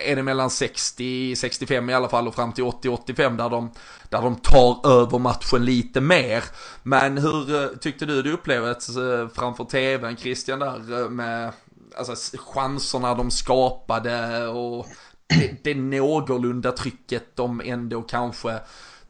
är 0.07 0.17
det 0.17 0.23
mellan 0.23 0.49
60-65 0.49 1.91
i 1.91 1.95
alla 1.95 2.09
fall 2.09 2.29
och 2.29 2.35
fram 2.35 2.53
till 2.53 2.65
80-85 2.65 3.37
där 3.37 3.51
de, 3.51 3.73
där 4.09 4.23
de 4.23 4.37
tar 4.37 4.87
över 4.87 5.19
matchen 5.19 5.65
lite 5.65 6.01
mer. 6.01 6.45
Men 6.83 7.19
hur 7.19 7.63
eh, 7.63 7.69
tyckte 7.69 8.07
du 8.07 8.23
det 8.23 8.33
upplevdes 8.33 8.97
eh, 8.97 9.29
framför 9.29 9.65
tvn 9.65 10.17
Christian 10.17 10.59
där 10.59 11.03
eh, 11.03 11.09
med 11.09 11.53
alltså, 11.97 12.39
chanserna 12.39 13.15
de 13.15 13.31
skapade 13.31 14.47
och 14.47 14.87
det, 15.29 15.57
det 15.63 15.75
någorlunda 15.75 16.73
trycket 16.73 17.37
de 17.37 17.63
ändå 17.65 18.03
kanske 18.03 18.61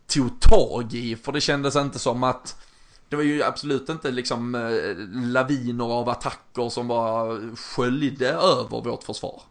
tog 0.06 0.40
tag 0.40 0.94
i. 0.94 1.16
För 1.16 1.32
det 1.32 1.40
kändes 1.40 1.76
inte 1.76 1.98
som 1.98 2.22
att 2.22 2.56
det 3.12 3.16
var 3.16 3.24
ju 3.24 3.42
absolut 3.42 3.88
inte 3.88 4.10
liksom 4.10 4.54
eh, 4.54 5.30
laviner 5.32 5.84
av 5.84 6.08
attacker 6.08 6.68
som 6.68 6.88
bara 6.88 7.38
sköljde 7.56 8.28
över 8.28 8.84
vårt 8.84 9.04
försvar. 9.04 9.42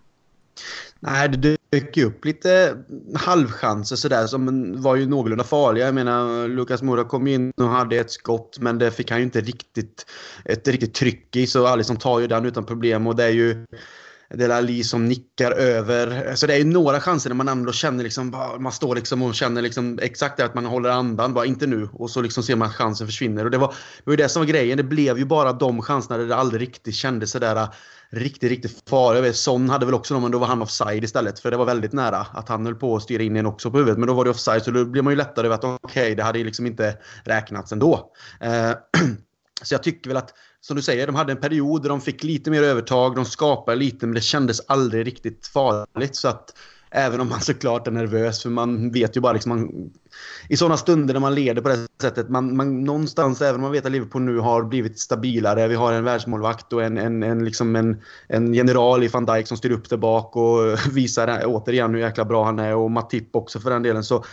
Nej, 1.00 1.30
det 1.30 1.58
dök 1.72 1.98
upp 1.98 2.26
lite 2.26 2.78
halvchanser 3.16 3.96
sådär 3.96 4.28
som 4.28 4.74
var 4.82 4.96
ju 4.96 5.06
någorlunda 5.06 5.44
farliga. 5.44 5.86
Jag 5.86 5.96
menar, 5.96 6.48
Lukas 6.48 6.82
Mora 6.82 7.04
kom 7.04 7.28
in 7.28 7.52
och 7.58 7.68
hade 7.68 7.98
ett 7.98 8.12
skott 8.12 8.58
men 8.60 8.78
det 8.78 8.92
fick 8.92 9.12
han 9.12 9.20
ju 9.20 9.26
inte 9.26 9.42
riktigt 9.42 10.06
ett 10.46 10.68
riktigt 10.68 10.94
tryck 10.94 11.36
i 11.36 11.48
så 11.48 11.68
Alisson 11.68 11.98
tar 11.98 12.20
ju 12.20 12.28
den 12.28 12.46
utan 12.46 12.66
problem 12.66 13.08
och 13.08 13.16
det 13.16 13.24
är 13.24 13.30
ju 13.30 13.66
Delali 14.34 14.84
som 14.84 15.06
nickar 15.06 15.52
över. 15.52 16.36
Så 16.36 16.48
det 16.48 16.54
är 16.54 16.58
ju 16.58 16.66
några 16.66 17.00
chanser 17.00 17.30
när 17.30 17.36
man 17.36 17.48
ändå 17.48 17.72
känner 17.72 18.04
liksom, 18.04 18.56
man 18.60 18.72
står 18.72 18.96
liksom 18.96 19.22
och 19.22 19.36
känner 19.36 19.62
liksom 19.62 20.00
exakt 20.02 20.38
det 20.38 20.46
att 20.46 20.56
man 20.56 20.66
håller 20.66 20.90
andan, 20.90 21.34
bara 21.34 21.46
inte 21.46 21.68
nu. 21.68 21.90
Och 21.94 22.10
så 22.10 22.22
liksom 22.22 22.44
ser 22.44 22.56
man 22.56 22.68
att 22.68 22.76
chansen 22.76 23.08
försvinner. 23.08 23.46
Och 23.46 23.52
det 23.52 23.58
var, 23.58 23.68
det 23.68 24.04
var 24.04 24.14
ju 24.14 24.18
det 24.18 24.30
som 24.30 24.40
var 24.40 24.48
grejen. 24.48 24.78
Det 24.78 24.84
blev 24.84 25.18
ju 25.18 25.26
bara 25.26 25.54
de 25.54 25.82
chanserna 25.82 26.18
där 26.18 26.26
det 26.26 26.36
aldrig 26.36 26.62
riktigt 26.62 26.96
kändes 26.96 27.32
sådär 27.32 27.68
riktigt, 28.12 28.50
riktigt 28.50 28.90
farligt. 28.90 29.36
Son 29.36 29.70
hade 29.70 29.86
väl 29.86 29.96
också 29.96 30.14
någon, 30.14 30.24
men 30.24 30.32
då 30.32 30.38
var 30.38 30.48
han 30.48 30.62
offside 30.62 31.04
istället. 31.04 31.40
För 31.40 31.52
det 31.52 31.58
var 31.58 31.66
väldigt 31.66 31.94
nära 31.94 32.18
att 32.18 32.50
han 32.50 32.66
höll 32.66 32.76
på 32.76 32.96
att 32.96 33.04
styra 33.04 33.24
in 33.24 33.36
en 33.36 33.46
också 33.46 33.72
på 33.72 33.78
huvudet. 33.78 34.00
Men 34.00 34.08
då 34.08 34.14
var 34.14 34.24
det 34.24 34.30
offside, 34.30 34.64
så 34.64 34.72
då 34.72 34.86
blir 34.86 35.02
man 35.02 35.12
ju 35.12 35.18
lättare 35.18 35.46
över 35.48 35.56
att 35.56 35.64
okej, 35.64 35.78
okay, 35.84 36.16
det 36.16 36.24
hade 36.24 36.40
ju 36.40 36.46
liksom 36.46 36.66
inte 36.66 36.98
räknats 37.24 37.72
ändå. 37.72 38.12
Eh, 38.40 38.72
så 39.62 39.74
jag 39.74 39.84
tycker 39.84 40.10
väl 40.10 40.18
att 40.18 40.34
som 40.62 40.76
du 40.76 40.82
säger, 40.82 41.08
de 41.08 41.16
hade 41.16 41.32
en 41.32 41.42
period 41.42 41.82
där 41.82 41.90
de 41.90 42.02
fick 42.02 42.24
lite 42.24 42.52
mer 42.52 42.64
övertag, 42.64 43.16
de 43.16 43.26
skapade 43.26 43.78
lite, 43.78 44.06
men 44.06 44.16
det 44.16 44.22
kändes 44.22 44.62
aldrig 44.68 45.08
riktigt 45.08 45.48
farligt. 45.48 46.16
Så 46.16 46.28
att 46.28 46.54
även 46.92 47.22
om 47.22 47.30
man 47.30 47.42
såklart 47.42 47.88
är 47.88 47.92
nervös, 47.92 48.44
för 48.44 48.50
man 48.50 48.92
vet 48.92 49.18
ju 49.18 49.22
bara 49.22 49.34
liksom, 49.34 49.50
man, 49.50 49.92
i 50.50 50.58
sådana 50.58 50.78
stunder 50.78 51.14
när 51.14 51.22
man 51.22 51.36
leder 51.36 51.62
på 51.62 51.70
det 51.70 51.88
sättet, 52.02 52.30
man, 52.30 52.56
man, 52.56 52.84
någonstans, 52.84 53.42
även 53.42 53.56
om 53.56 53.62
man 53.62 53.72
vet 53.72 53.86
att 53.86 53.92
Liverpool 53.92 54.22
nu 54.22 54.38
har 54.38 54.64
blivit 54.64 55.00
stabilare, 55.00 55.68
vi 55.68 55.76
har 55.76 55.94
en 55.94 56.04
världsmålvakt 56.04 56.74
och 56.74 56.84
en, 56.84 56.98
en, 56.98 57.24
en, 57.24 57.46
liksom 57.46 57.76
en, 57.76 58.02
en 58.28 58.54
general 58.54 59.04
i 59.04 59.08
van 59.08 59.26
Dijk 59.26 59.48
som 59.48 59.58
styr 59.58 59.72
upp 59.72 59.90
där 59.90 59.98
bak 59.98 60.36
och 60.36 60.80
visar 60.92 61.42
återigen 61.46 61.94
hur 61.94 62.02
jäkla 62.02 62.26
bra 62.26 62.46
han 62.46 62.60
är 62.60 62.76
och 62.76 62.92
Matip 62.92 63.36
också 63.36 63.60
för 63.60 63.70
den 63.70 63.84
delen. 63.84 64.04
Så 64.04 64.26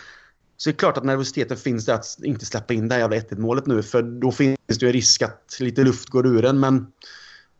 så 0.61 0.69
det 0.69 0.75
är 0.75 0.77
klart 0.77 0.97
att 0.97 1.03
nervositeten 1.03 1.57
finns 1.57 1.85
där 1.85 1.93
att 1.93 2.17
inte 2.23 2.45
släppa 2.45 2.73
in 2.73 2.87
det 2.87 2.95
här 2.95 3.01
jävla 3.01 3.15
1 3.15 3.37
målet 3.37 3.65
nu. 3.65 3.83
För 3.83 4.01
då 4.01 4.31
finns 4.31 4.57
det 4.67 4.85
ju 4.85 4.91
risk 4.91 5.21
att 5.21 5.57
lite 5.59 5.83
luft 5.83 6.09
går 6.09 6.27
ur 6.27 6.41
den. 6.41 6.59
Men 6.59 6.87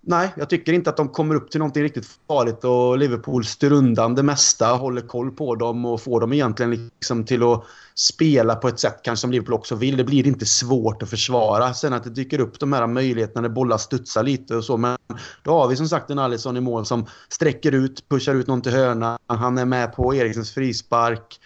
nej, 0.01 0.33
jag 0.37 0.49
tycker 0.49 0.73
inte 0.73 0.89
att 0.89 0.97
de 0.97 1.09
kommer 1.09 1.35
upp 1.35 1.51
till 1.51 1.59
någonting 1.59 1.83
riktigt 1.83 2.07
farligt. 2.27 2.63
Och 2.63 2.97
Liverpool 2.97 3.45
styr 3.45 3.71
undan 3.71 4.15
det 4.15 4.23
mesta, 4.23 4.65
håller 4.65 5.01
koll 5.01 5.31
på 5.31 5.55
dem 5.55 5.85
och 5.85 6.01
får 6.01 6.21
dem 6.21 6.33
egentligen 6.33 6.71
liksom 6.71 7.25
till 7.25 7.43
att 7.43 7.63
spela 7.95 8.55
på 8.55 8.67
ett 8.67 8.79
sätt 8.79 8.99
kanske 9.03 9.21
som 9.21 9.31
Liverpool 9.31 9.53
också 9.53 9.75
vill. 9.75 9.97
Det 9.97 10.03
blir 10.03 10.27
inte 10.27 10.45
svårt 10.45 11.03
att 11.03 11.09
försvara. 11.09 11.73
Sen 11.73 11.93
att 11.93 12.03
det 12.03 12.09
dyker 12.09 12.39
upp 12.39 12.59
de 12.59 12.73
här 12.73 12.87
möjligheterna 12.87 13.41
när 13.41 13.49
bollar 13.49 13.77
studsar 13.77 14.23
lite 14.23 14.55
och 14.55 14.63
så. 14.63 14.77
Men 14.77 14.97
då 15.43 15.51
har 15.51 15.67
vi 15.67 15.75
som 15.75 15.89
sagt 15.89 16.09
en 16.09 16.19
Alisson 16.19 16.57
i 16.57 16.61
mål 16.61 16.85
som 16.85 17.05
sträcker 17.29 17.71
ut, 17.71 18.09
pushar 18.09 18.35
ut 18.35 18.47
någon 18.47 18.61
till 18.61 18.71
hörna. 18.71 19.19
Han 19.27 19.57
är 19.57 19.65
med 19.65 19.93
på 19.93 20.15
Eriksens 20.15 20.51
frispark 20.51 21.39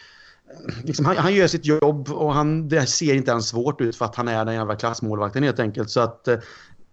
liksom, 0.84 1.06
han, 1.06 1.18
han, 1.18 1.34
gör 1.34 1.48
sitt 1.48 1.66
jobb 1.66 2.10
och 2.12 2.34
han, 2.34 2.70
det 2.70 2.86
ser 2.86 3.14
inte 3.16 3.32
ens 3.32 3.48
svårt 3.48 3.82
ut 3.82 3.96
för 3.96 4.06
att 4.06 4.16
han 4.16 4.28
är 4.28 4.46
den 4.46 4.54
jävla 4.54 4.76
klassmålvakten 4.76 5.44
helt 5.44 5.60
enkelt. 5.60 5.90
Så 5.90 6.00
att 6.00 6.28
eh, 6.28 6.38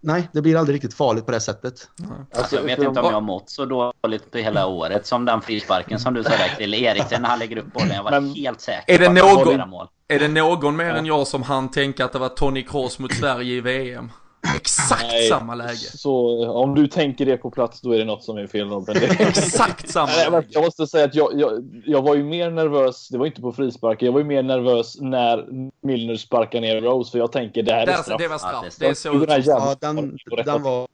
nej, 0.01 0.29
det 0.33 0.41
blir 0.41 0.57
aldrig 0.57 0.75
riktigt 0.75 0.93
farligt 0.93 1.25
på 1.25 1.31
det 1.31 1.39
sättet. 1.39 1.89
Alltså, 2.35 2.55
jag 2.55 2.63
vet 2.63 2.79
inte 2.79 2.99
om 2.99 3.05
jag 3.05 3.13
har 3.13 3.21
mått 3.21 3.49
så 3.49 3.65
dåligt 3.65 4.31
på 4.31 4.37
hela 4.37 4.67
året 4.67 5.05
som 5.05 5.25
den 5.25 5.41
frisparken 5.41 5.99
som 5.99 6.13
du 6.13 6.23
sa 6.23 6.29
där 6.29 6.55
till 6.57 6.73
Eriksen 6.73 7.21
när 7.21 7.29
han 7.29 7.39
lägger 7.39 7.57
upp 7.57 7.73
bollen. 7.73 7.95
Jag 7.95 8.03
var 8.03 8.11
Men, 8.11 8.33
helt 8.35 8.61
säker 8.61 8.93
är 8.93 8.99
det 8.99 9.09
någon, 9.09 9.87
Är 10.07 10.19
det 10.19 10.27
någon 10.27 10.75
mer 10.75 10.93
än 10.93 11.05
jag 11.05 11.27
som 11.27 11.43
han 11.43 11.71
tänka 11.71 12.05
att 12.05 12.13
det 12.13 12.19
var 12.19 12.29
Tony 12.29 12.63
Kroos 12.63 12.99
mot 12.99 13.13
Sverige 13.13 13.53
i 13.53 13.61
VM? 13.61 14.11
Exakt 14.55 15.05
Nej, 15.07 15.29
samma 15.29 15.55
läge. 15.55 15.75
Så 15.75 16.45
om 16.49 16.75
du 16.75 16.87
tänker 16.87 17.25
det 17.25 17.37
på 17.37 17.51
plats, 17.51 17.81
då 17.81 17.91
är 17.91 17.97
det 17.97 18.05
något 18.05 18.23
som 18.23 18.37
är 18.37 18.47
fel 18.47 18.69
Robin. 18.69 18.95
Exakt 19.19 19.89
samma 19.89 20.11
läge. 20.11 20.43
Jag 20.49 20.63
måste 20.63 20.87
säga 20.87 21.05
att 21.05 21.15
jag, 21.15 21.39
jag, 21.39 21.81
jag 21.85 22.01
var 22.01 22.15
ju 22.15 22.23
mer 22.23 22.51
nervös, 22.51 23.09
det 23.09 23.17
var 23.17 23.25
inte 23.25 23.41
på 23.41 23.51
frisparken, 23.51 24.05
jag 24.05 24.13
var 24.13 24.19
ju 24.19 24.25
mer 24.25 24.43
nervös 24.43 24.97
när 25.01 25.45
Milner 25.81 26.15
sparkar 26.15 26.61
ner 26.61 26.81
Rose, 26.81 27.11
för 27.11 27.19
jag 27.19 27.31
tänker 27.31 27.63
det 27.63 27.73
här 27.73 27.87
är 27.87 27.95
straff. 27.95 28.17
Det 28.17 28.27
var 28.27 28.37
straff. 28.37 28.75
det, 28.79 28.87
är 28.87 28.93
så 28.93 29.25
ja, 29.45 29.75
den, 29.79 30.17
den, 30.45 30.63
var, 30.63 30.87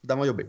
den 0.00 0.18
var 0.18 0.26
jobbig. 0.26 0.46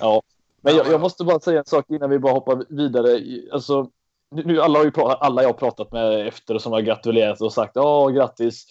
Ja, 0.00 0.22
men 0.60 0.76
jag, 0.76 0.86
jag, 0.86 1.00
måste 1.00 1.24
bara 1.24 1.40
säga 1.40 1.58
en 1.58 1.64
sak 1.64 1.84
innan 1.88 2.10
vi 2.10 2.18
bara 2.18 2.32
hoppar 2.32 2.64
vidare. 2.68 3.20
Alltså, 3.52 3.88
nu 4.30 4.60
alla, 4.60 4.78
har 4.78 4.84
ju 4.84 4.90
pratat, 4.90 5.18
alla 5.20 5.42
jag 5.42 5.48
har 5.48 5.54
pratat 5.54 5.92
med 5.92 6.28
efter 6.28 6.58
som 6.58 6.72
har 6.72 6.80
gratulerat 6.80 7.40
och 7.40 7.52
sagt 7.52 7.72
ja, 7.74 8.08
grattis. 8.08 8.66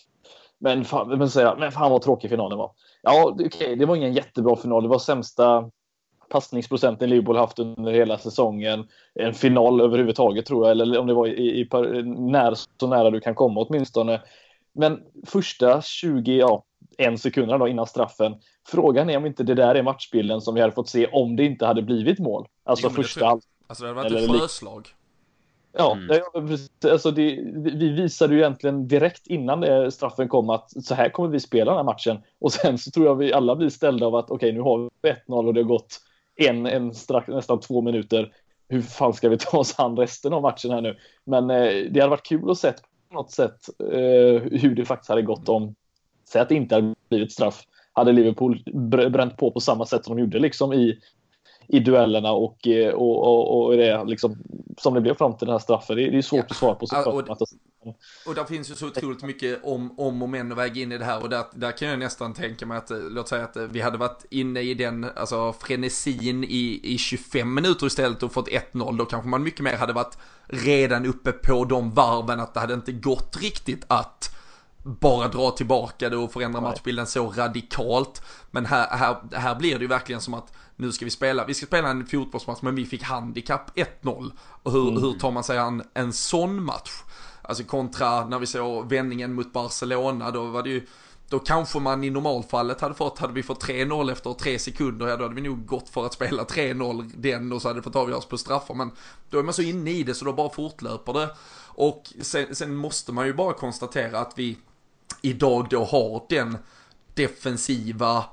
Men 0.59 0.85
fan, 0.85 1.17
men, 1.17 1.29
säga, 1.29 1.55
men 1.59 1.71
fan 1.71 1.91
vad 1.91 2.01
tråkig 2.01 2.29
finalen 2.29 2.57
var. 2.57 2.71
Ja, 3.01 3.29
okej, 3.33 3.45
okay, 3.45 3.75
det 3.75 3.85
var 3.85 3.95
ingen 3.95 4.13
jättebra 4.13 4.55
final. 4.55 4.83
Det 4.83 4.89
var 4.89 4.99
sämsta 4.99 5.69
passningsprocenten 6.29 7.09
Liverpool 7.09 7.37
haft 7.37 7.59
under 7.59 7.91
hela 7.91 8.17
säsongen. 8.17 8.87
En 9.13 9.33
final 9.33 9.81
överhuvudtaget 9.81 10.45
tror 10.45 10.65
jag, 10.65 10.71
eller 10.71 10.99
om 10.99 11.07
det 11.07 11.13
var 11.13 11.27
i, 11.27 11.61
i, 11.61 11.67
när, 12.05 12.53
så 12.79 12.87
nära 12.87 13.09
du 13.09 13.19
kan 13.19 13.35
komma 13.35 13.61
åtminstone. 13.61 14.21
Men 14.73 14.99
första 15.27 15.81
20, 15.81 16.37
ja, 16.37 16.63
en 16.97 17.17
sekunderna 17.17 17.57
då 17.57 17.67
innan 17.67 17.87
straffen. 17.87 18.35
Frågan 18.67 19.09
är 19.09 19.17
om 19.17 19.25
inte 19.25 19.43
det 19.43 19.55
där 19.55 19.75
är 19.75 19.83
matchbilden 19.83 20.41
som 20.41 20.55
vi 20.55 20.61
hade 20.61 20.73
fått 20.73 20.89
se 20.89 21.07
om 21.07 21.35
det 21.35 21.43
inte 21.45 21.65
hade 21.65 21.81
blivit 21.81 22.19
mål. 22.19 22.47
Alltså 22.63 22.87
jo, 22.87 22.93
första 22.93 23.25
halv. 23.25 23.41
Alltså 23.67 23.83
det 23.83 23.93
hade 23.93 24.15
varit 24.15 24.29
ett 24.29 24.41
sjöslag. 24.41 24.87
Ja, 25.73 25.97
mm. 26.35 26.57
alltså 26.91 27.11
det, 27.11 27.39
vi 27.55 27.89
visade 27.89 28.33
ju 28.33 28.39
egentligen 28.39 28.87
direkt 28.87 29.27
innan 29.27 29.91
straffen 29.91 30.27
kom 30.27 30.49
att 30.49 30.85
så 30.85 30.95
här 30.95 31.09
kommer 31.09 31.29
vi 31.29 31.39
spela 31.39 31.71
den 31.71 31.77
här 31.77 31.83
matchen. 31.83 32.17
Och 32.39 32.53
sen 32.53 32.77
så 32.77 32.91
tror 32.91 33.05
jag 33.05 33.15
vi 33.15 33.33
alla 33.33 33.55
blir 33.55 33.69
ställda 33.69 34.05
av 34.05 34.15
att 34.15 34.31
okej, 34.31 34.35
okay, 34.35 34.51
nu 34.51 34.61
har 34.61 34.89
vi 35.01 35.09
1-0 35.09 35.47
och 35.47 35.53
det 35.53 35.61
har 35.61 35.67
gått 35.67 35.99
en, 36.35 36.65
en 36.65 36.93
strax, 36.93 37.27
nästan 37.27 37.59
två 37.59 37.81
minuter. 37.81 38.33
Hur 38.67 38.81
fan 38.81 39.13
ska 39.13 39.29
vi 39.29 39.37
ta 39.37 39.57
oss 39.57 39.79
an 39.79 39.97
resten 39.97 40.33
av 40.33 40.41
matchen 40.41 40.71
här 40.71 40.81
nu? 40.81 40.97
Men 41.25 41.49
eh, 41.49 41.91
det 41.91 41.99
hade 41.99 42.09
varit 42.09 42.25
kul 42.27 42.51
att 42.51 42.57
se 42.57 42.71
på 43.09 43.15
något 43.15 43.31
sätt 43.31 43.69
eh, 43.79 44.41
hur 44.51 44.75
det 44.75 44.85
faktiskt 44.85 45.09
hade 45.09 45.21
gått 45.21 45.49
om, 45.49 45.75
säg 46.29 46.41
att 46.41 46.49
det 46.49 46.55
inte 46.55 46.75
hade 46.75 46.95
blivit 47.09 47.31
straff. 47.31 47.63
Hade 47.93 48.11
Liverpool 48.11 48.63
bränt 49.09 49.37
på 49.37 49.51
på 49.51 49.59
samma 49.59 49.85
sätt 49.85 50.05
som 50.05 50.15
de 50.15 50.21
gjorde 50.21 50.39
liksom 50.39 50.73
i 50.73 50.99
i 51.71 51.79
duellerna 51.79 52.31
och, 52.31 52.67
eh, 52.67 52.93
och, 52.93 53.27
och, 53.27 53.65
och 53.65 53.77
det 53.77 54.03
liksom, 54.03 54.37
som 54.77 54.93
det 54.93 55.01
blev 55.01 55.15
fram 55.15 55.37
till 55.37 55.45
den 55.45 55.53
här 55.53 55.59
straffen. 55.59 55.95
Det, 55.95 56.17
är 56.17 56.21
svårt 56.21 56.39
ja. 56.39 56.45
att 56.49 56.55
svara 56.55 56.75
på 56.75 56.87
såklart. 56.87 57.41
Och, 57.83 57.97
och 58.27 58.35
där 58.35 58.43
finns 58.43 58.71
ju 58.71 58.75
så 58.75 58.87
otroligt 58.87 59.23
mycket 59.23 59.63
om, 59.63 59.99
om 59.99 60.21
och 60.21 60.29
men 60.29 60.51
att 60.51 60.57
väga 60.57 60.81
in 60.81 60.91
i 60.91 60.97
det 60.97 61.05
här 61.05 61.23
och 61.23 61.29
där, 61.29 61.43
där 61.53 61.71
kan 61.77 61.87
jag 61.87 61.99
nästan 61.99 62.33
tänka 62.33 62.65
mig 62.65 62.77
att, 62.77 62.91
eh, 62.91 62.97
låt 62.97 63.27
säga 63.27 63.43
att 63.43 63.55
eh, 63.55 63.63
vi 63.63 63.81
hade 63.81 63.97
varit 63.97 64.25
inne 64.29 64.61
i 64.61 64.73
den, 64.73 65.07
alltså 65.15 65.53
frenesin 65.53 66.43
i, 66.43 66.79
i 66.83 66.97
25 66.97 67.53
minuter 67.53 67.87
istället 67.87 68.23
och 68.23 68.31
fått 68.31 68.49
1-0, 68.49 68.97
då 68.97 69.05
kanske 69.05 69.29
man 69.29 69.43
mycket 69.43 69.61
mer 69.61 69.75
hade 69.75 69.93
varit 69.93 70.17
redan 70.47 71.05
uppe 71.05 71.31
på 71.31 71.65
de 71.65 71.91
varven 71.91 72.39
att 72.39 72.53
det 72.53 72.59
hade 72.59 72.73
inte 72.73 72.91
gått 72.91 73.37
riktigt 73.41 73.85
att 73.87 74.35
bara 74.83 75.27
dra 75.27 75.51
tillbaka 75.51 76.09
det 76.09 76.17
och 76.17 76.33
förändra 76.33 76.61
matchbilden 76.61 77.07
så 77.07 77.29
radikalt. 77.29 78.21
Men 78.51 78.65
här, 78.65 78.87
här, 78.97 79.17
här 79.31 79.55
blir 79.55 79.75
det 79.75 79.81
ju 79.81 79.87
verkligen 79.87 80.21
som 80.21 80.33
att 80.33 80.53
nu 80.75 80.91
ska 80.91 81.05
vi 81.05 81.11
spela, 81.11 81.45
vi 81.45 81.53
ska 81.53 81.65
spela 81.65 81.89
en 81.89 82.07
fotbollsmatch 82.07 82.61
men 82.61 82.75
vi 82.75 82.85
fick 82.85 83.03
handikapp 83.03 83.77
1-0. 83.77 84.31
Och 84.63 84.71
hur, 84.71 84.89
mm. 84.89 85.03
hur 85.03 85.13
tar 85.13 85.31
man 85.31 85.43
sig 85.43 85.57
an 85.57 85.83
en 85.93 86.13
sån 86.13 86.63
match? 86.63 86.91
Alltså 87.41 87.63
kontra 87.63 88.25
när 88.25 88.39
vi 88.39 88.45
såg 88.45 88.89
vändningen 88.89 89.33
mot 89.33 89.53
Barcelona, 89.53 90.31
då 90.31 90.43
var 90.43 90.63
det 90.63 90.69
ju 90.69 90.87
då 91.29 91.39
kanske 91.39 91.79
man 91.79 92.03
i 92.03 92.09
normalfallet 92.09 92.81
hade 92.81 92.95
fått, 92.95 93.19
hade 93.19 93.33
vi 93.33 93.43
fått 93.43 93.63
3-0 93.63 94.11
efter 94.11 94.33
3 94.33 94.59
sekunder, 94.59 95.07
ja 95.07 95.17
då 95.17 95.23
hade 95.23 95.35
vi 95.35 95.41
nog 95.41 95.65
gått 95.65 95.89
för 95.89 96.05
att 96.05 96.13
spela 96.13 96.43
3-0 96.43 97.11
den 97.15 97.51
och 97.51 97.61
så 97.61 97.67
hade 97.67 97.79
det 97.79 97.83
fått 97.83 97.95
avgöras 97.95 98.25
på 98.25 98.37
straffar. 98.37 98.75
Men 98.75 98.91
då 99.29 99.39
är 99.39 99.43
man 99.43 99.53
så 99.53 99.61
inne 99.61 99.91
i 99.91 100.03
det 100.03 100.13
så 100.13 100.25
då 100.25 100.33
bara 100.33 100.49
fortlöper 100.49 101.13
det. 101.13 101.29
Och 101.73 102.13
sen, 102.21 102.55
sen 102.55 102.75
måste 102.75 103.11
man 103.11 103.25
ju 103.25 103.33
bara 103.33 103.53
konstatera 103.53 104.19
att 104.19 104.33
vi 104.35 104.57
idag 105.21 105.67
då 105.69 105.85
har 105.85 106.25
den 106.29 106.57
defensiva 107.13 108.25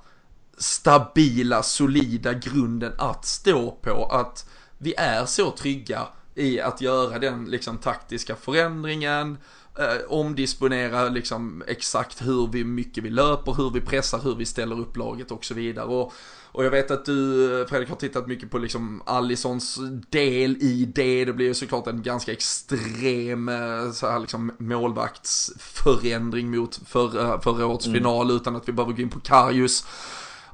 stabila, 0.58 1.62
solida 1.62 2.32
grunden 2.32 2.92
att 2.98 3.24
stå 3.24 3.70
på. 3.70 4.04
Att 4.04 4.48
vi 4.78 4.94
är 4.94 5.26
så 5.26 5.50
trygga 5.50 6.06
i 6.34 6.60
att 6.60 6.80
göra 6.80 7.18
den 7.18 7.44
liksom 7.44 7.78
taktiska 7.78 8.36
förändringen, 8.36 9.38
eh, 9.78 9.96
omdisponera 10.08 11.08
liksom 11.08 11.62
exakt 11.66 12.26
hur 12.26 12.46
vi, 12.52 12.64
mycket 12.64 13.04
vi 13.04 13.10
löper, 13.10 13.54
hur 13.54 13.70
vi 13.70 13.80
pressar, 13.80 14.18
hur 14.18 14.34
vi 14.34 14.46
ställer 14.46 14.80
upp 14.80 14.96
laget 14.96 15.30
och 15.30 15.44
så 15.44 15.54
vidare. 15.54 15.86
Och, 15.86 16.12
och 16.52 16.64
jag 16.64 16.70
vet 16.70 16.90
att 16.90 17.04
du 17.04 17.66
Fredrik 17.68 17.88
har 17.88 17.96
tittat 17.96 18.26
mycket 18.26 18.50
på 18.50 18.58
liksom 18.58 19.02
Allisons 19.06 19.78
del 20.10 20.56
i 20.56 20.92
det. 20.94 21.24
Det 21.24 21.32
blir 21.32 21.46
ju 21.46 21.54
såklart 21.54 21.86
en 21.86 22.02
ganska 22.02 22.32
extrem 22.32 23.48
eh, 23.48 23.90
så 23.92 24.10
här 24.10 24.18
liksom 24.18 24.52
målvaktsförändring 24.58 26.50
mot 26.50 26.80
förra, 26.86 27.40
förra 27.40 27.66
årets 27.66 27.86
mm. 27.86 27.98
final 27.98 28.30
utan 28.30 28.56
att 28.56 28.68
vi 28.68 28.72
behöver 28.72 28.92
gå 28.92 29.02
in 29.02 29.10
på 29.10 29.20
Karius. 29.20 29.84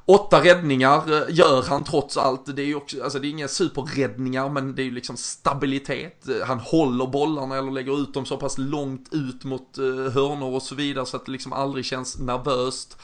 Åtta 0.07 0.43
räddningar 0.43 1.11
eh, 1.11 1.35
gör 1.35 1.63
han 1.63 1.83
trots 1.83 2.17
allt. 2.17 2.55
Det 2.55 2.61
är 2.61 2.65
ju 2.65 2.75
också, 2.75 3.03
alltså 3.03 3.19
det 3.19 3.27
är 3.27 3.29
inga 3.29 3.47
superräddningar 3.47 4.49
men 4.49 4.75
det 4.75 4.81
är 4.81 4.83
ju 4.83 4.91
liksom 4.91 5.17
stabilitet. 5.17 6.25
Han 6.45 6.59
håller 6.59 7.07
bollarna 7.07 7.57
eller 7.57 7.71
lägger 7.71 8.01
ut 8.01 8.13
dem 8.13 8.25
så 8.25 8.37
pass 8.37 8.57
långt 8.57 9.13
ut 9.13 9.43
mot 9.43 9.77
hörnor 10.13 10.55
och 10.55 10.61
så 10.61 10.75
vidare 10.75 11.05
så 11.05 11.17
att 11.17 11.25
det 11.25 11.31
liksom 11.31 11.53
aldrig 11.53 11.85
känns 11.85 12.19
nervöst. 12.19 12.97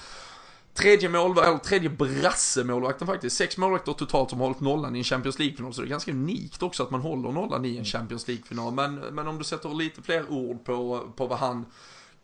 Tredje 0.73 1.09
målvakt, 1.09 1.47
eller 1.47 1.57
tredje 1.57 1.89
brassemålvakten 1.89 3.07
faktiskt. 3.07 3.37
Sex 3.37 3.57
målvakter 3.57 3.93
totalt 3.93 4.29
som 4.29 4.39
har 4.39 4.47
hållit 4.47 4.61
nollan 4.61 4.95
i 4.95 4.99
en 4.99 5.03
Champions 5.03 5.39
League-final. 5.39 5.73
Så 5.73 5.81
det 5.81 5.87
är 5.87 5.89
ganska 5.89 6.11
unikt 6.11 6.63
också 6.63 6.83
att 6.83 6.91
man 6.91 7.01
håller 7.01 7.31
nollan 7.31 7.65
i 7.65 7.77
en 7.77 7.85
Champions 7.85 8.27
League-final. 8.27 8.73
Men, 8.73 8.95
men 8.95 9.27
om 9.27 9.37
du 9.37 9.43
sätter 9.43 9.69
lite 9.69 10.01
fler 10.01 10.31
ord 10.31 10.65
på, 10.65 11.07
på 11.15 11.27
vad 11.27 11.39
han 11.39 11.65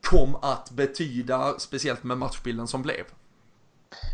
kom 0.01 0.35
att 0.35 0.71
betyda, 0.71 1.59
speciellt 1.59 2.03
med 2.03 2.17
matchbilden 2.17 2.67
som 2.67 2.81
blev. 2.81 3.03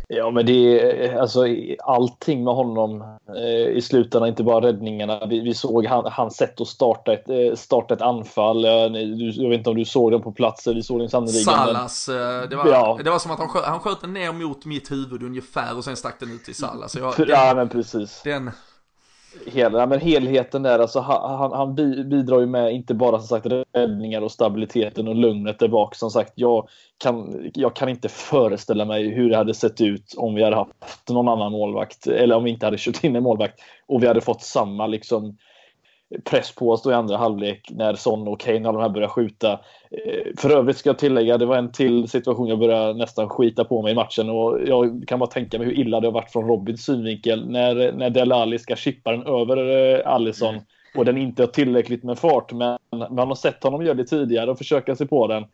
Ja, 0.08 0.30
men 0.30 0.46
det 0.46 0.80
är 0.80 1.18
alltså 1.18 1.44
allting 1.78 2.44
med 2.44 2.54
honom 2.54 3.18
eh, 3.36 3.76
i 3.76 3.80
slutändan, 3.82 4.28
inte 4.28 4.42
bara 4.42 4.66
räddningarna. 4.66 5.26
Vi, 5.26 5.40
vi 5.40 5.54
såg 5.54 5.86
han, 5.86 6.04
hans 6.12 6.36
sätt 6.36 6.60
att 6.60 6.68
starta 6.68 7.12
ett, 7.12 7.28
eh, 7.28 7.54
starta 7.56 7.94
ett 7.94 8.02
anfall. 8.02 8.64
Jag, 8.64 8.96
jag 9.32 9.48
vet 9.50 9.58
inte 9.58 9.70
om 9.70 9.76
du 9.76 9.84
såg 9.84 10.12
den 10.12 10.22
på 10.22 10.32
plats, 10.32 10.66
vi 10.66 10.82
såg 10.82 11.00
den 11.00 11.08
sannoliken. 11.08 11.44
Salas, 11.44 12.08
eh, 12.08 12.48
det 12.48 12.56
var, 12.56 12.66
ja. 12.66 12.98
det 13.04 13.10
var 13.10 13.18
som 13.18 13.30
att 13.30 13.38
han 13.38 13.48
sköt, 13.48 13.64
han 13.64 13.80
sköt 13.80 14.00
den 14.00 14.12
ner 14.12 14.32
mot 14.32 14.64
mitt 14.64 14.90
huvud 14.90 15.22
ungefär 15.22 15.76
och 15.76 15.84
sen 15.84 15.96
stack 15.96 16.20
den 16.20 16.32
ut 16.32 16.44
till 16.44 16.54
Salas. 16.54 16.96
Jag, 16.96 17.14
den, 17.16 17.26
ja, 17.28 17.52
men 17.56 17.68
precis. 17.68 18.20
Den, 18.24 18.50
Hela, 19.46 19.86
men 19.86 20.00
helheten 20.00 20.62
där, 20.62 20.78
alltså 20.78 21.00
han, 21.00 21.52
han 21.52 21.74
bidrar 22.08 22.40
ju 22.40 22.46
med 22.46 22.74
inte 22.74 22.94
bara 22.94 23.18
som 23.18 23.28
sagt 23.28 23.46
räddningar 23.72 24.22
och 24.22 24.32
stabiliteten 24.32 25.08
och 25.08 25.14
lugnet 25.14 25.58
där 25.58 25.68
bak. 25.68 25.94
Som 25.94 26.10
sagt, 26.10 26.32
jag 26.34 26.68
kan, 26.98 27.50
jag 27.54 27.76
kan 27.76 27.88
inte 27.88 28.08
föreställa 28.08 28.84
mig 28.84 29.08
hur 29.08 29.30
det 29.30 29.36
hade 29.36 29.54
sett 29.54 29.80
ut 29.80 30.14
om 30.16 30.34
vi 30.34 30.42
hade 30.42 30.56
haft 30.56 31.08
någon 31.08 31.28
annan 31.28 31.52
målvakt 31.52 32.06
eller 32.06 32.36
om 32.36 32.44
vi 32.44 32.50
inte 32.50 32.66
hade 32.66 32.78
kört 32.78 33.04
in 33.04 33.16
en 33.16 33.22
målvakt 33.22 33.60
och 33.86 34.02
vi 34.02 34.06
hade 34.06 34.20
fått 34.20 34.42
samma 34.42 34.86
liksom 34.86 35.36
press 36.24 36.54
på 36.54 36.70
oss 36.70 36.82
då 36.82 36.90
i 36.90 36.94
andra 36.94 37.16
halvlek 37.16 37.68
när 37.70 37.94
Son 37.94 38.28
och 38.28 38.40
Kane 38.40 38.68
och 38.68 38.74
de 38.74 38.82
här 38.82 38.88
börjar 38.88 39.08
skjuta. 39.08 39.52
Eh, 39.90 40.32
för 40.36 40.50
övrigt 40.50 40.76
ska 40.76 40.88
jag 40.88 40.98
tillägga, 40.98 41.38
det 41.38 41.46
var 41.46 41.56
en 41.56 41.72
till 41.72 42.08
situation 42.08 42.48
jag 42.48 42.58
började 42.58 42.98
nästan 42.98 43.28
skita 43.28 43.64
på 43.64 43.82
mig 43.82 43.92
i 43.92 43.94
matchen 43.94 44.30
och 44.30 44.58
jag 44.66 45.04
kan 45.06 45.18
bara 45.18 45.30
tänka 45.30 45.58
mig 45.58 45.66
hur 45.66 45.78
illa 45.78 46.00
det 46.00 46.06
har 46.06 46.12
varit 46.12 46.32
från 46.32 46.48
Robins 46.48 46.84
synvinkel 46.84 47.50
när, 47.50 47.92
när 47.92 48.10
Delali 48.10 48.58
ska 48.58 48.76
chippa 48.76 49.10
den 49.10 49.26
över 49.26 49.56
eh, 49.56 50.12
Allison 50.12 50.60
och 50.96 51.04
den 51.04 51.18
inte 51.18 51.42
har 51.42 51.46
tillräckligt 51.46 52.04
med 52.04 52.18
fart 52.18 52.52
men 52.52 52.78
man 53.10 53.28
har 53.28 53.34
sett 53.34 53.62
honom 53.62 53.84
göra 53.84 53.94
det 53.94 54.04
tidigare 54.04 54.50
och 54.50 54.58
försöka 54.58 54.96
sig 54.96 55.08
på 55.08 55.26
den. 55.26 55.44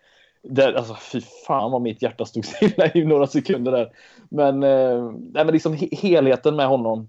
Där, 0.42 0.72
alltså, 0.72 0.96
fy 1.12 1.20
fan 1.46 1.72
vad 1.72 1.82
mitt 1.82 2.02
hjärta 2.02 2.24
stod 2.24 2.44
stilla 2.44 2.90
i 2.94 3.04
några 3.04 3.26
sekunder 3.26 3.72
där. 3.72 3.88
Men, 4.28 4.62
eh, 4.62 5.12
nej, 5.32 5.44
men 5.44 5.52
liksom 5.52 5.76
helheten 5.92 6.56
med 6.56 6.66
honom 6.66 7.08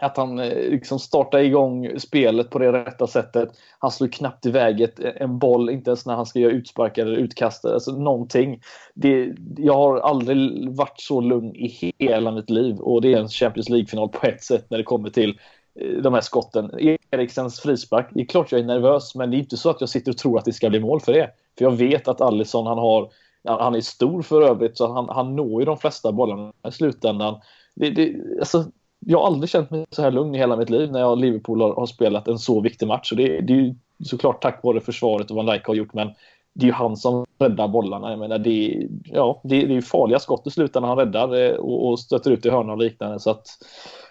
att 0.00 0.16
han 0.16 0.38
eh, 0.38 0.70
liksom 0.70 0.98
startar 0.98 1.38
igång 1.38 1.98
spelet 1.98 2.50
på 2.50 2.58
det 2.58 2.72
rätta 2.72 3.06
sättet. 3.06 3.48
Han 3.78 3.90
slår 3.90 4.08
knappt 4.08 4.46
iväg 4.46 4.80
ett, 4.80 5.00
en 5.00 5.38
boll, 5.38 5.70
inte 5.70 5.90
ens 5.90 6.06
när 6.06 6.14
han 6.14 6.26
ska 6.26 6.38
göra 6.38 6.52
utspark 6.52 6.98
eller 6.98 7.16
utkast. 7.16 7.64
Alltså 7.64 7.92
någonting. 7.92 8.60
Det, 8.94 9.32
jag 9.56 9.74
har 9.74 9.98
aldrig 9.98 10.70
varit 10.76 11.00
så 11.00 11.20
lugn 11.20 11.56
i 11.56 11.94
hela 11.98 12.30
mitt 12.30 12.50
liv 12.50 12.76
och 12.76 13.02
det 13.02 13.14
är 13.14 13.18
en 13.18 13.28
Champions 13.28 13.68
League-final 13.68 14.08
på 14.08 14.26
ett 14.26 14.44
sätt 14.44 14.66
när 14.70 14.78
det 14.78 14.84
kommer 14.84 15.10
till 15.10 15.38
eh, 15.80 16.02
de 16.02 16.14
här 16.14 16.20
skotten. 16.20 16.70
Eriksens 17.10 17.60
frispark, 17.60 18.08
det 18.10 18.20
är 18.20 18.26
klart 18.26 18.52
jag 18.52 18.60
är 18.60 18.64
nervös 18.64 19.14
men 19.14 19.30
det 19.30 19.36
är 19.36 19.38
inte 19.38 19.56
så 19.56 19.70
att 19.70 19.80
jag 19.80 19.88
sitter 19.88 20.10
och 20.10 20.18
tror 20.18 20.38
att 20.38 20.44
det 20.44 20.52
ska 20.52 20.70
bli 20.70 20.80
mål 20.80 21.00
för 21.00 21.12
det. 21.12 21.30
För 21.58 21.64
jag 21.64 21.72
vet 21.72 22.08
att 22.08 22.20
Alisson 22.20 22.66
han 22.66 22.78
har 22.78 23.10
han 23.44 23.74
är 23.74 23.80
stor 23.80 24.22
för 24.22 24.42
övrigt 24.42 24.76
så 24.76 24.92
han, 24.92 25.08
han 25.08 25.36
når 25.36 25.60
ju 25.60 25.66
de 25.66 25.78
flesta 25.78 26.12
bollarna 26.12 26.52
i 26.68 26.72
slutändan. 26.72 27.40
Det, 27.74 27.90
det, 27.90 28.16
alltså, 28.38 28.64
jag 29.06 29.18
har 29.18 29.26
aldrig 29.26 29.50
känt 29.50 29.70
mig 29.70 29.86
så 29.90 30.02
här 30.02 30.10
lugn 30.10 30.34
i 30.34 30.38
hela 30.38 30.56
mitt 30.56 30.70
liv 30.70 30.92
när 30.92 31.00
jag 31.00 31.10
och 31.10 31.18
Liverpool 31.18 31.60
har, 31.60 31.74
har 31.74 31.86
spelat 31.86 32.28
en 32.28 32.38
så 32.38 32.60
viktig 32.60 32.86
match. 32.86 33.12
Och 33.12 33.16
det, 33.16 33.40
det 33.40 33.52
är 33.52 33.56
ju 33.56 33.74
såklart 34.04 34.42
tack 34.42 34.62
vare 34.62 34.80
försvaret 34.80 35.30
och 35.30 35.36
vad 35.36 35.44
Laika 35.44 35.72
har 35.72 35.76
gjort, 35.76 35.94
men 35.94 36.10
det 36.52 36.64
är 36.64 36.66
ju 36.66 36.72
han 36.72 36.96
som 36.96 37.26
räddar 37.38 37.68
bollarna. 37.68 38.10
Jag 38.10 38.18
menar, 38.18 38.38
det, 38.38 38.86
ja, 39.04 39.40
det, 39.44 39.66
det 39.66 39.76
är 39.76 39.80
farliga 39.80 40.18
skott 40.18 40.46
i 40.46 40.50
slutändan 40.50 40.88
han 40.88 40.98
räddar 40.98 41.42
eh, 41.42 41.56
och, 41.56 41.88
och 41.88 42.00
stöter 42.00 42.30
ut 42.30 42.46
i 42.46 42.50
hörna 42.50 42.72
och 42.72 42.78
liknande. 42.78 43.20
Så 43.20 43.30
att, 43.30 43.46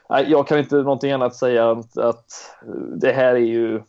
nej, 0.09 0.25
jag 0.27 0.47
kan 0.47 0.59
inte 0.59 0.75
någonting 0.75 1.11
annat 1.11 1.35
säga 1.35 1.71
att, 1.71 1.97
att 1.97 2.25
det 2.95 3.11
här 3.11 3.35
är 3.35 3.39
ju 3.39 3.81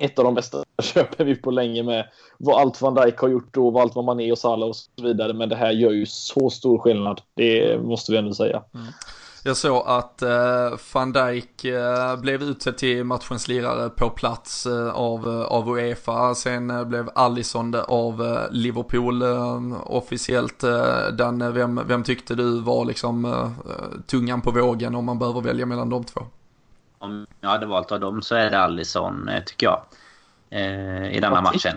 ett 0.00 0.18
av 0.18 0.24
de 0.24 0.34
bästa 0.34 0.64
köpen 0.82 1.26
vi 1.26 1.34
på 1.34 1.50
länge 1.50 1.82
med 1.82 2.08
vad 2.38 2.60
allt 2.60 2.82
van 2.82 2.94
Dijk 2.94 3.18
har 3.18 3.28
gjort 3.28 3.56
och 3.56 3.72
vad 3.72 3.82
allt 3.82 3.94
vad 3.94 4.04
Mané 4.04 4.32
och 4.32 4.38
Salah 4.38 4.68
och 4.68 4.76
så 4.76 4.90
vidare. 5.02 5.32
Men 5.32 5.48
det 5.48 5.56
här 5.56 5.70
gör 5.70 5.90
ju 5.90 6.06
så 6.06 6.50
stor 6.50 6.78
skillnad. 6.78 7.20
Det 7.34 7.82
måste 7.82 8.12
vi 8.12 8.18
ändå 8.18 8.34
säga. 8.34 8.62
Mm. 8.74 8.86
Jag 9.44 9.56
såg 9.56 9.82
att 9.86 10.22
eh, 10.22 10.78
van 10.94 11.12
Dijk 11.12 11.64
eh, 11.64 12.16
blev 12.16 12.42
utsedd 12.42 12.78
till 12.78 13.04
matchens 13.04 13.48
lirare 13.48 13.88
på 13.88 14.10
plats 14.10 14.66
eh, 14.66 14.88
av, 14.88 15.28
eh, 15.28 15.42
av 15.42 15.68
Uefa. 15.68 16.34
Sen 16.34 16.70
eh, 16.70 16.84
blev 16.84 17.10
Allison 17.14 17.70
det 17.70 17.82
av 17.82 18.22
eh, 18.22 18.50
Liverpool 18.50 19.22
officiellt. 19.84 20.60
Den, 21.12 21.54
vem, 21.54 21.80
vem 21.86 22.02
tyckte 22.02 22.34
du 22.34 22.60
var 22.60 22.84
liksom 22.84 23.54
tungan 24.06 24.40
på 24.40 24.50
vågen 24.50 24.94
om 24.94 25.04
man 25.04 25.18
behöver 25.18 25.40
välja 25.40 25.66
mellan 25.66 25.90
de 25.90 26.04
två? 26.04 26.20
Om 26.98 27.26
jag 27.40 27.48
hade 27.48 27.66
valt 27.66 27.92
av 27.92 28.00
dem 28.00 28.22
så 28.22 28.34
är 28.34 28.50
det 28.50 28.58
Allison 28.58 29.30
tycker 29.46 29.66
jag. 29.66 29.82
I 31.12 31.20
denna 31.20 31.40
matchen. 31.40 31.76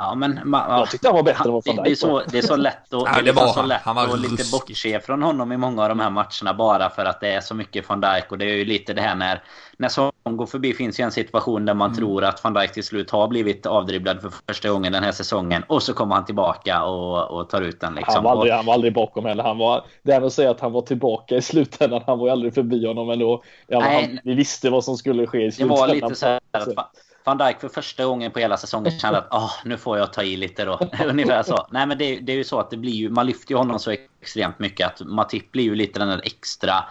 Ja, 0.00 0.14
men 0.14 0.40
man, 0.44 0.78
jag 0.78 0.90
tyckte 0.90 1.08
han 1.08 1.16
var 1.16 1.22
bättre 1.22 1.44
än 1.44 1.52
vad 1.52 1.64
det, 1.64 1.82
det, 1.84 1.90
är 1.90 1.94
så, 1.94 2.22
det 2.30 2.38
är 2.38 2.42
så 2.42 2.56
lätt 2.56 2.94
att, 2.94 3.02
ja, 3.16 3.22
det 3.22 3.32
var 3.32 3.46
så 3.46 3.62
lätt 3.62 3.80
han 3.82 3.96
var 3.96 4.04
att 4.04 4.20
lite 4.20 4.44
bortse 4.52 5.00
från 5.00 5.22
honom 5.22 5.52
i 5.52 5.56
många 5.56 5.82
av 5.82 5.88
de 5.88 6.00
här 6.00 6.10
matcherna 6.10 6.54
bara 6.58 6.90
för 6.90 7.04
att 7.04 7.20
det 7.20 7.28
är 7.28 7.40
så 7.40 7.54
mycket 7.54 7.88
van 7.88 8.00
Dijk 8.00 8.32
och 8.32 8.38
det 8.38 8.44
är 8.44 8.56
ju 8.56 8.64
lite 8.64 8.94
det 8.94 9.02
här 9.02 9.14
när 9.14 9.42
när 9.78 9.88
Son 9.88 10.12
går 10.24 10.46
förbi 10.46 10.74
finns 10.74 11.00
ju 11.00 11.04
en 11.04 11.12
situation 11.12 11.64
där 11.64 11.74
man 11.74 11.90
mm. 11.90 11.98
tror 11.98 12.24
att 12.24 12.44
van 12.44 12.54
Dijk 12.54 12.72
till 12.72 12.84
slut 12.84 13.10
har 13.10 13.28
blivit 13.28 13.66
avdribblad 13.66 14.20
för 14.20 14.32
första 14.48 14.70
gången 14.70 14.92
den 14.92 15.04
här 15.04 15.12
säsongen 15.12 15.64
och 15.66 15.82
så 15.82 15.94
kommer 15.94 16.14
han 16.14 16.24
tillbaka 16.24 16.84
och, 16.84 17.30
och 17.30 17.48
tar 17.48 17.62
ut 17.62 17.80
den 17.80 17.94
liksom. 17.94 18.14
Han 18.14 18.24
var 18.24 18.30
aldrig, 18.30 18.52
han 18.52 18.66
var 18.66 18.74
aldrig 18.74 18.94
bakom 18.94 19.24
heller. 19.24 19.44
Han 19.44 19.58
var, 19.58 19.84
det 20.02 20.12
med 20.12 20.24
att 20.24 20.32
säga 20.32 20.50
att 20.50 20.60
han 20.60 20.72
var 20.72 20.82
tillbaka 20.82 21.36
i 21.36 21.42
slutändan, 21.42 22.02
han 22.06 22.18
var 22.18 22.26
ju 22.26 22.32
aldrig 22.32 22.54
förbi 22.54 22.86
honom 22.86 23.10
ändå. 23.10 23.42
Ja, 23.66 23.80
han, 23.80 24.18
vi 24.24 24.34
visste 24.34 24.70
vad 24.70 24.84
som 24.84 24.96
skulle 24.96 25.26
ske 25.26 25.46
i 25.46 25.52
slutändan. 25.52 25.88
Det 25.88 26.00
var 26.00 26.08
lite 26.08 26.14
så 26.14 26.26
här 26.26 26.40
att 26.52 27.07
Van 27.28 27.38
Dijk 27.38 27.60
för 27.60 27.68
första 27.68 28.04
gången 28.04 28.32
på 28.32 28.38
hela 28.38 28.56
säsongen 28.56 28.98
kände 28.98 29.18
att 29.18 29.32
oh, 29.32 29.52
nu 29.64 29.76
får 29.76 29.98
jag 29.98 30.12
ta 30.12 30.22
i 30.22 30.36
lite 30.36 30.64
då. 30.64 30.80
Ungefär 31.06 31.42
så. 31.42 31.66
Nej 31.70 31.86
men 31.86 31.98
det, 31.98 32.16
det, 32.16 32.32
är 32.32 32.36
ju 32.36 32.44
så 32.44 32.60
att 32.60 32.70
det 32.70 32.76
blir 32.76 32.92
ju, 32.92 33.10
man 33.10 33.26
lyfter 33.26 33.52
ju 33.52 33.58
honom 33.58 33.78
så 33.78 33.90
extremt 33.90 34.58
mycket 34.58 34.86
att 34.86 35.00
Matip 35.06 35.52
blir 35.52 35.64
ju 35.64 35.74
lite 35.74 35.98
den 35.98 36.08
där 36.08 36.20
extra 36.24 36.84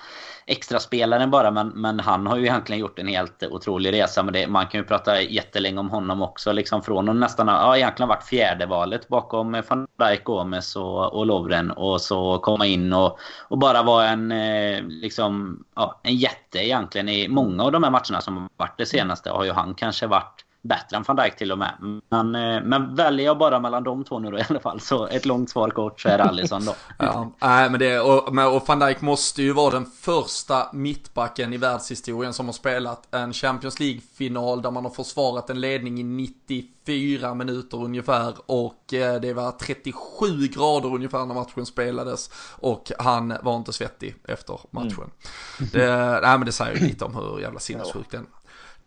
extra 0.47 0.79
spelaren 0.79 1.31
bara. 1.31 1.51
Men, 1.51 1.67
men 1.67 1.99
han 1.99 2.27
har 2.27 2.37
ju 2.37 2.43
egentligen 2.43 2.79
gjort 2.79 2.99
en 2.99 3.07
helt 3.07 3.43
otrolig 3.43 3.93
resa. 3.93 4.23
Men 4.23 4.33
det, 4.33 4.47
man 4.47 4.67
kan 4.67 4.81
ju 4.81 4.87
prata 4.87 5.21
jättelänge 5.21 5.79
om 5.79 5.89
honom 5.89 6.21
också. 6.21 6.51
Liksom 6.51 6.81
från 6.83 7.09
att 7.09 7.15
nästan 7.15 7.47
ja, 7.47 7.77
egentligen 7.77 8.09
varit 8.09 8.23
fjärde 8.23 8.65
valet 8.65 9.07
bakom 9.07 9.63
van 9.69 9.87
Dijk, 9.99 10.23
Gomes 10.23 10.75
och, 10.75 11.13
och 11.13 11.25
Lovren. 11.25 11.71
Och 11.71 12.01
så 12.01 12.37
komma 12.37 12.65
in 12.65 12.93
och, 12.93 13.19
och 13.47 13.57
bara 13.57 13.83
vara 13.83 14.07
en, 14.07 14.31
eh, 14.31 14.83
liksom, 14.83 15.63
ja, 15.75 15.99
en 16.03 16.15
jätte 16.15 16.65
egentligen. 16.65 17.09
I 17.09 17.27
många 17.27 17.63
av 17.63 17.71
de 17.71 17.83
här 17.83 17.91
matcherna 17.91 18.21
som 18.21 18.37
har 18.37 18.49
varit 18.57 18.77
det 18.77 18.85
senaste 18.85 19.29
har 19.29 19.43
ju 19.43 19.51
han 19.51 19.73
kanske 19.73 20.07
varit 20.07 20.46
bättre 20.67 20.97
än 20.97 21.03
van 21.07 21.15
Dijk 21.15 21.35
till 21.35 21.51
och 21.51 21.57
med. 21.57 22.01
Men, 22.09 22.35
eh, 22.35 22.63
men 22.63 22.95
väljer 22.95 23.25
jag 23.25 23.37
bara 23.37 23.59
mellan 23.59 23.83
de 23.83 24.03
två 24.03 24.19
nu 24.19 24.31
då 24.31 24.39
i 24.39 24.43
alla 24.49 24.59
fall 24.59 24.79
så 24.79 25.07
ett 25.07 25.25
långt 25.25 25.49
svar 25.49 25.69
kort 25.69 26.01
så 26.01 26.09
är 26.09 26.17
det 26.17 26.23
Alisson 26.23 26.65
då. 26.65 26.75
ja, 26.99 27.31
nej 27.41 27.69
men 27.69 27.79
det, 27.79 27.99
och, 27.99 28.55
och 28.55 28.67
van 28.67 28.79
Dijk 28.79 29.01
måste 29.01 29.41
ju 29.41 29.53
vara 29.53 29.71
den 29.71 29.85
första 29.85 30.67
mittbacken 30.73 31.53
i 31.53 31.57
världshistorien 31.57 32.33
som 32.33 32.45
har 32.45 32.53
spelat 32.53 33.15
en 33.15 33.33
Champions 33.33 33.79
League-final 33.79 34.61
där 34.61 34.71
man 34.71 34.85
har 34.85 34.91
försvarat 34.91 35.49
en 35.49 35.61
ledning 35.61 35.99
i 35.99 36.03
94 36.03 37.33
minuter 37.33 37.83
ungefär 37.83 38.33
och 38.45 38.93
eh, 38.93 39.21
det 39.21 39.33
var 39.33 39.51
37 39.51 40.47
grader 40.47 40.93
ungefär 40.93 41.25
när 41.25 41.35
matchen 41.35 41.65
spelades 41.65 42.29
och 42.55 42.91
han 42.99 43.33
var 43.41 43.55
inte 43.55 43.73
svettig 43.73 44.15
efter 44.27 44.59
matchen. 44.71 45.11
Mm. 45.59 45.69
Det, 45.73 46.19
nej 46.21 46.37
men 46.37 46.45
det 46.45 46.51
säger 46.51 46.75
ju 46.75 46.87
lite 46.87 47.05
om 47.05 47.15
hur 47.15 47.39
jävla 47.39 47.59
sinnessjukt 47.59 48.11
den 48.11 48.27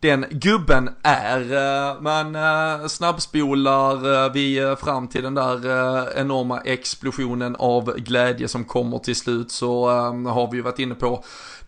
den 0.01 0.25
gubben 0.29 0.89
är. 1.03 1.53
Eh, 1.53 2.01
man 2.01 2.35
eh, 2.35 2.87
snabbspolar 2.87 4.25
eh, 4.25 4.31
vi 4.31 4.75
fram 4.79 5.07
till 5.07 5.23
den 5.23 5.33
där 5.33 6.17
enorma 6.17 6.59
explosionen 6.59 7.55
av 7.55 7.95
glädje 7.97 8.47
som 8.47 8.63
kommer 8.63 8.99
till 8.99 9.15
slut 9.15 9.51
så 9.51 9.89
ehm, 9.89 10.25
har 10.25 10.51
vi 10.51 10.57
ju 10.57 10.63
varit 10.63 10.79
inne 10.79 10.95
på 10.95 11.23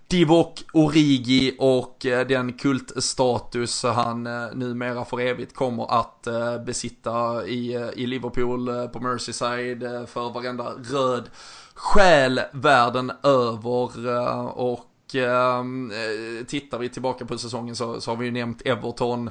Divock 0.08 0.64
Origi 0.74 1.56
och 1.60 1.98
den 2.02 2.54
kultstatus 2.54 3.84
han 3.84 4.24
numera 4.54 5.06
för 5.06 5.20
evigt 5.20 5.56
kommer 5.56 6.00
att 6.00 6.28
besitta 6.66 7.46
i, 7.46 7.92
i 7.96 8.06
Liverpool 8.06 8.90
på 8.94 9.00
Merseyside 9.00 9.84
för 10.08 10.34
varenda 10.34 10.64
röd 10.64 11.30
själ 11.74 12.42
världen 12.52 13.12
över 13.24 14.08
och 14.58 14.93
Ehm, 15.16 15.92
eh, 15.92 16.46
tittar 16.46 16.80
vi 16.80 16.90
tillbaka 16.90 17.26
på 17.26 17.38
säsongen 17.38 17.76
så, 17.76 18.02
så 18.02 18.12
har 18.12 18.16
vi 18.16 18.26
ju 18.26 18.32
nämnt 18.32 18.62
Everton, 18.66 19.30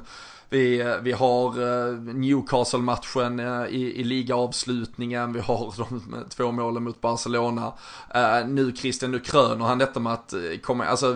vi, 0.53 0.97
vi 1.01 1.11
har 1.11 1.47
eh, 1.47 1.93
Newcastle-matchen 1.93 3.39
eh, 3.39 3.65
i, 3.65 3.99
i 3.99 4.03
ligaavslutningen, 4.03 5.33
vi 5.33 5.39
har 5.39 5.73
de 5.89 6.25
två 6.29 6.51
målen 6.51 6.83
mot 6.83 7.01
Barcelona. 7.01 7.73
Uh, 8.15 8.47
nu 8.47 8.71
Christian, 8.75 9.11
nu 9.11 9.19
kröner 9.19 9.65
han 9.65 9.77
detta 9.77 9.99
med 9.99 10.13
att 10.13 10.33
komma, 10.61 10.85
alltså, 10.85 11.13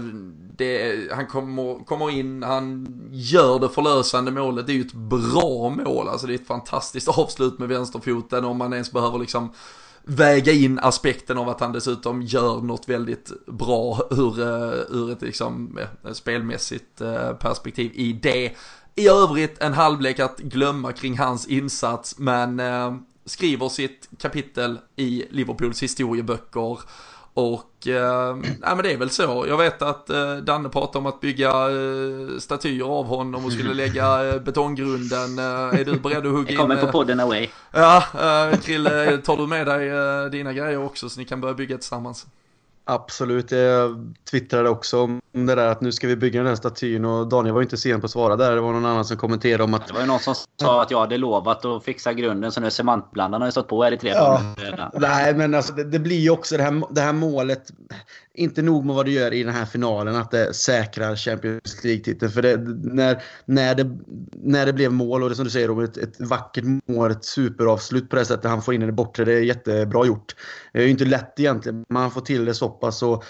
det, 0.58 0.98
han 1.12 1.28
kommer, 1.28 1.86
kommer 1.86 2.10
in, 2.12 2.44
han 2.44 2.88
gör 3.12 3.60
det 3.60 3.70
förlösande 3.70 4.32
målet, 4.32 4.68
det 4.68 4.74
är 4.74 4.76
ju 4.76 4.82
ett 4.82 4.94
bra 4.94 5.70
mål, 5.70 6.10
alltså 6.10 6.28
det 6.28 6.34
är 6.34 6.40
ett 6.40 6.48
fantastiskt 6.48 7.08
avslut 7.08 7.60
med 7.60 7.70
vänsterfoten 7.70 8.46
om 8.46 8.58
man 8.58 8.74
ens 8.74 8.92
behöver 8.92 9.20
liksom 9.20 9.52
väga 10.10 10.52
in 10.52 10.80
aspekten 10.80 11.38
av 11.38 11.50
att 11.50 11.60
han 11.60 11.72
dessutom 11.72 12.22
gör 12.22 12.62
något 12.62 12.90
väldigt 12.90 13.32
bra 13.46 14.08
ur, 14.12 14.40
eh, 14.42 14.80
ur 14.90 15.12
ett 15.12 15.22
liksom, 15.22 15.80
spelmässigt 16.14 17.02
eh, 17.02 17.34
perspektiv 17.34 17.92
i 17.96 18.14
det. 18.14 18.52
I 18.96 19.08
övrigt 19.08 19.62
en 19.62 19.74
halvlek 19.74 20.20
att 20.20 20.38
glömma 20.38 20.92
kring 20.92 21.18
hans 21.18 21.48
insats, 21.48 22.18
men 22.18 22.60
eh, 22.60 22.96
skriver 23.26 23.70
sitt 23.70 24.10
kapitel 24.20 24.80
i 24.96 25.26
Liverpools 25.30 25.84
historieböcker. 25.84 26.80
Och, 27.38 27.88
eh, 27.88 28.36
nej 28.36 28.58
men 28.62 28.78
det 28.78 28.94
är 28.94 28.98
väl 28.98 29.10
så. 29.10 29.46
Jag 29.48 29.58
vet 29.58 29.82
att 29.82 30.10
eh, 30.10 30.36
Danne 30.36 30.70
pratade 30.70 30.98
om 30.98 31.06
att 31.06 31.22
bygga 31.22 31.50
eh, 31.50 32.38
statyer 32.40 32.86
av 32.86 33.06
honom 33.06 33.46
och 33.46 33.52
skulle 33.52 33.74
lägga 33.74 34.28
eh, 34.28 34.42
betonggrunden. 34.42 35.40
Eh, 35.40 35.80
är 35.80 35.86
du 35.86 36.00
beredd 36.00 36.18
att 36.18 36.32
hugga 36.32 36.50
in? 36.52 36.56
Jag 36.56 36.58
kommer 36.58 36.86
på 36.86 36.92
podden 36.92 37.20
away. 37.20 37.50
Ja, 37.72 38.04
eh, 38.14 38.60
Krille, 38.60 39.18
tar 39.18 39.38
du 39.38 39.48
med 39.48 39.68
dig 39.68 39.90
eh, 39.90 40.26
dina 40.26 40.54
grejer 40.54 40.84
också 40.84 41.10
så 41.10 41.20
ni 41.20 41.26
kan 41.26 41.42
börja 41.42 41.54
bygga 41.54 41.78
tillsammans? 41.78 42.26
Absolut, 42.86 43.52
jag 43.52 44.14
twittrade 44.32 44.70
också 44.70 45.02
om 45.02 45.22
det 45.46 45.56
där 45.56 45.68
att 45.68 45.82
nu 45.82 45.92
ska 45.92 46.08
vi 46.08 46.16
bygga 46.16 46.40
den 46.40 46.48
här 46.48 46.56
statyn 46.56 47.06
och 47.06 47.28
Daniel 47.28 47.56
var 47.56 47.62
inte 47.62 47.78
sen 47.78 48.02
på 48.02 48.06
att 48.06 48.12
svara 48.12 48.36
där. 48.36 48.56
Det 48.56 48.62
var 48.62 48.74
någon 48.74 48.86
annan 48.86 49.06
som 49.06 49.18
kommenterade 49.18 49.64
om 49.64 49.74
att... 49.74 49.88
Det 49.88 49.94
var 49.94 50.02
ju 50.02 50.08
någon 50.08 50.20
som 50.20 50.36
sa 50.62 50.82
att 50.82 50.92
jag 50.92 51.00
hade 51.00 51.18
lovat 51.18 51.66
att 51.66 51.84
fixa 51.84 52.14
grunden 52.14 52.52
så 52.52 52.62
nu 52.62 52.72
cementblandaren 52.72 53.42
har 53.42 53.48
ju 53.48 53.52
stått 53.52 53.68
på 53.68 53.84
här 53.84 53.92
i 53.92 53.98
tre 53.98 54.10
ja. 54.10 54.42
Nej 54.94 55.36
men 55.36 55.56
alltså 55.56 55.74
det, 55.74 55.84
det 55.84 56.00
blir 56.00 56.20
ju 56.20 56.30
också 56.30 56.58
det 56.58 56.64
här, 56.64 56.84
det 56.94 57.02
här 57.02 57.14
målet. 57.14 57.72
Inte 58.34 58.62
nog 58.62 58.86
med 58.86 58.96
vad 58.96 59.06
du 59.06 59.12
gör 59.12 59.34
i 59.34 59.44
den 59.44 59.54
här 59.54 59.66
finalen 59.66 60.16
att 60.16 60.32
det 60.32 60.54
säkrar 60.54 61.16
Champions 61.16 61.84
League-titeln. 61.84 62.32
För 62.32 62.42
det, 62.42 62.58
när, 62.94 63.24
när, 63.46 63.76
det, 63.76 63.98
när 64.32 64.66
det 64.66 64.74
blev 64.74 64.92
mål 64.92 65.24
och 65.24 65.30
det 65.30 65.36
som 65.36 65.46
du 65.46 65.52
säger 65.52 65.84
ett, 65.84 65.98
ett 65.98 66.20
vackert 66.20 66.64
mål, 66.88 67.12
ett 67.12 67.26
superavslut 67.26 68.10
på 68.10 68.16
det 68.16 68.26
sättet 68.26 68.50
han 68.50 68.62
får 68.62 68.74
in 68.74 68.82
i 68.82 68.86
det 68.86 68.92
bortre. 68.92 69.26
Det 69.26 69.34
är 69.34 69.42
jättebra 69.42 70.06
gjort. 70.06 70.36
Det 70.74 70.80
är 70.80 70.84
ju 70.84 70.90
inte 70.90 71.06
lätt 71.06 71.40
egentligen. 71.40 71.86
Man 71.90 72.12
får 72.12 72.22
till 72.22 72.46
det 72.46 72.54
så 72.54 72.70
pass. 72.70 73.04
Och 73.04 73.24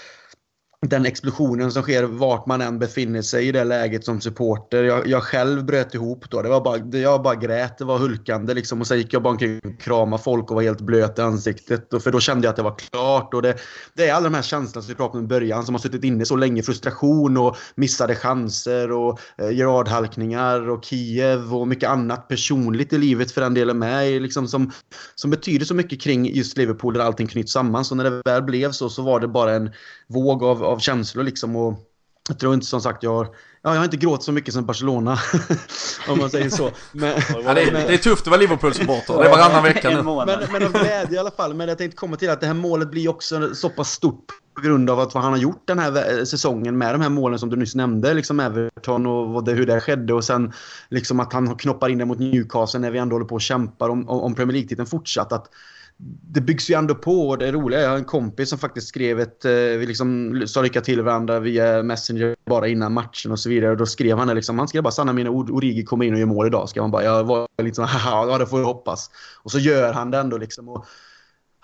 den 0.86 1.06
explosionen 1.06 1.72
som 1.72 1.84
sker 1.84 2.04
vart 2.04 2.45
man 2.45 2.62
än 2.62 2.80
befinner 2.80 3.22
sig 3.22 3.48
i 3.48 3.52
det 3.52 3.64
läget 3.64 4.06
som 4.06 4.22
supporter. 4.22 4.84
Jag, 4.84 5.08
jag 5.08 5.24
själv 5.24 5.66
bröt 5.66 5.94
ihop 5.94 6.30
då. 6.30 6.41
Det 6.41 6.49
var 6.49 6.62
bara, 6.62 6.99
jag 6.99 7.22
bara 7.22 7.36
grät. 7.36 7.78
Det 7.78 7.86
var 7.86 7.98
hulkande 7.98 8.54
liksom. 8.54 8.82
Och 8.82 8.88
sen 8.88 8.98
gick 8.98 9.14
jag 9.14 9.24
bara 9.24 9.30
omkring 9.30 9.60
och 9.64 9.82
kramade 9.82 10.24
folk 10.24 10.49
och 10.49 10.56
var 10.56 10.64
helt 10.64 10.82
blöt 10.82 11.20
i 11.20 11.22
ansiktet. 11.22 11.94
Och 11.94 12.04
för 12.04 12.12
då 12.12 12.20
kände 12.20 12.45
jag 12.45 12.49
att 12.49 12.56
det 12.56 12.64
var 12.64 12.76
klart. 12.76 13.34
Och 13.34 13.41
det, 13.41 13.56
det 13.94 14.08
är 14.08 14.14
alla 14.14 14.24
de 14.24 14.36
här 14.36 14.41
känslorna 14.41 14.82
som 14.84 14.90
vi 14.90 14.95
pratade 14.95 15.20
om 15.20 15.26
i 15.26 15.28
början 15.28 15.66
som 15.66 15.76
har 15.76 15.80
suttit 15.80 16.04
inne 16.04 16.26
så 16.26 16.36
länge. 16.36 16.64
Frustration 16.64 17.38
och 17.38 17.58
missade 17.76 18.16
chanser 18.16 18.91
och 18.91 19.20
eh, 19.38 19.52
Gerardhalkningar 19.52 20.70
och 20.70 20.86
Kiev 20.86 21.56
och 21.56 21.68
mycket 21.68 21.90
annat 21.90 22.28
personligt 22.28 22.94
i 22.94 22.98
livet 22.98 23.32
för 23.32 23.41
den 23.41 23.54
delen 23.54 23.80
med. 23.80 24.22
Liksom 24.22 24.48
som, 24.48 24.72
som 25.16 25.32
betyder 25.32 25.66
så 25.66 25.74
mycket 25.74 26.02
kring 26.02 26.34
just 26.34 26.58
Liverpool 26.58 26.94
där 26.94 27.02
allting 27.02 27.28
knyts 27.28 27.54
samman. 27.54 27.86
Så 27.86 27.95
när 27.95 28.04
det 28.04 28.22
väl 28.26 28.44
blev 28.44 28.72
så, 28.72 28.90
så 28.90 29.02
var 29.02 29.20
det 29.20 29.28
bara 29.28 29.56
en 29.56 29.72
våg 30.08 30.44
av, 30.44 30.64
av 30.64 30.80
känslor 30.80 31.24
liksom. 31.24 31.56
Och 31.56 31.80
jag 32.28 32.40
tror 32.40 32.54
inte 32.54 32.66
som 32.66 32.82
sagt 32.82 33.04
jag 33.04 33.14
har, 33.14 33.26
ja, 33.62 33.72
jag 33.72 33.78
har 33.78 33.84
inte 33.86 33.98
gråtit 33.98 34.26
så 34.26 34.32
mycket 34.32 34.54
som 34.54 34.66
Barcelona. 34.66 35.20
om 36.10 36.20
man 36.20 36.30
säger 36.30 36.50
så. 36.50 36.72
Men, 36.92 37.22
ja, 37.46 37.54
det, 37.54 37.62
är, 37.62 37.72
det 37.72 37.94
är 37.94 37.98
tufft 37.98 38.22
att 38.22 38.28
vara 38.28 38.42
Liverpool-supporter. 38.42 39.18
Det 39.18 39.26
är 39.26 39.30
varannan 39.30 39.64
vecka 39.64 39.90
nu. 39.90 40.04
Men, 40.04 40.52
men 40.52 40.64
av 40.64 40.72
glädje 40.72 41.16
i 41.16 41.18
alla 41.18 41.32
fall. 41.32 41.54
Men 41.54 41.68
jag 41.68 41.78
tänkte 41.78 41.98
komma 41.98 42.16
till 42.16 42.30
att 42.30 42.42
det 42.42 42.48
här 42.48 42.54
målet 42.54 42.92
blir 42.92 43.10
också 43.10 43.56
så 43.56 43.70
pass 43.70 43.92
stort 43.92 44.26
på 44.56 44.62
grund 44.62 44.90
av 44.90 45.00
att 45.00 45.14
vad 45.14 45.24
han 45.24 45.32
har 45.34 45.40
gjort 45.40 45.64
den 45.66 45.80
här 45.80 46.26
säsongen 46.26 46.78
med 46.78 46.94
de 46.94 47.02
här 47.02 47.10
målen 47.10 47.40
som 47.40 47.50
du 47.50 47.56
nyss 47.56 47.76
nämnde. 47.76 48.14
Liksom 48.14 48.40
Everton 48.40 49.06
och 49.06 49.44
det, 49.44 49.52
hur 49.54 49.66
det 49.66 49.82
skedde. 49.82 50.14
Och 50.14 50.24
sen 50.24 50.54
liksom 50.90 51.20
att 51.20 51.34
han 51.34 51.56
knoppar 51.56 51.90
in 51.90 51.98
det 51.98 52.06
mot 52.06 52.20
Newcastle 52.20 52.80
när 52.80 52.92
vi 52.92 53.00
ändå 53.00 53.16
håller 53.16 53.26
på 53.26 53.36
och 53.36 53.42
kämpar 53.42 53.90
om, 53.90 54.10
om 54.10 54.36
Premier 54.36 54.54
League-titeln 54.54 54.88
fortsatt. 54.88 55.34
Att 55.34 55.50
det 55.99 56.41
byggs 56.41 56.69
ju 56.69 56.76
ändå 56.76 56.95
på 56.95 57.30
och 57.30 57.38
det 57.38 57.52
roliga 57.52 57.82
jag 57.82 57.90
har 57.90 57.98
en 57.98 58.06
kompis 58.06 58.49
som 58.49 58.60
faktiskt 58.60 58.88
skrev 58.88 59.19
ett, 59.19 59.45
eh, 59.45 59.52
vi 59.52 59.86
liksom 59.86 60.41
sa 60.48 60.61
lycka 60.61 60.82
till 60.82 61.02
varandra 61.02 61.40
via 61.40 61.84
Messenger 61.84 62.36
bara 62.45 62.68
innan 62.68 62.94
matchen 62.94 63.32
och 63.32 63.40
så 63.40 63.49
vidare. 63.49 63.72
Och 63.72 63.78
då 63.78 63.86
skrev 63.86 64.18
han 64.18 64.28
det 64.28 64.34
liksom, 64.34 64.60
han 64.60 64.68
skrev 64.68 64.84
bara 64.84 64.91
sanna 64.91 65.14
mina 65.14 65.30
ord, 65.30 65.49
Origi 65.49 65.84
kommer 65.84 66.06
in 66.06 66.14
och 66.14 66.19
gör 66.19 66.26
mål 66.26 66.48
idag. 66.48 66.69
Ska 66.69 66.82
man 66.82 66.91
bara, 66.91 67.03
jag 67.03 67.24
var 67.24 67.48
liksom, 67.61 67.86
haha, 67.86 68.28
ja 68.28 68.38
det 68.38 68.45
får 68.45 68.60
jag 68.60 68.65
hoppas. 68.65 69.10
Och 69.44 69.52
så 69.52 69.60
gör 69.60 69.94
han 69.94 70.11
det 70.11 70.18
ändå 70.18 70.38
liksom. 70.38 70.69
Och, 70.69 70.86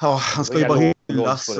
ja, 0.01 0.19
han 0.35 0.45
ska 0.45 0.59
ju 0.59 0.67
bara 0.67 0.93
hyllas. 1.09 1.59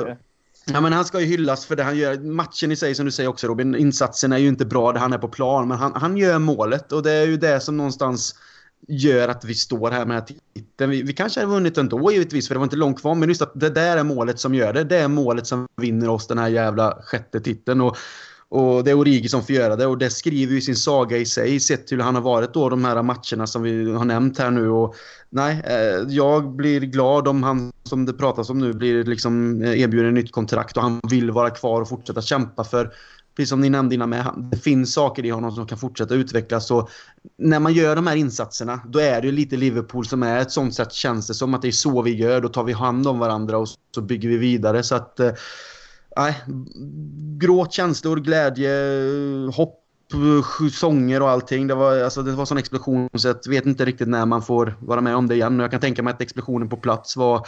Ja, 0.66 0.80
men 0.80 0.92
han 0.92 1.04
ska 1.04 1.20
ju 1.20 1.26
hyllas 1.26 1.66
för 1.66 1.76
det 1.76 1.82
han 1.82 1.96
gör. 1.96 2.18
Matchen 2.18 2.72
i 2.72 2.76
sig, 2.76 2.94
som 2.94 3.06
du 3.06 3.12
säger 3.12 3.28
också 3.28 3.46
Robin, 3.46 3.74
insatsen 3.74 4.32
är 4.32 4.38
ju 4.38 4.48
inte 4.48 4.64
bra 4.64 4.92
där 4.92 5.00
han 5.00 5.12
är 5.12 5.18
på 5.18 5.28
plan. 5.28 5.68
Men 5.68 5.78
han, 5.78 5.92
han 5.94 6.16
gör 6.16 6.38
målet 6.38 6.92
och 6.92 7.02
det 7.02 7.12
är 7.12 7.26
ju 7.26 7.36
det 7.36 7.60
som 7.60 7.76
någonstans 7.76 8.34
gör 8.88 9.28
att 9.28 9.44
vi 9.44 9.54
står 9.54 9.90
här 9.90 10.06
med 10.06 10.26
titeln. 10.26 10.90
Vi, 10.90 11.02
vi 11.02 11.12
kanske 11.12 11.40
hade 11.40 11.52
vunnit 11.52 11.78
ändå 11.78 12.12
givetvis 12.12 12.48
för 12.48 12.54
det 12.54 12.58
var 12.58 12.64
inte 12.64 12.76
långt 12.76 13.00
kvar. 13.00 13.14
Men 13.14 13.28
just 13.28 13.42
att 13.42 13.52
det 13.54 13.70
där 13.70 13.96
är 13.96 14.04
målet 14.04 14.40
som 14.40 14.54
gör 14.54 14.72
det. 14.72 14.84
Det 14.84 14.96
är 14.96 15.08
målet 15.08 15.46
som 15.46 15.66
vinner 15.76 16.08
oss 16.08 16.26
den 16.26 16.38
här 16.38 16.48
jävla 16.48 16.98
sjätte 17.02 17.40
titeln. 17.40 17.80
Och, 17.80 17.96
och 18.48 18.84
det 18.84 18.90
är 18.90 18.98
Origi 18.98 19.28
som 19.28 19.42
får 19.42 19.54
göra 19.54 19.76
det 19.76 19.86
och 19.86 19.98
det 19.98 20.10
skriver 20.10 20.54
ju 20.54 20.60
sin 20.60 20.76
saga 20.76 21.16
i 21.16 21.26
sig 21.26 21.60
sett 21.60 21.86
till 21.86 21.96
hur 21.96 22.04
han 22.04 22.14
har 22.14 22.22
varit 22.22 22.54
då 22.54 22.68
de 22.68 22.84
här 22.84 23.02
matcherna 23.02 23.46
som 23.46 23.62
vi 23.62 23.92
har 23.92 24.04
nämnt 24.04 24.38
här 24.38 24.50
nu. 24.50 24.68
Och, 24.68 24.94
nej, 25.30 25.62
eh, 25.64 26.08
jag 26.08 26.50
blir 26.50 26.80
glad 26.80 27.28
om 27.28 27.42
han 27.42 27.72
som 27.82 28.06
det 28.06 28.12
pratas 28.12 28.50
om 28.50 28.58
nu 28.58 28.72
blir 28.72 29.04
liksom 29.04 29.62
eh, 29.62 29.80
erbjuden 29.80 30.14
nytt 30.14 30.32
kontrakt 30.32 30.76
och 30.76 30.82
han 30.82 31.00
vill 31.10 31.30
vara 31.30 31.50
kvar 31.50 31.80
och 31.80 31.88
fortsätta 31.88 32.22
kämpa 32.22 32.64
för 32.64 32.92
precis 33.36 33.48
som 33.48 33.60
ni 33.60 33.70
nämnde 33.70 33.94
innan 33.94 34.10
med, 34.10 34.48
det 34.50 34.56
finns 34.56 34.94
saker 34.94 35.24
i 35.24 35.30
honom 35.30 35.52
som 35.52 35.66
kan 35.66 35.78
fortsätta 35.78 36.14
utvecklas. 36.14 36.66
Så 36.66 36.88
när 37.38 37.60
man 37.60 37.72
gör 37.72 37.96
de 37.96 38.06
här 38.06 38.16
insatserna, 38.16 38.80
då 38.88 38.98
är 38.98 39.22
det 39.22 39.32
lite 39.32 39.56
Liverpool 39.56 40.06
som 40.06 40.22
är 40.22 40.38
ett 40.38 40.50
sånt 40.50 40.74
sätt 40.74 40.92
känns 40.92 41.26
det 41.26 41.34
som 41.34 41.54
att 41.54 41.62
det 41.62 41.68
är 41.68 41.72
så 41.72 42.02
vi 42.02 42.14
gör. 42.16 42.40
Då 42.40 42.48
tar 42.48 42.64
vi 42.64 42.72
hand 42.72 43.06
om 43.06 43.18
varandra 43.18 43.58
och 43.58 43.68
så 43.94 44.02
bygger 44.02 44.28
vi 44.28 44.36
vidare. 44.36 44.82
Så 44.82 44.94
att, 44.94 45.20
eh, 45.20 45.32
nej, 46.16 46.42
gråt, 47.38 47.72
känslor, 47.72 48.16
glädje, 48.16 48.70
hopp 49.52 49.83
sånger 50.72 51.22
och 51.22 51.30
allting. 51.30 51.66
Det 51.66 51.74
var, 51.74 52.02
alltså, 52.02 52.22
det 52.22 52.32
var 52.32 52.44
sån 52.44 52.58
explosion 52.58 53.08
så 53.14 53.28
jag 53.28 53.48
vet 53.48 53.66
inte 53.66 53.84
riktigt 53.84 54.08
när 54.08 54.26
man 54.26 54.42
får 54.42 54.76
vara 54.80 55.00
med 55.00 55.16
om 55.16 55.28
det 55.28 55.34
igen. 55.34 55.58
Jag 55.58 55.70
kan 55.70 55.80
tänka 55.80 56.02
mig 56.02 56.12
att 56.14 56.20
explosionen 56.20 56.68
på 56.68 56.76
plats 56.76 57.16
var 57.16 57.46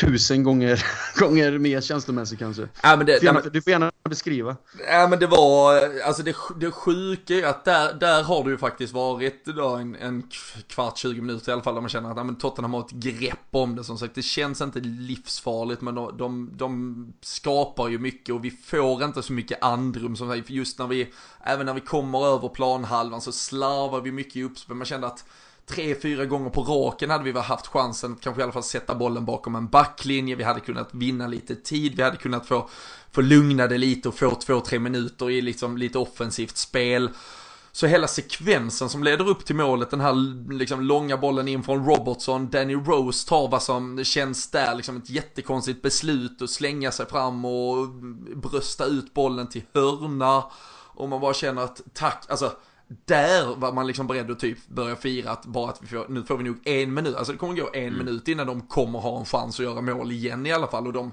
tusen 0.00 0.42
gånger, 0.42 0.84
gånger 1.18 1.58
mer 1.58 1.80
känslomässig 1.80 2.38
kanske. 2.38 2.68
Ja, 2.82 2.96
men 2.96 3.06
det, 3.06 3.12
du, 3.12 3.18
får 3.18 3.26
gärna, 3.26 3.40
du 3.40 3.62
får 3.62 3.70
gärna 3.70 3.92
beskriva. 4.08 4.56
Ja 4.90 5.06
men 5.10 5.18
det 5.18 5.26
var, 5.26 5.82
alltså 6.06 6.22
det, 6.22 6.36
det 6.60 6.70
sjuka 6.70 7.34
är 7.34 7.42
att 7.46 7.64
där, 7.64 7.94
där 7.94 8.22
har 8.22 8.44
det 8.44 8.50
ju 8.50 8.58
faktiskt 8.58 8.92
varit 8.92 9.44
då 9.44 9.68
en, 9.68 9.96
en 9.96 10.22
kvart, 10.68 10.98
20 10.98 11.20
minuter 11.20 11.50
i 11.50 11.52
alla 11.52 11.62
fall 11.62 11.74
där 11.74 11.80
man 11.80 11.90
känner 11.90 12.10
att 12.10 12.16
ja, 12.16 12.24
men 12.24 12.36
Tottenham 12.36 12.74
har 12.74 12.80
ett 12.80 12.90
grepp 12.90 13.48
om 13.50 13.76
det 13.76 13.84
som 13.84 13.98
sagt. 13.98 14.14
Det 14.14 14.22
känns 14.22 14.60
inte 14.60 14.80
livsfarligt 14.80 15.80
men 15.80 15.94
de, 15.94 16.16
de, 16.16 16.50
de 16.56 17.12
skapar 17.20 17.88
ju 17.88 17.98
mycket 17.98 18.34
och 18.34 18.44
vi 18.44 18.50
får 18.50 19.04
inte 19.04 19.22
så 19.22 19.32
mycket 19.32 19.62
andrum 19.62 20.16
som. 20.16 20.42
Just 20.46 20.78
när 20.78 20.86
vi, 20.86 21.12
även 21.40 21.66
när 21.66 21.74
vi 21.74 21.80
kommer 21.84 22.26
över 22.26 22.48
planhalvan 22.48 23.20
så 23.20 23.32
slarvar 23.32 24.00
vi 24.00 24.12
mycket 24.12 24.36
i 24.36 24.42
uppspel. 24.42 24.76
Man 24.76 24.86
kände 24.86 25.06
att 25.06 25.24
tre, 25.66 25.94
fyra 25.94 26.24
gånger 26.24 26.50
på 26.50 26.62
raken 26.62 27.10
hade 27.10 27.24
vi 27.24 27.40
haft 27.40 27.66
chansen, 27.66 28.12
att 28.12 28.20
kanske 28.20 28.40
i 28.40 28.44
alla 28.44 28.52
fall 28.52 28.62
sätta 28.62 28.94
bollen 28.94 29.24
bakom 29.24 29.54
en 29.54 29.68
backlinje, 29.68 30.36
vi 30.36 30.44
hade 30.44 30.60
kunnat 30.60 30.88
vinna 30.94 31.26
lite 31.26 31.54
tid, 31.54 31.96
vi 31.96 32.02
hade 32.02 32.16
kunnat 32.16 32.46
få, 32.46 32.68
få 33.12 33.20
lugna 33.20 33.66
det 33.66 33.78
lite 33.78 34.08
och 34.08 34.18
få 34.18 34.34
två, 34.34 34.60
tre 34.60 34.78
minuter 34.78 35.30
i 35.30 35.40
liksom 35.40 35.76
lite 35.76 35.98
offensivt 35.98 36.56
spel. 36.56 37.10
Så 37.72 37.86
hela 37.86 38.06
sekvensen 38.06 38.88
som 38.88 39.04
leder 39.04 39.28
upp 39.28 39.44
till 39.44 39.56
målet, 39.56 39.90
den 39.90 40.00
här 40.00 40.14
liksom 40.52 40.80
långa 40.80 41.16
bollen 41.16 41.48
in 41.48 41.62
från 41.62 41.86
Robertson, 41.86 42.50
Danny 42.50 42.74
Rose 42.74 43.28
tar 43.28 43.48
vad 43.48 43.62
som 43.62 44.04
känns 44.04 44.50
där, 44.50 44.74
liksom 44.74 44.96
ett 44.96 45.10
jättekonstigt 45.10 45.82
beslut 45.82 46.42
att 46.42 46.50
slänga 46.50 46.92
sig 46.92 47.06
fram 47.06 47.44
och 47.44 47.88
brösta 48.36 48.84
ut 48.84 49.14
bollen 49.14 49.48
till 49.48 49.62
hörna. 49.74 50.44
Och 50.94 51.08
man 51.08 51.20
bara 51.20 51.34
känner 51.34 51.62
att 51.62 51.80
tack, 51.92 52.24
alltså 52.28 52.52
där 53.04 53.56
var 53.56 53.72
man 53.72 53.86
liksom 53.86 54.06
beredd 54.06 54.30
att 54.30 54.40
typ 54.40 54.68
börja 54.68 54.96
fira 54.96 55.30
att 55.30 55.46
bara 55.46 55.70
att 55.70 55.82
vi 55.82 55.86
får, 55.86 56.06
nu 56.08 56.22
får 56.22 56.36
vi 56.36 56.44
nog 56.44 56.56
en 56.64 56.94
minut, 56.94 57.16
alltså 57.16 57.32
det 57.32 57.38
kommer 57.38 57.54
gå 57.54 57.70
en 57.72 57.82
mm. 57.84 57.98
minut 57.98 58.28
innan 58.28 58.46
de 58.46 58.60
kommer 58.60 58.98
ha 58.98 59.18
en 59.18 59.24
chans 59.24 59.60
att 59.60 59.64
göra 59.64 59.80
mål 59.80 60.12
igen 60.12 60.46
i 60.46 60.52
alla 60.52 60.66
fall 60.66 60.86
och 60.86 60.92
de 60.92 61.12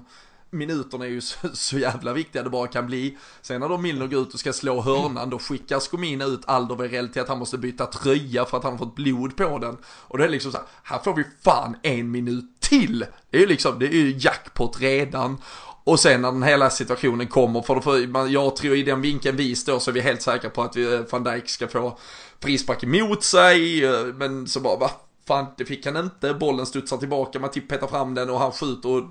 minuterna 0.52 1.04
är 1.04 1.08
ju 1.08 1.20
så, 1.20 1.48
så, 1.52 1.78
jävla 1.78 2.12
viktiga 2.12 2.42
det 2.42 2.50
bara 2.50 2.66
kan 2.66 2.86
bli. 2.86 3.18
Sen 3.42 3.60
när 3.60 3.68
då 3.68 3.78
Milner 3.78 4.06
går 4.06 4.22
ut 4.22 4.34
och 4.34 4.40
ska 4.40 4.52
slå 4.52 4.80
hörnan, 4.80 5.30
då 5.30 5.38
skickar 5.38 5.80
Skomina 5.80 6.24
ut 6.24 6.42
Alderweireld 6.44 7.12
till 7.12 7.22
att 7.22 7.28
han 7.28 7.38
måste 7.38 7.58
byta 7.58 7.86
tröja 7.86 8.44
för 8.44 8.56
att 8.56 8.64
han 8.64 8.72
har 8.72 8.78
fått 8.78 8.94
blod 8.94 9.36
på 9.36 9.58
den. 9.58 9.76
Och 9.84 10.18
det 10.18 10.24
är 10.24 10.28
liksom 10.28 10.52
så 10.52 10.58
här, 10.58 10.66
här 10.82 10.98
får 10.98 11.14
vi 11.14 11.24
fan 11.44 11.76
en 11.82 12.10
minut 12.10 12.60
till. 12.60 13.06
Det 13.30 13.36
är 13.36 13.40
ju 13.40 13.46
liksom, 13.46 13.78
det 13.78 13.86
är 13.86 13.92
ju 13.92 14.16
jackpot 14.18 14.80
redan. 14.80 15.38
Och 15.84 16.00
sen 16.00 16.22
när 16.22 16.32
den 16.32 16.42
hela 16.42 16.70
situationen 16.70 17.26
kommer, 17.26 17.62
för, 17.62 17.80
för 17.80 18.28
jag 18.28 18.56
tror 18.56 18.76
i 18.76 18.82
den 18.82 19.00
vinkeln 19.00 19.36
vi 19.36 19.56
står 19.56 19.78
så 19.78 19.90
är 19.90 19.94
vi 19.94 20.00
helt 20.00 20.22
säkra 20.22 20.50
på 20.50 20.62
att 20.62 20.76
vi, 20.76 20.94
eh, 20.94 21.00
van 21.10 21.24
Dijk 21.24 21.48
ska 21.48 21.68
få 21.68 21.98
frispark 22.40 22.82
emot 22.82 23.24
sig. 23.24 23.84
Eh, 23.84 24.04
men 24.04 24.46
så 24.46 24.60
bara, 24.60 24.76
va? 24.76 24.90
Fan, 25.26 25.46
det 25.56 25.64
fick 25.64 25.86
han 25.86 25.96
inte. 25.96 26.34
Bollen 26.34 26.66
studsar 26.66 26.96
tillbaka, 26.96 27.38
man 27.38 27.50
typ 27.50 27.68
petar 27.68 27.86
fram 27.86 28.14
den 28.14 28.30
och 28.30 28.38
han 28.38 28.52
skjuter. 28.52 28.88
Och 28.88 29.04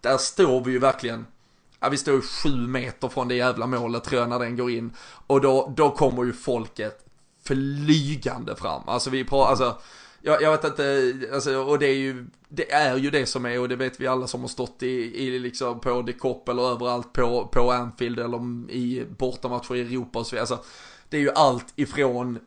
där 0.00 0.16
står 0.16 0.64
vi 0.64 0.72
ju 0.72 0.78
verkligen, 0.78 1.26
ja 1.80 1.88
vi 1.88 1.96
står 1.96 2.14
ju 2.14 2.22
sju 2.22 2.66
meter 2.66 3.08
från 3.08 3.28
det 3.28 3.34
jävla 3.34 3.66
målet 3.66 4.04
tror 4.04 4.20
jag 4.20 4.28
när 4.28 4.38
den 4.38 4.56
går 4.56 4.70
in. 4.70 4.92
Och 5.26 5.40
då, 5.40 5.72
då 5.76 5.90
kommer 5.90 6.24
ju 6.24 6.32
folket 6.32 7.06
flygande 7.46 8.56
fram. 8.56 8.82
Alltså 8.86 9.10
vi 9.10 9.24
pratar, 9.24 9.50
alltså, 9.50 9.80
jag, 10.26 10.42
jag 10.42 10.50
vet 10.50 10.64
inte, 10.64 11.14
alltså, 11.32 11.56
och 11.56 11.78
det 11.78 11.86
är 11.86 11.94
ju, 11.94 12.26
det 12.48 12.72
är 12.72 12.96
ju 12.96 13.10
det 13.10 13.26
som 13.26 13.46
är 13.46 13.60
och 13.60 13.68
det 13.68 13.76
vet 13.76 14.00
vi 14.00 14.06
alla 14.06 14.26
som 14.26 14.40
har 14.40 14.48
stått 14.48 14.82
i, 14.82 15.26
i 15.26 15.38
liksom 15.38 15.80
på 15.80 16.02
The 16.02 16.12
Cop 16.12 16.48
eller 16.48 16.62
överallt 16.62 17.12
på, 17.12 17.48
på 17.52 17.70
Anfield 17.72 18.18
eller 18.18 18.70
i 18.70 19.06
bortamatcher 19.18 19.74
i 19.74 19.80
Europa 19.80 20.18
och 20.18 20.26
så 20.26 20.36
vidare. 20.36 20.42
Alltså, 20.42 20.64
det 21.08 21.16
är 21.16 21.20
ju 21.20 21.30
allt 21.30 21.72
ifrån 21.76 22.38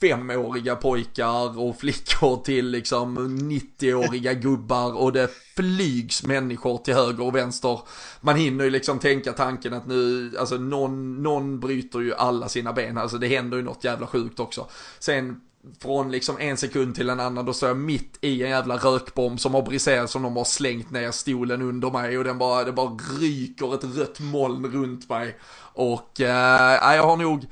femåriga 0.00 0.76
pojkar 0.76 1.58
och 1.58 1.78
flickor 1.78 2.36
till 2.44 2.70
liksom 2.70 3.18
90-åriga 3.50 4.34
gubbar 4.34 4.96
och 4.96 5.12
det 5.12 5.30
flygs 5.56 6.22
människor 6.22 6.78
till 6.78 6.94
höger 6.94 7.24
och 7.24 7.34
vänster. 7.34 7.80
Man 8.20 8.36
hinner 8.36 8.64
ju 8.64 8.70
liksom 8.70 8.98
tänka 8.98 9.32
tanken 9.32 9.74
att 9.74 9.86
nu, 9.86 10.32
alltså 10.38 10.56
någon, 10.56 11.22
någon 11.22 11.60
bryter 11.60 12.00
ju 12.00 12.14
alla 12.14 12.48
sina 12.48 12.72
ben, 12.72 12.98
alltså 12.98 13.18
det 13.18 13.28
händer 13.28 13.56
ju 13.56 13.62
något 13.62 13.84
jävla 13.84 14.06
sjukt 14.06 14.40
också. 14.40 14.66
Sen 14.98 15.40
från 15.80 16.10
liksom 16.10 16.36
en 16.38 16.56
sekund 16.56 16.94
till 16.94 17.10
en 17.10 17.20
annan, 17.20 17.44
då 17.44 17.52
står 17.52 17.68
jag 17.68 17.76
mitt 17.76 18.18
i 18.20 18.42
en 18.42 18.50
jävla 18.50 18.76
rökbomb 18.76 19.40
som 19.40 19.54
har 19.54 19.62
briserat 19.62 20.10
som 20.10 20.22
de 20.22 20.36
har 20.36 20.44
slängt 20.44 20.90
ner 20.90 21.10
stolen 21.10 21.62
under 21.62 21.90
mig 21.90 22.18
och 22.18 22.24
den 22.24 22.38
bara, 22.38 22.64
det 22.64 22.72
bara 22.72 22.90
ryker 23.20 23.74
ett 23.74 23.96
rött 23.96 24.20
moln 24.20 24.66
runt 24.72 25.08
mig. 25.08 25.36
Och 25.58 26.20
eh, 26.20 26.94
jag 26.94 27.02
har 27.02 27.16
nog 27.16 27.46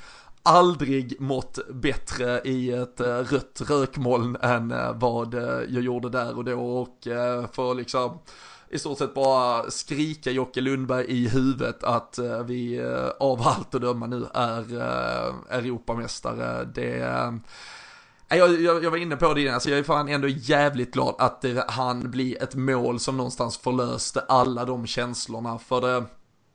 aldrig 0.45 1.21
mått 1.21 1.59
bättre 1.71 2.41
i 2.45 2.71
ett 2.71 3.01
eh, 3.01 3.07
rött 3.07 3.61
rökmoln 3.69 4.37
än 4.43 4.73
eh, 4.73 4.93
vad 4.95 5.35
eh, 5.35 5.61
jag 5.69 5.83
gjorde 5.83 6.09
där 6.09 6.37
och 6.37 6.45
då 6.45 6.61
och 6.61 7.07
eh, 7.07 7.47
för 7.53 7.75
liksom 7.75 8.19
i 8.69 8.79
stort 8.79 8.99
sett 8.99 9.15
bara 9.15 9.71
skrika 9.71 10.31
Jocke 10.31 10.61
Lundberg 10.61 11.05
i 11.09 11.29
huvudet 11.29 11.85
att 11.85 12.19
eh, 12.19 12.43
vi 12.43 12.83
av 13.21 13.43
allt 13.43 13.75
att 13.75 13.81
döma 13.81 14.07
nu 14.07 14.27
är 14.35 14.75
Europamästare. 15.51 16.65
Det 16.65 17.01
jag, 18.29 18.61
jag, 18.61 18.85
jag, 18.85 18.91
var 18.91 18.99
inne 18.99 19.17
på 19.17 19.35
det 19.35 19.41
innan, 19.41 19.55
alltså 19.55 19.71
jag 19.71 19.79
är 19.79 19.83
fan 19.83 20.09
ändå 20.09 20.29
jävligt 20.29 20.93
glad 20.93 21.15
att 21.19 21.41
det 21.41 21.65
han 21.69 22.11
blir 22.11 22.43
ett 22.43 22.55
mål 22.55 23.01
som 23.01 23.17
någonstans 23.17 23.59
förlöste 23.59 24.21
alla 24.21 24.65
de 24.65 24.87
känslorna. 24.87 25.59
För 25.59 25.81
det, 25.81 26.05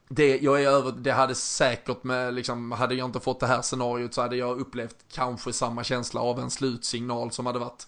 det, 0.09 0.39
jag 0.39 0.63
är 0.63 0.67
över, 0.67 0.91
det 0.91 1.11
hade 1.11 1.35
säkert 1.35 2.03
med, 2.03 2.33
liksom, 2.33 2.71
hade 2.71 2.95
jag 2.95 3.07
inte 3.07 3.19
fått 3.19 3.39
det 3.39 3.47
här 3.47 3.61
scenariot 3.61 4.13
så 4.13 4.21
hade 4.21 4.35
jag 4.35 4.59
upplevt 4.59 4.95
kanske 5.11 5.53
samma 5.53 5.83
känsla 5.83 6.21
av 6.21 6.39
en 6.39 6.49
slutsignal 6.49 7.31
som 7.31 7.45
hade 7.45 7.59
varit. 7.59 7.87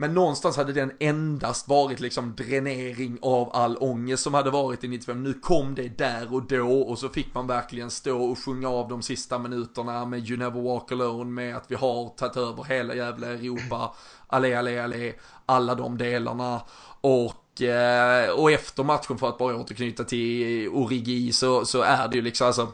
Men 0.00 0.14
någonstans 0.14 0.56
hade 0.56 0.72
den 0.72 0.92
endast 0.98 1.68
varit 1.68 2.00
liksom 2.00 2.34
dränering 2.36 3.18
av 3.22 3.50
all 3.52 3.76
ångest 3.76 4.22
som 4.22 4.34
hade 4.34 4.50
varit 4.50 4.84
i 4.84 4.88
95. 4.88 5.22
Nu 5.22 5.34
kom 5.34 5.74
det 5.74 5.98
där 5.98 6.34
och 6.34 6.42
då 6.42 6.82
och 6.82 6.98
så 6.98 7.08
fick 7.08 7.34
man 7.34 7.46
verkligen 7.46 7.90
stå 7.90 8.22
och 8.22 8.38
sjunga 8.38 8.68
av 8.68 8.88
de 8.88 9.02
sista 9.02 9.38
minuterna 9.38 10.04
med 10.04 10.28
You 10.28 10.38
Never 10.38 10.60
Walk 10.60 10.92
Alone 10.92 11.30
med 11.30 11.56
att 11.56 11.70
vi 11.70 11.74
har 11.74 12.08
tagit 12.08 12.36
över 12.36 12.64
hela 12.64 12.94
jävla 12.94 13.26
Europa. 13.26 13.94
Allé, 14.26 14.54
allé, 14.54 14.78
allé, 14.78 15.12
alla 15.46 15.74
de 15.74 15.98
delarna. 15.98 16.62
Och 17.00 17.62
eh, 17.62 18.30
och 18.30 18.52
efter 18.52 18.84
matchen 18.84 19.18
för 19.18 19.28
att 19.28 19.38
bara 19.38 19.56
återknyta 19.56 20.04
till 20.04 20.68
Origi 20.68 21.32
så, 21.32 21.64
så 21.64 21.82
är 21.82 22.08
det 22.08 22.16
ju 22.16 22.22
liksom 22.22 22.46
alltså 22.46 22.68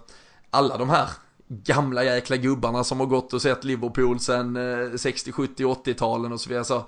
alla 0.51 0.77
de 0.77 0.91
här 0.91 1.09
gamla 1.49 2.05
jäkla 2.05 2.37
gubbarna 2.37 2.85
som 2.85 3.01
har 3.01 3.07
gått 3.07 3.33
och 3.33 3.43
sett 3.43 3.65
Liverpool 3.65 4.21
sen 4.21 4.59
60, 4.99 5.33
70, 5.33 5.65
80-talen 5.65 6.33
och 6.33 6.41
så 6.41 6.49
vidare. 6.49 6.65
Så 6.65 6.85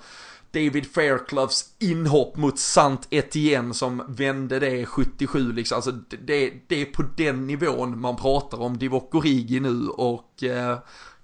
David 0.51 0.93
Faircloughs 0.93 1.65
inhopp 1.79 2.37
mot 2.37 2.59
Sant 2.59 3.07
Etienne 3.11 3.75
som 3.75 4.03
vände 4.09 4.59
det 4.59 4.87
77 4.87 5.53
liksom. 5.53 5.77
Alltså 5.77 5.93
det, 5.93 6.53
det 6.67 6.81
är 6.81 6.85
på 6.85 7.05
den 7.17 7.47
nivån 7.47 8.01
man 8.01 8.17
pratar 8.17 8.61
om 8.61 8.79
Divock 8.79 9.15
Origi 9.15 9.61
nu 9.61 9.89
och 9.89 10.43
eh, 10.43 10.79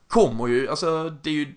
kommer 0.08 0.46
ju, 0.46 0.68
alltså 0.68 1.10
det 1.22 1.30
är 1.30 1.34
ju 1.34 1.54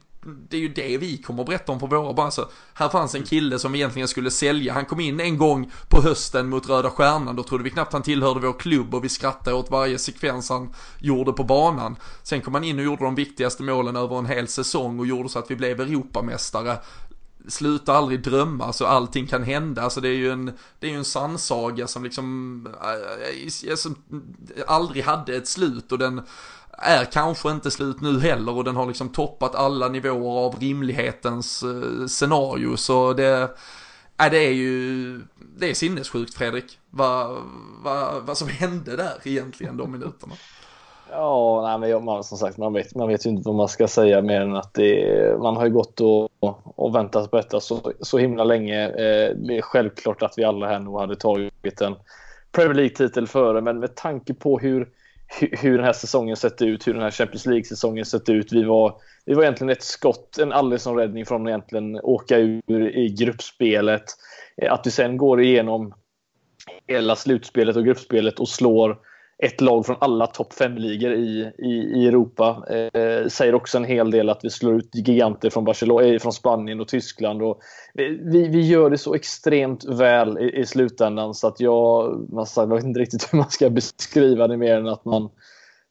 det 0.50 0.58
är 0.58 0.62
ju 0.62 0.68
det 0.68 0.98
vi 0.98 1.18
kommer 1.18 1.44
att 1.44 1.48
berätta 1.48 1.72
om 1.72 1.80
på 1.80 1.88
våra 1.88 2.14
bara. 2.14 2.26
Alltså, 2.26 2.50
här 2.74 2.90
fanns 2.90 3.16
en 3.16 3.24
kille 3.24 3.60
som 3.60 3.76
egentligen 3.76 4.08
skulle 4.08 4.32
sälja. 4.32 4.74
Han 4.74 4.86
kom 4.86 5.00
in 5.00 5.20
en 5.20 5.38
gång 5.38 5.72
på 5.88 6.02
hösten 6.02 6.50
mot 6.50 6.70
Röda 6.70 6.90
Stjärnan. 6.90 7.36
Då 7.36 7.44
trodde 7.44 7.64
vi 7.64 7.70
knappt 7.70 7.94
han 7.94 8.02
tillhörde 8.02 8.40
vår 8.40 8.60
klubb 8.60 8.96
och 8.96 9.04
vi 9.04 9.10
skrattade 9.10 9.56
åt 9.56 9.72
varje 9.72 9.98
sekvens 9.98 10.50
han 10.50 10.74
gjorde 11.00 11.34
på 11.34 11.44
banan. 11.44 11.96
Sen 12.24 12.42
kom 12.42 12.54
han 12.54 12.64
in 12.64 12.80
och 12.80 12.86
gjorde 12.86 13.04
de 13.04 13.16
viktigaste 13.16 13.64
målen 13.64 13.96
över 13.96 14.20
en 14.20 14.26
hel 14.26 14.48
säsong 14.48 15.00
och 15.00 15.08
gjorde 15.08 15.30
så 15.30 15.40
att 15.40 15.52
vi 15.52 15.56
blev 15.56 15.82
Europamästare. 15.82 16.78
Sluta 17.48 17.94
aldrig 17.94 18.24
drömma, 18.24 18.74
så 18.74 18.86
allting 18.86 19.28
kan 19.28 19.44
hända. 19.44 19.82
Alltså 19.82 20.02
det 20.02 20.10
är 20.10 20.16
ju 20.16 20.32
en, 20.32 20.54
det 20.80 20.88
är 20.88 20.92
ju 20.92 20.98
en 20.98 21.06
sannsaga 21.06 21.88
som 21.88 22.04
liksom, 22.04 22.68
äh, 22.82 23.70
äh, 23.70 23.76
som 23.76 23.96
aldrig 24.68 25.04
hade 25.04 25.36
ett 25.36 25.48
slut 25.48 25.92
och 25.92 25.98
den 25.98 26.22
är 26.78 27.06
kanske 27.06 27.52
inte 27.52 27.72
slut 27.72 28.02
nu 28.02 28.20
heller 28.20 28.52
och 28.52 28.64
den 28.64 28.76
har 28.76 28.86
liksom 28.86 29.10
toppat 29.10 29.56
alla 29.56 29.88
nivåer 29.88 30.46
av 30.46 30.60
rimlighetens 30.60 31.64
äh, 31.64 32.08
scenario. 32.08 32.78
Så 32.78 33.14
det, 33.14 33.56
äh, 34.20 34.32
det 34.32 34.38
är 34.38 34.54
ju, 34.54 35.22
det 35.58 35.70
är 35.70 35.74
sinnessjukt 35.74 36.34
Fredrik. 36.34 36.80
Vad, 36.90 37.38
vad, 37.82 38.24
vad 38.24 38.38
som 38.38 38.48
hände 38.48 38.96
där 38.96 39.18
egentligen 39.24 39.78
de 39.78 39.92
minuterna. 39.92 40.36
Ja, 41.12 41.62
nej, 41.80 41.92
men 41.92 42.06
man, 42.06 42.24
som 42.24 42.38
sagt, 42.38 42.58
man 42.58 42.74
vet, 42.74 42.96
man 42.96 43.08
vet 43.08 43.26
ju 43.26 43.30
inte 43.30 43.48
vad 43.50 43.56
man 43.56 43.68
ska 43.68 43.88
säga 43.88 44.22
mer 44.22 44.42
än 44.42 44.56
att 44.56 44.74
det, 44.74 45.42
man 45.42 45.58
har 45.58 45.66
ju 45.66 45.72
gått 45.72 46.02
och, 46.02 46.30
och 46.64 46.96
väntat 46.96 47.32
på 47.32 47.38
detta 47.38 47.60
så, 47.60 47.92
så 48.02 48.18
himla 48.18 48.44
länge. 48.44 48.86
Eh, 48.88 49.36
det 49.36 49.58
är 49.58 49.62
självklart 49.62 50.22
att 50.22 50.38
vi 50.38 50.44
alla 50.44 50.68
här 50.68 50.80
nog 50.80 51.00
hade 51.00 51.16
tagit 51.16 51.82
en 51.82 51.96
Premier 52.52 52.74
League-titel 52.74 53.28
före, 53.28 53.62
men 53.62 53.80
med 53.80 53.96
tanke 53.96 54.34
på 54.34 54.60
hur 54.60 54.90
hur 55.40 55.78
den 55.78 55.86
här 55.86 55.94
säsongen 55.94 56.36
sett 56.36 56.62
ut, 56.62 56.88
hur 56.88 56.94
den 56.94 57.04
här 57.04 57.12
Champions 57.12 57.46
League-säsongen 57.46 58.06
sett 58.06 58.30
ut. 58.30 58.54
Vi 58.54 58.64
var, 58.64 58.96
vi 59.26 59.34
var 59.34 59.44
egentligen 59.44 59.70
ett 59.70 59.84
skott, 59.84 60.38
en 60.38 60.52
Alisson-räddning 60.52 61.26
från 61.26 61.42
att 61.42 61.50
egentligen 61.50 62.00
åka 62.04 62.38
ur 62.38 62.98
i 62.98 63.10
gruppspelet. 63.10 64.04
Eh, 64.62 64.74
att 64.74 64.88
vi 64.88 64.92
sen 64.92 65.18
går 65.18 65.42
igenom 65.42 65.94
hela 66.88 67.16
slutspelet 67.16 67.76
och 67.76 67.86
gruppspelet 67.86 68.40
och 68.40 68.50
slår 68.50 68.98
ett 69.44 69.62
lag 69.62 69.86
från 69.86 69.96
alla 70.00 70.28
topp 70.28 70.54
fem-ligor 70.54 71.14
i, 71.14 71.52
i, 71.58 71.70
i, 71.70 72.08
Europa. 72.08 72.64
Eh, 72.70 73.28
säger 73.28 73.56
också 73.56 73.78
en 73.78 73.84
hel 73.84 74.12
del 74.12 74.30
att 74.30 74.40
vi 74.44 74.50
slår 74.50 74.76
ut 74.76 74.90
giganter 74.94 75.50
från, 75.50 75.66
Barcelona, 75.66 76.08
eh, 76.08 76.20
från 76.20 76.34
Spanien 76.34 76.80
och 76.80 76.88
Tyskland. 76.88 77.42
Och 77.42 77.60
vi, 77.94 78.48
vi 78.48 78.68
gör 78.68 78.90
det 78.90 78.98
så 78.98 79.16
extremt 79.16 79.86
väl 79.86 80.38
i, 80.38 80.60
i 80.60 80.66
slutändan 80.66 81.34
så 81.34 81.48
att 81.48 81.60
jag, 81.60 82.20
man, 82.34 82.46
jag 82.56 82.76
vet 82.76 82.84
inte 82.84 83.00
riktigt 83.00 83.30
hur 83.34 83.38
man 83.38 83.50
ska 83.50 83.70
beskriva 83.70 84.48
det 84.48 84.58
mer 84.58 84.76
än 84.76 84.88
att 84.88 85.06
man 85.06 85.30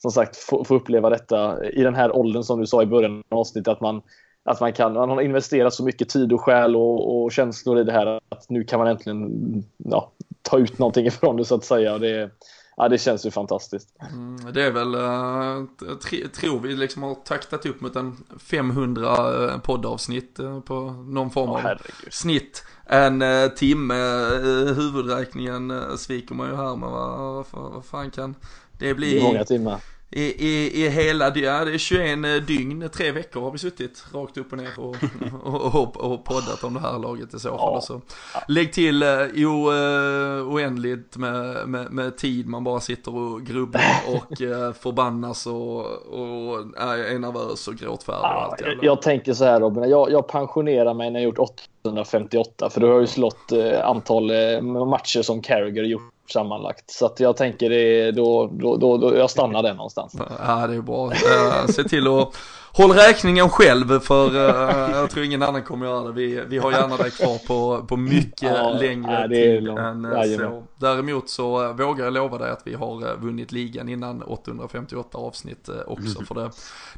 som 0.03 0.11
sagt 0.11 0.37
får, 0.37 0.65
får 0.65 0.75
uppleva 0.75 1.11
detta 1.11 1.67
i 1.67 1.83
den 1.83 1.95
här 1.95 2.17
åldern 2.17 2.43
som 2.43 2.61
du 2.61 2.67
sa 2.67 2.83
i 2.83 2.87
början 2.87 3.23
av 3.29 3.39
avsnittet. 3.39 3.69
Att 3.69 3.81
man, 3.81 4.03
att 4.45 4.61
man, 4.61 4.73
kan, 4.73 4.93
man 4.93 5.11
har 5.11 5.21
investerat 5.21 5.75
så 5.75 5.85
mycket 5.85 6.09
tid 6.09 6.33
och 6.33 6.41
själ 6.41 6.77
och, 6.77 7.25
och 7.25 7.33
känslor 7.33 7.81
i 7.81 7.85
det 7.85 7.93
här 7.93 8.07
att 8.07 8.51
nu 8.51 8.65
kan 8.65 8.79
man 8.79 8.89
äntligen 8.89 9.31
ja, 9.77 10.13
ta 10.43 10.59
ut 10.59 10.79
någonting 10.79 11.07
ifrån 11.07 11.37
det 11.37 11.45
så 11.45 11.55
att 11.55 11.65
säga. 11.65 11.99
Det, 11.99 12.31
ja, 12.77 12.89
det 12.89 12.99
känns 12.99 13.27
ju 13.27 13.31
fantastiskt. 13.31 13.89
Mm, 14.13 14.53
det 14.53 14.63
är 14.63 14.71
väl, 14.71 14.95
uh, 14.95 16.29
tror 16.29 16.61
vi 16.61 16.77
liksom 16.77 17.03
har 17.03 17.15
taktat 17.15 17.67
upp 17.67 17.81
mot 17.81 17.97
en 17.97 18.25
500 18.39 19.45
uh, 19.45 19.59
poddavsnitt 19.59 20.41
uh, 20.41 20.61
på 20.61 20.91
någon 20.91 21.31
form 21.31 21.51
av 21.51 21.57
oh, 21.57 21.73
snitt. 22.11 22.65
En 22.87 23.23
uh, 23.23 23.49
timme, 23.49 23.95
huvudräkningen 24.77 25.73
sviker 25.99 26.35
man 26.35 26.49
ju 26.49 26.57
här 26.57 26.77
men 26.77 26.91
vad, 26.91 27.45
vad, 27.51 27.73
vad 27.73 27.85
fan 27.85 28.11
kan 28.11 28.35
det 28.79 28.95
bli? 28.95 29.23
Många 29.23 29.45
timmar 29.45 29.81
i, 30.17 30.47
i, 30.49 30.85
i 30.85 30.89
hela, 30.89 31.25
ja, 31.25 31.65
det 31.65 31.75
är 31.75 31.79
21 31.79 32.25
eh, 32.25 32.33
dygn, 32.47 32.89
tre 32.95 33.13
veckor 33.13 33.41
har 33.41 33.51
vi 33.51 33.59
suttit 33.59 34.05
rakt 34.13 34.37
upp 34.37 34.53
och 34.53 34.59
ner 34.59 34.73
och, 34.81 34.97
och, 35.45 35.75
och, 35.75 35.97
och 35.97 36.25
poddat 36.25 36.65
om 36.65 36.75
det 36.75 36.81
här 36.81 36.99
laget 36.99 37.35
i 37.35 37.39
så 37.39 37.49
fall. 37.49 37.59
Ja. 37.59 37.81
Så. 37.81 38.01
Lägg 38.49 38.73
till 38.73 39.03
uh, 39.03 39.49
o, 39.49 39.73
uh, 39.73 40.55
oändligt 40.55 41.17
med, 41.17 41.69
med, 41.69 41.93
med, 41.93 42.17
tid 42.17 42.49
man 42.49 42.65
bara 42.65 42.81
sitter 42.81 43.17
och 43.17 43.43
grubblar 43.43 43.83
och 44.15 44.39
förbannas 44.77 45.47
och, 45.47 45.81
och 45.87 46.61
är 46.77 47.19
nervös 47.19 47.69
och 47.69 47.75
gråtfärdig 47.75 48.21
och 48.21 48.43
allt 48.43 48.61
jag, 48.61 48.85
jag 48.85 49.03
tänker 49.03 49.33
så 49.33 49.45
här 49.45 49.61
Robin, 49.61 49.91
jag, 49.91 50.11
jag 50.11 50.29
pensionerar 50.29 50.95
mig 50.95 51.11
när 51.11 51.21
jag 51.21 51.25
gjort 51.25 51.39
858 51.83 52.71
för 52.71 52.81
du 52.81 52.87
har 52.87 53.01
ju 53.01 53.07
slått 53.07 53.53
antal 53.83 54.31
matcher 54.87 55.23
som 55.23 55.43
Carragher 55.43 55.83
gjort 55.83 56.16
sammanlagt. 56.33 56.91
Så 56.91 57.07
att 57.07 57.21
jag 57.21 57.37
tänker 57.37 57.71
det, 57.71 58.13
då, 58.13 58.47
då, 58.53 58.77
då, 58.77 58.97
då 58.97 59.17
jag 59.17 59.31
stannar 59.31 59.63
där 59.63 59.75
någonstans. 59.75 60.17
Ja, 60.47 60.67
det 60.67 60.75
är 60.75 60.81
bra. 60.81 61.13
Eh, 61.13 61.67
se 61.67 61.85
till 61.85 62.07
att 62.07 62.37
hålla 62.77 62.95
räkningen 62.95 63.49
själv 63.49 64.01
för 64.01 64.27
uh, 64.29 64.97
jag 64.97 65.11
tror 65.11 65.25
ingen 65.25 65.43
annan 65.43 65.63
kommer 65.63 65.87
göra 65.87 66.05
det. 66.05 66.13
Vi, 66.13 66.45
vi 66.49 66.59
har 66.59 66.73
gärna 66.73 66.97
dig 66.97 67.11
kvar 67.11 67.39
på, 67.47 67.87
på 67.87 67.97
mycket 67.97 68.43
ja, 68.43 68.71
längre 68.81 69.29
tid 69.29 69.69
än 69.69 70.05
uh, 70.05 70.23
så. 70.23 70.63
Däremot 70.77 71.29
så 71.29 71.73
vågar 71.73 72.05
jag 72.05 72.13
lova 72.13 72.39
dig 72.39 72.51
att 72.51 72.63
vi 72.65 72.75
har 72.75 73.17
vunnit 73.17 73.53
ligan 73.53 73.89
innan 73.89 74.23
858 74.23 75.19
avsnitt 75.19 75.69
också. 75.87 76.25
För 76.25 76.35
det, 76.35 76.51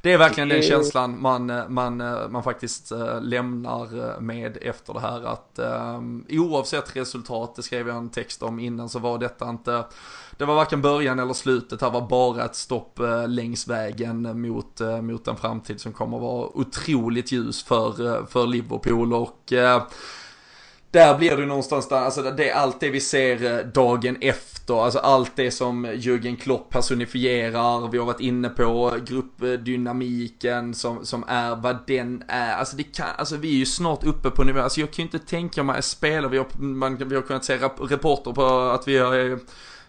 det 0.03 0.13
är 0.13 0.19
verkligen 0.19 0.49
den 0.49 0.63
känslan 0.63 1.23
man, 1.23 1.63
man, 1.69 1.97
man 2.31 2.43
faktiskt 2.43 2.93
lämnar 3.21 4.21
med 4.21 4.59
efter 4.61 4.95
det 4.95 5.01
här. 5.01 5.25
Att 5.25 5.59
um, 5.97 6.27
oavsett 6.31 6.97
resultat, 6.97 7.57
det 7.57 7.63
skrev 7.63 7.89
jag 7.89 7.97
en 7.97 8.11
text 8.11 8.43
om 8.43 8.59
innan, 8.59 8.89
så 8.89 8.99
var 8.99 9.19
detta 9.19 9.49
inte 9.49 9.85
det 10.39 10.45
var 10.45 10.55
varken 10.55 10.83
början 10.83 11.19
eller 11.19 11.35
slutet, 11.35 11.81
här 11.81 11.91
var 11.91 12.09
bara 12.09 12.45
ett 12.45 12.57
stopp 12.57 12.99
eh, 12.99 13.29
längs 13.29 13.69
vägen 13.69 14.41
mot, 14.41 14.81
eh, 14.81 15.01
mot 15.01 15.29
en 15.29 15.37
framtid 15.37 15.81
som 15.81 15.93
kommer 15.93 16.17
att 16.17 16.23
vara 16.23 16.49
otroligt 16.55 17.33
ljus 17.33 17.65
för, 17.65 18.07
eh, 18.07 18.27
för 18.27 18.47
Liverpool. 18.47 19.15
Och 19.15 19.53
där 20.91 21.19
blir 21.19 21.37
det 21.37 21.47
någonstans 21.47 21.89
där, 21.89 21.97
alltså 21.97 22.23
det 22.23 22.51
är 22.51 22.55
allt 22.55 22.81
det 22.81 22.91
vi 22.91 23.01
ser 23.01 23.65
dagen 23.65 24.17
efter, 24.21 24.85
alltså 24.85 24.99
allt 24.99 25.33
det 25.37 25.51
som 25.51 25.87
Jürgen 25.87 26.37
Klopp 26.37 26.71
personifierar, 26.71 27.89
vi 27.89 27.99
har 27.99 28.07
varit 28.07 28.21
inne 28.21 28.49
på 28.49 28.97
gruppdynamiken 29.07 30.75
som, 30.75 31.07
som 31.07 31.25
är 31.29 31.57
vad 31.57 31.79
den 31.87 32.25
är, 32.29 32.57
alltså 32.57 32.77
det 32.77 32.83
kan, 32.83 33.07
alltså 33.17 33.37
vi 33.37 33.49
är 33.49 33.59
ju 33.59 33.67
snart 33.67 34.05
uppe 34.05 34.31
på 34.31 34.45
nivå, 34.45 34.61
alltså 34.61 34.81
jag 34.81 34.91
kan 34.91 35.03
ju 35.03 35.07
inte 35.13 35.19
tänka 35.19 35.63
mig 35.63 35.83
spela, 35.83 36.29
vi 36.29 36.39
har, 36.39 36.47
man, 36.59 36.97
vi 36.97 37.15
har 37.15 37.23
kunnat 37.23 37.45
se 37.45 37.57
rapporter 37.57 38.33
på 38.33 38.45
att 38.47 38.89
vi 38.89 38.99
har 38.99 39.39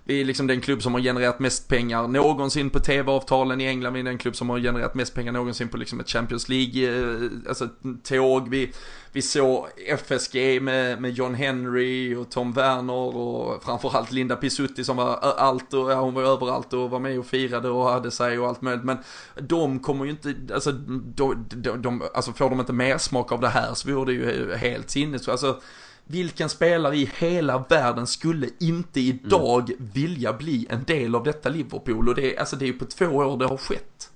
vi 0.09 0.21
är 0.21 0.25
liksom 0.25 0.47
den 0.47 0.61
klubb 0.61 0.81
som 0.81 0.93
har 0.93 1.01
genererat 1.01 1.39
mest 1.39 1.67
pengar 1.67 2.07
någonsin 2.07 2.69
på 2.69 2.79
tv-avtalen 2.79 3.61
i 3.61 3.65
England. 3.65 3.93
Vi 3.93 3.99
är 3.99 4.03
den 4.03 4.17
klubb 4.17 4.35
som 4.35 4.49
har 4.49 4.59
genererat 4.59 4.95
mest 4.95 5.13
pengar 5.13 5.31
någonsin 5.31 5.69
på 5.69 5.77
liksom 5.77 5.99
ett 5.99 6.09
Champions 6.09 6.49
League, 6.49 6.99
eh, 6.99 7.31
alltså 7.49 7.67
tåg. 8.03 8.49
Vi, 8.49 8.73
vi 9.11 9.21
såg 9.21 9.67
FSG 9.87 10.61
med, 10.61 11.01
med 11.01 11.11
John 11.11 11.35
Henry 11.35 12.15
och 12.15 12.31
Tom 12.31 12.53
Werner 12.53 13.17
och 13.17 13.63
framförallt 13.63 14.11
Linda 14.11 14.35
Pisutti 14.35 14.83
som 14.83 14.97
var 14.97 15.15
allt 15.37 15.73
och 15.73 15.91
ja, 15.91 16.01
hon 16.01 16.13
var 16.13 16.23
överallt 16.23 16.73
och 16.73 16.89
var 16.89 16.99
med 16.99 17.19
och 17.19 17.25
firade 17.25 17.69
och 17.69 17.89
hade 17.89 18.11
sig 18.11 18.39
och 18.39 18.47
allt 18.47 18.61
möjligt. 18.61 18.85
Men 18.85 18.97
de 19.39 19.79
kommer 19.79 20.05
ju 20.05 20.11
inte, 20.11 20.35
alltså, 20.53 20.71
de, 20.71 21.45
de, 21.49 21.81
de, 21.81 22.03
alltså 22.13 22.31
får 22.31 22.49
de 22.49 22.59
inte 22.59 22.73
mer 22.73 22.97
smak 22.97 23.31
av 23.31 23.41
det 23.41 23.49
här 23.49 23.73
så 23.73 23.93
vore 23.93 24.05
det 24.05 24.13
ju 24.13 24.55
helt 24.55 24.89
sinnes. 24.89 25.29
Alltså, 25.29 25.61
vilken 26.09 26.49
spelare 26.49 26.95
i 26.95 27.11
hela 27.17 27.65
världen 27.69 28.07
skulle 28.07 28.47
inte 28.59 28.99
idag 28.99 29.69
mm. 29.69 29.89
vilja 29.93 30.33
bli 30.33 30.67
en 30.69 30.83
del 30.83 31.15
av 31.15 31.23
detta 31.23 31.49
Liverpool? 31.49 32.09
Och 32.09 32.15
det 32.15 32.35
är, 32.35 32.39
alltså 32.39 32.55
det 32.55 32.69
är 32.69 32.73
på 32.73 32.85
två 32.85 33.05
år 33.05 33.37
det 33.37 33.45
har 33.45 33.57
skett. 33.57 34.09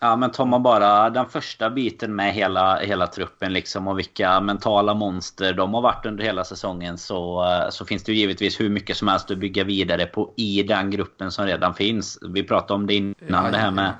Ja 0.00 0.16
men 0.16 0.30
tar 0.30 0.44
man 0.44 0.62
bara 0.62 1.10
den 1.10 1.26
första 1.26 1.70
biten 1.70 2.14
med 2.14 2.34
hela, 2.34 2.78
hela 2.78 3.06
truppen 3.06 3.52
liksom 3.52 3.88
och 3.88 3.98
vilka 3.98 4.40
mentala 4.40 4.94
monster 4.94 5.52
de 5.52 5.74
har 5.74 5.82
varit 5.82 6.06
under 6.06 6.24
hela 6.24 6.44
säsongen 6.44 6.98
så, 6.98 7.44
så 7.70 7.84
finns 7.84 8.04
det 8.04 8.12
ju 8.12 8.18
givetvis 8.18 8.60
hur 8.60 8.70
mycket 8.70 8.96
som 8.96 9.08
helst 9.08 9.30
att 9.30 9.38
bygga 9.38 9.64
vidare 9.64 10.06
på 10.06 10.32
i 10.36 10.62
den 10.62 10.90
gruppen 10.90 11.32
som 11.32 11.46
redan 11.46 11.74
finns. 11.74 12.18
Vi 12.22 12.42
pratade 12.42 12.74
om 12.74 12.86
det 12.86 12.94
innan 12.94 13.14
ja, 13.28 13.50
det 13.50 13.58
här 13.58 13.70
med 13.70 13.94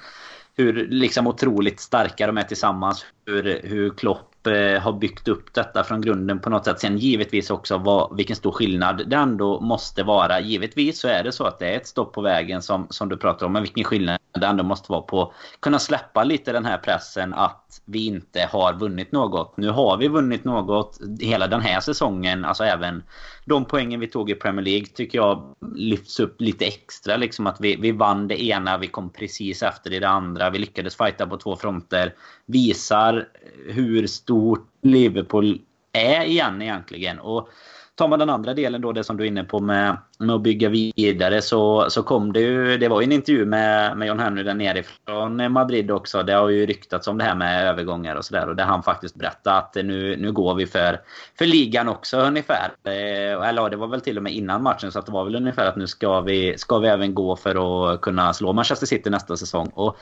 hur 0.56 0.86
liksom 0.88 1.26
otroligt 1.26 1.80
starka 1.80 2.26
de 2.26 2.38
är 2.38 2.42
tillsammans. 2.42 3.06
Hur, 3.26 3.60
hur 3.64 3.90
Klopp 3.90 4.35
Eh, 4.46 4.80
har 4.80 4.92
byggt 4.92 5.28
upp 5.28 5.54
detta 5.54 5.84
från 5.84 6.00
grunden 6.00 6.38
på 6.38 6.50
något 6.50 6.64
sätt. 6.64 6.80
Sen 6.80 6.98
givetvis 6.98 7.50
också 7.50 7.78
vad, 7.78 8.16
vilken 8.16 8.36
stor 8.36 8.52
skillnad 8.52 9.02
det 9.10 9.16
ändå 9.16 9.60
måste 9.60 10.02
vara. 10.02 10.40
Givetvis 10.40 11.00
så 11.00 11.08
är 11.08 11.24
det 11.24 11.32
så 11.32 11.44
att 11.44 11.58
det 11.58 11.66
är 11.66 11.76
ett 11.76 11.86
stopp 11.86 12.12
på 12.12 12.20
vägen 12.20 12.62
som, 12.62 12.86
som 12.90 13.08
du 13.08 13.16
pratar 13.16 13.46
om. 13.46 13.52
Men 13.52 13.62
vilken 13.62 13.84
skillnad 13.84 14.18
det 14.40 14.46
ändå 14.46 14.64
måste 14.64 14.92
vara 14.92 15.02
på 15.02 15.32
kunna 15.60 15.78
släppa 15.78 16.24
lite 16.24 16.52
den 16.52 16.64
här 16.64 16.78
pressen 16.78 17.34
att 17.34 17.65
vi 17.84 18.06
inte 18.06 18.48
har 18.52 18.72
vunnit 18.72 19.12
något. 19.12 19.56
Nu 19.56 19.70
har 19.70 19.96
vi 19.96 20.08
vunnit 20.08 20.44
något 20.44 20.98
hela 21.20 21.46
den 21.46 21.60
här 21.60 21.80
säsongen. 21.80 22.44
Alltså 22.44 22.64
även 22.64 23.02
de 23.44 23.64
poängen 23.64 24.00
vi 24.00 24.06
tog 24.06 24.30
i 24.30 24.34
Premier 24.34 24.64
League 24.64 24.86
tycker 24.86 25.18
jag 25.18 25.54
lyfts 25.74 26.20
upp 26.20 26.40
lite 26.40 26.64
extra. 26.64 27.16
Liksom 27.16 27.46
att 27.46 27.60
vi, 27.60 27.76
vi 27.76 27.92
vann 27.92 28.28
det 28.28 28.42
ena, 28.42 28.78
vi 28.78 28.86
kom 28.86 29.10
precis 29.10 29.62
efter 29.62 29.92
i 29.92 29.98
det 29.98 30.08
andra. 30.08 30.50
Vi 30.50 30.58
lyckades 30.58 30.96
fighta 30.96 31.26
på 31.26 31.36
två 31.36 31.56
fronter. 31.56 32.14
Visar 32.46 33.28
hur 33.66 34.06
stort 34.06 34.68
Liverpool 34.82 35.60
är 35.92 36.24
igen 36.24 36.62
egentligen. 36.62 37.18
Och 37.18 37.48
tar 37.96 38.08
man 38.08 38.18
den 38.18 38.30
andra 38.30 38.54
delen 38.54 38.80
då, 38.80 38.92
det 38.92 39.04
som 39.04 39.16
du 39.16 39.24
är 39.24 39.28
inne 39.28 39.44
på 39.44 39.60
med, 39.60 39.96
med 40.18 40.34
att 40.34 40.42
bygga 40.42 40.68
vidare, 40.68 41.42
så, 41.42 41.86
så 41.90 42.02
kom 42.02 42.32
det 42.32 42.40
ju... 42.40 42.78
Det 42.78 42.88
var 42.88 43.00
ju 43.00 43.04
en 43.04 43.12
intervju 43.12 43.46
med, 43.46 43.96
med 43.96 44.08
John 44.08 44.18
Henry 44.18 44.42
där 44.42 44.54
nere 44.54 44.82
från 45.06 45.52
Madrid 45.52 45.90
också. 45.90 46.22
Det 46.22 46.32
har 46.32 46.48
ju 46.48 46.66
ryktats 46.66 47.08
om 47.08 47.18
det 47.18 47.24
här 47.24 47.34
med 47.34 47.68
övergångar 47.68 48.16
och 48.16 48.24
sådär. 48.24 48.48
Och 48.48 48.56
där 48.56 48.64
han 48.64 48.82
faktiskt 48.82 49.14
berättade 49.14 49.56
att 49.56 49.74
nu, 49.74 50.16
nu 50.16 50.32
går 50.32 50.54
vi 50.54 50.66
för, 50.66 51.00
för 51.38 51.46
ligan 51.46 51.88
också 51.88 52.18
ungefär. 52.18 52.70
Eh, 52.84 53.48
eller 53.48 53.70
det 53.70 53.76
var 53.76 53.88
väl 53.88 54.00
till 54.00 54.16
och 54.16 54.22
med 54.22 54.32
innan 54.32 54.62
matchen, 54.62 54.92
så 54.92 54.98
att 54.98 55.06
det 55.06 55.12
var 55.12 55.24
väl 55.24 55.36
ungefär 55.36 55.66
att 55.66 55.76
nu 55.76 55.86
ska 55.86 56.20
vi, 56.20 56.58
ska 56.58 56.78
vi 56.78 56.88
även 56.88 57.14
gå 57.14 57.36
för 57.36 57.92
att 57.94 58.00
kunna 58.00 58.32
slå 58.32 58.52
Manchester 58.52 58.86
City 58.86 59.10
nästa 59.10 59.36
säsong. 59.36 59.70
Och 59.74 59.96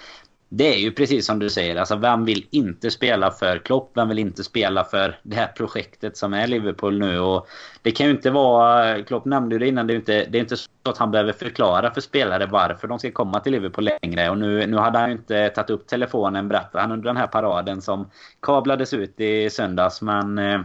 det 0.56 0.74
är 0.74 0.78
ju 0.78 0.92
precis 0.92 1.26
som 1.26 1.38
du 1.38 1.50
säger. 1.50 1.76
Alltså, 1.76 1.96
vem 1.96 2.24
vill 2.24 2.46
inte 2.50 2.90
spela 2.90 3.30
för 3.30 3.58
Klopp? 3.58 3.90
Vem 3.94 4.08
vill 4.08 4.18
inte 4.18 4.44
spela 4.44 4.84
för 4.84 5.18
det 5.22 5.36
här 5.36 5.46
projektet 5.46 6.16
som 6.16 6.34
är 6.34 6.46
Liverpool 6.46 6.98
nu? 6.98 7.18
Och 7.18 7.48
det 7.82 7.90
kan 7.90 8.06
ju 8.06 8.12
inte 8.12 8.30
vara... 8.30 9.02
Klopp 9.02 9.24
nämnde 9.24 9.58
det 9.58 9.68
innan. 9.68 9.86
Det 9.86 9.92
är, 9.92 9.96
inte, 9.96 10.24
det 10.24 10.38
är 10.38 10.40
inte 10.40 10.56
så 10.56 10.68
att 10.82 10.98
han 10.98 11.10
behöver 11.10 11.32
förklara 11.32 11.94
för 11.94 12.00
spelare 12.00 12.46
varför 12.46 12.88
de 12.88 12.98
ska 12.98 13.10
komma 13.10 13.40
till 13.40 13.52
Liverpool 13.52 13.90
längre. 14.02 14.30
Och 14.30 14.38
nu, 14.38 14.66
nu 14.66 14.76
hade 14.76 14.98
han 14.98 15.08
ju 15.08 15.16
inte 15.16 15.48
tagit 15.48 15.70
upp 15.70 15.86
telefonen, 15.86 16.48
berättade 16.48 16.82
han, 16.82 16.92
under 16.92 17.04
den 17.04 17.16
här 17.16 17.26
paraden 17.26 17.82
som 17.82 18.10
kablades 18.42 18.94
ut 18.94 19.20
i 19.20 19.50
söndags. 19.50 20.02
Men... 20.02 20.38
Eh, 20.38 20.60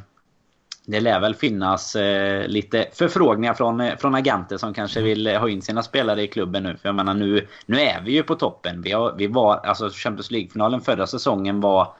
det 0.90 0.99
lär 0.99 1.20
väl 1.20 1.36
finnas 1.36 1.95
eh, 1.95 2.48
lite 2.48 2.88
förfrågningar 2.94 3.53
från, 3.53 3.82
eh, 3.82 3.98
från 3.98 4.16
agenter 4.16 4.57
som 4.57 4.74
kanske 4.74 5.02
vill 5.02 5.28
eh, 5.28 5.40
ha 5.40 5.49
in 5.49 5.61
sina 5.61 5.84
spelare 5.84 6.24
i 6.24 6.28
klubben 6.28 6.64
nu. 6.64 6.78
För 6.82 6.90
jag 6.90 6.95
menar 6.95 7.14
nu, 7.14 7.48
nu 7.66 7.80
är 7.80 8.02
vi 8.02 8.11
ju 8.11 8.24
på 8.24 8.36
toppen. 8.36 8.82
Vi, 8.82 8.91
har, 8.91 9.14
vi 9.18 9.28
var, 9.28 9.57
alltså 9.66 9.90
Champions 9.90 10.32
League-finalen 10.32 10.82
förra 10.82 11.07
säsongen 11.07 11.61
var 11.61 11.94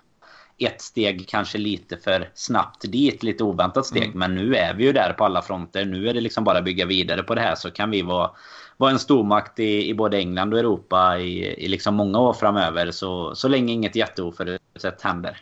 ett 0.57 0.82
steg 0.82 1.28
kanske 1.28 1.57
lite 1.57 1.98
för 1.98 2.30
snabbt 2.34 2.91
dit. 2.91 3.24
Lite 3.24 3.44
oväntat 3.44 3.86
steg. 3.86 4.03
Mm. 4.03 4.20
Men 4.20 4.36
nu 4.36 4.56
är 4.56 4.74
vi 4.74 4.84
ju 4.84 4.94
där 4.94 5.14
på 5.14 5.26
alla 5.26 5.41
fronter. 5.41 5.86
Nu 5.86 6.10
är 6.10 6.14
det 6.14 6.22
liksom 6.22 6.44
bara 6.44 6.61
bygga 6.61 6.86
vidare 6.86 7.24
på 7.24 7.36
det 7.36 7.41
här 7.41 7.56
så 7.56 7.72
kan 7.72 7.91
vi 7.91 8.02
vara, 8.02 8.32
vara 8.78 8.91
en 8.91 8.99
stormakt 8.99 9.60
i, 9.60 9.90
i 9.90 9.94
både 9.94 10.18
England 10.18 10.53
och 10.53 10.60
Europa 10.60 11.18
i, 11.20 11.66
i 11.66 11.68
liksom 11.68 11.95
många 11.95 12.20
år 12.20 12.34
framöver. 12.34 12.91
Så, 12.91 13.36
så 13.36 13.48
länge 13.48 13.74
inget 13.74 13.95
jätteoförutsett 13.95 15.02
händer. 15.02 15.38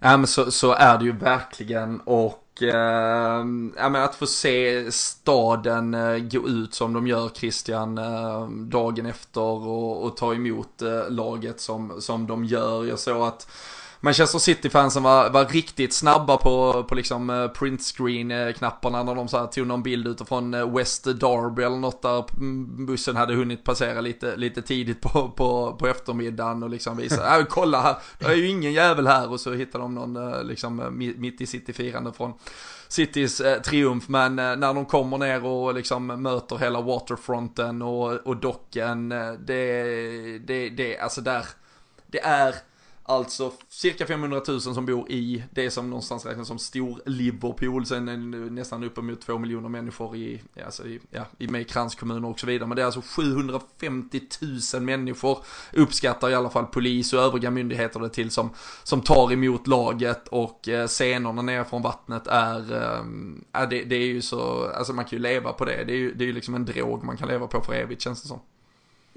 Ja 0.00 0.16
men 0.16 0.26
så, 0.26 0.50
så 0.50 0.72
är 0.72 0.98
det 0.98 1.04
ju 1.04 1.12
verkligen 1.12 2.00
och 2.00 2.42
eh, 2.62 3.44
ja, 3.76 4.04
att 4.04 4.14
få 4.14 4.26
se 4.26 4.92
staden 4.92 5.94
eh, 5.94 6.18
gå 6.18 6.48
ut 6.48 6.74
som 6.74 6.92
de 6.92 7.06
gör 7.06 7.28
Christian 7.28 7.98
eh, 7.98 8.48
dagen 8.48 9.06
efter 9.06 9.40
och, 9.40 10.04
och 10.04 10.16
ta 10.16 10.34
emot 10.34 10.82
eh, 10.82 11.10
laget 11.10 11.60
som, 11.60 12.00
som 12.00 12.26
de 12.26 12.44
gör. 12.44 12.84
Jag 12.84 12.98
såg 12.98 13.22
att 13.22 13.48
Manchester 14.00 14.38
City-fansen 14.38 15.02
var, 15.02 15.30
var 15.30 15.44
riktigt 15.44 15.92
snabba 15.92 16.36
på, 16.36 16.84
på 16.88 16.94
liksom 16.94 17.30
eh, 17.30 17.48
printscreen-knapparna 17.48 19.02
när 19.02 19.14
de 19.14 19.28
så 19.28 19.38
här, 19.38 19.46
tog 19.46 19.66
någon 19.66 19.82
bild 19.82 20.06
utifrån 20.08 20.54
eh, 20.54 20.76
West 20.76 21.04
Derby 21.04 21.62
eller 21.62 21.76
något 21.76 22.02
där 22.02 22.24
bussen 22.86 23.16
hade 23.16 23.34
hunnit 23.34 23.64
passera 23.64 24.00
lite, 24.00 24.36
lite 24.36 24.62
tidigt 24.62 25.00
på, 25.00 25.30
på, 25.30 25.76
på 25.78 25.86
eftermiddagen 25.86 26.62
och 26.62 26.70
liksom 26.70 26.96
visa, 26.96 27.38
äh, 27.38 27.44
kolla 27.44 27.80
här, 27.80 27.96
det 28.18 28.26
är 28.26 28.34
ju 28.34 28.48
ingen 28.48 28.72
jävel 28.72 29.06
här. 29.06 29.30
Och 29.30 29.40
så 29.40 29.52
hittar 29.52 29.78
de 29.78 29.94
någon 29.94 30.16
eh, 30.16 30.44
liksom 30.44 30.82
mitt 31.16 31.40
i 31.40 31.46
City-firande 31.46 32.12
från 32.12 32.32
Citys 32.88 33.40
eh, 33.40 33.60
triumf, 33.60 34.08
men 34.08 34.38
eh, 34.38 34.56
när 34.56 34.74
de 34.74 34.84
kommer 34.84 35.18
ner 35.18 35.44
och 35.44 35.74
liksom 35.74 36.06
möter 36.06 36.58
hela 36.58 36.80
waterfronten 36.80 37.82
och, 37.82 38.12
och 38.12 38.36
docken, 38.36 39.08
det, 39.38 40.38
det, 40.38 40.68
det, 40.68 40.98
alltså 40.98 41.20
där, 41.20 41.46
det 42.06 42.20
är 42.20 42.54
Alltså 43.08 43.52
cirka 43.68 44.06
500 44.06 44.40
000 44.48 44.60
som 44.60 44.86
bor 44.86 45.10
i 45.10 45.44
det 45.50 45.70
som 45.70 45.90
någonstans 45.90 46.26
räknas 46.26 46.48
som 46.48 46.58
stor 46.58 47.00
Liverpool. 47.06 47.86
Sen 47.86 48.08
är 48.08 48.16
det 48.16 48.50
nästan 48.50 48.84
uppemot 48.84 49.20
2 49.20 49.38
miljoner 49.38 49.68
människor 49.68 50.16
i, 50.16 50.42
alltså 50.64 50.86
i, 50.86 51.00
ja, 51.10 51.26
i 51.38 51.48
med 51.48 51.68
kranskommuner 51.68 52.28
och 52.28 52.40
så 52.40 52.46
vidare. 52.46 52.68
Men 52.68 52.76
det 52.76 52.82
är 52.82 52.86
alltså 52.86 53.02
750 53.02 54.20
000 54.74 54.82
människor 54.82 55.38
uppskattar 55.72 56.30
i 56.30 56.34
alla 56.34 56.50
fall 56.50 56.66
polis 56.66 57.12
och 57.12 57.20
övriga 57.20 57.50
myndigheter 57.50 58.00
det 58.00 58.08
till 58.08 58.30
som, 58.30 58.50
som 58.82 59.00
tar 59.00 59.32
emot 59.32 59.66
laget 59.66 60.28
och 60.28 60.68
eh, 60.68 60.86
scenerna 60.86 61.42
ner 61.42 61.64
från 61.64 61.82
vattnet 61.82 62.26
är, 62.26 62.72
eh, 63.52 63.68
det, 63.68 63.84
det, 63.84 63.96
är 63.96 64.06
ju 64.06 64.22
så, 64.22 64.70
alltså 64.70 64.92
man 64.92 65.04
kan 65.04 65.18
ju 65.18 65.22
leva 65.22 65.52
på 65.52 65.64
det. 65.64 65.84
Det 65.84 65.92
är 65.92 65.98
ju, 65.98 66.14
det 66.14 66.24
är 66.24 66.26
ju 66.26 66.32
liksom 66.32 66.54
en 66.54 66.64
drog 66.64 67.04
man 67.04 67.16
kan 67.16 67.28
leva 67.28 67.46
på 67.46 67.60
för 67.60 67.72
evigt 67.72 68.02
känns 68.02 68.22
det 68.22 68.28
som. 68.28 68.40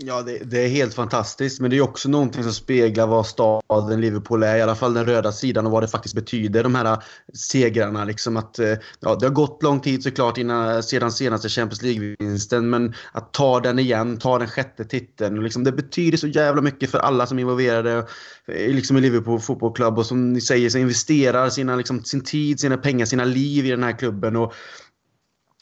Ja, 0.01 0.21
det, 0.21 0.37
det, 0.37 0.65
är 0.65 0.67
helt 0.67 0.93
fantastiskt. 0.93 1.59
Men 1.59 1.71
det 1.71 1.77
är 1.77 1.81
också 1.81 2.09
någonting 2.09 2.43
som 2.43 2.53
speglar 2.53 3.07
vad 3.07 3.27
staden 3.27 4.01
Liverpool 4.01 4.43
är. 4.43 4.57
I 4.57 4.61
alla 4.61 4.75
fall 4.75 4.93
den 4.93 5.05
röda 5.05 5.31
sidan 5.31 5.65
och 5.65 5.71
vad 5.71 5.83
det 5.83 5.87
faktiskt 5.87 6.15
betyder. 6.15 6.63
De 6.63 6.75
här 6.75 6.85
eh, 6.85 6.99
segrarna. 7.33 8.05
Liksom 8.05 8.37
att, 8.37 8.59
eh, 8.59 8.73
ja, 8.99 9.15
det 9.15 9.25
har 9.25 9.33
gått 9.33 9.63
lång 9.63 9.79
tid 9.79 10.03
såklart 10.03 10.37
innan, 10.37 10.83
sedan 10.83 11.11
senaste 11.11 11.49
Champions 11.49 11.81
League-vinsten. 11.81 12.69
Men 12.69 12.93
att 13.11 13.33
ta 13.33 13.59
den 13.59 13.79
igen, 13.79 14.17
ta 14.17 14.39
den 14.39 14.47
sjätte 14.47 14.85
titeln. 14.85 15.43
Liksom, 15.43 15.63
det 15.63 15.71
betyder 15.71 16.17
så 16.17 16.27
jävla 16.27 16.61
mycket 16.61 16.91
för 16.91 16.99
alla 16.99 17.25
som 17.25 17.37
är 17.37 17.41
involverade 17.41 17.97
eh, 18.47 18.73
liksom 18.73 18.97
i 18.97 19.01
Liverpool 19.01 19.39
Football 19.39 19.73
Club. 19.73 19.97
Och 19.97 20.05
som 20.05 20.33
ni 20.33 20.41
säger 20.41 20.69
så 20.69 20.77
investerar 20.77 21.49
sina, 21.49 21.75
liksom, 21.75 22.03
sin 22.03 22.23
tid, 22.23 22.59
sina 22.59 22.77
pengar, 22.77 23.05
sina 23.05 23.25
liv 23.25 23.65
i 23.65 23.69
den 23.69 23.83
här 23.83 23.99
klubben. 23.99 24.35
Och, 24.35 24.53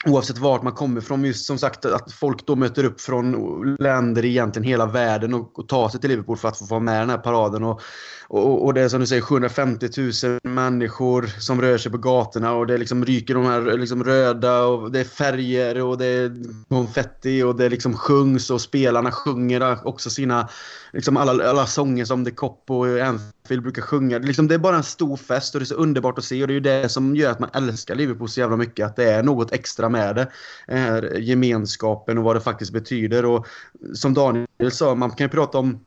Oavsett 0.06 0.38
vart 0.38 0.62
man 0.62 0.72
kommer 0.72 1.00
ifrån. 1.00 1.24
Just 1.24 1.46
som 1.46 1.58
sagt 1.58 1.84
att 1.84 2.12
folk 2.12 2.46
då 2.46 2.56
möter 2.56 2.84
upp 2.84 3.00
från 3.00 3.76
länder 3.78 4.24
i 4.24 4.28
egentligen 4.28 4.68
hela 4.68 4.86
världen 4.86 5.34
och, 5.34 5.58
och 5.58 5.68
tar 5.68 5.88
sig 5.88 6.00
till 6.00 6.10
Liverpool 6.10 6.36
för 6.36 6.48
att 6.48 6.58
få 6.58 6.64
vara 6.64 6.80
med 6.80 6.96
i 6.96 6.98
den 6.98 7.10
här 7.10 7.18
paraden. 7.18 7.64
Och, 7.64 7.80
och, 8.28 8.64
och, 8.64 8.74
det 8.74 8.80
är 8.80 8.88
som 8.88 9.00
du 9.00 9.06
säger 9.06 9.22
750 9.22 9.88
000 10.24 10.38
människor 10.42 11.26
som 11.26 11.60
rör 11.60 11.78
sig 11.78 11.92
på 11.92 11.98
gatorna 11.98 12.54
och 12.54 12.66
det 12.66 12.78
liksom 12.78 13.04
ryker 13.04 13.34
de 13.34 13.46
här 13.46 13.78
liksom 13.78 14.04
röda 14.04 14.62
och 14.62 14.92
det 14.92 15.00
är 15.00 15.04
färger 15.04 15.82
och 15.82 15.98
det 15.98 16.06
är 16.06 16.36
konfetti 16.68 17.42
och 17.42 17.56
det 17.56 17.68
liksom 17.68 17.94
sjungs 17.94 18.50
och 18.50 18.60
spelarna 18.60 19.12
sjunger 19.12 19.86
också 19.86 20.10
sina 20.10 20.48
liksom 20.92 21.16
alla, 21.16 21.50
alla 21.50 21.66
sånger 21.66 22.04
som 22.04 22.24
The 22.24 22.30
Cop 22.30 22.70
och 22.70 22.86
Anfield 22.86 23.62
brukar 23.62 23.82
sjunga. 23.82 24.18
Liksom, 24.18 24.48
det 24.48 24.54
är 24.54 24.58
bara 24.58 24.76
en 24.76 24.82
stor 24.82 25.16
fest 25.16 25.54
och 25.54 25.60
det 25.60 25.64
är 25.64 25.66
så 25.66 25.74
underbart 25.74 26.18
att 26.18 26.24
se 26.24 26.42
och 26.42 26.48
det 26.48 26.52
är 26.52 26.54
ju 26.54 26.60
det 26.60 26.88
som 26.88 27.16
gör 27.16 27.30
att 27.30 27.40
man 27.40 27.50
älskar 27.52 27.94
Liverpool 27.94 28.28
så 28.28 28.40
jävla 28.40 28.56
mycket. 28.56 28.86
Att 28.86 28.96
det 28.96 29.12
är 29.12 29.22
något 29.22 29.52
extra 29.52 29.87
med 29.88 30.16
det. 30.16 30.28
Den 30.66 30.78
här 30.78 31.18
gemenskapen 31.18 32.18
och 32.18 32.24
vad 32.24 32.36
det 32.36 32.40
faktiskt 32.40 32.72
betyder. 32.72 33.24
Och 33.24 33.46
som 33.94 34.14
Daniel 34.14 34.70
sa, 34.72 34.94
man 34.94 35.10
kan 35.10 35.24
ju 35.24 35.28
prata 35.28 35.58
om 35.58 35.84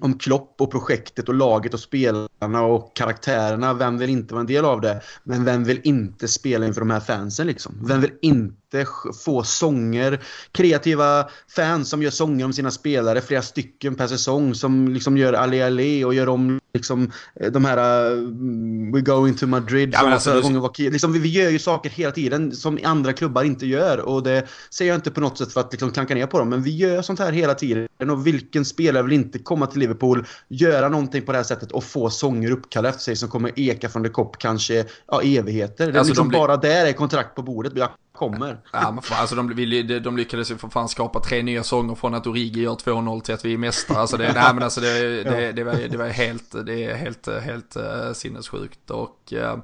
om 0.00 0.18
Klopp 0.18 0.60
och 0.60 0.70
projektet 0.70 1.28
och 1.28 1.34
laget 1.34 1.74
och 1.74 1.80
spelarna 1.80 2.62
och 2.62 2.96
karaktärerna. 2.96 3.74
Vem 3.74 3.98
vill 3.98 4.10
inte 4.10 4.34
vara 4.34 4.40
en 4.40 4.46
del 4.46 4.64
av 4.64 4.80
det? 4.80 5.00
Men 5.24 5.44
vem 5.44 5.64
vill 5.64 5.80
inte 5.84 6.28
spela 6.28 6.66
inför 6.66 6.80
de 6.80 6.90
här 6.90 7.00
fansen 7.00 7.46
liksom? 7.46 7.74
Vem 7.86 8.00
vill 8.00 8.12
inte 8.22 8.86
få 9.24 9.42
sånger? 9.42 10.20
Kreativa 10.52 11.28
fans 11.56 11.90
som 11.90 12.02
gör 12.02 12.10
sånger 12.10 12.44
om 12.44 12.52
sina 12.52 12.70
spelare, 12.70 13.20
flera 13.20 13.42
stycken 13.42 13.94
per 13.94 14.06
säsong 14.06 14.54
som 14.54 14.88
liksom 14.88 15.16
gör 15.16 15.32
Ali 15.32 15.62
Ali 15.62 16.04
och 16.04 16.14
gör 16.14 16.28
om 16.28 16.60
liksom 16.78 17.12
eh, 17.40 17.50
de 17.50 17.64
här 17.64 18.12
uh, 18.12 18.92
We 18.92 19.00
going 19.00 19.34
to 19.34 19.46
Madrid 19.46 19.90
ja, 19.92 19.98
alltså, 19.98 20.30
förra 20.30 20.40
gången 20.40 20.60
var 20.60 20.90
liksom, 20.90 21.12
vi, 21.12 21.18
vi 21.18 21.28
gör 21.28 21.50
ju 21.50 21.58
saker 21.58 21.90
hela 21.90 22.12
tiden 22.12 22.52
som 22.52 22.78
andra 22.84 23.12
klubbar 23.12 23.44
inte 23.44 23.66
gör 23.66 23.98
och 23.98 24.22
det 24.22 24.46
säger 24.70 24.90
jag 24.90 24.98
inte 24.98 25.10
på 25.10 25.20
något 25.20 25.38
sätt 25.38 25.52
för 25.52 25.60
att 25.60 25.72
liksom 25.72 25.90
klanka 25.90 26.14
ner 26.14 26.26
på 26.26 26.38
dem 26.38 26.48
men 26.48 26.62
vi 26.62 26.76
gör 26.76 27.02
sånt 27.02 27.18
här 27.18 27.32
hela 27.32 27.54
tiden 27.54 28.10
och 28.10 28.26
vilken 28.26 28.64
spelare 28.64 29.02
vill 29.02 29.12
inte 29.12 29.38
komma 29.38 29.66
till 29.66 29.80
Liverpool, 29.80 30.26
göra 30.48 30.88
någonting 30.88 31.22
på 31.22 31.32
det 31.32 31.38
här 31.38 31.44
sättet 31.44 31.72
och 31.72 31.84
få 31.84 32.10
sånger 32.10 32.50
uppkallade 32.50 32.88
efter 32.88 33.02
sig 33.02 33.16
som 33.16 33.28
kommer 33.28 33.52
eka 33.56 33.88
från 33.88 34.04
The 34.04 34.08
Cop 34.08 34.38
kanske 34.38 34.84
ja, 35.06 35.22
evigheter. 35.22 35.92
Det 35.92 35.98
alltså, 35.98 36.10
liksom 36.10 36.30
de 36.30 36.38
bara 36.38 36.56
där 36.56 36.86
är 36.86 36.92
kontrakt 36.92 37.34
på 37.34 37.42
bordet. 37.42 37.72
Jag 37.76 37.88
kommer. 38.18 38.58
Ja, 38.72 38.90
men 38.90 39.02
fan, 39.02 39.20
alltså 39.20 39.36
de, 39.36 40.00
de 40.02 40.16
lyckades 40.16 40.50
ju 40.50 40.56
för 40.56 40.68
fan 40.68 40.88
skapa 40.88 41.20
tre 41.20 41.42
nya 41.42 41.62
sånger 41.62 41.94
från 41.94 42.14
att 42.14 42.26
Origi 42.26 42.62
gör 42.62 42.74
2-0 42.74 43.20
till 43.20 43.34
att 43.34 43.44
vi 43.44 43.54
är 43.54 43.58
mästare. 43.58 43.98
Alltså 43.98 44.16
det, 44.16 44.32
nej, 44.32 44.54
men 44.54 44.62
alltså 44.62 44.80
det, 44.80 45.24
det, 45.24 45.52
det, 45.52 45.64
var, 45.64 45.74
det 45.88 45.96
var 45.96 46.06
helt, 46.06 46.66
det 46.66 46.84
är 46.84 46.94
helt, 46.94 47.28
helt 47.28 47.76
uh, 47.76 48.12
sinnessjukt. 48.12 48.90
Och, 48.90 49.32
uh, 49.32 49.56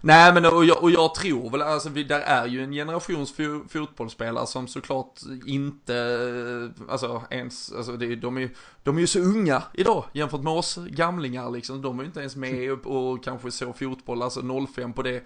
nej 0.00 0.32
men 0.32 0.46
och 0.46 0.64
jag, 0.64 0.82
och 0.82 0.90
jag 0.90 1.14
tror 1.14 1.50
väl, 1.50 1.62
alltså 1.62 1.88
vi, 1.88 2.04
där 2.04 2.20
är 2.20 2.46
ju 2.46 2.64
en 2.64 2.72
generations 2.72 3.34
fotbollsspelare 3.68 4.46
som 4.46 4.68
såklart 4.68 5.20
inte, 5.46 6.70
alltså 6.88 7.22
ens, 7.30 7.72
alltså 7.72 7.92
det, 7.92 8.16
de, 8.16 8.38
är, 8.38 8.50
de 8.82 8.96
är 8.96 9.00
ju 9.00 9.06
så 9.06 9.18
unga 9.18 9.62
idag 9.72 10.04
jämfört 10.12 10.42
med 10.42 10.52
oss 10.52 10.78
gamlingar 10.86 11.50
liksom. 11.50 11.82
De 11.82 11.98
är 11.98 12.02
ju 12.02 12.06
inte 12.06 12.20
ens 12.20 12.36
med 12.36 12.70
och 12.70 13.24
kanske 13.24 13.50
så 13.50 13.72
fotboll, 13.72 14.22
alltså 14.22 14.66
05 14.74 14.92
på 14.92 15.02
det 15.02 15.22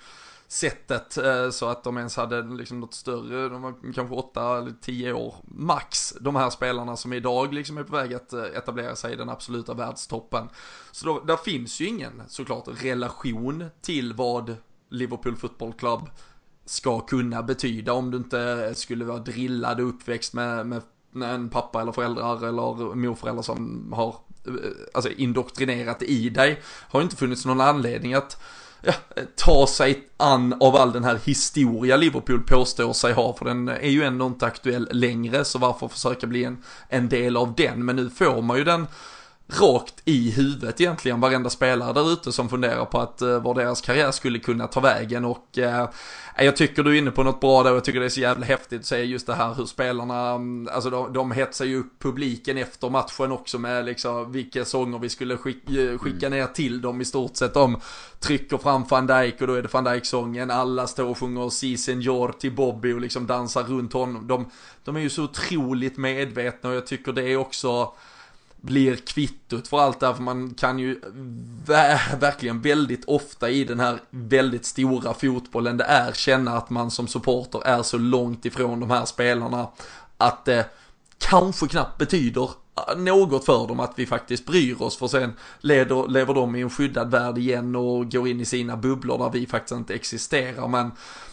sättet 0.52 1.16
eh, 1.16 1.50
så 1.50 1.68
att 1.68 1.84
de 1.84 1.98
ens 1.98 2.16
hade 2.16 2.42
liksom 2.42 2.80
något 2.80 2.94
större, 2.94 3.48
de 3.48 3.62
var 3.62 3.74
kanske 3.94 4.14
8 4.14 4.58
eller 4.58 4.72
10 4.80 5.12
år 5.12 5.34
max, 5.44 6.14
de 6.20 6.36
här 6.36 6.50
spelarna 6.50 6.96
som 6.96 7.12
idag 7.12 7.54
liksom 7.54 7.78
är 7.78 7.84
på 7.84 7.96
väg 7.96 8.14
att 8.14 8.32
eh, 8.32 8.42
etablera 8.42 8.96
sig 8.96 9.12
i 9.12 9.16
den 9.16 9.28
absoluta 9.28 9.74
världstoppen. 9.74 10.48
Så 10.90 11.06
då, 11.06 11.20
där 11.20 11.36
finns 11.36 11.80
ju 11.80 11.86
ingen 11.86 12.22
såklart 12.28 12.68
relation 12.82 13.64
till 13.80 14.12
vad 14.12 14.56
Liverpool 14.88 15.36
Football 15.36 15.72
Club 15.72 16.10
ska 16.64 17.00
kunna 17.00 17.42
betyda 17.42 17.92
om 17.92 18.10
du 18.10 18.16
inte 18.16 18.72
skulle 18.74 19.04
vara 19.04 19.18
drillad 19.18 19.80
och 19.80 19.88
uppväxt 19.88 20.34
med, 20.34 20.66
med 21.10 21.34
en 21.34 21.48
pappa 21.48 21.80
eller 21.80 21.92
föräldrar 21.92 22.48
eller 22.48 22.94
morföräldrar 22.94 23.42
som 23.42 23.92
har 23.92 24.16
eh, 24.46 24.52
alltså 24.94 25.10
indoktrinerat 25.10 26.02
i 26.02 26.28
dig. 26.28 26.62
Har 26.66 27.02
inte 27.02 27.16
funnits 27.16 27.46
någon 27.46 27.60
anledning 27.60 28.14
att 28.14 28.42
ja, 28.82 28.92
ta 29.36 29.66
sig 29.66 30.04
an 30.16 30.54
av 30.60 30.76
all 30.76 30.92
den 30.92 31.04
här 31.04 31.18
historia 31.24 31.96
Liverpool 31.96 32.40
påstår 32.40 32.92
sig 32.92 33.12
ha, 33.12 33.32
för 33.32 33.44
den 33.44 33.68
är 33.68 33.88
ju 33.90 34.02
ändå 34.02 34.26
inte 34.26 34.46
aktuell 34.46 34.88
längre, 34.92 35.44
så 35.44 35.58
varför 35.58 35.88
försöka 35.88 36.26
bli 36.26 36.44
en, 36.44 36.62
en 36.88 37.08
del 37.08 37.36
av 37.36 37.54
den? 37.54 37.84
Men 37.84 37.96
nu 37.96 38.10
får 38.10 38.42
man 38.42 38.58
ju 38.58 38.64
den 38.64 38.86
rakt 39.50 40.02
i 40.04 40.30
huvudet 40.30 40.80
egentligen 40.80 41.20
varenda 41.20 41.50
spelare 41.50 41.92
där 41.92 42.12
ute 42.12 42.32
som 42.32 42.48
funderar 42.48 42.84
på 42.84 43.00
att 43.00 43.22
uh, 43.22 43.42
var 43.42 43.54
deras 43.54 43.80
karriär 43.80 44.10
skulle 44.10 44.38
kunna 44.38 44.66
ta 44.66 44.80
vägen 44.80 45.24
och 45.24 45.58
uh, 45.58 45.88
jag 46.44 46.56
tycker 46.56 46.82
du 46.82 46.94
är 46.94 46.98
inne 46.98 47.10
på 47.10 47.22
något 47.22 47.40
bra 47.40 47.62
där 47.62 47.70
och 47.70 47.76
jag 47.76 47.84
tycker 47.84 48.00
det 48.00 48.06
är 48.06 48.10
så 48.10 48.20
jävla 48.20 48.46
häftigt 48.46 48.80
att 48.80 48.86
se 48.86 49.02
just 49.02 49.26
det 49.26 49.34
här 49.34 49.54
hur 49.54 49.66
spelarna, 49.66 50.30
mm, 50.30 50.68
alltså 50.72 50.90
de, 50.90 51.12
de 51.12 51.32
hetsar 51.32 51.64
ju 51.64 51.80
upp 51.80 51.98
publiken 51.98 52.58
efter 52.58 52.90
matchen 52.90 53.32
också 53.32 53.58
med 53.58 53.84
liksom 53.84 54.32
vilka 54.32 54.64
sånger 54.64 54.98
vi 54.98 55.08
skulle 55.08 55.36
skicka, 55.36 55.72
eh, 55.72 55.98
skicka 55.98 56.28
ner 56.28 56.46
till 56.46 56.80
dem 56.80 57.00
i 57.00 57.04
stort 57.04 57.36
sett. 57.36 57.54
De 57.54 57.80
trycker 58.20 58.58
fram 58.58 58.84
van 58.88 59.06
Dijk 59.06 59.40
och 59.40 59.46
då 59.46 59.54
är 59.54 59.62
det 59.62 59.74
van 59.74 59.84
Dijk-sången, 59.84 60.50
alla 60.50 60.86
står 60.86 61.04
och 61.04 61.18
sjunger 61.18 61.50
Si 61.50 61.76
Senor 61.76 62.32
till 62.32 62.52
Bobby 62.52 62.92
och 62.92 63.00
liksom 63.00 63.26
dansar 63.26 63.62
runt 63.62 63.92
honom. 63.92 64.26
De, 64.26 64.50
de 64.84 64.96
är 64.96 65.00
ju 65.00 65.10
så 65.10 65.22
otroligt 65.22 65.96
medvetna 65.96 66.70
och 66.70 66.76
jag 66.76 66.86
tycker 66.86 67.12
det 67.12 67.32
är 67.32 67.36
också 67.36 67.92
blir 68.60 68.96
kvittot 68.96 69.68
för 69.68 69.78
allt 69.78 70.00
det 70.00 70.06
här, 70.06 70.14
för 70.14 70.22
man 70.22 70.54
kan 70.54 70.78
ju 70.78 71.00
verkligen 72.18 72.60
väldigt 72.60 73.04
ofta 73.04 73.50
i 73.50 73.64
den 73.64 73.80
här 73.80 73.98
väldigt 74.10 74.64
stora 74.64 75.14
fotbollen 75.14 75.76
det 75.76 75.84
är 75.84 76.12
känna 76.12 76.56
att 76.56 76.70
man 76.70 76.90
som 76.90 77.08
supporter 77.08 77.66
är 77.66 77.82
så 77.82 77.98
långt 77.98 78.44
ifrån 78.44 78.80
de 78.80 78.90
här 78.90 79.04
spelarna 79.04 79.68
att 80.18 80.44
det 80.44 80.66
kanske 81.18 81.68
knappt 81.68 81.98
betyder 81.98 82.50
eh, 82.76 82.98
något 82.98 83.44
för 83.44 83.68
dem 83.68 83.80
att 83.80 83.92
vi 83.96 84.06
faktiskt 84.06 84.46
bryr 84.46 84.82
oss 84.82 84.96
för 84.96 85.08
sen 85.08 85.32
leder, 85.60 86.08
lever 86.08 86.34
de 86.34 86.56
i 86.56 86.60
en 86.60 86.70
skyddad 86.70 87.10
värld 87.10 87.38
igen 87.38 87.76
och 87.76 88.12
går 88.12 88.28
in 88.28 88.40
i 88.40 88.44
sina 88.44 88.76
bubblor 88.76 89.18
där 89.18 89.30
vi 89.30 89.46
faktiskt 89.46 89.78
inte 89.78 89.94
existerar. 89.94 90.68
Men 90.68 90.90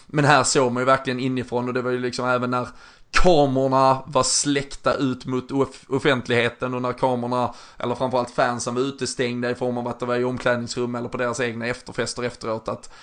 men 0.10 0.26
här 0.26 0.44
såg 0.44 0.72
man 0.72 0.82
ju 0.82 0.86
verkligen 0.86 1.20
inifrån 1.20 1.68
och 1.68 1.74
det 1.74 1.82
var 1.82 1.92
ju 1.92 2.00
liksom 2.00 2.28
även 2.28 2.52
när 2.52 2.68
kamerorna 3.12 4.04
var 4.06 4.24
släckta 4.24 4.94
ut 4.94 5.26
mot 5.26 5.52
offentligheten 5.88 6.74
och 6.74 6.82
när 6.82 6.94
kamerorna, 6.94 7.54
eller 7.78 7.96
framförallt 7.96 8.32
fansen 8.32 8.76
var 8.76 8.82
utestängda 8.82 9.52
i 9.52 9.56
form 9.56 9.78
av 9.78 9.88
att 9.88 10.00
det 10.00 10.06
var 10.06 10.16
i 10.16 10.24
omklädningsrum 10.24 10.96
eller 10.96 11.10
på 11.10 11.18
deras 11.18 11.40
egna 11.40 11.68
efterfester 11.68 12.24
efteråt 12.24 12.68
att 12.68 12.94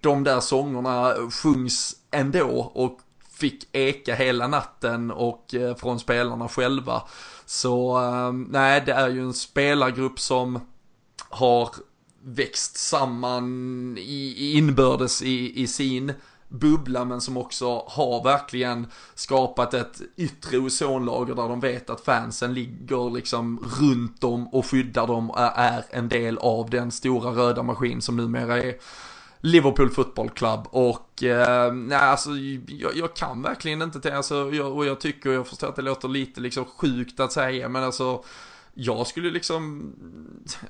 de 0.00 0.24
där 0.24 0.40
sångerna 0.40 1.14
sjungs 1.30 1.96
ändå 2.10 2.72
och 2.74 3.00
fick 3.32 3.68
eka 3.72 4.14
hela 4.14 4.48
natten 4.48 5.10
och 5.10 5.54
eh, 5.54 5.76
från 5.76 6.00
spelarna 6.00 6.48
själva. 6.48 7.02
Så 7.46 7.98
eh, 7.98 8.32
nej, 8.32 8.82
det 8.86 8.92
är 8.92 9.08
ju 9.08 9.20
en 9.20 9.34
spelargrupp 9.34 10.20
som 10.20 10.60
har 11.28 11.70
växt 12.22 12.76
samman 12.76 13.96
i, 13.98 14.52
inbördes 14.56 15.22
i, 15.22 15.62
i 15.62 15.66
sin 15.66 16.12
bubbla 16.58 17.04
men 17.04 17.20
som 17.20 17.36
också 17.36 17.84
har 17.86 18.24
verkligen 18.24 18.86
skapat 19.14 19.74
ett 19.74 20.00
yttre 20.16 20.58
ozonlager 20.58 21.34
där 21.34 21.48
de 21.48 21.60
vet 21.60 21.90
att 21.90 22.00
fansen 22.00 22.54
ligger 22.54 23.10
liksom 23.10 23.70
runt 23.80 24.20
dem 24.20 24.48
och 24.48 24.66
skyddar 24.66 25.06
dem 25.06 25.30
och 25.30 25.38
är 25.40 25.84
en 25.90 26.08
del 26.08 26.38
av 26.38 26.70
den 26.70 26.90
stora 26.90 27.30
röda 27.30 27.62
maskin 27.62 28.02
som 28.02 28.16
numera 28.16 28.62
är 28.62 28.74
Liverpool 29.40 29.90
Football 29.90 30.30
Club. 30.30 30.60
Och 30.70 31.22
eh, 31.22 31.72
nej 31.72 31.98
alltså 31.98 32.30
jag, 32.68 32.96
jag, 32.96 33.16
kan 33.16 33.42
verkligen 33.42 33.82
inte 33.82 34.00
till, 34.00 34.12
alltså 34.12 34.50
jag, 34.52 34.76
och 34.76 34.86
jag 34.86 35.00
tycker, 35.00 35.30
jag 35.30 35.46
förstår 35.46 35.68
att 35.68 35.76
det 35.76 35.82
låter 35.82 36.08
lite 36.08 36.40
liksom 36.40 36.64
sjukt 36.64 37.20
att 37.20 37.32
säga 37.32 37.68
men 37.68 37.84
alltså 37.84 38.24
jag 38.78 39.06
skulle 39.06 39.30
liksom, 39.30 39.92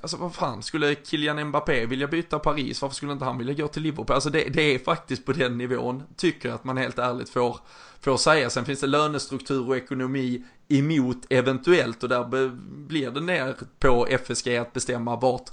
alltså 0.01 0.17
vad 0.17 0.35
fan, 0.35 0.63
skulle 0.63 0.97
Kylian 1.05 1.45
Mbappé 1.45 1.87
vilja 1.87 2.07
byta 2.07 2.39
Paris, 2.39 2.83
varför 2.83 2.95
skulle 2.95 3.13
inte 3.13 3.25
han 3.25 3.39
vilja 3.39 3.55
gå 3.55 3.69
till 3.69 3.83
Liverpool? 3.83 4.15
Alltså 4.15 4.31
det, 4.31 4.45
det 4.45 4.63
är 4.63 4.79
faktiskt 4.79 5.25
på 5.25 5.33
den 5.33 5.59
nivån, 5.59 6.03
tycker 6.17 6.49
jag 6.49 6.57
att 6.57 6.65
man 6.65 6.77
helt 6.77 6.99
ärligt 6.99 7.29
får, 7.29 7.59
får 8.01 8.17
säga. 8.17 8.51
Sen 8.51 8.65
finns 8.65 8.81
det 8.81 8.87
lönestruktur 8.87 9.69
och 9.69 9.77
ekonomi 9.77 10.45
emot 10.69 11.27
eventuellt 11.31 12.03
och 12.03 12.09
där 12.09 12.51
blir 12.87 13.11
det 13.11 13.21
ner 13.21 13.57
på 13.79 14.07
FSG 14.07 14.57
att 14.57 14.73
bestämma 14.73 15.17
vart 15.17 15.51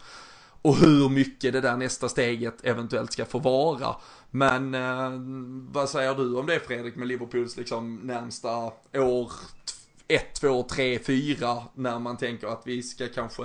och 0.61 0.75
hur 0.75 1.09
mycket 1.09 1.53
det 1.53 1.61
där 1.61 1.77
nästa 1.77 2.09
steget 2.09 2.63
eventuellt 2.63 3.13
ska 3.13 3.25
få 3.25 3.39
vara. 3.39 3.95
Men 4.31 4.75
eh, 4.75 5.11
vad 5.71 5.89
säger 5.89 6.15
du 6.15 6.35
om 6.35 6.45
det 6.45 6.59
Fredrik 6.59 6.95
med 6.95 7.07
Liverpools 7.07 7.57
liksom 7.57 7.95
närmsta 7.95 8.71
år, 8.93 9.31
1, 10.07 10.33
2, 10.33 10.63
3, 10.63 10.99
4 10.99 11.63
när 11.75 11.99
man 11.99 12.17
tänker 12.17 12.47
att 12.47 12.61
vi 12.65 12.83
ska 12.83 13.07
kanske 13.07 13.43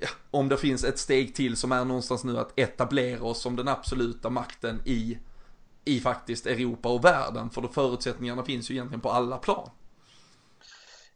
Ja, 0.00 0.08
om 0.30 0.48
det 0.48 0.56
finns 0.56 0.84
ett 0.84 0.98
steg 0.98 1.34
till 1.34 1.56
som 1.56 1.72
är 1.72 1.84
någonstans 1.84 2.24
nu 2.24 2.38
att 2.38 2.58
etablera 2.58 3.22
oss 3.22 3.42
som 3.42 3.56
den 3.56 3.68
absoluta 3.68 4.30
makten 4.30 4.80
i, 4.84 5.18
i 5.84 6.00
faktiskt 6.00 6.46
Europa 6.46 6.88
och 6.88 7.04
världen. 7.04 7.50
För 7.50 7.60
då 7.60 7.68
förutsättningarna 7.68 8.42
finns 8.42 8.70
ju 8.70 8.74
egentligen 8.74 9.00
på 9.00 9.10
alla 9.10 9.36
plan. 9.36 9.70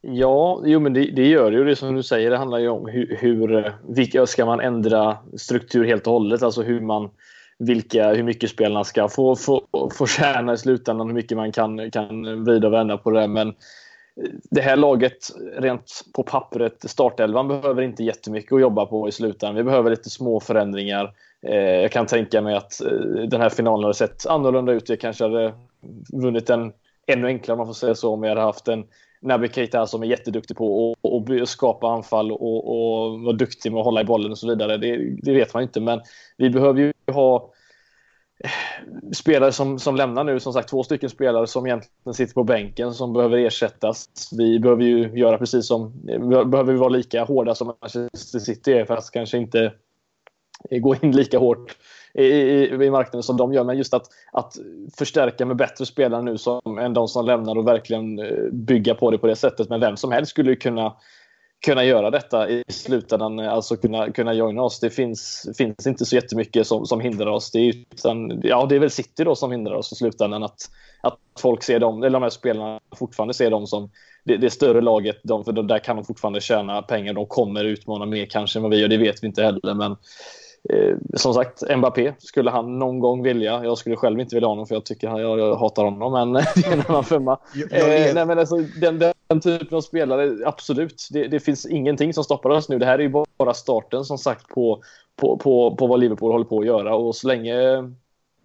Ja, 0.01 0.63
jo, 0.65 0.81
men 0.81 0.93
det, 0.93 1.11
det 1.11 1.27
gör 1.27 1.51
det 1.51 1.57
ju. 1.57 1.65
Det 1.65 1.77
som 1.77 1.95
du 1.95 2.03
säger, 2.03 2.31
det 2.31 2.37
handlar 2.37 2.59
ju 2.59 2.69
om 2.69 2.89
hur, 2.89 3.17
hur 3.21 3.73
vilka, 3.89 4.27
ska 4.27 4.47
man 4.47 4.61
ändra 4.61 5.19
struktur 5.37 5.85
helt 5.85 6.07
och 6.07 6.13
hållet? 6.13 6.43
Alltså 6.43 6.63
hur 6.63 6.81
man 6.81 7.11
vilka, 7.59 8.15
hur 8.15 8.23
mycket 8.23 8.51
spelarna 8.51 8.85
ska 8.85 9.09
få, 9.09 9.37
få, 9.37 9.67
få 9.99 10.07
tjäna 10.07 10.53
i 10.53 10.59
slutändan, 10.59 11.07
hur 11.07 11.15
mycket 11.15 11.37
man 11.37 11.53
kan, 11.53 11.91
kan 11.91 12.45
vrida 12.45 12.67
och 12.67 12.73
vända 12.73 12.99
på 12.99 13.11
det. 13.11 13.29
Men 13.29 13.55
det 14.51 14.61
här 14.61 14.77
laget, 14.77 15.31
rent 15.57 16.03
på 16.15 16.23
pappret, 16.23 16.91
startelvan 16.91 17.49
behöver 17.49 17.83
inte 17.83 18.05
jättemycket 18.05 18.53
att 18.53 18.61
jobba 18.61 18.87
på 18.87 19.09
i 19.09 19.13
slutändan. 19.13 19.57
Vi 19.57 19.65
behöver 19.65 19.91
lite 19.91 20.11
små 20.11 20.41
förändringar. 20.41 21.13
Eh, 21.47 21.57
jag 21.57 21.93
kan 21.93 22.07
tänka 22.07 22.41
mig 22.41 22.55
att 22.55 22.81
eh, 22.81 22.89
den 23.29 23.41
här 23.41 23.49
finalen 23.49 23.85
hade 23.85 23.95
sett 23.95 24.27
annorlunda 24.27 24.73
ut. 24.73 24.89
Jag 24.89 25.01
kanske 25.01 25.25
hade 25.25 25.55
vunnit 26.13 26.47
den 26.47 26.73
ännu 27.07 27.27
enklare, 27.27 27.55
om 27.55 27.59
man 27.59 27.67
får 27.67 27.75
säga 27.75 27.95
så, 27.95 28.13
om 28.13 28.23
jag 28.23 28.31
hade 28.31 28.41
haft 28.41 28.69
en 28.69 28.85
Naby 29.21 29.49
Keita 29.49 29.87
som 29.87 30.03
är 30.03 30.07
jätteduktig 30.07 30.57
på 30.57 30.95
att 31.43 31.49
skapa 31.49 31.89
anfall 31.89 32.33
och, 32.33 32.69
och 32.69 33.21
vara 33.21 33.37
duktig 33.37 33.73
med 33.73 33.79
att 33.79 33.85
hålla 33.85 34.01
i 34.01 34.05
bollen 34.05 34.31
och 34.31 34.39
så 34.39 34.49
vidare. 34.49 34.77
Det, 34.77 34.97
det 35.23 35.35
vet 35.35 35.55
man 35.55 35.63
inte, 35.63 35.81
men 35.81 36.01
vi 36.37 36.51
behöver 36.51 36.81
ju 36.81 36.93
ha 37.13 37.54
spelare 39.13 39.53
som, 39.53 39.79
som 39.79 39.97
lämnar 39.97 40.25
nu, 40.25 40.41
som 40.41 40.53
sagt 40.53 40.69
två 40.69 40.83
stycken 40.83 41.11
spelare 41.11 41.47
som 41.47 41.67
egentligen 41.67 42.15
sitter 42.15 42.35
på 42.35 42.45
bänken 42.45 42.95
som 42.95 43.13
behöver 43.13 43.39
ersättas. 43.39 44.09
Vi 44.39 44.61
behöver 44.61 44.83
ju 44.83 45.19
göra 45.19 45.39
precis 45.39 45.67
som, 45.67 45.93
behöver 46.51 46.73
vi 46.73 46.79
vara 46.79 46.89
lika 46.89 47.25
hårda 47.25 47.55
som 47.55 47.67
Manchester 47.67 48.39
City 48.39 48.73
är 48.73 48.85
fast 48.85 49.11
kanske 49.11 49.39
inte 49.39 49.73
gå 50.71 50.97
in 51.03 51.17
lika 51.17 51.39
hårt 51.39 51.77
i, 52.15 52.25
i, 52.25 52.85
i 52.85 52.91
marknaden 52.91 53.23
som 53.23 53.37
de 53.37 53.53
gör. 53.53 53.65
Men 53.65 53.79
just 53.79 53.95
att, 53.95 54.07
att 54.33 54.57
förstärka 54.99 55.47
med 55.47 55.57
bättre 55.57 55.87
spelare 55.87 56.23
nu 56.23 56.39
som, 56.39 56.79
än 56.79 56.95
de 56.95 57.09
som 57.09 57.27
lämnar 57.27 57.59
och 57.59 57.69
verkligen 57.69 58.19
eh, 58.19 58.51
bygga 58.53 58.95
på 58.95 59.11
det 59.11 59.19
på 59.19 59.27
det 59.27 59.37
sättet. 59.37 59.69
Men 59.69 59.81
vem 59.81 59.97
som 59.97 60.13
helst 60.13 60.31
skulle 60.31 60.51
ju 60.51 60.57
kunna 60.57 60.97
kunna 61.65 61.85
göra 61.85 62.11
detta 62.11 62.51
i 62.51 62.65
slutändan, 62.69 63.39
alltså 63.39 63.77
kunna, 63.77 64.13
kunna 64.13 64.35
joina 64.35 64.63
oss. 64.63 64.81
Det 64.81 64.91
finns, 64.91 65.49
finns 65.57 65.87
inte 65.87 66.07
så 66.07 66.15
jättemycket 66.15 66.67
som, 66.67 66.87
som 66.87 67.01
hindrar 67.01 67.27
oss. 67.27 67.51
Det 67.51 67.59
är, 67.59 67.75
utan, 67.93 68.41
ja, 68.43 68.67
det 68.67 68.77
är 68.77 68.81
väl 68.81 68.91
City 68.91 69.25
då 69.25 69.35
som 69.35 69.53
hindrar 69.53 69.75
oss 69.75 69.93
i 69.93 69.95
slutändan. 69.95 70.43
Att, 70.43 70.71
att 71.01 71.19
folk 71.39 71.63
ser 71.63 71.81
dem, 71.81 72.03
eller 72.03 72.11
de 72.11 72.23
här 72.23 72.31
spelarna 72.31 72.81
fortfarande 72.97 73.35
ser 73.35 73.51
dem 73.51 73.67
som 73.67 73.91
det, 74.25 74.37
det 74.37 74.51
större 74.51 74.81
laget. 74.81 75.21
De, 75.23 75.45
för 75.45 75.53
där 75.53 75.79
kan 75.79 75.97
de 75.97 76.05
fortfarande 76.05 76.41
tjäna 76.41 76.83
pengar. 76.83 77.15
De 77.15 77.27
kommer 77.27 77.65
utmana 77.65 78.07
mer 78.07 78.27
kanske 78.27 78.59
än 78.59 78.63
vad 78.63 78.71
vi 78.71 78.81
gör. 78.81 78.89
Det 78.89 78.97
vet 78.97 79.23
vi 79.23 79.27
inte 79.27 79.43
heller. 79.43 79.75
Men 79.75 79.91
Eh, 79.91 79.97
som 81.15 81.35
sagt, 81.35 81.63
Mbappé 81.77 82.13
skulle 82.19 82.51
han 82.51 82.79
någon 82.79 82.99
gång 82.99 83.23
vilja. 83.23 83.65
Jag 83.65 83.79
skulle 83.79 83.97
själv 83.97 84.21
inte 84.21 84.37
vilja 84.37 84.47
ha 84.47 84.53
honom 84.53 84.67
för 84.67 84.75
jag 84.75 84.85
tycker 84.85 85.19
jag, 85.19 85.39
jag 85.39 85.57
hatar 85.57 85.85
honom, 85.85 86.13
men 86.13 86.33
det 86.55 86.67
är 86.67 86.73
en 86.73 86.83
annan 86.89 87.05
femma. 87.05 87.39
Eh, 87.71 88.15
nej, 88.15 88.27
men 88.27 88.39
alltså, 88.39 88.57
den, 88.57 88.99
den 88.99 89.41
typen 89.41 89.77
av 89.77 89.81
spelare, 89.81 90.37
absolut. 90.47 91.09
Det, 91.11 91.29
det, 91.29 91.41
finns 91.41 91.67
ingenting 91.67 92.15
som 92.15 92.25
stoppar 92.25 92.51
oss 92.51 92.69
nu. 92.69 92.79
Det 92.79 92.87
här 92.87 92.99
är 92.99 93.03
ju 93.03 93.25
bara 93.39 93.55
starten 93.55 94.05
som 94.05 94.19
sagt 94.19 94.49
på, 94.49 94.83
på, 95.17 95.37
på, 95.37 95.77
på 95.77 95.87
vad 95.87 96.01
Liverpool 96.01 96.33
håller 96.33 96.45
på 96.45 96.61
att 96.61 96.67
göra 96.67 96.95
och 96.95 97.17
så 97.17 97.29
länge 97.29 97.55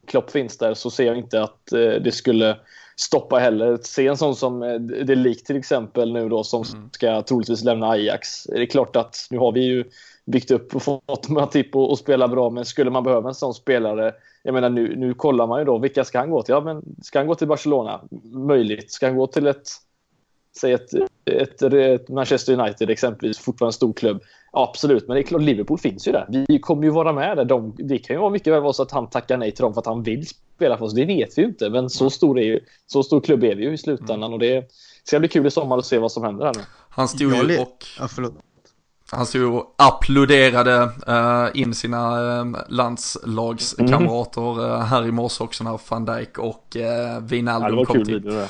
Klopp 0.07 0.31
finns 0.31 0.57
där 0.57 0.73
så 0.73 0.89
ser 0.89 1.05
jag 1.05 1.17
inte 1.17 1.43
att 1.43 1.71
eh, 1.71 1.79
det 1.79 2.11
skulle 2.11 2.57
stoppa 2.99 3.37
heller. 3.37 3.79
Se 3.81 4.07
en 4.07 4.17
sån 4.17 4.35
som 4.35 4.63
eh, 4.63 4.79
det 4.79 5.15
lik 5.15 5.43
till 5.43 5.55
exempel 5.55 6.13
nu 6.13 6.29
då 6.29 6.43
som 6.43 6.63
mm. 6.73 6.89
ska 6.91 7.21
troligtvis 7.21 7.63
lämna 7.63 7.89
Ajax. 7.89 8.43
Det 8.43 8.61
är 8.61 8.65
klart 8.65 8.95
att 8.95 9.27
nu 9.29 9.37
har 9.37 9.51
vi 9.51 9.63
ju 9.63 9.83
byggt 10.25 10.51
upp 10.51 10.75
och 10.75 10.83
fått 10.83 11.29
Matip 11.29 11.75
och, 11.75 11.91
och 11.91 11.99
spela 11.99 12.27
bra. 12.27 12.49
Men 12.49 12.65
skulle 12.65 12.89
man 12.89 13.03
behöva 13.03 13.29
en 13.29 13.35
sån 13.35 13.53
spelare, 13.53 14.13
jag 14.43 14.53
menar 14.53 14.69
nu, 14.69 14.95
nu 14.95 15.13
kollar 15.13 15.47
man 15.47 15.59
ju 15.59 15.65
då, 15.65 15.77
vilka 15.77 16.03
ska 16.03 16.19
han 16.19 16.29
gå 16.29 16.43
till? 16.43 16.53
Ja, 16.53 16.61
men 16.61 16.83
ska 17.03 17.19
han 17.19 17.27
gå 17.27 17.35
till 17.35 17.47
Barcelona? 17.47 18.01
Möjligt. 18.23 18.91
Ska 18.91 19.05
han 19.05 19.17
gå 19.17 19.27
till 19.27 19.47
ett, 19.47 19.69
säg 20.59 20.73
ett, 20.73 20.93
ett, 21.25 21.61
ett 21.61 22.09
Manchester 22.09 22.59
United 22.59 22.89
exempelvis, 22.89 23.39
fortfarande 23.39 23.69
en 23.69 23.73
stor 23.73 23.93
klubb? 23.93 24.21
Ja, 24.51 24.69
absolut, 24.69 25.07
men 25.07 25.15
det 25.15 25.21
är 25.21 25.23
klart, 25.23 25.41
Liverpool 25.41 25.77
finns 25.77 26.07
ju 26.07 26.11
där. 26.11 26.45
Vi 26.47 26.59
kommer 26.59 26.83
ju 26.83 26.89
vara 26.89 27.13
med 27.13 27.37
där. 27.37 27.45
De, 27.45 27.75
det 27.77 27.97
kan 27.97 28.15
ju 28.15 28.19
vara 28.19 28.29
mycket 28.29 28.53
väl 28.53 28.61
vara 28.61 28.73
så 28.73 28.83
att 28.83 28.91
han 28.91 29.09
tackar 29.09 29.37
nej 29.37 29.51
till 29.51 29.63
dem 29.63 29.73
för 29.73 29.81
att 29.81 29.87
han 29.87 30.03
vill 30.03 30.27
spela 30.27 30.77
för 30.77 30.85
oss. 30.85 30.93
Det 30.93 31.05
vet 31.05 31.37
vi 31.37 31.41
ju 31.41 31.47
inte, 31.47 31.69
men 31.69 31.89
så 31.89 32.09
stor, 32.09 32.39
är 32.39 32.43
ju, 32.43 32.59
så 32.87 33.03
stor 33.03 33.21
klubb 33.21 33.43
är 33.43 33.55
vi 33.55 33.63
ju 33.63 33.73
i 33.73 33.77
slutändan. 33.77 34.33
Och 34.33 34.39
det 34.39 34.71
ska 35.03 35.19
bli 35.19 35.27
kul 35.27 35.47
i 35.47 35.51
sommar 35.51 35.77
att 35.77 35.85
se 35.85 35.97
vad 35.97 36.11
som 36.11 36.23
händer 36.23 36.45
här 36.45 36.53
nu. 36.53 36.61
Han 36.89 37.07
stod 37.07 37.33
ju 37.33 37.59
och... 37.59 37.85
Ja, 37.99 38.07
förlåt. 38.07 38.33
Han 39.11 39.25
stod 39.25 39.53
och 39.53 39.75
applåderade 39.77 40.89
uh, 41.07 41.61
in 41.61 41.73
sina 41.73 42.21
uh, 42.21 42.57
landslagskamrater 42.67 44.59
uh, 44.59 44.79
här 44.79 45.07
i 45.07 45.11
morse 45.11 45.43
också 45.43 45.63
när 45.63 45.79
van 45.89 46.05
Dijk 46.05 46.37
och 46.37 46.75
uh, 46.75 47.23
Wijnaldum 47.23 47.79
ja, 47.79 47.85
kom 47.85 48.05
till. 48.05 48.45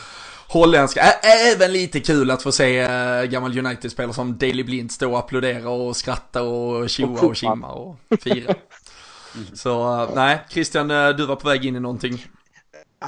Holländska, 0.51 1.01
Ä 1.01 1.19
även 1.55 1.73
lite 1.73 1.99
kul 1.99 2.31
att 2.31 2.43
få 2.43 2.51
se 2.51 2.83
uh, 2.83 3.29
gammal 3.29 3.57
United-spelare 3.57 4.13
som 4.13 4.37
Daley 4.37 4.63
Blind 4.63 4.91
stå 4.91 5.11
och 5.11 5.19
applådera 5.19 5.69
och 5.69 5.95
skratta 5.95 6.41
och 6.43 6.89
tjoa 6.89 7.21
och 7.21 7.35
kimma 7.35 7.71
och 7.71 7.97
fira. 8.21 8.55
Så 9.53 10.05
nej, 10.15 10.39
Christian, 10.49 10.87
du 10.87 11.25
var 11.25 11.35
på 11.35 11.47
väg 11.47 11.65
in 11.65 11.75
i 11.75 11.79
någonting. 11.79 12.25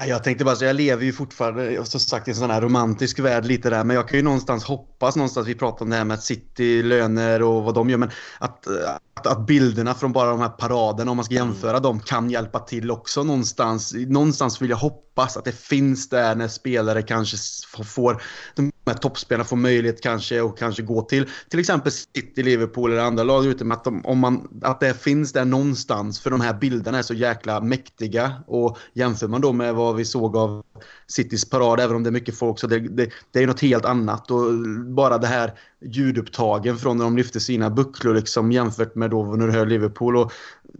Jag 0.08 0.24
tänkte 0.24 0.46
bara 0.46 0.56
så 0.56 0.66
jag 0.66 0.76
lever 0.76 1.06
ju 1.06 1.14
fortfarande 1.14 1.86
som 1.86 2.00
sagt 2.00 2.28
i 2.28 2.32
en 2.32 2.38
sån 2.38 2.50
här 2.50 2.62
romantisk 2.62 3.20
värld 3.20 3.46
lite 3.46 3.70
där. 3.70 3.84
Men 3.84 3.96
jag 3.96 4.08
kan 4.08 4.18
ju 4.20 4.24
någonstans 4.24 4.64
hoppas 4.64 5.16
någonstans, 5.16 5.48
vi 5.48 5.56
pratar 5.56 5.86
om 5.86 5.90
det 5.90 5.96
här 5.96 6.04
med 6.04 6.24
City, 6.24 6.84
löner 6.84 7.42
och 7.42 7.64
vad 7.64 7.74
de 7.74 7.90
gör. 7.90 7.98
Men 7.98 8.12
att, 8.40 8.68
att, 9.14 9.28
att 9.28 9.48
bilderna 9.48 9.94
från 9.94 10.14
bara 10.14 10.30
de 10.30 10.40
här 10.40 10.50
paraderna, 10.50 11.12
om 11.12 11.18
man 11.18 11.26
ska 11.26 11.36
jämföra 11.36 11.72
mm. 11.72 11.82
dem, 11.82 12.00
kan 12.00 12.30
hjälpa 12.30 12.60
till 12.60 12.92
också 12.92 13.24
någonstans. 13.24 13.94
Någonstans 13.94 14.62
vill 14.62 14.70
jag 14.70 14.78
hoppas 14.78 15.38
att 15.38 15.46
det 15.46 15.56
finns 15.60 16.10
där 16.10 16.36
när 16.36 16.48
spelare 16.48 17.02
kanske 17.02 17.38
får, 17.84 18.24
de 18.56 18.72
här 18.92 18.98
toppspelarna 18.98 19.44
får 19.44 19.58
möjlighet 19.58 20.02
kanske 20.02 20.42
och 20.42 20.58
kanske 20.58 20.84
gå 20.84 21.02
till 21.02 21.30
till 21.50 21.60
exempel 21.60 21.92
City, 21.92 22.44
Liverpool 22.44 22.92
eller 22.92 23.02
andra 23.02 23.24
lag 23.24 23.46
ute. 23.46 23.66
Att, 23.72 23.84
de, 23.84 24.06
om 24.06 24.20
man, 24.20 24.62
att 24.62 24.80
det 24.80 25.02
finns 25.02 25.34
där 25.34 25.46
någonstans 25.46 26.20
för 26.20 26.30
de 26.30 26.42
här 26.42 26.54
bilderna 26.54 26.98
är 26.98 27.02
så 27.02 27.14
jäkla 27.14 27.62
mäktiga. 27.62 28.34
Och 28.48 28.78
jämför 28.94 29.28
man 29.28 29.42
då 29.42 29.54
med 29.54 29.76
vad 29.76 29.96
vi 29.96 30.06
såg 30.06 30.38
av 30.38 30.64
Citys 31.08 31.50
parad, 31.50 31.80
även 31.80 31.96
om 31.96 32.04
det 32.04 32.10
är 32.10 32.12
mycket 32.12 32.38
folk, 32.38 32.60
så 32.60 32.68
det, 32.68 32.80
det, 32.80 33.10
det 33.32 33.44
är 33.44 33.48
något 33.48 33.62
helt 33.62 33.86
annat. 33.86 34.32
Och 34.32 34.42
bara 34.86 35.18
det 35.18 35.28
här 35.28 35.54
ljudupptagen 35.86 36.78
från 36.78 36.98
när 36.98 37.04
de 37.04 37.18
lyfte 37.18 37.40
sina 37.40 37.70
bucklor 37.70 38.14
liksom, 38.16 38.52
jämfört 38.52 38.96
med 38.96 39.10
då 39.10 39.24
när 39.24 39.48
du 39.48 39.54
hör 39.54 39.66
Liverpool. 39.66 40.18
Och 40.18 40.32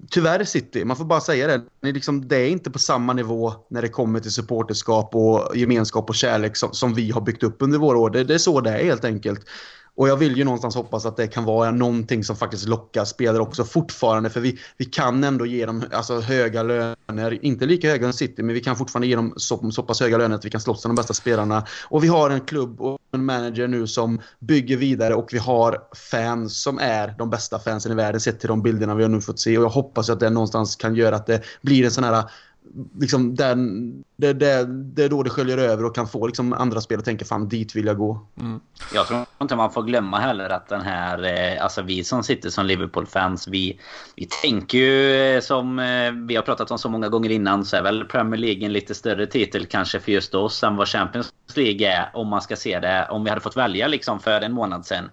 tyvärr 0.09 0.43
City, 0.43 0.85
man 0.85 0.97
får 0.97 1.05
bara 1.05 1.22
säga 1.22 1.47
det. 1.47 1.61
Det, 1.81 1.91
liksom, 1.91 2.27
det 2.27 2.38
är 2.38 2.49
inte 2.49 2.72
på 2.72 2.80
samma 2.80 3.13
nivå 3.13 3.53
när 3.69 3.81
det 3.81 3.89
kommer 3.89 4.19
till 4.19 4.31
supporterskap 4.31 5.15
och 5.15 5.57
gemenskap 5.57 6.09
och 6.09 6.15
kärlek 6.15 6.57
som, 6.57 6.73
som 6.73 6.93
vi 6.93 7.11
har 7.11 7.22
byggt 7.22 7.43
upp 7.43 7.55
under 7.59 7.80
våra 7.80 7.97
år. 7.97 8.09
Det, 8.09 8.23
det 8.23 8.34
är 8.34 8.38
så 8.38 8.61
det 8.61 8.69
är 8.69 8.85
helt 8.85 9.05
enkelt. 9.05 9.45
Och 9.95 10.09
jag 10.09 10.18
vill 10.18 10.38
ju 10.38 10.43
någonstans 10.43 10.76
hoppas 10.76 11.05
att 11.05 11.18
det 11.18 11.27
kan 11.27 11.45
vara 11.45 11.72
någonting 11.72 12.23
som 12.23 12.35
faktiskt 12.35 12.68
lockar 12.68 13.05
spelare 13.05 13.41
också 13.41 13.63
fortfarande. 13.63 14.30
För 14.30 14.39
vi, 14.39 14.59
vi 14.77 14.85
kan 14.85 15.23
ändå 15.23 15.45
ge 15.45 15.65
dem 15.65 15.84
alltså, 15.91 16.19
höga 16.19 16.63
löner. 16.63 17.45
Inte 17.45 17.65
lika 17.65 17.89
höga 17.89 18.05
som 18.05 18.13
City, 18.13 18.43
men 18.43 18.55
vi 18.55 18.61
kan 18.61 18.76
fortfarande 18.76 19.07
ge 19.07 19.15
dem 19.15 19.34
så, 19.38 19.72
så 19.72 19.84
pass 19.84 19.99
höga 19.99 20.18
löner 20.18 20.35
att 20.35 20.45
vi 20.45 20.49
kan 20.49 20.61
slåss 20.61 20.85
om 20.85 20.89
de 20.89 20.95
bästa 20.95 21.13
spelarna. 21.13 21.65
Och 21.89 22.03
vi 22.03 22.07
har 22.07 22.30
en 22.30 22.41
klubb 22.41 22.81
och 22.81 22.99
en 23.13 23.26
manager 23.26 23.68
nu 23.68 23.88
som 23.88 24.22
bygger 24.39 24.77
vidare 24.77 25.15
och 25.15 25.30
vi 25.31 25.38
har 25.38 25.77
fans 26.11 26.61
som 26.61 26.80
är 26.80 27.15
de 27.18 27.30
bästa 27.30 27.59
fansen 27.59 27.91
i 27.91 27.95
världen 27.95 28.22
sett 28.22 28.39
till 28.39 28.49
de 28.49 28.61
bilderna 28.61 28.95
vi 28.95 29.03
har 29.03 29.09
nu 29.09 29.22
fått 29.22 29.39
se. 29.39 29.57
Och 29.57 29.63
jag 29.63 29.69
hoppas 29.69 30.09
att 30.09 30.19
det 30.19 30.30
någonstans 30.30 30.76
kan 30.76 30.95
göra 30.95 31.15
att 31.15 31.27
det 31.27 31.41
blir 31.61 31.85
en 31.85 31.91
sån 31.91 32.03
här 32.03 32.23
liksom 33.00 33.36
den, 33.36 33.92
det, 34.16 34.34
det, 34.34 34.66
det 34.66 35.04
är 35.04 35.10
då 35.10 35.24
det 35.24 35.30
sköljer 35.30 35.58
över 35.58 35.86
och 35.86 35.96
kan 35.96 36.08
få 36.08 36.28
liksom 36.28 36.54
andra 36.54 36.82
spel 36.82 37.00
att 37.00 37.06
tänka 37.06 37.26
fan 37.26 37.50
dit 37.50 37.76
vill 37.76 37.86
jag 37.86 37.98
gå. 37.98 38.26
Mm. 38.40 38.60
Jag 38.94 39.08
tror 39.08 39.26
inte 39.42 39.56
man 39.56 39.72
får 39.72 39.84
glömma 39.84 40.20
heller 40.20 40.50
att 40.50 40.68
den 40.70 40.82
här, 40.82 41.24
eh, 41.24 41.64
alltså 41.64 41.82
vi 41.82 42.04
som 42.04 42.24
sitter 42.24 42.50
som 42.50 42.66
Liverpool-fans, 42.66 43.48
vi, 43.48 43.80
vi 44.16 44.28
tänker 44.42 44.78
ju 44.78 45.16
eh, 45.16 45.42
som 45.42 45.80
eh, 45.80 46.12
vi 46.28 46.36
har 46.36 46.44
pratat 46.44 46.72
om 46.72 46.78
så 46.78 46.90
många 46.90 47.10
gånger 47.10 47.30
innan 47.30 47.66
så 47.66 47.78
är 47.78 47.82
väl 47.82 48.06
Premier 48.06 48.40
League 48.40 48.66
en 48.66 48.74
lite 48.74 48.96
större 48.96 49.28
titel 49.28 49.66
kanske 49.66 50.00
för 50.00 50.12
just 50.12 50.36
oss 50.36 50.64
än 50.64 50.76
vad 50.76 50.88
Champions 50.88 51.34
League 51.56 51.88
är 51.88 52.10
om 52.14 52.28
man 52.28 52.42
ska 52.42 52.56
se 52.56 52.80
det. 52.80 53.08
Om 53.10 53.24
vi 53.24 53.30
hade 53.30 53.42
fått 53.42 53.58
välja 53.58 53.88
liksom 53.88 54.20
för 54.20 54.42
en 54.42 54.54
månad 54.54 54.86
sedan 54.86 55.10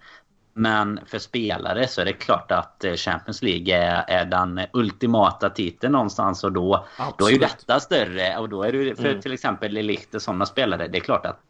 men 0.58 1.00
för 1.06 1.18
spelare 1.18 1.88
så 1.88 2.00
är 2.00 2.04
det 2.04 2.12
klart 2.12 2.52
att 2.52 2.84
eh, 2.84 2.94
Champions 2.94 3.42
League 3.42 3.76
är, 3.76 4.04
är 4.08 4.24
den 4.24 4.60
ultimata 4.72 5.50
titeln 5.50 5.92
någonstans 5.92 6.44
och 6.44 6.52
då, 6.52 6.86
då 7.18 7.26
är 7.26 7.30
ju 7.30 7.38
detta 7.38 7.80
större. 7.80 8.38
Och 8.38 8.48
då 8.48 8.62
är 8.62 8.72
det 8.72 8.96
för 8.96 9.08
mm. 9.08 9.20
till 9.20 9.32
exempel 9.32 9.72
Ligt 9.72 10.14
och 10.14 10.22
sådana 10.22 10.46
spelare. 10.46 10.88
Det 10.88 10.98
är 10.98 11.02
klart 11.02 11.26
att 11.26 11.40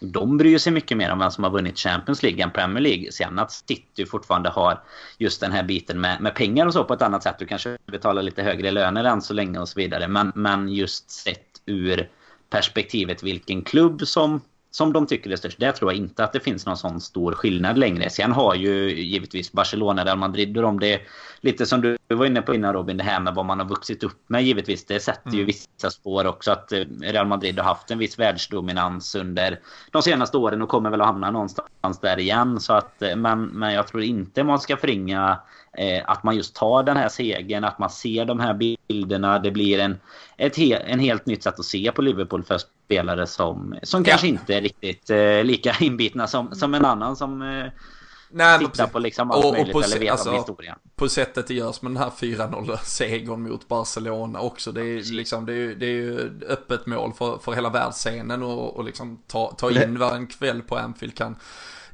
de 0.00 0.36
bryr 0.36 0.58
sig 0.58 0.72
mycket 0.72 0.96
mer 0.96 1.12
om 1.12 1.18
vem 1.18 1.30
som 1.30 1.44
har 1.44 1.50
vunnit 1.50 1.78
Champions 1.78 2.22
League 2.22 2.42
än 2.44 2.50
Premier 2.50 2.80
League. 2.80 3.12
Sen 3.12 3.38
att 3.38 3.52
City 3.52 4.06
fortfarande 4.06 4.48
har 4.48 4.82
just 5.18 5.40
den 5.40 5.52
här 5.52 5.62
biten 5.62 6.00
med, 6.00 6.20
med 6.20 6.34
pengar 6.34 6.66
och 6.66 6.72
så 6.72 6.84
på 6.84 6.94
ett 6.94 7.02
annat 7.02 7.22
sätt. 7.22 7.38
Du 7.38 7.46
kanske 7.46 7.78
betalar 7.86 8.22
lite 8.22 8.42
högre 8.42 8.70
löner 8.70 9.04
än 9.04 9.22
så 9.22 9.34
länge 9.34 9.58
och 9.58 9.68
så 9.68 9.80
vidare. 9.80 10.08
Men, 10.08 10.32
men 10.34 10.68
just 10.68 11.10
sett 11.10 11.62
ur 11.66 12.10
perspektivet 12.50 13.22
vilken 13.22 13.62
klubb 13.62 14.06
som 14.06 14.40
som 14.74 14.92
de 14.92 15.06
tycker 15.06 15.30
är 15.30 15.36
störst. 15.36 15.58
Där 15.58 15.72
tror 15.72 15.92
jag 15.92 15.98
inte 15.98 16.24
att 16.24 16.32
det 16.32 16.40
finns 16.40 16.66
någon 16.66 16.76
sån 16.76 17.00
stor 17.00 17.32
skillnad 17.32 17.78
längre. 17.78 18.10
Sen 18.10 18.32
har 18.32 18.54
ju 18.54 18.90
givetvis 18.90 19.52
Barcelona, 19.52 20.04
Real 20.04 20.18
Madrid 20.18 20.56
och 20.56 20.62
de 20.62 20.80
det 20.80 21.00
lite 21.40 21.66
som 21.66 21.80
du 21.80 21.98
var 22.08 22.26
inne 22.26 22.42
på 22.42 22.54
innan 22.54 22.72
Robin, 22.72 22.96
det 22.96 23.04
här 23.04 23.20
med 23.20 23.34
vad 23.34 23.46
man 23.46 23.58
har 23.58 23.66
vuxit 23.66 24.02
upp 24.02 24.18
med 24.26 24.44
givetvis. 24.44 24.84
Det 24.84 25.00
sätter 25.00 25.30
ju 25.30 25.36
mm. 25.36 25.46
vissa 25.46 25.90
spår 25.90 26.26
också 26.26 26.50
att 26.50 26.72
eh, 26.72 26.84
Real 27.00 27.26
Madrid 27.26 27.58
har 27.58 27.64
haft 27.64 27.90
en 27.90 27.98
viss 27.98 28.18
världsdominans 28.18 29.14
under 29.14 29.60
de 29.90 30.02
senaste 30.02 30.36
åren 30.36 30.62
och 30.62 30.68
kommer 30.68 30.90
väl 30.90 31.00
att 31.00 31.06
hamna 31.06 31.30
någonstans 31.30 32.00
där 32.00 32.18
igen. 32.18 32.60
Så 32.60 32.72
att, 32.72 33.02
eh, 33.02 33.16
men, 33.16 33.44
men 33.44 33.72
jag 33.72 33.86
tror 33.86 34.02
inte 34.02 34.44
man 34.44 34.60
ska 34.60 34.76
förringa 34.76 35.38
att 36.04 36.22
man 36.22 36.36
just 36.36 36.54
tar 36.54 36.82
den 36.82 36.96
här 36.96 37.08
segern, 37.08 37.64
att 37.64 37.78
man 37.78 37.90
ser 37.90 38.24
de 38.24 38.40
här 38.40 38.76
bilderna. 38.88 39.38
Det 39.38 39.50
blir 39.50 39.78
en, 39.78 40.00
ett 40.36 40.56
he, 40.56 40.76
en 40.76 40.98
helt 40.98 41.26
nytt 41.26 41.42
sätt 41.42 41.58
att 41.58 41.64
se 41.64 41.92
på 41.92 42.02
Liverpool 42.02 42.44
för 42.44 42.58
spelare 42.58 43.26
som, 43.26 43.78
som 43.82 44.02
ja. 44.02 44.10
kanske 44.10 44.26
inte 44.26 44.54
är 44.54 44.60
riktigt 44.60 45.10
eh, 45.10 45.44
lika 45.44 45.76
inbitna 45.80 46.26
som, 46.26 46.54
som 46.54 46.74
en 46.74 46.84
annan 46.84 47.16
som 47.16 47.42
eh, 47.42 47.66
Nej, 48.36 48.58
tittar 48.58 48.86
på 48.86 48.98
liksom 48.98 49.30
allt 49.30 49.44
och, 49.44 49.52
möjligt 49.52 49.74
och 49.74 49.80
på, 49.80 49.86
eller 49.86 49.98
vet 49.98 50.10
alltså, 50.10 50.30
om 50.30 50.36
historien. 50.36 50.76
På 50.96 51.08
sättet 51.08 51.46
det 51.46 51.54
görs 51.54 51.82
med 51.82 51.92
den 51.92 51.96
här 51.96 52.10
4-0-segern 52.10 53.42
mot 53.42 53.68
Barcelona 53.68 54.40
också. 54.40 54.72
Det 54.72 54.80
är, 54.80 55.12
liksom, 55.12 55.46
det 55.46 55.52
är, 55.52 55.74
det 55.74 55.86
är 55.86 55.90
ju 55.90 56.40
öppet 56.48 56.86
mål 56.86 57.12
för, 57.12 57.38
för 57.38 57.52
hela 57.52 57.70
världsscenen 57.70 58.42
och, 58.42 58.76
och 58.76 58.84
liksom 58.84 59.22
ta, 59.26 59.54
ta 59.58 59.70
in 59.70 59.98
vad 59.98 60.14
en 60.14 60.26
kväll 60.26 60.62
på 60.62 60.76
Anfield 60.76 61.14
kan 61.14 61.36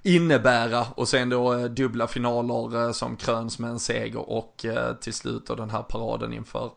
innebära 0.02 0.86
och 0.94 1.08
sen 1.08 1.28
då 1.28 1.54
eh, 1.54 1.64
dubbla 1.64 2.06
finaler 2.06 2.86
eh, 2.86 2.92
som 2.92 3.16
kröns 3.16 3.58
med 3.58 3.70
en 3.70 3.78
seger 3.78 4.30
och 4.30 4.64
eh, 4.64 4.94
till 4.94 5.14
slut 5.14 5.46
då 5.46 5.54
den 5.54 5.70
här 5.70 5.82
paraden 5.82 6.32
inför 6.32 6.70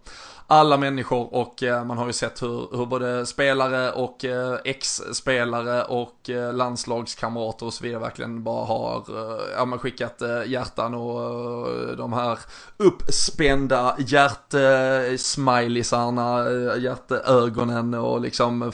alla 0.48 0.78
människor 0.78 1.34
och 1.34 1.64
man 1.86 1.98
har 1.98 2.08
ju 2.08 2.14
sett 2.14 2.44
hur, 2.44 2.78
hur 2.78 2.86
både 2.86 3.26
spelare 3.26 3.92
och 3.92 4.26
ex-spelare 4.64 5.84
och 5.84 6.30
landslagskamrater 6.54 7.66
och 7.66 7.74
så 7.74 7.84
vidare 7.84 8.02
verkligen 8.02 8.44
bara 8.44 8.66
har 8.66 9.04
ja, 9.58 9.66
man 9.66 9.80
skickat 9.80 10.22
hjärtan 10.46 10.94
och 10.94 11.98
de 11.98 12.14
här 12.14 12.40
uppspända 12.78 13.96
hjärtsmileysarna, 14.00 16.46
hjärteögonen 16.78 17.94
och 17.94 18.22
liksom 18.22 18.72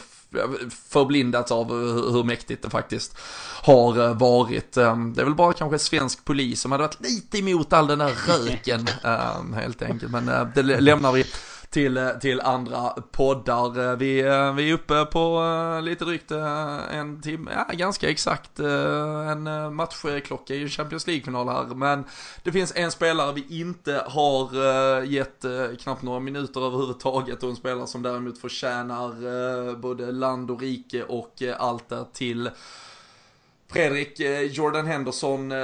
förblindats 0.90 1.52
av 1.52 1.68
hur 2.12 2.24
mäktigt 2.24 2.64
det 2.64 2.70
faktiskt 2.70 3.18
har 3.62 4.04
eh, 4.04 4.18
varit. 4.18 4.78
Ehm, 4.78 5.14
det 5.14 5.22
är 5.22 5.26
väl 5.26 5.36
bara 5.36 5.54
kanske 5.54 5.80
svensk 5.80 6.26
polis 6.26 6.62
som 6.62 6.72
hade 6.72 6.84
varit 6.84 7.02
lite 7.02 7.38
emot 7.38 7.74
all 7.74 7.88
den 7.88 8.00
där 8.00 8.14
röken 8.28 8.88
helt 9.56 9.82
enkelt. 9.82 10.12
Men 10.12 10.30
eh, 10.30 10.48
det 10.56 10.64
lämnar 10.64 11.12
vi 11.12 11.26
till, 11.70 11.98
eh, 11.98 12.10
till 12.10 12.42
andra 12.42 12.90
poddar. 12.90 13.92
Eh, 13.92 13.98
vi, 13.98 14.20
eh, 14.20 14.54
vi 14.54 14.70
är 14.70 14.74
uppe 14.74 15.06
på 15.06 15.42
lite 15.84 16.06
drygt 16.06 16.32
en 16.32 17.22
timme, 17.22 17.52
ja 17.70 17.76
ganska 17.76 18.10
exakt 18.10 18.60
en 18.60 19.76
matchklocka 19.76 20.56
i 20.56 20.70
Champions 20.70 21.08
League-final 21.08 21.50
här. 21.50 21.66
Men 21.66 22.04
det 22.44 22.52
finns 22.52 22.74
en 22.76 22.92
spelare 22.92 23.34
vi 23.34 23.60
inte 23.60 24.04
har 24.08 25.02
gett 25.04 25.46
knappt 25.80 26.02
några 26.02 26.20
minuter 26.20 26.68
överhuvudtaget 26.68 27.44
och 27.44 27.50
en 27.50 27.56
spelare 27.56 27.88
som 27.88 28.02
däremot 28.02 28.38
förtjänar 28.38 29.76
både 29.76 30.12
land 30.12 30.52
och 30.52 30.62
rike 30.62 31.04
och 31.04 31.44
allt 31.58 31.90
där 31.90 32.06
till 32.14 32.50
Fredrik 33.72 34.20
eh, 34.20 34.42
Jordan 34.42 34.86
Henderson 34.86 35.52
eh, 35.52 35.58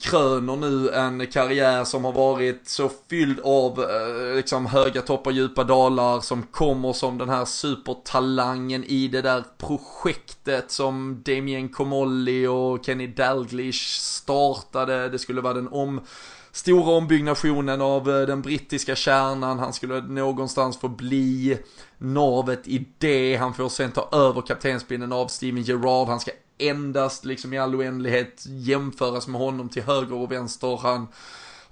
kröner 0.00 0.56
nu 0.56 0.90
en 0.90 1.26
karriär 1.26 1.84
som 1.84 2.04
har 2.04 2.12
varit 2.12 2.68
så 2.68 2.90
fylld 3.10 3.40
av 3.44 3.80
eh, 3.80 4.36
liksom 4.36 4.66
höga 4.66 5.02
toppar, 5.02 5.30
djupa 5.30 5.64
dalar 5.64 6.20
som 6.20 6.42
kommer 6.42 6.92
som 6.92 7.18
den 7.18 7.28
här 7.28 7.44
supertalangen 7.44 8.84
i 8.84 9.08
det 9.08 9.22
där 9.22 9.44
projektet 9.58 10.70
som 10.70 11.22
Damien 11.24 11.68
Comolli 11.68 12.46
och 12.46 12.84
Kenny 12.84 13.06
Dalglish 13.06 13.98
startade. 13.98 15.08
Det 15.08 15.18
skulle 15.18 15.40
vara 15.40 15.54
den 15.54 15.68
om 15.68 16.00
stora 16.52 16.92
ombyggnationen 16.92 17.80
av 17.80 18.04
den 18.04 18.42
brittiska 18.42 18.94
kärnan. 18.94 19.58
Han 19.58 19.72
skulle 19.72 20.00
någonstans 20.00 20.78
få 20.80 20.88
bli 20.88 21.58
navet 21.98 22.68
i 22.68 22.86
det. 22.98 23.36
Han 23.36 23.54
får 23.54 23.68
sen 23.68 23.92
ta 23.92 24.08
över 24.12 24.42
kaptensbindeln 24.42 25.12
av 25.12 25.26
Steven 25.26 25.62
Gerrard. 25.62 26.08
Han 26.08 26.20
ska 26.20 26.30
endast 26.68 27.24
liksom 27.24 27.52
i 27.52 27.58
all 27.58 27.74
oändlighet 27.74 28.44
jämföras 28.46 29.28
med 29.28 29.40
honom 29.40 29.68
till 29.68 29.82
höger 29.82 30.14
och 30.14 30.32
vänster. 30.32 30.76
Han 30.76 31.06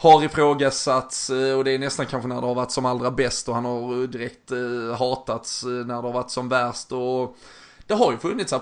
har 0.00 0.24
ifrågasatts 0.24 1.30
eh, 1.30 1.58
och 1.58 1.64
det 1.64 1.70
är 1.70 1.78
nästan 1.78 2.06
kanske 2.06 2.28
när 2.28 2.40
det 2.40 2.46
har 2.46 2.54
varit 2.54 2.70
som 2.70 2.86
allra 2.86 3.10
bäst 3.10 3.48
och 3.48 3.54
han 3.54 3.64
har 3.64 4.02
eh, 4.02 4.08
direkt 4.08 4.50
eh, 4.50 4.98
hatats 4.98 5.64
när 5.64 5.84
det 5.84 5.94
har 5.94 6.12
varit 6.12 6.30
som 6.30 6.48
värst. 6.48 6.92
Och 6.92 7.36
det 7.86 7.94
har 7.94 8.12
ju 8.12 8.18
funnits, 8.18 8.54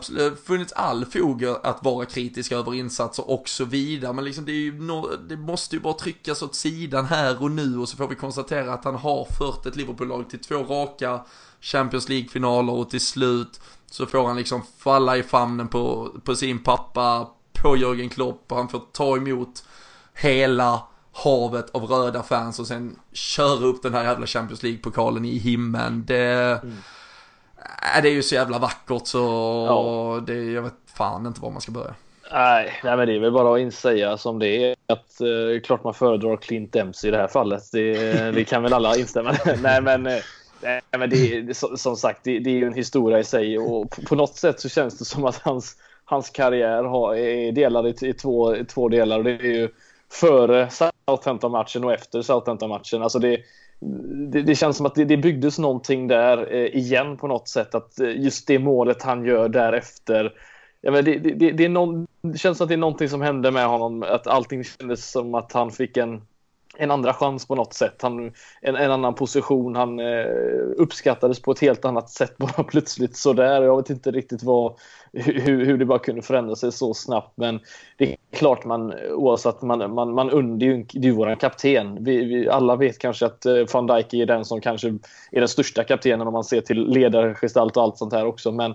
funnits 0.45 0.73
all 0.73 1.05
fog 1.05 1.45
att 1.45 1.85
vara 1.85 2.05
kritisk 2.05 2.53
över 2.53 2.75
insatser 2.75 3.31
och 3.31 3.49
så 3.49 3.65
vidare. 3.65 4.13
Men 4.13 4.25
liksom 4.25 4.45
det, 4.45 4.53
ju 4.53 4.81
no, 4.81 5.17
det, 5.29 5.37
måste 5.37 5.77
ju 5.77 5.83
bara 5.83 5.95
tryckas 5.95 6.43
åt 6.43 6.55
sidan 6.55 7.05
här 7.05 7.43
och 7.43 7.51
nu 7.51 7.79
och 7.79 7.89
så 7.89 7.97
får 7.97 8.09
vi 8.09 8.15
konstatera 8.15 8.73
att 8.73 8.85
han 8.85 8.95
har 8.95 9.27
fört 9.39 9.67
ett 9.67 9.77
Liverpool-lag 9.77 10.31
till 10.31 10.39
två 10.39 10.57
raka 10.57 11.21
Champions 11.61 12.09
League-finaler 12.09 12.73
och 12.73 12.91
till 12.91 13.01
slut 13.01 13.61
så 13.90 14.06
får 14.06 14.27
han 14.27 14.36
liksom 14.36 14.62
falla 14.78 15.16
i 15.16 15.23
famnen 15.23 15.69
på, 15.69 16.10
på 16.24 16.35
sin 16.35 16.65
pappa, 16.65 17.28
på 17.62 17.77
Jörgen 17.77 18.09
Klopp 18.09 18.44
och 18.48 18.56
han 18.56 18.69
får 18.69 18.82
ta 18.93 19.16
emot 19.16 19.65
hela 20.15 20.82
havet 21.12 21.70
av 21.70 21.85
röda 21.85 22.23
fans 22.23 22.59
och 22.59 22.66
sen 22.66 22.98
köra 23.12 23.66
upp 23.66 23.82
den 23.82 23.94
här 23.94 24.05
jävla 24.05 24.27
Champions 24.27 24.62
League-pokalen 24.62 25.24
i 25.24 25.39
himlen. 25.39 26.05
Det, 26.06 26.60
mm. 26.62 26.77
äh, 27.97 28.02
det 28.02 28.09
är 28.09 28.12
ju 28.12 28.23
så 28.23 28.35
jävla 28.35 28.59
vackert 28.59 29.06
så 29.06 29.19
ja. 29.69 30.20
det, 30.27 30.44
jag 30.44 30.62
vet 30.62 30.74
fan 30.94 31.27
inte 31.27 31.40
var 31.40 31.51
man 31.51 31.60
ska 31.60 31.73
börja. 31.73 31.94
Nej, 32.32 32.81
nej, 32.85 32.97
men 32.97 33.09
det 33.09 33.15
är 33.15 33.20
väl 33.20 33.32
bara 33.32 33.55
att 33.55 33.60
insäga 33.60 34.16
som 34.16 34.39
det 34.39 34.48
är. 34.48 34.77
Att, 34.86 35.20
eh, 35.20 35.60
klart 35.65 35.85
man 35.85 35.94
föredrar 35.94 36.36
Clint 36.36 36.73
Dempsey 36.73 37.09
i 37.09 37.10
det 37.10 37.19
här 37.19 37.28
fallet. 37.28 37.62
Det, 37.73 38.12
det 38.35 38.44
kan 38.44 38.62
väl 38.62 38.73
alla 38.73 38.97
instämma 38.97 39.36
Nej, 39.62 39.82
men 39.82 40.06
eh, 40.06 40.19
Nej, 40.63 40.81
men 40.99 41.11
det 41.11 41.17
är, 41.17 41.77
som 41.77 41.97
sagt, 41.97 42.21
det, 42.25 42.39
det 42.39 42.51
är 42.51 42.55
ju 42.55 42.67
en 42.67 42.75
historia 42.75 43.19
i 43.19 43.25
sig 43.25 43.59
och 43.59 43.91
på, 43.91 44.03
på, 44.03 44.15
något 44.15 44.37
sätt 44.37 44.61
så 44.61 44.69
känns 44.69 44.99
det 44.99 45.05
som 45.05 45.25
att 45.25 45.37
hans, 45.37 45.77
hans 46.05 46.31
karriär 46.31 46.85
har, 46.85 47.15
är 47.15 47.53
delad 47.53 47.87
i, 47.87 48.09
i 48.09 48.13
två, 48.13 48.57
i 48.57 48.65
två 48.65 48.89
delar. 48.89 49.19
Och 49.19 49.25
det 49.25 49.31
är 49.31 49.43
ju 49.43 49.69
före 50.13 50.69
Southampton-matchen 50.71 51.85
och 51.85 51.93
efter 51.93 52.23
Southampton-matchen. 52.23 53.03
Alltså 53.03 53.19
det, 53.19 53.41
det, 54.31 54.43
det, 54.43 54.55
känns 54.55 54.77
som 54.77 54.87
att 54.87 54.95
det, 54.95 55.05
det 55.05 55.17
byggdes 55.17 55.59
någonting 55.59 56.09
där 56.09 56.55
eh, 56.55 56.77
igen 56.77 57.17
på 57.17 57.27
något 57.27 57.49
sätt. 57.49 57.75
Att 57.75 58.01
eh, 58.01 58.21
just 58.21 58.47
det 58.47 58.59
målet 58.59 59.03
han 59.03 59.25
gör 59.25 59.49
därefter. 59.49 60.33
Ja, 60.81 60.91
men 60.91 61.05
det, 61.05 61.19
det, 61.19 61.51
det, 61.51 61.65
är 61.65 61.69
någon, 61.69 62.07
det 62.21 62.39
känns 62.39 62.59
som 62.59 62.65
att 62.65 62.69
det 62.69 62.75
är 62.75 62.77
någonting 62.77 63.09
som 63.09 63.23
hände 63.23 63.51
med 63.51 63.67
honom. 63.67 64.03
Att 64.03 64.27
allting 64.27 64.65
kändes 64.65 65.11
som 65.11 65.35
att 65.35 65.53
han 65.53 65.71
fick 65.71 65.97
en 65.97 66.23
en 66.79 66.91
andra 66.91 67.15
chans 67.15 67.47
på 67.47 67.55
något 67.55 67.75
sätt. 67.75 68.03
Han, 68.03 68.33
en, 68.61 68.77
en 68.77 68.91
annan 68.91 69.15
position. 69.15 69.77
Han 69.77 70.01
eh, 70.01 70.27
uppskattades 70.77 71.43
på 71.43 71.53
ett 71.53 71.59
helt 71.59 71.85
annat 71.85 72.11
sätt 72.11 72.37
bara 72.39 72.65
plötsligt 72.65 73.17
sådär. 73.17 73.63
Jag 73.63 73.77
vet 73.77 73.91
inte 73.91 74.11
riktigt 74.11 74.43
vad, 74.43 74.75
hur, 75.13 75.65
hur 75.65 75.79
det 75.79 75.85
bara 75.85 75.99
kunde 75.99 76.23
förändra 76.23 76.57
sig 76.57 76.73
så 76.73 76.95
snabbt. 76.95 77.33
Men 77.37 77.61
det 77.97 78.13
är 78.13 78.17
klart 78.31 78.65
man 78.65 78.95
oavsett 79.11 79.63
man, 79.63 79.95
man, 79.95 80.15
man 80.15 80.31
under 80.31 80.67
ju, 80.67 80.85
det 80.93 81.09
är 81.09 81.13
vår 81.13 81.35
kapten. 81.35 82.05
Vi, 82.05 82.25
vi, 82.25 82.49
alla 82.49 82.77
vet 82.77 82.99
kanske 82.99 83.27
att 83.27 83.47
eh, 83.47 83.55
van 83.73 83.87
Dijk 83.87 84.15
är 84.15 84.27
den 84.27 84.45
som 84.45 84.61
kanske 84.61 84.89
är 85.31 85.41
den 85.41 85.49
största 85.49 85.85
kaptenen 85.85 86.27
om 86.27 86.33
man 86.33 86.45
ser 86.45 86.61
till 86.61 86.87
ledargestalt 86.87 87.77
och 87.77 87.83
allt 87.83 87.99
sånt 87.99 88.13
här 88.13 88.27
också. 88.27 88.53
Men 88.53 88.75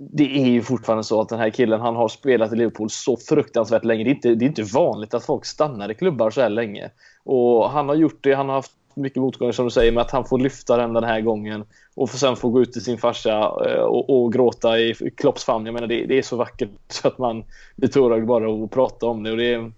det 0.00 0.42
är 0.42 0.46
ju 0.46 0.62
fortfarande 0.62 1.04
så 1.04 1.20
att 1.20 1.28
den 1.28 1.38
här 1.38 1.50
killen 1.50 1.80
han 1.80 1.96
har 1.96 2.08
spelat 2.08 2.52
i 2.52 2.56
Liverpool 2.56 2.90
så 2.90 3.16
fruktansvärt 3.16 3.84
länge. 3.84 4.04
Det 4.04 4.10
är, 4.10 4.14
inte, 4.14 4.34
det 4.34 4.44
är 4.44 4.46
inte 4.46 4.62
vanligt 4.62 5.14
att 5.14 5.24
folk 5.24 5.44
stannar 5.44 5.90
i 5.90 5.94
klubbar 5.94 6.30
så 6.30 6.40
här 6.40 6.48
länge. 6.48 6.90
Och 7.24 7.70
han 7.70 7.88
har 7.88 7.96
gjort 7.96 8.18
det. 8.20 8.34
Han 8.34 8.48
har 8.48 8.54
haft 8.54 8.72
mycket 8.94 9.22
motgångar 9.22 9.52
som 9.52 9.64
du 9.64 9.70
säger 9.70 9.92
med 9.92 10.00
att 10.00 10.10
han 10.10 10.24
får 10.24 10.38
lyfta 10.38 10.76
den 10.76 10.92
den 10.92 11.04
här 11.04 11.20
gången 11.20 11.64
och 11.94 12.08
sen 12.08 12.36
få 12.36 12.48
gå 12.48 12.62
ut 12.62 12.72
till 12.72 12.84
sin 12.84 12.98
farsa 12.98 13.38
eh, 13.66 13.82
och, 13.82 14.10
och 14.10 14.32
gråta 14.32 14.78
i 14.78 14.94
Klopps 15.16 15.44
famn. 15.44 15.66
Jag 15.66 15.72
menar 15.72 15.86
det, 15.86 16.06
det, 16.06 16.18
är 16.18 16.22
så 16.22 16.36
vackert 16.36 16.70
så 16.88 17.08
att 17.08 17.18
man 17.18 17.44
blir 17.76 17.88
tårögd 17.88 18.26
bara 18.26 18.64
att 18.64 18.70
prata 18.70 19.06
om 19.06 19.22
det. 19.22 19.30
Och 19.30 19.36
det 19.36 19.54
är, 19.54 19.72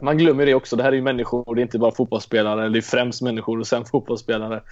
man 0.00 0.18
glömmer 0.18 0.46
det 0.46 0.54
också. 0.54 0.76
Det 0.76 0.82
här 0.82 0.92
är 0.92 0.96
ju 0.96 1.02
människor, 1.02 1.54
det 1.54 1.60
är 1.60 1.62
inte 1.62 1.78
bara 1.78 1.92
fotbollsspelare. 1.92 2.68
Det 2.68 2.78
är 2.78 2.82
främst 2.82 3.22
människor 3.22 3.58
och 3.58 3.66
sen 3.66 3.84
fotbollsspelare. 3.84 4.62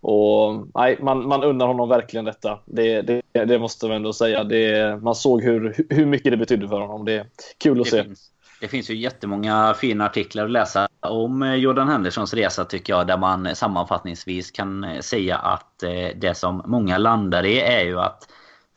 Och 0.00 0.66
nej, 0.74 0.98
man, 1.00 1.28
man 1.28 1.44
undrar 1.44 1.66
honom 1.66 1.88
verkligen 1.88 2.24
detta. 2.24 2.58
Det, 2.64 3.02
det, 3.02 3.22
det 3.32 3.58
måste 3.58 3.86
man 3.86 3.96
ändå 3.96 4.12
säga. 4.12 4.44
Det, 4.44 4.96
man 5.02 5.14
såg 5.14 5.42
hur, 5.42 5.86
hur 5.90 6.06
mycket 6.06 6.32
det 6.32 6.36
betydde 6.36 6.68
för 6.68 6.80
honom. 6.80 7.04
Det 7.04 7.12
är 7.12 7.26
kul 7.58 7.80
att 7.80 7.84
det 7.84 7.90
se. 7.90 8.04
Finns, 8.04 8.30
det 8.60 8.68
finns 8.68 8.90
ju 8.90 8.96
jättemånga 8.96 9.74
fina 9.74 10.06
artiklar 10.06 10.44
att 10.44 10.50
läsa 10.50 10.88
om 11.00 11.42
eh, 11.42 11.54
Jordan 11.54 11.88
Hendersons 11.88 12.34
resa 12.34 12.64
tycker 12.64 12.92
jag. 12.92 13.06
Där 13.06 13.18
man 13.18 13.56
sammanfattningsvis 13.56 14.50
kan 14.50 14.84
eh, 14.84 15.00
säga 15.00 15.36
att 15.36 15.82
eh, 15.82 16.08
det 16.16 16.34
som 16.36 16.62
många 16.66 16.98
landar 16.98 17.44
i 17.44 17.60
är 17.60 17.84
ju 17.84 18.00
att 18.00 18.28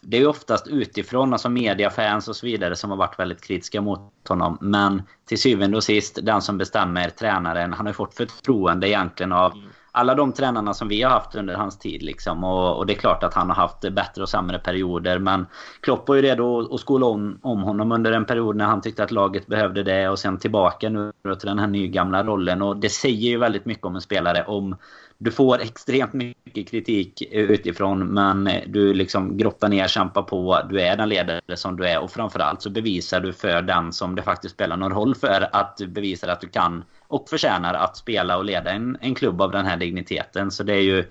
det 0.03 0.17
är 0.17 0.27
oftast 0.27 0.67
utifrån, 0.67 1.33
alltså 1.33 1.49
mediafans 1.49 2.27
och 2.27 2.35
så 2.35 2.45
vidare 2.45 2.75
som 2.75 2.89
har 2.89 2.97
varit 2.97 3.19
väldigt 3.19 3.43
kritiska 3.43 3.81
mot 3.81 4.27
honom. 4.27 4.57
Men 4.61 5.03
till 5.25 5.41
syvende 5.41 5.77
och 5.77 5.83
sist, 5.83 6.19
den 6.23 6.41
som 6.41 6.57
bestämmer, 6.57 7.09
tränaren, 7.09 7.73
han 7.73 7.85
har 7.85 7.93
fått 7.93 8.15
förtroende 8.15 8.89
egentligen 8.89 9.31
av 9.31 9.53
alla 9.91 10.15
de 10.15 10.33
tränarna 10.33 10.73
som 10.73 10.87
vi 10.87 11.01
har 11.01 11.11
haft 11.11 11.35
under 11.35 11.53
hans 11.53 11.79
tid. 11.79 12.03
Liksom. 12.03 12.43
Och, 12.43 12.77
och, 12.77 12.85
det 12.85 12.93
är 12.93 12.97
klart 12.97 13.23
att 13.23 13.33
han 13.33 13.47
har 13.49 13.55
haft 13.55 13.81
bättre 13.81 14.21
och 14.21 14.29
sämre 14.29 14.59
perioder. 14.59 15.19
Men 15.19 15.45
Klopp 15.81 16.07
var 16.07 16.15
ju 16.15 16.21
redo 16.21 16.73
att 16.73 16.79
skola 16.79 17.05
om, 17.05 17.39
om 17.41 17.61
honom 17.61 17.91
under 17.91 18.11
en 18.11 18.25
period 18.25 18.55
när 18.55 18.65
han 18.65 18.81
tyckte 18.81 19.03
att 19.03 19.11
laget 19.11 19.47
behövde 19.47 19.83
det. 19.83 20.09
Och 20.09 20.19
sen 20.19 20.37
tillbaka 20.37 20.89
nu 20.89 21.11
till 21.39 21.49
den 21.49 21.59
här 21.59 21.67
nygamla 21.67 22.23
rollen. 22.23 22.61
Och 22.61 22.77
det 22.77 22.89
säger 22.89 23.29
ju 23.29 23.37
väldigt 23.37 23.65
mycket 23.65 23.85
om 23.85 23.95
en 23.95 24.01
spelare. 24.01 24.43
Om 24.43 24.75
du 25.23 25.31
får 25.31 25.61
extremt 25.61 26.13
mycket 26.13 26.69
kritik 26.69 27.21
utifrån 27.31 28.07
men 28.07 28.49
du 28.67 28.93
liksom 28.93 29.37
grottar 29.37 29.69
ner, 29.69 29.87
kämpar 29.87 30.21
på. 30.21 30.59
Du 30.69 30.81
är 30.81 30.97
den 30.97 31.09
ledare 31.09 31.41
som 31.55 31.77
du 31.77 31.87
är 31.87 31.99
och 31.99 32.11
framförallt 32.11 32.61
så 32.61 32.69
bevisar 32.69 33.19
du 33.19 33.33
för 33.33 33.61
den 33.61 33.93
som 33.93 34.15
det 34.15 34.21
faktiskt 34.21 34.53
spelar 34.55 34.77
någon 34.77 34.91
roll 34.91 35.15
för 35.15 35.49
att 35.51 35.77
du 35.77 35.87
bevisar 35.87 36.27
att 36.27 36.41
du 36.41 36.47
kan 36.47 36.83
och 37.11 37.29
förtjänar 37.29 37.73
att 37.73 37.97
spela 37.97 38.37
och 38.37 38.45
leda 38.45 38.71
en, 38.71 38.97
en 39.01 39.15
klubb 39.15 39.41
av 39.41 39.51
den 39.51 39.65
här 39.65 39.77
digniteten. 39.77 40.51
Så 40.51 40.63
det 40.63 40.73
är 40.73 40.81
ju... 40.81 41.05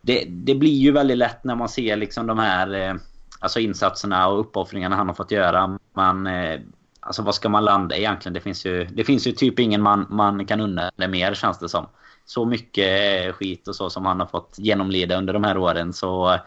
Det, 0.00 0.24
det 0.28 0.54
blir 0.54 0.78
ju 0.78 0.92
väldigt 0.92 1.18
lätt 1.18 1.44
när 1.44 1.54
man 1.54 1.68
ser 1.68 1.96
liksom 1.96 2.26
de 2.26 2.38
här 2.38 2.74
eh, 2.74 2.94
alltså 3.40 3.60
insatserna 3.60 4.28
och 4.28 4.40
uppoffringarna 4.40 4.96
han 4.96 5.08
har 5.08 5.14
fått 5.14 5.30
göra. 5.30 5.78
Man, 5.94 6.26
eh, 6.26 6.60
alltså 7.00 7.22
vad 7.22 7.34
ska 7.34 7.48
man 7.48 7.64
landa 7.64 7.96
egentligen? 7.96 8.34
Det 8.34 8.40
finns 8.40 8.66
ju, 8.66 8.84
det 8.84 9.04
finns 9.04 9.26
ju 9.26 9.32
typ 9.32 9.58
ingen 9.58 9.82
man, 9.82 10.06
man 10.10 10.46
kan 10.46 10.60
unna 10.60 10.90
det 10.96 11.08
mer 11.08 11.34
känns 11.34 11.58
det 11.58 11.68
som 11.68 11.86
så 12.24 12.44
mycket 12.44 13.26
eh, 13.26 13.32
skit 13.32 13.68
och 13.68 13.76
så 13.76 13.90
som 13.90 14.06
han 14.06 14.20
har 14.20 14.26
fått 14.26 14.54
genomlida 14.58 15.18
under 15.18 15.32
de 15.32 15.44
här 15.44 15.58
åren. 15.58 15.92
Så 15.92 16.38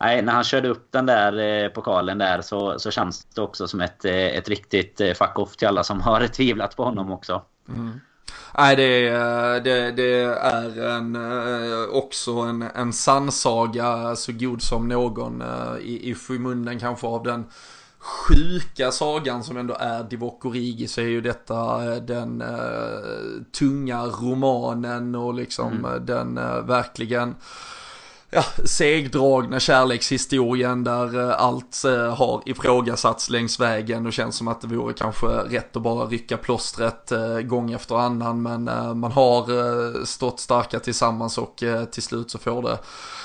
nej, 0.00 0.22
när 0.22 0.32
han 0.32 0.44
körde 0.44 0.68
upp 0.68 0.88
den 0.90 1.06
där 1.06 1.38
eh, 1.38 1.68
pokalen 1.68 2.18
där 2.18 2.40
så, 2.40 2.78
så 2.78 2.90
känns 2.90 3.24
det 3.24 3.40
också 3.40 3.68
som 3.68 3.80
ett, 3.80 4.04
eh, 4.04 4.14
ett 4.14 4.48
riktigt 4.48 5.00
eh, 5.00 5.14
fuck-off 5.14 5.56
till 5.56 5.68
alla 5.68 5.84
som 5.84 6.00
har 6.00 6.26
tvivlat 6.26 6.76
på 6.76 6.84
honom 6.84 7.12
också. 7.12 7.42
Mm. 7.68 8.00
Nej, 8.58 8.76
det, 8.76 9.10
det, 9.64 9.90
det, 9.92 10.22
är 10.40 10.96
en, 10.96 11.18
också 11.90 12.32
en, 12.32 12.62
en 12.62 12.92
sannsaga 12.92 14.16
så 14.16 14.32
god 14.32 14.62
som 14.62 14.88
någon 14.88 15.42
i, 15.80 16.10
i 16.10 16.14
skymunden 16.14 16.78
kanske 16.78 17.06
av 17.06 17.22
den 17.22 17.44
sjuka 18.02 18.90
sagan 18.90 19.44
som 19.44 19.56
ändå 19.56 19.76
är 19.80 20.04
Divock 20.04 20.44
Origi 20.44 20.88
så 20.88 21.00
är 21.00 21.04
ju 21.04 21.20
detta 21.20 21.84
eh, 21.84 22.02
den 22.02 22.42
uh, 22.42 23.42
tunga 23.58 24.04
romanen 24.06 25.14
och 25.14 25.34
liksom 25.34 25.72
mm. 25.72 25.84
Eh, 25.84 26.00
den 26.00 26.38
uh, 26.38 26.66
verkligen 26.66 27.34
ja, 28.34 28.44
segdragna 28.64 29.60
kärlekshistorien 29.60 30.84
där 30.84 31.20
eh, 31.20 31.40
allt 31.40 31.84
eh, 31.84 32.14
har 32.14 32.42
ifrågasatts 32.46 33.30
längs 33.30 33.60
vägen 33.60 34.06
och 34.06 34.12
känns 34.12 34.36
som 34.36 34.48
att 34.48 34.60
det 34.60 34.66
vore 34.66 34.94
kanske 34.94 35.26
rätt 35.26 35.76
att 35.76 35.82
bara 35.82 36.06
rycka 36.06 36.36
plåstret 36.36 37.12
eh, 37.12 37.38
gång 37.40 37.72
efter 37.72 37.94
annan. 37.94 38.42
Men 38.42 38.64
man 38.98 39.12
har 39.12 40.04
stått 40.04 40.40
starka 40.40 40.80
tillsammans 40.80 41.38
och 41.38 41.62
till 41.90 42.02
slut 42.02 42.30
så 42.30 42.38
får 42.38 42.62
det 42.62 42.78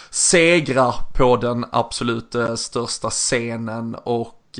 segra 0.09 0.93
på 1.17 1.37
den 1.37 1.65
absolut 1.71 2.35
största 2.55 3.09
scenen. 3.09 3.95
Och 3.95 4.59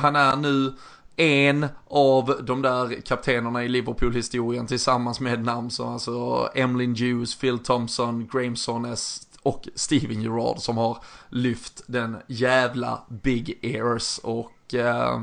han 0.00 0.16
är 0.16 0.36
nu 0.36 0.72
en 1.16 1.66
av 1.88 2.40
de 2.42 2.62
där 2.62 3.00
kaptenerna 3.00 3.64
i 3.64 3.68
Liverpool-historien 3.68 4.66
tillsammans 4.66 5.20
med 5.20 5.44
namn 5.44 5.70
som 5.70 5.88
alltså 5.88 6.48
Emlyn 6.54 6.96
Hughes, 6.96 7.34
Phil 7.34 7.58
Thompson, 7.58 8.28
Graham 8.32 8.56
Sonnes, 8.56 9.25
och 9.46 9.68
Steven 9.74 10.22
Gerrard 10.22 10.58
som 10.58 10.76
har 10.76 10.98
lyft 11.28 11.82
den 11.86 12.16
jävla 12.26 13.02
Big 13.08 13.58
Ears 13.62 14.20
och 14.22 14.74
eh, 14.74 15.20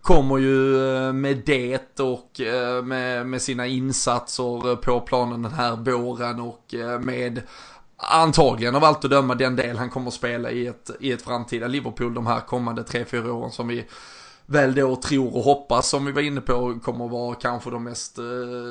kommer 0.00 0.38
ju 0.38 0.86
eh, 0.96 1.12
med 1.12 1.42
det 1.46 2.00
och 2.00 2.40
eh, 2.40 2.82
med, 2.82 3.26
med 3.26 3.42
sina 3.42 3.66
insatser 3.66 4.76
på 4.76 5.00
planen 5.00 5.42
den 5.42 5.52
här 5.52 5.76
våren 5.76 6.40
och 6.40 6.74
eh, 6.74 7.00
med 7.00 7.42
antagligen 7.96 8.74
av 8.74 8.84
allt 8.84 9.04
att 9.04 9.10
döma 9.10 9.34
den 9.34 9.56
del 9.56 9.78
han 9.78 9.90
kommer 9.90 10.08
att 10.08 10.14
spela 10.14 10.50
i 10.50 10.66
ett, 10.66 10.90
i 11.00 11.12
ett 11.12 11.22
framtida 11.22 11.66
Liverpool 11.66 12.14
de 12.14 12.26
här 12.26 12.40
kommande 12.40 12.82
3-4 12.82 13.28
åren 13.28 13.50
som 13.50 13.68
vi 13.68 13.84
väl 14.46 14.74
då 14.74 14.96
tror 14.96 15.36
och 15.36 15.42
hoppas 15.42 15.88
som 15.88 16.04
vi 16.04 16.12
var 16.12 16.22
inne 16.22 16.40
på 16.40 16.78
kommer 16.82 17.04
att 17.04 17.10
vara 17.10 17.34
kanske 17.34 17.70
de 17.70 17.84
mest 17.84 18.18
eh, 18.18 18.24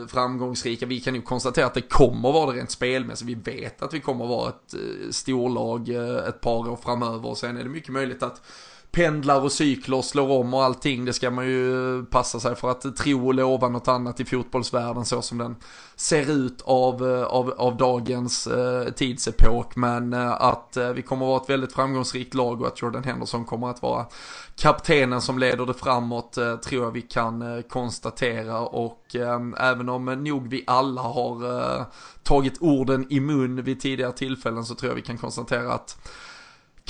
framgångsrika. 0.07 0.85
Vi 0.85 0.99
kan 0.99 1.15
ju 1.15 1.22
konstatera 1.22 1.65
att 1.65 1.73
det 1.73 1.81
kommer 1.81 2.30
att 2.30 2.35
vara 2.35 2.52
det 2.52 2.57
rent 2.57 2.72
spelmässigt. 2.72 3.30
Vi 3.30 3.35
vet 3.35 3.81
att 3.81 3.93
vi 3.93 3.99
kommer 3.99 4.26
att 4.26 4.30
vara 4.30 4.49
ett 4.49 4.73
eh, 4.73 5.10
storlag 5.11 5.89
eh, 5.89 6.27
ett 6.27 6.41
par 6.41 6.69
år 6.69 6.80
framöver 6.84 7.30
och 7.30 7.38
sen 7.38 7.57
är 7.57 7.64
det 7.64 7.69
mycket 7.69 7.93
möjligt 7.93 8.23
att 8.23 8.41
pendlar 8.91 9.41
och 9.41 9.51
cykler 9.51 10.01
slår 10.01 10.39
om 10.39 10.53
och 10.53 10.63
allting. 10.63 11.05
Det 11.05 11.13
ska 11.13 11.31
man 11.31 11.45
ju 11.45 12.05
passa 12.05 12.39
sig 12.39 12.55
för 12.55 12.72
att 12.72 12.95
tro 12.95 13.27
och 13.27 13.34
lova 13.34 13.69
något 13.69 13.88
annat 13.88 14.19
i 14.19 14.26
fotbollsvärlden 14.26 15.05
så 15.05 15.22
som 15.22 15.38
den 15.38 15.55
ser 15.95 16.31
ut 16.31 16.61
av, 16.61 17.09
eh, 17.09 17.23
av, 17.23 17.53
av 17.57 17.77
dagens 17.77 18.47
eh, 18.47 18.93
tidsepok. 18.93 19.76
Men 19.76 20.13
eh, 20.13 20.31
att 20.31 20.77
eh, 20.77 20.89
vi 20.89 21.01
kommer 21.01 21.26
att 21.26 21.30
vara 21.30 21.41
ett 21.41 21.49
väldigt 21.49 21.73
framgångsrikt 21.73 22.34
lag 22.34 22.61
och 22.61 22.68
att 22.68 22.81
Jordan 22.81 23.03
Henderson 23.03 23.45
kommer 23.45 23.69
att 23.69 23.81
vara 23.81 24.05
kaptenen 24.55 25.22
som 25.22 25.39
leder 25.39 25.65
det 25.65 25.73
framåt 25.73 26.38
eh, 26.38 26.55
tror 26.55 26.84
jag 26.84 26.91
vi 26.91 27.01
kan 27.01 27.41
eh, 27.41 27.61
konstatera. 27.61 28.59
Och 28.59 29.15
eh, 29.15 29.39
även 29.57 29.89
om 29.89 30.05
nog 30.05 30.47
vi 30.49 30.63
alla 30.68 31.01
har 31.01 31.59
eh, 31.59 31.85
tagit 32.23 32.61
orden 32.61 33.05
i 33.09 33.19
mun 33.19 33.63
vid 33.63 33.81
tidigare 33.81 34.11
tillfällen 34.11 34.65
så 34.65 34.76
tror 34.76 34.89
jag 34.89 34.95
vi 34.95 35.01
kan 35.01 35.18
konstatera 35.18 35.73
att 35.73 35.97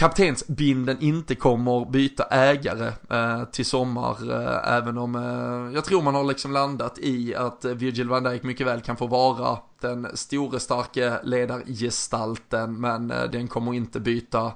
kaptensbinden 0.02 0.98
inte 0.99 1.36
kommer 1.36 1.86
byta 1.86 2.23
ägare 2.23 2.91
eh, 3.10 3.44
till 3.44 3.65
sommar. 3.65 4.32
Eh, 4.32 4.73
även 4.78 4.98
om 4.98 5.15
eh, 5.15 5.76
jag 5.76 5.86
tror 5.86 6.02
man 6.02 6.15
har 6.15 6.23
liksom 6.23 6.52
landat 6.52 6.99
i 6.99 7.36
att 7.36 7.65
Virgil 7.65 8.10
van 8.10 8.23
Dijk 8.23 8.44
mycket 8.44 8.68
väl 8.68 8.82
kan 8.82 8.98
få 8.98 9.07
vara 9.07 9.57
den 9.82 10.07
store 10.14 10.60
starke 10.60 11.19
ledargestalten. 11.23 12.82
Men 12.82 13.11
eh, 13.11 13.23
den 13.23 13.48
kommer 13.48 13.73
inte 13.73 13.99
byta 13.99 14.52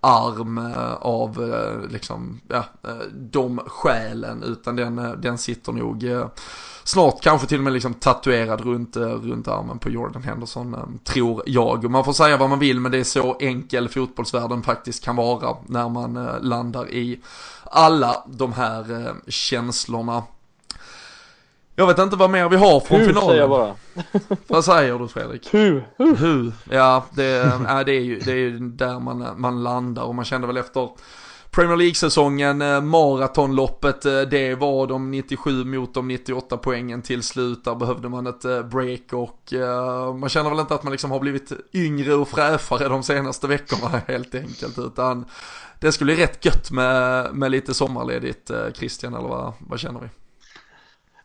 arm 0.00 0.58
eh, 0.58 0.92
av 0.92 1.52
eh, 1.54 1.90
liksom, 1.90 2.40
ja, 2.48 2.64
eh, 2.84 3.06
de 3.12 3.60
skälen. 3.66 4.42
Utan 4.42 4.76
den, 4.76 5.20
den 5.20 5.38
sitter 5.38 5.72
nog 5.72 6.04
snart 6.84 7.22
kanske 7.22 7.46
till 7.46 7.58
och 7.58 7.64
med 7.64 7.72
liksom 7.72 7.94
tatuerad 7.94 8.60
runt, 8.60 8.96
runt 8.96 9.48
armen 9.48 9.78
på 9.78 9.90
Jordan 9.90 10.22
Henderson, 10.22 10.98
tror 11.04 11.42
jag. 11.46 11.90
Man 11.90 12.04
får 12.04 12.12
säga 12.12 12.36
vad 12.36 12.50
man 12.50 12.58
vill, 12.58 12.80
men 12.80 12.92
det 12.92 12.98
är 12.98 13.04
så 13.04 13.36
enkel 13.40 13.88
fotbollsvärlden 13.88 14.62
faktiskt 14.62 15.04
kan 15.04 15.16
vara 15.16 15.56
när 15.66 15.88
man 15.88 16.14
landar 16.40 16.90
i 16.90 17.20
alla 17.64 18.24
de 18.26 18.52
här 18.52 19.14
känslorna. 19.28 20.22
Jag 21.80 21.86
vet 21.86 21.98
inte 21.98 22.16
vad 22.16 22.30
mer 22.30 22.48
vi 22.48 22.56
har 22.56 22.80
från 22.80 23.00
Hu, 23.00 23.06
finalen. 23.06 23.28
säger 23.28 23.40
jag 23.40 23.50
bara. 23.50 23.74
vad 24.46 24.64
säger 24.64 24.98
du 24.98 25.08
Fredrik? 25.08 25.54
Hu. 25.54 25.82
Hu. 25.98 26.14
Hu. 26.16 26.52
Ja, 26.70 27.04
det, 27.10 27.40
äh, 27.42 27.80
det, 27.86 27.92
är 27.92 28.00
ju, 28.00 28.18
det 28.18 28.32
är 28.32 28.36
ju 28.36 28.58
där 28.58 29.00
man, 29.00 29.26
man 29.36 29.62
landar 29.62 30.02
och 30.02 30.14
man 30.14 30.24
kände 30.24 30.46
väl 30.46 30.56
efter 30.56 30.88
Premier 31.50 31.76
League-säsongen, 31.76 32.62
eh, 32.62 32.80
maratonloppet, 32.80 34.06
eh, 34.06 34.20
det 34.20 34.54
var 34.54 34.86
de 34.86 35.10
97 35.10 35.64
mot 35.64 35.94
de 35.94 36.08
98 36.08 36.56
poängen 36.56 37.02
till 37.02 37.22
slut. 37.22 37.64
Där 37.64 37.74
behövde 37.74 38.08
man 38.08 38.26
ett 38.26 38.44
eh, 38.44 38.62
break 38.62 39.12
och 39.12 39.52
man 40.18 40.28
känner 40.28 40.50
väl 40.50 40.60
inte 40.60 40.74
att 40.74 40.82
man 40.82 40.90
liksom 40.92 41.10
har 41.10 41.20
blivit 41.20 41.52
yngre 41.72 42.14
och 42.14 42.28
fräschare 42.28 42.88
de 42.88 43.02
senaste 43.02 43.46
veckorna 43.46 44.00
helt 44.06 44.34
enkelt. 44.34 44.78
Utan 44.78 45.24
det 45.80 45.92
skulle 45.92 46.14
bli 46.14 46.24
rätt 46.24 46.44
gött 46.44 46.70
med, 46.70 47.28
med 47.34 47.50
lite 47.50 47.74
sommarledigt 47.74 48.50
Christian, 48.74 49.14
eller 49.14 49.28
vad, 49.28 49.52
vad 49.58 49.80
känner 49.80 50.00
vi? 50.00 50.08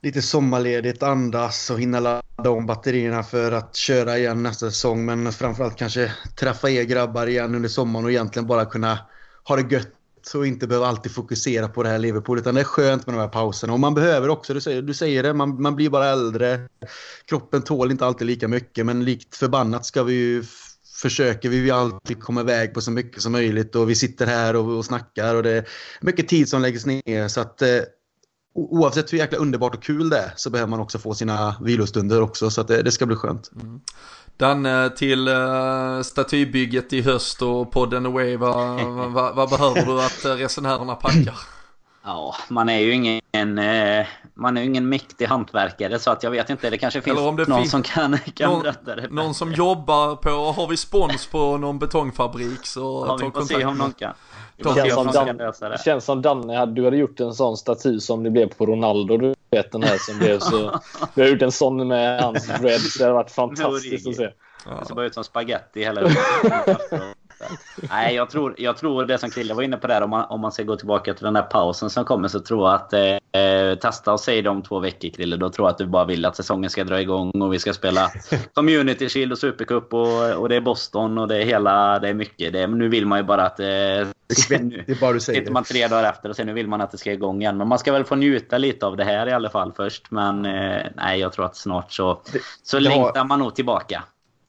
Lite 0.06 0.22
sommarledigt, 0.22 1.04
andas 1.04 1.70
och 1.70 1.80
hinna 1.80 2.00
ladda 2.00 2.50
om 2.50 2.66
batterierna 2.66 3.24
för 3.24 3.52
att 3.52 3.76
köra 3.76 4.18
igen 4.18 4.44
nästa 4.44 4.72
säsong. 4.72 5.06
Men 5.06 5.32
framförallt 5.32 5.78
kanske 5.78 6.12
träffa 6.36 6.70
er 6.70 6.84
grabbar 6.84 7.28
igen 7.28 7.56
under 7.56 7.70
sommaren 7.70 8.06
och 8.06 8.12
egentligen 8.12 8.48
bara 8.48 8.66
kunna 8.66 9.00
ha 9.44 9.56
det 9.56 9.76
gött 9.76 9.92
och 10.36 10.48
inte 10.48 10.68
behöva 10.68 10.88
alltid 10.88 11.12
fokusera 11.12 11.68
på 11.68 11.84
det 11.84 11.90
här 11.90 12.00
Liverpool. 12.00 12.40
Utan 12.40 12.56
det 12.56 12.62
är 12.62 12.66
skönt 12.66 13.06
med 13.06 13.16
de 13.16 13.20
här 13.20 13.28
pauserna. 13.28 13.74
Och 13.74 13.80
man 13.80 13.94
behöver 13.94 14.30
också, 14.30 14.54
du 14.54 14.62
säger, 14.62 14.82
du 14.82 14.94
säger 14.94 15.24
det, 15.24 15.34
man, 15.34 15.62
man 15.62 15.76
blir 15.76 15.90
bara 15.90 16.08
äldre. 16.08 16.60
Kroppen 17.26 17.62
tål 17.62 17.92
inte 17.92 18.06
alltid 18.06 18.28
lika 18.28 18.48
mycket. 18.48 18.86
Men 18.86 19.06
likt 19.06 19.36
förbannat 19.36 19.86
ska 19.86 20.04
vi 20.04 20.14
ju 20.14 20.44
försöker 21.02 21.50
vi 21.50 21.72
alltid 21.72 22.24
komma 22.24 22.42
iväg 22.42 22.74
på 22.74 22.82
så 22.82 22.92
mycket 22.92 23.22
som 23.22 23.32
möjligt. 23.32 23.76
Och 23.76 23.90
vi 23.90 23.96
sitter 23.96 24.26
här 24.26 24.56
och, 24.56 24.78
och 24.78 24.86
snackar 24.86 25.36
och 25.36 25.44
det 25.44 25.52
är 25.52 25.68
mycket 26.02 26.28
tid 26.28 26.50
som 26.50 26.62
läggs 26.62 26.86
ner. 26.86 27.28
Så 27.28 27.42
att 27.42 27.62
eh, 27.62 27.70
oavsett 28.56 29.14
hur 29.14 29.18
jäkla 29.18 29.38
underbart 29.38 29.76
och 29.76 29.84
kul 29.84 30.10
det 30.10 30.18
är 30.18 30.34
så 30.36 30.50
behöver 30.50 30.70
man 30.70 30.80
också 30.80 31.00
få 31.00 31.14
sina 31.14 31.56
vilostunder 31.62 32.22
också. 32.22 32.50
Så 32.50 32.62
att 32.62 32.68
det, 32.68 32.82
det 32.82 32.92
ska 32.92 33.06
bli 33.06 33.16
skönt. 33.16 33.52
Mm. 33.62 33.82
Danne 34.38 34.90
till 34.90 35.28
uh, 35.28 36.02
statybygget 36.02 36.94
i 36.94 37.02
höst 37.02 37.42
och 37.42 37.72
podden 37.72 38.06
away, 38.06 38.38
vad, 38.38 38.82
vad, 39.12 39.36
vad 39.36 39.50
behöver 39.50 39.86
du 39.86 40.02
att 40.02 40.26
eh, 40.26 40.32
resenärerna 40.32 40.96
packar? 40.96 41.40
Ja, 42.04 42.36
man 42.50 42.70
är 42.70 42.80
ju 42.80 42.94
ingen, 42.94 43.58
eh, 43.58 44.08
man 44.36 44.58
är 44.58 44.62
ju 44.62 44.68
ingen 44.68 44.90
mäktig 44.90 45.26
hantverkare 45.26 46.00
så 46.00 46.12
att 46.12 46.24
jag 46.24 46.32
vet 46.32 46.50
inte, 46.50 46.70
det 46.70 46.78
kanske 46.78 47.02
finns 47.02 47.18
det 47.18 47.24
någon 47.24 47.58
finns 47.58 47.72
som 47.72 47.84
kan, 47.84 48.18
kan 48.18 48.52
någon, 48.52 48.62
berätta 48.62 48.96
det. 48.96 49.08
Någon 49.08 49.34
som 49.34 49.52
jobbar 49.54 50.16
på, 50.16 50.30
har 50.30 50.68
vi 50.68 50.78
spons 50.78 51.28
på 51.28 51.58
någon 51.58 51.80
betongfabrik 51.80 52.66
så 52.66 53.06
ja, 53.08 53.16
vi 53.16 53.26
får 53.26 53.32
kontakt. 53.32 53.60
se 53.60 53.66
om 53.66 53.78
någon 53.78 53.94
kan. 53.94 54.14
Det 54.58 54.76
känns, 54.76 54.94
som 54.94 55.08
Dan, 55.08 55.78
känns 55.86 56.06
som 56.06 56.22
Danne, 56.22 56.66
du 56.66 56.84
hade 56.84 56.98
gjort 56.98 57.20
en 57.20 57.34
sån 57.34 57.58
staty 57.58 58.00
som 58.00 58.24
det 58.24 58.30
blev 58.30 58.50
på 58.50 58.66
Ronaldo. 58.66 59.18
Du 59.18 59.36
vet 59.52 59.72
den 59.72 59.84
här 59.84 59.98
som 59.98 60.20
blev 60.20 60.40
så... 60.40 60.80
Du 61.16 61.22
har 61.22 61.30
gjort 61.30 61.42
en 61.42 61.52
sån 61.52 61.88
med 61.88 62.22
hans 62.22 62.48
dreads. 62.48 62.98
Det 62.98 63.04
hade 63.04 63.14
varit 63.14 63.32
fantastiskt 63.32 64.08
att 64.08 64.16
se. 64.16 64.30
Det 64.80 64.86
ser 64.86 64.96
bara 64.96 65.06
ut 65.06 65.14
som 65.14 65.24
spaghetti 65.24 65.84
hela. 65.84 66.02
Nej, 67.90 68.16
jag 68.16 68.30
tror, 68.30 68.56
jag 68.58 68.78
tror 68.78 69.06
det 69.06 69.18
som 69.18 69.30
Krille 69.30 69.54
var 69.54 69.64
inne 69.64 69.78
på 69.78 69.88
där, 69.88 70.02
om 70.02 70.10
man, 70.10 70.26
om 70.30 70.42
man 70.42 70.52
ska 70.52 70.64
gå 70.64 70.76
tillbaka 70.76 71.14
till 71.14 71.24
den 71.24 71.34
där 71.34 71.42
pausen 71.42 71.90
som 71.90 72.06
kommer, 72.06 72.28
så 72.28 72.40
tror 72.40 72.70
jag 72.70 72.76
att 72.76 72.94
eh, 72.94 73.80
testa 73.80 74.14
och 74.14 74.20
säg 74.20 74.42
det 74.42 74.50
om 74.50 74.62
två 74.62 74.80
veckor 74.80 75.10
Krille. 75.10 75.38
Då 75.38 75.50
tror 75.50 75.68
jag 75.68 75.72
att 75.72 75.78
du 75.78 75.86
bara 75.86 76.06
vill 76.06 76.26
att 76.26 76.36
säsongen 76.36 76.70
ska 76.70 76.84
dra 76.84 77.02
igång 77.02 77.42
och 77.42 77.54
vi 77.54 77.60
ska 77.60 77.74
spela 77.74 78.12
Community 78.54 79.10
Shield 79.10 79.32
och 79.32 79.38
Supercup 79.38 79.94
och, 79.94 80.34
och 80.34 80.50
det 80.50 80.56
är 80.56 80.62
Boston 80.62 81.18
och 81.18 81.28
det 81.28 81.38
är 81.38 81.46
hela, 81.46 82.00
det 82.00 82.10
är 82.10 82.14
mycket. 82.14 82.54
Det, 82.54 82.68
nu 82.68 82.90
vill 82.90 83.06
man 83.06 83.20
ju 83.20 83.24
bara 83.24 83.46
att... 83.46 83.60
Eh, 83.60 83.66
nu 83.66 84.84
det 84.88 84.92
är 84.92 85.02
bara 85.02 85.14
du 85.14 85.20
säger. 85.20 85.40
Sitter 85.40 85.52
man 85.52 85.64
tre 85.64 85.88
dagar 85.88 86.10
efter 86.10 86.30
och 86.30 86.36
sen 86.36 86.48
nu 86.48 86.54
vill 86.54 86.68
man 86.68 86.82
att 86.82 86.92
det 86.92 86.98
ska 86.98 87.12
igång 87.12 87.42
igen. 87.42 87.58
Men 87.58 87.68
man 87.68 87.80
ska 87.80 87.92
väl 87.92 88.04
få 88.04 88.16
njuta 88.16 88.58
lite 88.58 88.86
av 88.86 88.98
det 88.98 89.04
här 89.04 89.28
i 89.28 89.32
alla 89.32 89.50
fall 89.50 89.74
först. 89.76 90.12
Men 90.12 90.46
eh, 90.46 90.82
nej, 90.96 91.20
jag 91.20 91.34
tror 91.34 91.46
att 91.46 91.56
snart 91.56 91.92
så, 91.92 92.22
så 92.64 92.80
längtar 92.80 93.24
man 93.24 93.40
nog 93.40 93.56
tillbaka 93.56 94.04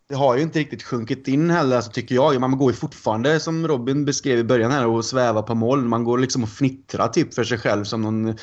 det 0.09 0.15
har 0.15 0.37
ju 0.37 0.43
inte 0.43 0.59
riktigt 0.59 0.83
sjunkit 0.83 1.29
in 1.29 1.51
heller, 1.51 1.77
alltså, 1.77 1.91
tycker 1.91 2.15
jag. 2.15 2.41
Man 2.41 2.59
går 2.59 2.71
ju 2.71 2.77
fortfarande, 2.77 3.41
som 3.41 3.69
Robin 3.69 4.05
beskrev 4.05 4.39
i 4.39 4.45
början 4.45 4.73
här, 4.73 4.87
och 4.87 5.05
svävar 5.05 5.43
på 5.43 5.55
mål. 5.55 5.85
Man 5.85 6.05
går 6.05 6.19
liksom 6.19 6.43
och 6.43 6.49
fnittrar 6.49 7.09
typ 7.09 7.35
för 7.35 7.45
sig 7.45 7.59
själv 7.59 7.85
som 7.85 8.03
någon... 8.03 8.27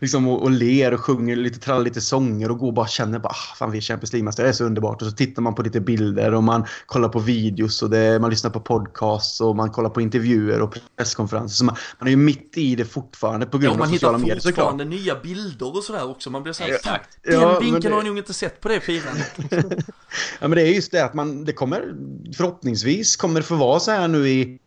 liksom 0.00 0.28
och, 0.28 0.42
och 0.42 0.50
ler 0.50 0.94
och 0.94 1.00
sjunger 1.00 1.36
lite, 1.36 1.58
trallar 1.58 1.84
lite 1.84 2.00
sånger 2.00 2.50
och 2.50 2.58
går 2.58 2.66
och 2.66 2.74
bara 2.74 2.86
känner 2.86 3.18
bara 3.18 3.28
ah, 3.28 3.56
fan 3.56 3.70
vi 3.70 3.78
är 3.78 3.82
Champions 3.82 4.12
League-mästare, 4.12 4.46
det 4.46 4.50
är 4.50 4.52
så 4.52 4.64
underbart. 4.64 5.02
Och 5.02 5.08
så 5.08 5.14
tittar 5.14 5.42
man 5.42 5.54
på 5.54 5.62
lite 5.62 5.80
bilder 5.80 6.34
och 6.34 6.42
man 6.42 6.66
kollar 6.86 7.08
på 7.08 7.18
videos 7.18 7.82
och 7.82 7.90
det, 7.90 8.18
man 8.20 8.30
lyssnar 8.30 8.50
på 8.50 8.60
podcasts 8.60 9.40
och 9.40 9.56
man 9.56 9.70
kollar 9.70 9.90
på 9.90 10.00
intervjuer 10.00 10.60
och 10.62 10.78
presskonferenser. 10.96 11.56
Så 11.56 11.64
man, 11.64 11.76
man 11.98 12.06
är 12.06 12.10
ju 12.10 12.16
mitt 12.16 12.52
i 12.56 12.74
det 12.74 12.84
fortfarande 12.84 13.46
på 13.46 13.58
grund 13.58 13.80
ja, 13.80 13.84
av 13.84 13.88
sociala 13.88 14.18
medier 14.18 14.38
såklart. 14.38 14.56
man 14.56 14.80
hittar 14.80 14.84
fortfarande 14.84 14.84
nya 14.84 15.20
bilder 15.20 15.76
och 15.76 15.84
sådär 15.84 16.10
också. 16.10 16.30
Man 16.30 16.42
blir 16.42 16.52
såhär, 16.52 16.78
ja, 16.84 16.98
den 17.22 17.40
ja, 17.40 17.60
vinkeln 17.60 17.80
det... 17.80 17.88
har 17.88 17.96
jag 17.96 18.06
nog 18.06 18.18
inte 18.18 18.34
sett 18.34 18.60
på 18.60 18.68
det 18.68 18.80
firandet. 18.80 19.32
ja 20.40 20.48
men 20.48 20.50
det 20.50 20.62
är 20.62 20.74
just 20.74 20.92
det 20.92 21.04
att 21.04 21.14
man, 21.14 21.44
det 21.44 21.52
kommer 21.52 21.94
förhoppningsvis 22.36 23.16
kommer 23.16 23.40
det 23.40 23.46
få 23.46 23.54
vara 23.54 23.80
så 23.80 23.90
här 23.90 24.08
nu 24.08 24.28
i 24.28 24.58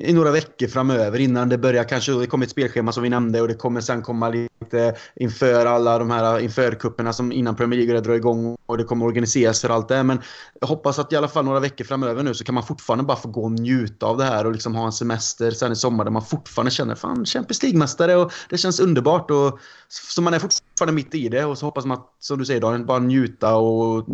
i 0.00 0.12
några 0.12 0.30
veckor 0.30 0.66
framöver 0.66 1.18
innan 1.18 1.48
det 1.48 1.58
börjar 1.58 1.84
kanske, 1.84 2.12
det 2.12 2.26
kommer 2.26 2.46
ett 2.46 2.50
spelschema 2.50 2.92
som 2.92 3.02
vi 3.02 3.08
nämnde 3.08 3.40
och 3.40 3.48
det 3.48 3.54
kommer 3.54 3.80
sen 3.80 4.02
komma 4.02 4.28
lite 4.28 4.94
inför 5.14 5.66
alla 5.66 5.98
de 5.98 6.10
här 6.10 6.38
införkupperna 6.38 7.12
som 7.12 7.32
innan 7.32 7.56
Premier 7.56 7.80
League 7.80 8.00
drar 8.00 8.14
igång 8.14 8.56
och 8.66 8.78
det 8.78 8.84
kommer 8.84 9.06
organiseras 9.06 9.60
för 9.60 9.68
allt 9.68 9.88
det. 9.88 10.02
Men 10.02 10.20
jag 10.60 10.68
hoppas 10.68 10.98
att 10.98 11.12
i 11.12 11.16
alla 11.16 11.28
fall 11.28 11.44
några 11.44 11.60
veckor 11.60 11.84
framöver 11.84 12.22
nu 12.22 12.34
så 12.34 12.44
kan 12.44 12.54
man 12.54 12.64
fortfarande 12.64 13.04
bara 13.04 13.16
få 13.16 13.28
gå 13.28 13.44
och 13.44 13.52
njuta 13.52 14.06
av 14.06 14.16
det 14.16 14.24
här 14.24 14.46
och 14.46 14.52
liksom 14.52 14.74
ha 14.74 14.86
en 14.86 14.92
semester 14.92 15.50
sen 15.50 15.72
i 15.72 15.76
sommar 15.76 16.04
där 16.04 16.10
man 16.10 16.24
fortfarande 16.24 16.70
känner 16.70 16.94
fan 16.94 17.24
Champions 17.24 17.62
League-mästare 17.62 18.14
och 18.16 18.32
det 18.50 18.58
känns 18.58 18.80
underbart 18.80 19.30
och 19.30 19.58
så 19.88 20.22
man 20.22 20.34
är 20.34 20.38
fortfarande 20.38 20.92
mitt 20.92 21.14
i 21.14 21.28
det 21.28 21.44
och 21.44 21.58
så 21.58 21.66
hoppas 21.66 21.84
man 21.84 21.98
att, 21.98 22.06
som 22.20 22.38
du 22.38 22.44
säger 22.44 22.60
Daniel, 22.60 22.84
bara 22.84 22.98
njuta 22.98 23.56
och 23.56 24.06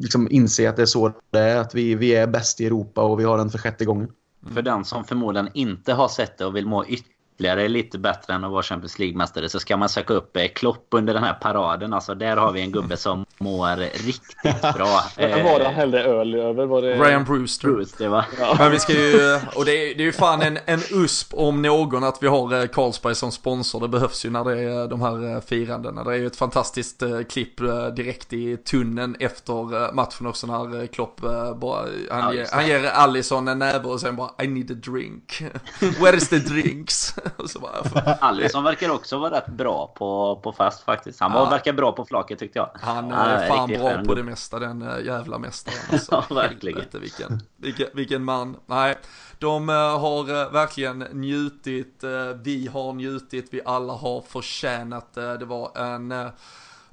liksom 0.00 0.28
inse 0.30 0.68
att 0.68 0.76
det 0.76 0.82
är 0.82 0.86
så 0.86 1.12
det 1.30 1.38
är, 1.38 1.56
att 1.56 1.74
vi, 1.74 1.94
vi 1.94 2.14
är 2.14 2.26
bäst 2.26 2.60
i 2.60 2.66
Europa 2.66 3.02
och 3.02 3.20
vi 3.20 3.24
har 3.24 3.38
den 3.38 3.50
för 3.50 3.58
sjätte 3.58 3.84
gången. 3.84 4.08
För 4.46 4.62
den 4.62 4.84
som 4.84 5.04
förmodligen 5.04 5.48
inte 5.54 5.92
har 5.92 6.08
sett 6.08 6.38
det 6.38 6.46
och 6.46 6.56
vill 6.56 6.66
må 6.66 6.84
ytterligare 6.84 7.21
lite 7.68 7.98
bättre 7.98 8.34
än 8.34 8.44
att 8.44 8.50
vara 8.50 8.62
Champions 8.62 8.98
League-mästare 8.98 9.48
så 9.48 9.60
ska 9.60 9.76
man 9.76 9.88
söka 9.88 10.14
upp 10.14 10.36
eh, 10.36 10.46
Klopp 10.46 10.86
under 10.90 11.14
den 11.14 11.22
här 11.22 11.34
paraden. 11.34 11.92
Alltså 11.92 12.14
där 12.14 12.36
har 12.36 12.52
vi 12.52 12.60
en 12.60 12.72
gubbe 12.72 12.96
som 12.96 13.26
mår 13.38 13.76
riktigt 13.76 14.74
bra. 14.74 15.04
Vem 15.16 15.44
var 15.44 15.58
det 15.58 15.64
han 15.64 15.74
hällde 15.74 16.04
öl 16.04 16.34
över? 16.34 16.66
Var 16.66 16.82
det... 16.82 16.94
Ryan 16.94 17.24
Brewster. 17.24 17.68
Brewster 17.68 18.08
va? 18.08 18.24
Ja. 18.40 18.54
Men 18.58 18.70
vi 18.70 18.78
ska 18.78 18.92
ju, 18.92 19.40
och 19.54 19.64
det 19.64 19.72
är, 19.72 19.94
det 19.94 20.02
är 20.02 20.06
ju 20.06 20.12
fan 20.12 20.42
en, 20.42 20.58
en 20.66 20.80
USP 20.90 21.34
om 21.34 21.62
någon 21.62 22.04
att 22.04 22.22
vi 22.22 22.26
har 22.26 22.60
eh, 22.60 22.66
Carlsberg 22.66 23.14
som 23.14 23.32
sponsor. 23.32 23.80
Det 23.80 23.88
behövs 23.88 24.24
ju 24.24 24.30
när 24.30 24.44
det 24.44 24.60
är 24.60 24.88
de 24.88 25.02
här 25.02 25.34
eh, 25.34 25.40
firandena. 25.40 26.04
Det 26.04 26.12
är 26.12 26.18
ju 26.18 26.26
ett 26.26 26.36
fantastiskt 26.36 27.02
klipp 27.28 27.58
direkt 27.96 28.32
i 28.32 28.56
tunneln 28.56 29.16
efter 29.20 29.92
matchen 29.94 30.26
också 30.26 30.46
när 30.46 30.86
Klopp 30.86 31.20
bara, 31.56 31.86
han, 32.10 32.20
ja, 32.20 32.34
ger, 32.34 32.46
han 32.52 32.66
ger 32.66 32.84
Allison 32.84 33.48
en 33.48 33.58
näve 33.58 33.88
och 33.88 34.00
sen 34.00 34.16
bara 34.16 34.44
I 34.44 34.46
need 34.46 34.70
a 34.70 34.74
drink. 34.74 35.42
Where 36.00 36.16
is 36.16 36.28
the 36.28 36.38
drinks? 36.38 37.14
Alisson 38.20 38.64
verkar 38.64 38.90
också 38.90 39.18
vara 39.18 39.36
rätt 39.36 39.46
bra 39.46 39.94
på, 39.96 40.40
på 40.42 40.52
fast 40.52 40.84
faktiskt. 40.84 41.20
Han 41.20 41.32
var, 41.32 41.40
ja. 41.40 41.50
verkar 41.50 41.72
bra 41.72 41.92
på 41.92 42.04
flaket 42.04 42.38
tyckte 42.38 42.58
jag. 42.58 42.70
Han 42.74 43.12
är 43.12 43.48
fan 43.48 43.68
bra 43.68 43.78
skärm. 43.78 44.06
på 44.06 44.14
det 44.14 44.22
mesta 44.22 44.58
den 44.58 44.82
äh, 44.82 45.06
jävla 45.06 45.38
mästaren. 45.38 45.78
Alltså. 45.92 46.12
ja, 46.28 46.34
verkligen. 46.34 46.76
Helvete, 46.78 46.98
vilken, 46.98 47.42
vilken, 47.56 47.86
vilken 47.94 48.24
man. 48.24 48.56
Nej, 48.66 48.98
de 49.38 49.68
äh, 49.68 49.74
har 49.74 50.42
äh, 50.42 50.52
verkligen 50.52 50.98
njutit. 50.98 52.04
vi 52.42 52.70
har 52.72 52.92
njutit. 52.92 53.48
Vi 53.50 53.60
alla 53.64 53.92
har 53.92 54.20
förtjänat 54.20 55.14
det. 55.14 55.36
Det 55.36 55.44
var 55.44 55.78
en 55.78 56.30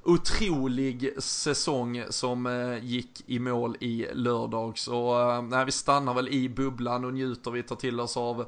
otrolig 0.04 1.22
säsong 1.22 2.04
som 2.10 2.78
gick 2.82 3.22
i 3.26 3.38
mål 3.38 3.76
i 3.80 4.06
lördags. 4.12 4.88
Och 4.88 5.44
nej, 5.44 5.64
vi 5.64 5.72
stannar 5.72 6.14
väl 6.14 6.28
i 6.28 6.48
bubblan 6.48 7.04
och 7.04 7.14
njuter. 7.14 7.50
Vi 7.50 7.62
tar 7.62 7.76
till 7.76 8.00
oss 8.00 8.16
av 8.16 8.46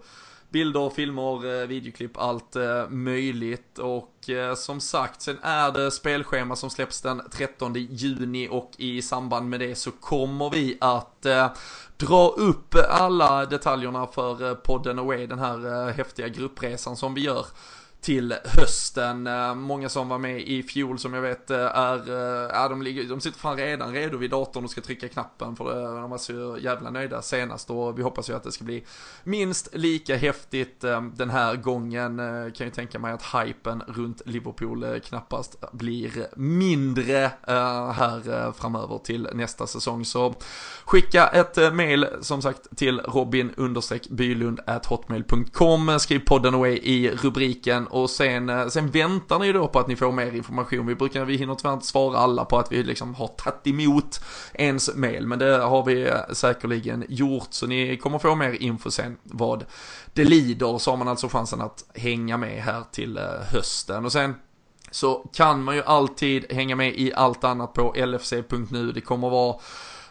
bilder, 0.53 0.91
filmer, 0.91 1.61
eh, 1.63 1.67
videoklipp, 1.67 2.19
allt 2.19 2.57
eh, 2.57 2.89
möjligt. 2.89 3.79
Och 3.79 4.31
eh, 4.31 4.55
som 4.55 4.81
sagt, 4.81 5.23
sen 5.23 5.39
är 5.43 5.73
det 5.73 5.91
spelschema 5.91 6.57
som 6.57 6.71
släpps 6.71 7.01
den 7.01 7.23
13 7.33 7.75
juni 7.75 8.49
och 8.51 8.71
i 8.77 9.03
samband 9.03 9.49
med 9.49 9.61
det 9.61 9.75
så 9.75 9.91
kommer 9.91 10.51
vi 10.51 10.79
att 10.81 11.27
dra 11.97 12.29
upp 12.29 12.75
alla 12.91 13.47
detaljerna 13.47 14.07
för 14.07 14.55
podden 14.55 14.99
Away, 14.99 15.27
den 15.27 15.39
här 15.39 15.91
häftiga 15.91 16.29
gruppresan 16.29 16.97
som 16.97 17.15
vi 17.15 17.21
gör 17.21 17.47
till 18.03 18.35
hösten. 18.45 19.27
Eh, 19.27 19.55
många 19.55 19.89
som 19.89 20.09
var 20.09 20.19
med 20.19 20.41
i 20.41 20.63
fjol 20.63 20.99
som 20.99 21.15
jag 21.15 21.23
vet 21.23 21.51
eh, 21.51 21.59
är, 21.59 22.09
eh, 22.09 22.51
ja 22.53 22.69
de, 22.69 22.83
ligger, 22.83 23.05
de 23.05 23.21
sitter 23.21 23.39
fan 23.39 23.57
redan 23.57 23.93
redo 23.93 24.19
vid 24.19 24.31
datorn 24.31 24.65
och 24.65 24.71
ska 24.71 24.81
trycka 24.81 25.09
knappen 25.09 25.57
för 25.57 26.01
de 26.01 26.11
var 26.11 26.19
så 26.19 26.59
jävla 26.61 26.91
nöjda 26.91 27.23
senast 27.23 27.71
och 27.71 27.99
vi 27.99 28.03
hoppas 28.03 28.31
ju 28.31 28.35
att 28.35 28.43
det 28.45 28.53
ska 28.53 28.65
bli 28.65 28.85
minst 29.25 29.69
lika 29.73 30.17
häftigt 30.17 30.81
den 31.15 31.31
här 31.31 31.57
gången. 31.57 32.17
Kan 32.53 32.67
ju 32.67 32.71
tänka 32.71 32.99
mig 32.99 33.13
att 33.13 33.23
hypen 33.23 33.83
runt 33.87 34.23
Liverpool 34.27 35.01
knappast 35.01 35.73
blir 35.73 36.27
mindre 36.37 37.31
här 37.47 38.53
framöver 38.53 38.99
till 38.99 39.29
nästa 39.33 39.67
säsong. 39.67 40.05
Så 40.05 40.35
skicka 40.85 41.27
ett 41.29 41.75
mail 41.75 42.07
som 42.21 42.43
sagt 42.43 42.77
till 42.77 43.01
robin 43.01 43.75
bylund 44.11 44.61
hotmail.com. 44.87 45.99
Skriv 46.01 46.19
podden 46.19 46.55
away 46.55 46.77
i 46.77 47.11
rubriken 47.11 47.89
och 47.93 48.11
sen, 48.11 48.49
eh, 48.49 48.69
sen 48.69 48.91
väntar 48.91 49.39
ni 49.39 49.47
ju 49.47 49.53
då 49.53 49.69
på 49.69 49.79
att 49.79 49.89
ni 49.89 49.97
får 49.97 50.13
mer 50.13 50.35
information. 50.35 50.87
Vi 50.87 50.95
brukar, 50.95 51.25
vi 51.25 51.37
hinner 51.37 51.55
tyvärr 51.55 51.73
inte 51.73 51.87
svara 51.87 52.19
alla 52.19 52.45
på 52.45 52.59
att 52.59 52.73
vi 52.73 52.83
liksom 52.83 53.15
har 53.15 53.27
tagit 53.27 53.67
emot 53.67 54.21
ens 54.55 54.95
mail, 54.95 55.27
men 55.27 55.39
det 55.39 55.57
har 55.59 55.85
vi 55.85 56.09
eh, 56.09 56.17
säkerligen 56.33 57.05
gjort. 57.09 57.49
Så 57.51 57.67
ni 57.67 57.97
kommer 57.97 58.19
få 58.19 58.35
mer 58.35 58.63
info 58.63 58.91
sen 58.91 59.17
vad 59.23 59.65
det 60.13 60.25
lider. 60.25 60.79
Så 60.79 60.91
har 60.91 60.97
man 60.97 61.09
alltså 61.09 61.29
chansen 61.29 61.61
att 61.61 61.85
hänga 61.95 62.37
med 62.37 62.63
här 62.63 62.83
till 62.93 63.17
eh, 63.17 63.25
hösten. 63.53 64.05
Och 64.05 64.13
sen 64.13 64.35
så 64.91 65.15
kan 65.33 65.63
man 65.63 65.77
ju 65.77 65.83
alltid 65.83 66.53
hänga 66.53 66.77
med 66.77 66.95
i 66.95 67.13
allt 67.15 67.45
annat 67.45 67.73
på 67.73 67.95
lfc.nu. 67.97 68.93
Det 68.93 69.01
kommer 69.01 69.31
vara 69.31 69.57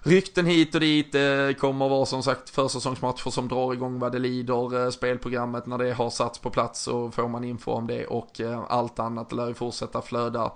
rykten 0.03 0.45
hit 0.45 0.75
och 0.75 0.81
dit. 0.81 1.11
Det 1.11 1.59
kommer 1.59 1.89
vara 1.89 2.05
som 2.05 2.23
sagt 2.23 2.49
försäsongsmatcher 2.49 3.29
som 3.29 3.47
drar 3.47 3.73
igång 3.73 3.99
vad 3.99 4.11
det 4.11 4.19
lider. 4.19 4.83
Eh, 4.83 4.89
spelprogrammet 4.89 5.65
när 5.65 5.77
det 5.77 5.93
har 5.93 6.09
satts 6.09 6.39
på 6.39 6.49
plats 6.49 6.81
så 6.81 7.11
får 7.11 7.27
man 7.27 7.43
info 7.43 7.71
om 7.71 7.87
det 7.87 8.05
och 8.05 8.41
eh, 8.41 8.63
allt 8.69 8.99
annat 8.99 9.31
lär 9.31 9.47
ju 9.47 9.53
fortsätta 9.53 10.01
flöda. 10.01 10.51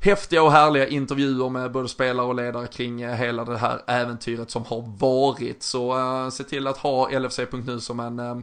Häftiga 0.00 0.42
och 0.42 0.52
härliga 0.52 0.86
intervjuer 0.86 1.48
med 1.48 1.72
både 1.72 1.88
spelare 1.88 2.26
och 2.26 2.34
ledare 2.34 2.66
kring 2.66 3.08
hela 3.08 3.44
det 3.44 3.58
här 3.58 3.82
äventyret 3.86 4.50
som 4.50 4.64
har 4.64 4.98
varit. 4.98 5.62
Så 5.62 5.96
se 6.32 6.44
till 6.44 6.66
att 6.66 6.76
ha 6.76 7.18
LFC.nu 7.18 7.80
som 7.80 8.00
en 8.00 8.42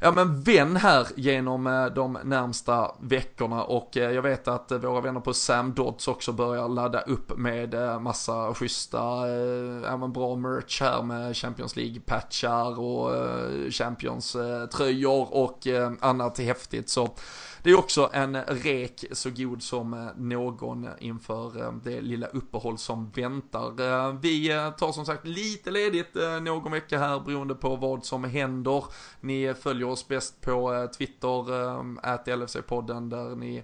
ja 0.00 0.12
men 0.12 0.40
vän 0.40 0.76
här 0.76 1.06
genom 1.16 1.66
eh, 1.66 1.86
de 1.86 2.18
närmsta 2.24 2.94
veckorna 3.00 3.64
och 3.64 3.96
eh, 3.96 4.10
jag 4.10 4.22
vet 4.22 4.48
att 4.48 4.72
eh, 4.72 4.78
våra 4.78 5.00
vänner 5.00 5.20
på 5.20 5.34
Sam 5.34 5.74
Dodds 5.74 6.08
också 6.08 6.32
börjar 6.32 6.68
ladda 6.68 7.00
upp 7.00 7.38
med 7.38 7.74
massa 8.02 8.54
schyssta, 8.54 9.28
ja 9.84 9.96
men 9.96 10.12
bra 10.12 10.36
merch 10.36 10.80
här 10.80 11.02
med 11.02 11.36
Champions 11.36 11.76
League-patchar 11.76 12.78
och 12.78 13.12
Champions-tröjor 13.72 15.34
och 15.34 15.66
annat 16.00 16.38
häftigt. 16.38 16.88
Så 16.88 17.08
det 17.66 17.72
är 17.72 17.78
också 17.78 18.10
en 18.12 18.42
rek 18.42 19.04
så 19.12 19.30
god 19.30 19.62
som 19.62 19.94
eh, 19.94 20.08
någon 20.16 20.88
inför 20.98 21.62
eh, 21.62 21.72
det 21.84 22.00
lilla 22.00 22.26
uppehåll 22.26 22.78
som 22.78 23.10
väntar. 23.10 23.80
Eh, 23.80 24.12
vi 24.20 24.48
tar 24.78 24.92
som 24.92 25.06
sagt 25.06 25.26
lite 25.26 25.70
ledigt 25.70 26.14
någon 26.42 26.72
vecka 26.72 26.98
här 26.98 27.20
beroende 27.20 27.54
på 27.54 27.76
vad 27.76 28.04
som 28.04 28.24
händer. 28.24 28.84
Ni 29.20 29.54
följer 29.54 29.88
oss 29.88 30.08
bäst 30.08 30.40
på 30.40 30.88
Twitter, 30.98 31.50
ät 32.14 32.26
LFC-podden 32.26 33.10
där 33.10 33.36
ni 33.36 33.62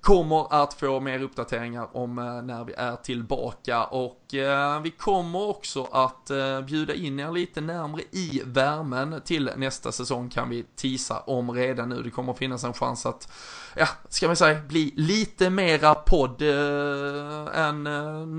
kommer 0.00 0.62
att 0.62 0.74
få 0.74 1.00
mer 1.00 1.22
uppdateringar 1.22 1.96
om 1.96 2.18
eh, 2.18 2.42
när 2.42 2.64
vi 2.64 2.72
är 2.72 2.96
tillbaka 2.96 3.84
och 3.84 4.34
eh, 4.34 4.80
vi 4.80 4.90
kommer 4.90 5.48
också 5.48 5.88
att 5.92 6.30
eh, 6.30 6.60
bjuda 6.60 6.94
in 6.94 7.20
er 7.20 7.32
lite 7.32 7.60
närmre 7.60 8.02
i 8.10 8.42
värmen 8.44 9.20
till 9.24 9.50
nästa 9.56 9.92
säsong 9.92 10.28
kan 10.28 10.48
vi 10.48 10.64
tisa 10.76 11.20
om 11.20 11.50
redan 11.50 11.88
nu. 11.88 12.02
Det 12.02 12.10
kommer 12.10 12.34
finnas 12.34 12.64
en 12.64 12.72
chans 12.72 13.06
att 13.06 13.32
ja, 13.76 13.86
ska 14.08 14.28
vi 14.28 14.36
säga, 14.36 14.60
bli 14.60 14.92
lite 14.96 15.50
mera 15.50 15.94
podd 15.94 16.42
än 17.54 17.84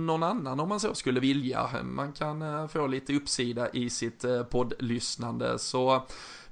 någon 0.06 0.24
annan 0.24 0.60
om 0.60 0.70
man 0.70 0.80
så 0.80 0.96
skulle 0.96 1.20
vilja. 1.20 1.70
Man 1.84 2.12
kan 2.14 2.70
få 2.70 2.88
lite 2.88 3.14
uppsida 3.14 3.70
i 3.70 3.90
sitt 3.90 4.26
poddlyssnande. 4.50 5.60
Så 5.60 6.04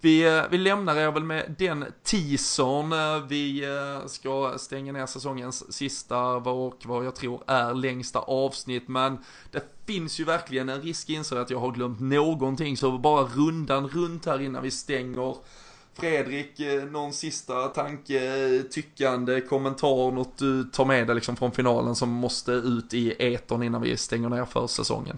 vi, 0.02 0.38
eh, 0.38 0.44
vi 0.52 0.58
lämnar 0.58 0.96
er 0.96 1.12
väl 1.12 1.24
med 1.24 1.56
den 1.58 1.86
teasern. 2.04 2.94
Eh, 2.94 3.28
vi 3.28 3.64
eh, 3.64 4.08
ska 4.08 4.54
stänga 4.58 4.92
ner 4.92 5.06
säsongens 5.06 5.74
sista 5.74 6.22
och 6.26 6.86
vad 6.86 7.06
jag 7.06 7.16
tror 7.16 7.44
är 7.48 7.74
längsta 7.74 8.20
avsnitt. 8.20 8.88
Men 8.88 9.18
det 9.52 9.64
finns 9.86 10.20
ju 10.20 10.24
verkligen 10.24 10.70
en 10.70 10.82
risk 10.82 11.10
inser 11.10 11.36
att 11.36 11.50
jag 11.50 11.60
har 11.60 11.72
glömt 11.72 12.00
någonting. 12.00 12.78
Så 12.78 12.98
bara 12.98 13.24
rundan 13.24 13.88
runt 13.88 14.26
här 14.26 14.42
innan 14.42 14.64
vi 14.64 14.72
stänger 14.72 15.36
Fredrik, 15.94 16.60
någon 16.92 17.14
sista 17.14 17.68
tanke, 17.68 18.64
tyckande, 18.72 19.42
kommentar, 19.42 20.12
något 20.12 20.38
du 20.38 20.64
tar 20.64 20.86
med 20.86 21.08
dig 21.08 21.16
liksom 21.16 21.36
från 21.36 21.52
finalen 21.52 21.96
som 21.96 22.10
måste 22.10 22.52
ut 22.52 22.94
i 22.94 23.34
etern 23.34 23.64
innan 23.64 23.82
vi 23.82 23.98
stänger 23.98 24.30
ner 24.30 24.46
för 24.46 24.68
säsongen? 24.68 25.18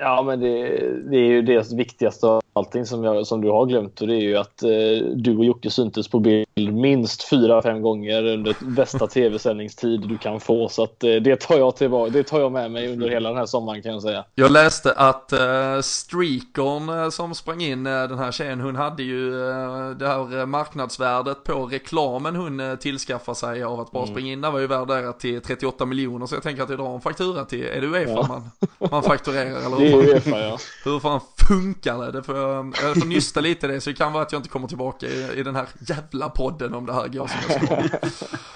Ja, 0.00 0.22
men 0.22 0.40
det, 0.40 0.68
det, 1.10 1.16
är 1.16 1.28
ju 1.28 1.42
det 1.42 1.72
viktigaste 1.72 2.26
av 2.26 2.42
allting 2.52 2.86
som, 2.86 3.04
jag, 3.04 3.26
som 3.26 3.40
du 3.40 3.50
har 3.50 3.66
glömt 3.66 4.00
och 4.00 4.06
det 4.06 4.14
är 4.14 4.20
ju 4.20 4.36
att 4.36 4.62
eh, 4.62 5.06
du 5.14 5.36
och 5.36 5.44
Jocke 5.44 5.70
syntes 5.70 6.08
på 6.08 6.20
bild 6.20 6.74
minst 6.74 7.28
fyra, 7.28 7.62
fem 7.62 7.82
gånger 7.82 8.24
under 8.24 8.56
bästa 8.60 9.06
tv-sändningstid 9.06 10.00
du 10.00 10.18
kan 10.18 10.40
få. 10.40 10.68
Så 10.68 10.82
att, 10.82 11.04
eh, 11.04 11.14
det, 11.14 11.40
tar 11.40 11.58
jag 11.58 11.76
tillbaka, 11.76 12.10
det 12.10 12.22
tar 12.22 12.40
jag 12.40 12.52
med 12.52 12.70
mig 12.70 12.92
under 12.92 13.08
hela 13.08 13.28
den 13.28 13.38
här 13.38 13.46
sommaren 13.46 13.82
kan 13.82 13.92
jag 13.92 14.02
säga. 14.02 14.24
Jag 14.34 14.52
läste 14.52 14.92
att 14.92 15.32
eh, 15.32 15.80
Streakon 15.82 16.88
eh, 16.88 17.10
som 17.10 17.34
sprang 17.34 17.62
in, 17.62 17.86
eh, 17.86 17.92
den 17.92 18.18
här 18.18 18.32
tjejen, 18.32 18.60
hon 18.60 18.76
hade 18.76 19.02
ju 19.02 19.50
eh, 19.50 19.90
det 19.90 20.06
här 20.06 20.46
marknadsvärdet 20.46 21.44
på 21.44 21.66
reklamen 21.66 22.36
hon 22.36 22.60
eh, 22.60 22.74
tillskaffar 22.74 23.34
sig 23.34 23.62
av 23.62 23.80
att 23.80 23.90
bara 23.92 24.02
mm. 24.02 24.14
springa 24.14 24.32
in. 24.32 24.40
Det 24.40 24.50
var 24.50 24.58
ju 24.58 24.66
värd 24.66 25.18
till 25.18 25.40
38 25.40 25.86
miljoner 25.86 26.26
så 26.26 26.34
jag 26.34 26.42
tänker 26.42 26.62
att 26.62 26.70
jag 26.70 26.78
drar 26.78 26.94
en 26.94 27.00
faktura 27.00 27.44
till, 27.44 27.64
är 27.64 27.80
det 27.80 27.86
Uefa 27.86 28.10
ja. 28.10 28.26
man, 28.28 28.50
man 28.90 29.02
fakturerar 29.02 29.66
eller 29.66 29.89
hur? 29.90 30.02
Det 30.02 30.10
är 30.10 30.14
Uefa 30.14 30.40
ja. 30.40 30.58
Hur 30.84 31.00
fan 31.00 31.20
funkar 31.48 31.98
det? 31.98 32.10
det 32.12 32.22
får, 32.22 32.36
jag 32.36 32.74
får 32.74 33.06
nysta 33.06 33.40
lite 33.40 33.66
i 33.66 33.70
det 33.70 33.80
så 33.80 33.90
det 33.90 33.96
kan 33.96 34.12
vara 34.12 34.22
att 34.22 34.32
jag 34.32 34.38
inte 34.38 34.48
kommer 34.48 34.68
tillbaka 34.68 35.06
i, 35.06 35.32
i 35.36 35.42
den 35.42 35.56
här 35.56 35.68
jävla 35.80 36.28
podden 36.28 36.74
om 36.74 36.86
det 36.86 36.92
här 36.92 37.08
går 37.08 37.26
som 37.26 37.38
jag 37.48 37.84
ska. 37.84 37.98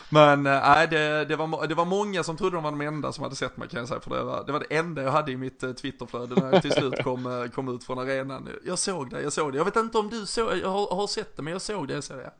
Men 0.08 0.46
eh, 0.46 0.52
nej, 0.52 0.84
äh, 0.84 0.90
det, 0.90 1.24
det, 1.24 1.36
var, 1.36 1.66
det 1.66 1.74
var 1.74 1.84
många 1.84 2.22
som 2.22 2.36
trodde 2.36 2.56
de 2.56 2.64
var 2.64 2.70
de 2.70 2.80
enda 2.80 3.12
som 3.12 3.24
hade 3.24 3.36
sett 3.36 3.56
mig 3.56 3.68
kan 3.68 3.78
jag 3.78 3.88
säga. 3.88 4.00
För 4.00 4.10
det 4.10 4.24
var 4.24 4.44
det, 4.46 4.52
var 4.52 4.64
det 4.68 4.76
enda 4.76 5.02
jag 5.02 5.10
hade 5.10 5.32
i 5.32 5.36
mitt 5.36 5.64
uh, 5.64 5.72
Twitterflöde 5.72 6.34
när 6.34 6.52
jag 6.52 6.62
till 6.62 6.72
slut 6.72 7.02
kom, 7.04 7.26
uh, 7.26 7.48
kom 7.48 7.74
ut 7.74 7.84
från 7.84 7.98
arenan. 7.98 8.48
Jag 8.66 8.78
såg 8.78 9.10
det, 9.10 9.22
jag 9.22 9.32
såg 9.32 9.52
det. 9.52 9.58
Jag 9.58 9.64
vet 9.64 9.76
inte 9.76 9.98
om 9.98 10.08
du 10.08 10.26
såg, 10.26 10.56
jag 10.56 10.68
har, 10.68 10.96
har 10.96 11.06
sett 11.06 11.36
det 11.36 11.42
men 11.42 11.52
jag 11.52 11.62
såg 11.62 11.88
det, 11.88 11.94
jag 11.94 12.04
såg 12.04 12.16
det. 12.16 12.30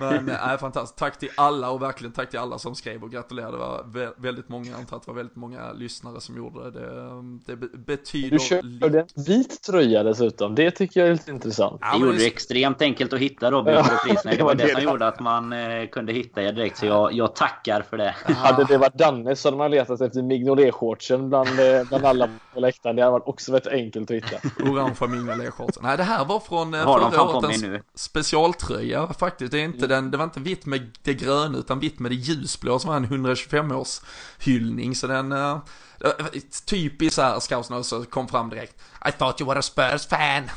Men 0.00 0.24
nej, 0.24 0.52
äh, 0.52 0.58
fantastiskt. 0.58 0.98
Tack 0.98 1.18
till 1.18 1.30
alla 1.36 1.70
och 1.70 1.82
verkligen 1.82 2.12
tack 2.12 2.30
till 2.30 2.38
alla 2.38 2.58
som 2.58 2.74
skrev 2.74 3.02
och 3.02 3.10
gratulerade. 3.10 3.56
Det 3.56 3.58
var 3.58 4.14
väldigt 4.16 4.48
många, 4.48 4.70
jag 4.70 4.80
antar 4.80 4.96
att 4.96 5.02
det 5.02 5.10
var 5.10 5.16
väldigt 5.16 5.36
många 5.36 5.72
lyssnare 5.72 6.20
som 6.20 6.36
gjorde 6.36 6.70
det. 6.70 7.56
Det, 7.56 7.68
det 7.86 7.96
betyder... 8.12 8.30
Du 8.30 8.38
körde 8.38 9.00
en 9.00 9.24
vit 9.24 9.62
tröja 9.62 10.02
dessutom, 10.02 10.54
det 10.54 10.70
tycker 10.70 11.00
jag 11.00 11.08
är 11.08 11.12
lite 11.12 11.30
intressant. 11.30 11.80
Det 11.80 11.98
gjorde 11.98 12.18
det 12.18 12.26
extremt 12.26 12.82
enkelt 12.82 13.12
att 13.12 13.18
hitta 13.18 13.50
Robin 13.50 13.74
på 13.74 13.80
repriserna. 13.80 14.36
Det 14.36 14.42
var 14.42 14.54
det 14.54 14.72
som 14.72 14.82
gjorde 14.82 15.08
att 15.08 15.20
man 15.20 15.52
eh, 15.52 15.88
kunde 15.88 16.12
hitta 16.12 16.42
er 16.42 16.52
direkt. 16.52 16.78
Så 16.78 16.86
jag, 16.86 17.12
jag 17.12 17.34
tackar 17.34 17.82
för 17.82 17.96
det. 17.96 18.14
Hade 18.24 18.64
det 18.64 18.78
varit 18.78 18.94
Danne 18.94 19.36
så 19.36 19.48
hade 19.48 19.56
man 19.56 19.70
letat 19.70 20.00
efter 20.00 20.22
Mignolet-shortsen 20.22 21.28
bland, 21.28 21.48
eh, 21.48 21.88
bland 21.88 22.04
alla 22.04 22.28
på 22.54 22.60
läktaren. 22.60 22.96
Det 22.96 23.02
hade 23.02 23.12
varit 23.12 23.28
också 23.28 23.52
väldigt 23.52 23.72
enkelt 23.72 24.10
att 24.10 24.16
hitta. 24.16 24.36
Orangea 24.70 25.08
Mignolet-shortsen. 25.08 25.82
Nej, 25.82 25.96
det 25.96 26.02
här 26.02 26.24
var 26.24 26.40
från 26.40 26.74
eh, 26.74 26.82
förra 26.82 27.22
året 27.22 27.62
en 27.62 27.82
specialtröja 27.94 29.06
faktiskt. 29.06 29.52
Det, 29.52 29.60
är 29.60 29.64
inte 29.64 29.86
den, 29.86 30.10
det 30.10 30.16
var 30.16 30.24
inte 30.24 30.40
vitt 30.40 30.66
med 30.66 30.90
det 31.02 31.14
gröna 31.14 31.58
utan 31.58 31.80
vitt 31.80 31.98
med 31.98 32.10
det 32.10 32.14
ljusblå 32.14 32.78
som 32.78 32.90
var 32.90 32.96
en 32.96 33.06
125-års 33.06 34.00
hyllning. 34.38 34.94
Så 34.94 35.06
den 35.06 35.32
uh, 35.32 35.58
Eh, 36.04 36.40
Typiskt 36.66 37.14
såhär 37.14 37.40
scoutsnös 37.40 37.88
så 37.88 38.04
kom 38.04 38.28
fram 38.28 38.50
direkt. 38.50 38.80
I 39.08 39.12
thought 39.12 39.40
you 39.40 39.48
were 39.48 39.58
a 39.58 39.62
Spurs 39.62 40.06
fan. 40.06 40.50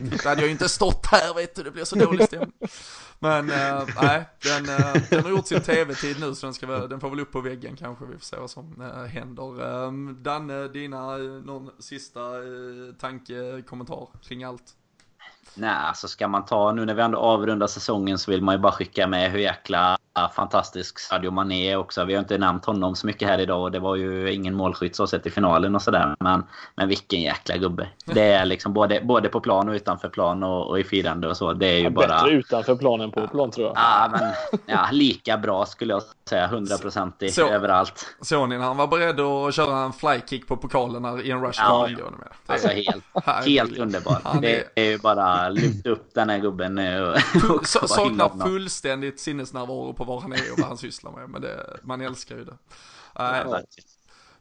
Det 0.00 0.24
hade 0.24 0.40
jag 0.40 0.46
ju 0.46 0.50
inte 0.50 0.68
stått 0.68 1.06
här 1.06 1.34
vet 1.34 1.54
du, 1.54 1.62
det 1.62 1.70
blir 1.70 1.84
så 1.84 1.96
dålig 1.96 2.26
stämning. 2.26 2.52
Men 3.18 3.50
äh, 3.50 3.82
nej, 4.02 4.28
den, 4.42 4.68
äh, 4.68 5.02
den 5.10 5.22
har 5.22 5.30
gjort 5.30 5.46
sin 5.46 5.60
tv-tid 5.60 6.20
nu 6.20 6.34
så 6.34 6.46
den, 6.46 6.54
ska, 6.54 6.66
den 6.66 7.00
får 7.00 7.10
väl 7.10 7.20
upp 7.20 7.32
på 7.32 7.40
väggen 7.40 7.76
kanske. 7.76 8.04
Vi 8.04 8.12
får 8.12 8.24
se 8.24 8.36
vad 8.36 8.50
som 8.50 8.80
äh, 8.80 9.04
händer. 9.04 9.84
Ähm, 9.86 10.22
Danne, 10.22 10.68
dina, 10.68 11.16
någon 11.16 11.70
sista 11.78 12.20
tanke, 13.00 13.62
kommentar 13.66 14.08
kring 14.22 14.44
allt? 14.44 14.74
Nej, 15.54 15.70
alltså 15.70 16.08
ska 16.08 16.28
man 16.28 16.44
ta 16.44 16.72
nu 16.72 16.84
när 16.84 16.94
vi 16.94 17.02
ändå 17.02 17.18
avrundar 17.18 17.66
säsongen 17.66 18.18
så 18.18 18.30
vill 18.30 18.42
man 18.42 18.54
ju 18.54 18.58
bara 18.58 18.72
skicka 18.72 19.06
med 19.06 19.30
hur 19.32 19.38
jäkla 19.38 19.98
fantastisk 20.34 20.98
Sadio 20.98 21.30
Mané 21.30 21.70
är 21.70 21.76
också. 21.76 22.04
Vi 22.04 22.14
har 22.14 22.20
inte 22.20 22.38
nämnt 22.38 22.64
honom 22.64 22.96
så 22.96 23.06
mycket 23.06 23.28
här 23.28 23.38
idag 23.38 23.62
och 23.62 23.70
det 23.70 23.78
var 23.78 23.96
ju 23.96 24.32
ingen 24.32 24.54
målskytt 24.54 24.96
så 24.96 25.06
sett 25.06 25.26
i 25.26 25.30
finalen 25.30 25.74
och 25.74 25.82
sådär. 25.82 26.16
Men, 26.20 26.44
men 26.76 26.88
vilken 26.88 27.20
jäkla 27.20 27.56
gubbe. 27.56 27.88
Det 28.04 28.32
är 28.32 28.44
liksom 28.44 28.72
både, 28.72 29.00
både 29.00 29.28
på 29.28 29.40
plan 29.40 29.68
och 29.68 29.74
utanför 29.74 30.08
plan 30.08 30.42
och, 30.42 30.66
och 30.66 30.80
i 30.80 30.84
firande 30.84 31.28
och 31.28 31.36
så. 31.36 31.52
Det 31.52 31.66
är 31.66 31.76
ju 31.76 31.84
ja, 31.84 31.90
bara... 31.90 32.06
Bättre 32.06 32.30
utanför 32.30 32.76
plan 32.76 33.00
än 33.00 33.10
på 33.10 33.28
plan 33.28 33.50
tror 33.50 33.66
jag. 33.66 33.76
Ja, 33.76 34.08
men 34.12 34.32
ja, 34.66 34.88
lika 34.92 35.38
bra 35.38 35.66
skulle 35.66 35.92
jag 35.92 36.02
säga. 36.28 36.46
Hundraprocentig 36.46 37.38
överallt. 37.38 38.06
Såg 38.20 38.48
ni 38.48 38.58
när 38.58 38.64
han 38.64 38.76
var 38.76 38.86
beredd 38.86 39.20
att 39.20 39.54
köra 39.54 39.78
en 39.78 39.92
flykick 39.92 40.46
på 40.46 40.56
pokalen 40.56 41.20
i 41.24 41.30
en 41.30 41.40
rush 41.40 41.60
ja, 41.62 41.88
med? 41.88 42.28
Alltså 42.46 42.68
helt, 42.68 43.04
helt 43.46 43.78
underbar. 43.78 44.40
Det 44.40 44.64
är 44.74 44.84
ju 44.84 44.98
bara 44.98 45.48
lyft 45.48 45.86
upp 45.86 46.14
den 46.14 46.30
här 46.30 46.38
gubben 46.38 46.78
och, 46.78 47.16
och 47.56 47.66
Saknar 47.66 48.44
fullständigt 48.44 49.20
sinnesnärvaro 49.20 49.92
på 49.92 50.04
vad 50.10 50.22
han 50.22 50.32
är 50.32 50.52
och 50.52 50.58
vad 50.58 50.68
han 50.68 50.78
sysslar 50.78 51.12
med. 51.12 51.30
Men 51.30 51.42
det, 51.42 51.76
man 51.82 52.00
älskar 52.00 52.36
ju 52.36 52.44
det. 52.44 52.56
Äh, 53.18 53.60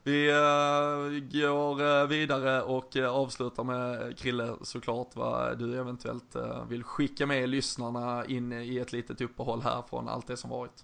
vi 0.03 0.31
uh, 0.31 1.41
går 1.41 1.81
uh, 1.81 2.07
vidare 2.07 2.61
och 2.61 2.95
uh, 2.95 3.09
avslutar 3.09 3.63
med 3.63 4.17
Krille 4.17 4.55
såklart 4.61 5.15
vad 5.15 5.59
du 5.59 5.79
eventuellt 5.79 6.35
vill 6.69 6.83
skicka 6.83 7.25
med 7.25 7.49
lyssnarna 7.49 8.25
in 8.25 8.53
i 8.53 8.77
ett 8.77 8.91
litet 8.91 9.21
uppehåll 9.21 9.61
här 9.61 9.83
från 9.89 10.09
allt 10.09 10.27
det 10.27 10.37
som 10.37 10.49
varit. 10.49 10.83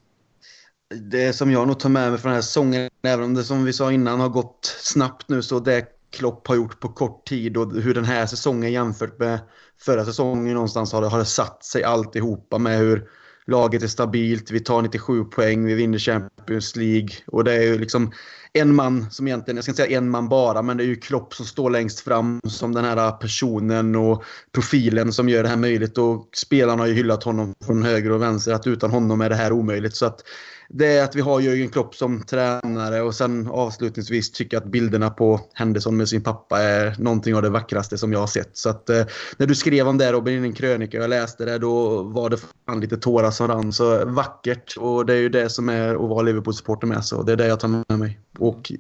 Det 1.11 1.33
som 1.33 1.51
jag 1.51 1.67
nog 1.67 1.79
tar 1.79 1.89
med 1.89 2.11
mig 2.11 2.19
från 2.19 2.29
den 2.29 2.35
här 2.35 2.41
säsongen, 2.41 2.89
även 3.01 3.25
om 3.25 3.33
det 3.33 3.43
som 3.43 3.65
vi 3.65 3.73
sa 3.73 3.91
innan 3.91 4.19
har 4.19 4.29
gått 4.29 4.77
snabbt 4.79 5.29
nu, 5.29 5.41
så 5.41 5.59
det 5.59 5.85
Klopp 6.09 6.47
har 6.47 6.55
gjort 6.55 6.79
på 6.79 6.89
kort 6.89 7.27
tid 7.27 7.57
och 7.57 7.73
hur 7.73 7.93
den 7.93 8.05
här 8.05 8.25
säsongen 8.25 8.71
jämfört 8.71 9.19
med 9.19 9.39
förra 9.77 10.05
säsongen 10.05 10.53
någonstans 10.53 10.93
har 10.93 11.01
det, 11.01 11.07
har 11.07 11.19
det 11.19 11.25
satt 11.25 11.65
sig 11.65 11.83
alltihopa 11.83 12.57
med 12.57 12.77
hur 12.79 13.09
laget 13.47 13.83
är 13.83 13.87
stabilt, 13.87 14.51
vi 14.51 14.59
tar 14.59 14.81
97 14.81 15.23
poäng, 15.23 15.65
vi 15.65 15.73
vinner 15.73 15.99
Champions 15.99 16.75
League. 16.75 17.09
Och 17.27 17.43
det 17.43 17.53
är 17.53 17.61
ju 17.61 17.79
liksom 17.79 18.11
en 18.53 18.75
man 18.75 19.11
som 19.11 19.27
egentligen, 19.27 19.57
jag 19.57 19.63
ska 19.63 19.71
inte 19.71 19.83
säga 19.83 19.97
en 19.97 20.09
man 20.09 20.29
bara, 20.29 20.61
men 20.61 20.77
det 20.77 20.83
är 20.83 20.87
ju 20.87 20.95
Klopp 20.95 21.33
som 21.33 21.45
står 21.45 21.69
längst 21.69 21.99
fram 21.99 22.41
som 22.43 22.73
den 22.73 22.85
här 22.85 23.11
personen 23.11 23.95
och 23.95 24.23
profilen 24.51 25.13
som 25.13 25.29
gör 25.29 25.43
det 25.43 25.49
här 25.49 25.57
möjligt. 25.57 25.97
Och 25.97 26.29
spelarna 26.35 26.81
har 26.81 26.87
ju 26.87 26.93
hyllat 26.93 27.23
honom 27.23 27.53
från 27.65 27.83
höger 27.83 28.11
och 28.11 28.21
vänster, 28.21 28.53
att 28.53 28.67
utan 28.67 28.91
honom 28.91 29.21
är 29.21 29.29
det 29.29 29.35
här 29.35 29.51
omöjligt. 29.51 29.95
Så 29.95 30.05
att 30.05 30.23
det 30.69 30.97
är 30.97 31.03
att 31.03 31.15
vi 31.15 31.21
har 31.21 31.39
Jörgen 31.39 31.69
Klopp 31.69 31.95
som 31.95 32.23
tränare 32.23 33.01
och 33.01 33.15
sen 33.15 33.47
avslutningsvis 33.47 34.31
tycker 34.31 34.57
jag 34.57 34.63
att 34.63 34.71
bilderna 34.71 35.09
på 35.09 35.39
Henderson 35.53 35.97
med 35.97 36.09
sin 36.09 36.23
pappa 36.23 36.61
är 36.61 36.95
någonting 36.99 37.35
av 37.35 37.41
det 37.41 37.49
vackraste 37.49 37.97
som 37.97 38.13
jag 38.13 38.19
har 38.19 38.27
sett. 38.27 38.57
Så 38.57 38.69
att 38.69 38.89
eh, 38.89 39.05
när 39.37 39.47
du 39.47 39.55
skrev 39.55 39.87
om 39.87 39.97
det 39.97 40.11
Robin 40.11 40.39
i 40.39 40.41
din 40.41 40.53
krönika 40.53 40.97
och 40.97 41.03
jag 41.03 41.09
läste 41.09 41.45
det 41.45 41.57
då 41.57 42.03
var 42.03 42.29
det 42.29 42.37
fan 42.65 42.81
lite 42.81 42.97
tårar 42.97 43.31
som 43.31 43.47
rann. 43.47 43.73
Så 43.73 44.05
vackert 44.05 44.77
och 44.77 45.05
det 45.05 45.13
är 45.13 45.17
ju 45.17 45.29
det 45.29 45.49
som 45.49 45.69
är 45.69 45.95
att 45.95 46.09
vara 46.09 46.21
Liverpool-supporter 46.21 46.87
med. 46.87 47.05
Så 47.05 47.23
det 47.23 47.31
är 47.31 47.35
det 47.35 47.47
jag 47.47 47.59
tar 47.59 47.67
med 47.67 47.99
mig 47.99 48.19
och 48.39 48.71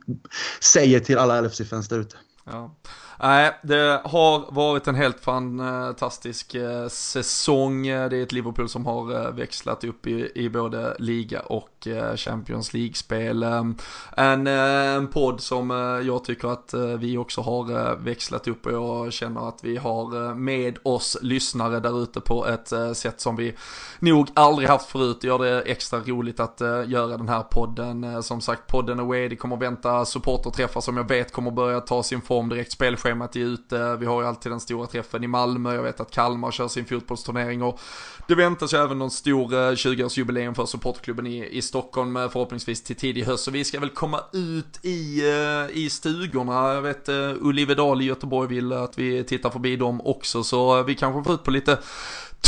säger 0.59 0.99
till 0.99 1.17
alla 1.17 1.41
LFC-fans 1.41 1.87
där 1.87 1.99
ute. 1.99 2.15
Ja. 2.45 2.75
Nej, 3.19 3.59
det 3.63 4.01
har 4.03 4.53
varit 4.53 4.87
en 4.87 4.95
helt 4.95 5.19
fantastisk 5.19 6.55
eh, 6.55 6.87
säsong. 6.87 7.87
Det 7.87 7.93
är 7.93 8.23
ett 8.23 8.31
Liverpool 8.31 8.69
som 8.69 8.85
har 8.85 9.25
eh, 9.25 9.31
växlat 9.31 9.83
upp 9.83 10.07
i, 10.07 10.31
i 10.35 10.49
både 10.49 10.95
liga 10.99 11.39
och 11.39 11.87
eh, 11.87 12.15
Champions 12.15 12.73
League-spel. 12.73 13.43
Ehm, 13.43 13.77
en, 14.17 14.47
en 14.47 15.07
podd 15.07 15.41
som 15.41 15.69
jag 16.05 16.23
tycker 16.23 16.47
att 16.47 16.73
vi 16.99 17.17
också 17.17 17.41
har 17.41 17.95
växlat 17.95 18.47
upp 18.47 18.65
och 18.65 18.73
jag 18.73 19.13
känner 19.13 19.49
att 19.49 19.59
vi 19.61 19.77
har 19.77 20.33
med 20.33 20.77
oss 20.83 21.17
lyssnare 21.21 21.79
där 21.79 22.03
ute 22.03 22.21
på 22.21 22.47
ett 22.47 22.97
sätt 22.97 23.21
som 23.21 23.35
vi 23.35 23.55
nog 23.99 24.27
aldrig 24.33 24.69
haft 24.69 24.89
förut. 24.89 25.17
Det 25.21 25.27
gör 25.27 25.39
det 25.39 25.61
extra 25.61 25.99
roligt 25.99 26.39
att 26.39 26.61
göra 26.85 27.17
den 27.17 27.29
här 27.29 27.43
podden. 27.43 28.23
Som 28.23 28.41
sagt, 28.41 28.67
podden 28.67 28.99
away, 28.99 29.27
det 29.27 29.35
kommer 29.35 29.57
vänta 29.57 30.05
supporterträffar 30.05 30.81
som 30.81 30.97
jag 30.97 31.07
vet 31.07 31.33
kommer 31.33 31.51
börja 31.51 31.81
ta 31.81 32.03
sin 32.03 32.21
form 32.21 32.35
form 32.35 32.49
direkt. 32.49 32.71
Spelschemat 33.05 33.35
är 33.35 33.39
ute, 33.39 33.95
vi 33.95 34.05
har 34.05 34.21
ju 34.21 34.27
alltid 34.27 34.51
den 34.51 34.59
stora 34.59 34.87
träffen 34.87 35.23
i 35.23 35.27
Malmö, 35.27 35.75
jag 35.75 35.83
vet 35.83 35.99
att 35.99 36.11
Kalmar 36.11 36.51
kör 36.51 36.67
sin 36.67 36.85
fotbollsturnering 36.85 37.63
och 37.63 37.79
det 38.27 38.35
väntas 38.35 38.73
ju 38.73 38.77
även 38.77 38.99
någon 38.99 39.11
stor 39.11 39.53
eh, 39.53 39.57
20-årsjubileum 39.57 40.53
för 40.53 40.65
supportklubben 40.65 41.27
i, 41.27 41.49
i 41.57 41.61
Stockholm 41.61 42.17
eh, 42.17 42.29
förhoppningsvis 42.29 42.83
till 42.83 42.95
tidig 42.95 43.23
höst. 43.23 43.43
Så 43.43 43.51
vi 43.51 43.63
ska 43.63 43.79
väl 43.79 43.89
komma 43.89 44.19
ut 44.33 44.79
i, 44.85 45.21
eh, 45.29 45.77
i 45.77 45.89
stugorna. 45.89 46.73
Jag 46.73 46.81
vet 46.81 47.09
Ulli 47.41 47.65
Vedal 47.65 48.01
i 48.01 48.05
Göteborg 48.05 48.49
vill 48.49 48.73
att 48.73 48.97
vi 48.99 49.23
tittar 49.23 49.49
förbi 49.49 49.75
dem 49.75 50.01
också 50.01 50.43
så 50.43 50.83
vi 50.83 50.95
kanske 50.95 51.23
får 51.23 51.33
ut 51.33 51.43
på 51.43 51.51
lite 51.51 51.77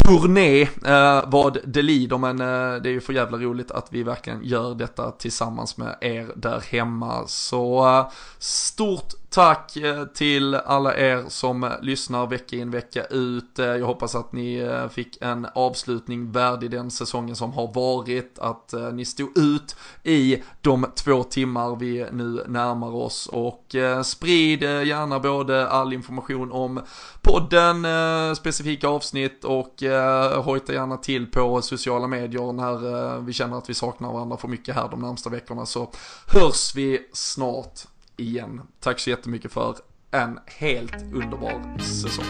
turné 0.05 0.61
eh, 0.61 1.23
vad 1.27 1.57
det 1.65 1.81
lider 1.81 2.17
men 2.17 2.41
eh, 2.41 2.81
det 2.81 2.89
är 2.89 2.93
ju 2.93 3.01
för 3.01 3.13
jävla 3.13 3.37
roligt 3.37 3.71
att 3.71 3.87
vi 3.89 4.03
verkligen 4.03 4.43
gör 4.43 4.75
detta 4.75 5.11
tillsammans 5.11 5.77
med 5.77 5.97
er 6.01 6.31
där 6.35 6.59
hemma. 6.59 7.27
Så 7.27 7.87
eh, 7.87 8.07
stort 8.39 9.26
tack 9.37 9.77
eh, 9.77 10.05
till 10.05 10.55
alla 10.55 10.97
er 10.97 11.25
som 11.27 11.63
eh, 11.63 11.71
lyssnar 11.81 12.27
vecka 12.27 12.55
in 12.55 12.71
vecka 12.71 13.03
ut. 13.05 13.59
Eh, 13.59 13.65
jag 13.65 13.85
hoppas 13.85 14.15
att 14.15 14.33
ni 14.33 14.69
fick 14.91 15.17
en 15.21 15.47
avslutning 15.55 16.31
värdig 16.31 16.71
den 16.71 16.91
säsongen 16.91 17.35
som 17.35 17.53
har 17.53 17.73
varit. 17.73 18.39
Att 18.39 18.73
ni 18.93 19.05
stod 19.05 19.37
ut 19.37 19.75
i 20.03 20.43
de 20.61 20.85
två 20.95 21.23
timmar 21.23 21.75
vi 21.75 22.05
nu 22.11 22.43
närmar 22.47 22.95
oss. 22.95 23.27
Och 23.27 23.75
sprid 24.03 24.63
gärna 24.63 25.19
både 25.19 25.67
all 25.67 25.93
information 25.93 26.51
om 26.51 26.81
podden, 27.21 27.85
specifika 28.35 28.87
avsnitt 28.87 29.43
och 29.43 29.83
hojta 30.43 30.73
gärna 30.73 30.97
till 30.97 31.31
på 31.31 31.61
sociala 31.61 32.07
medier 32.07 32.53
när 32.53 33.19
vi 33.19 33.33
känner 33.33 33.57
att 33.57 33.69
vi 33.69 33.73
saknar 33.73 34.13
varandra 34.13 34.37
för 34.37 34.47
mycket 34.47 34.75
här 34.75 34.89
de 34.89 34.99
närmsta 34.99 35.29
veckorna. 35.29 35.65
Så 35.65 35.91
hörs 36.27 36.75
vi 36.75 37.09
snart 37.13 37.79
igen. 38.17 38.61
Tack 38.79 38.99
så 38.99 39.09
jättemycket 39.09 39.51
för 39.51 39.75
en 40.11 40.39
helt 40.45 41.13
underbar 41.13 41.77
säsong. 41.79 42.25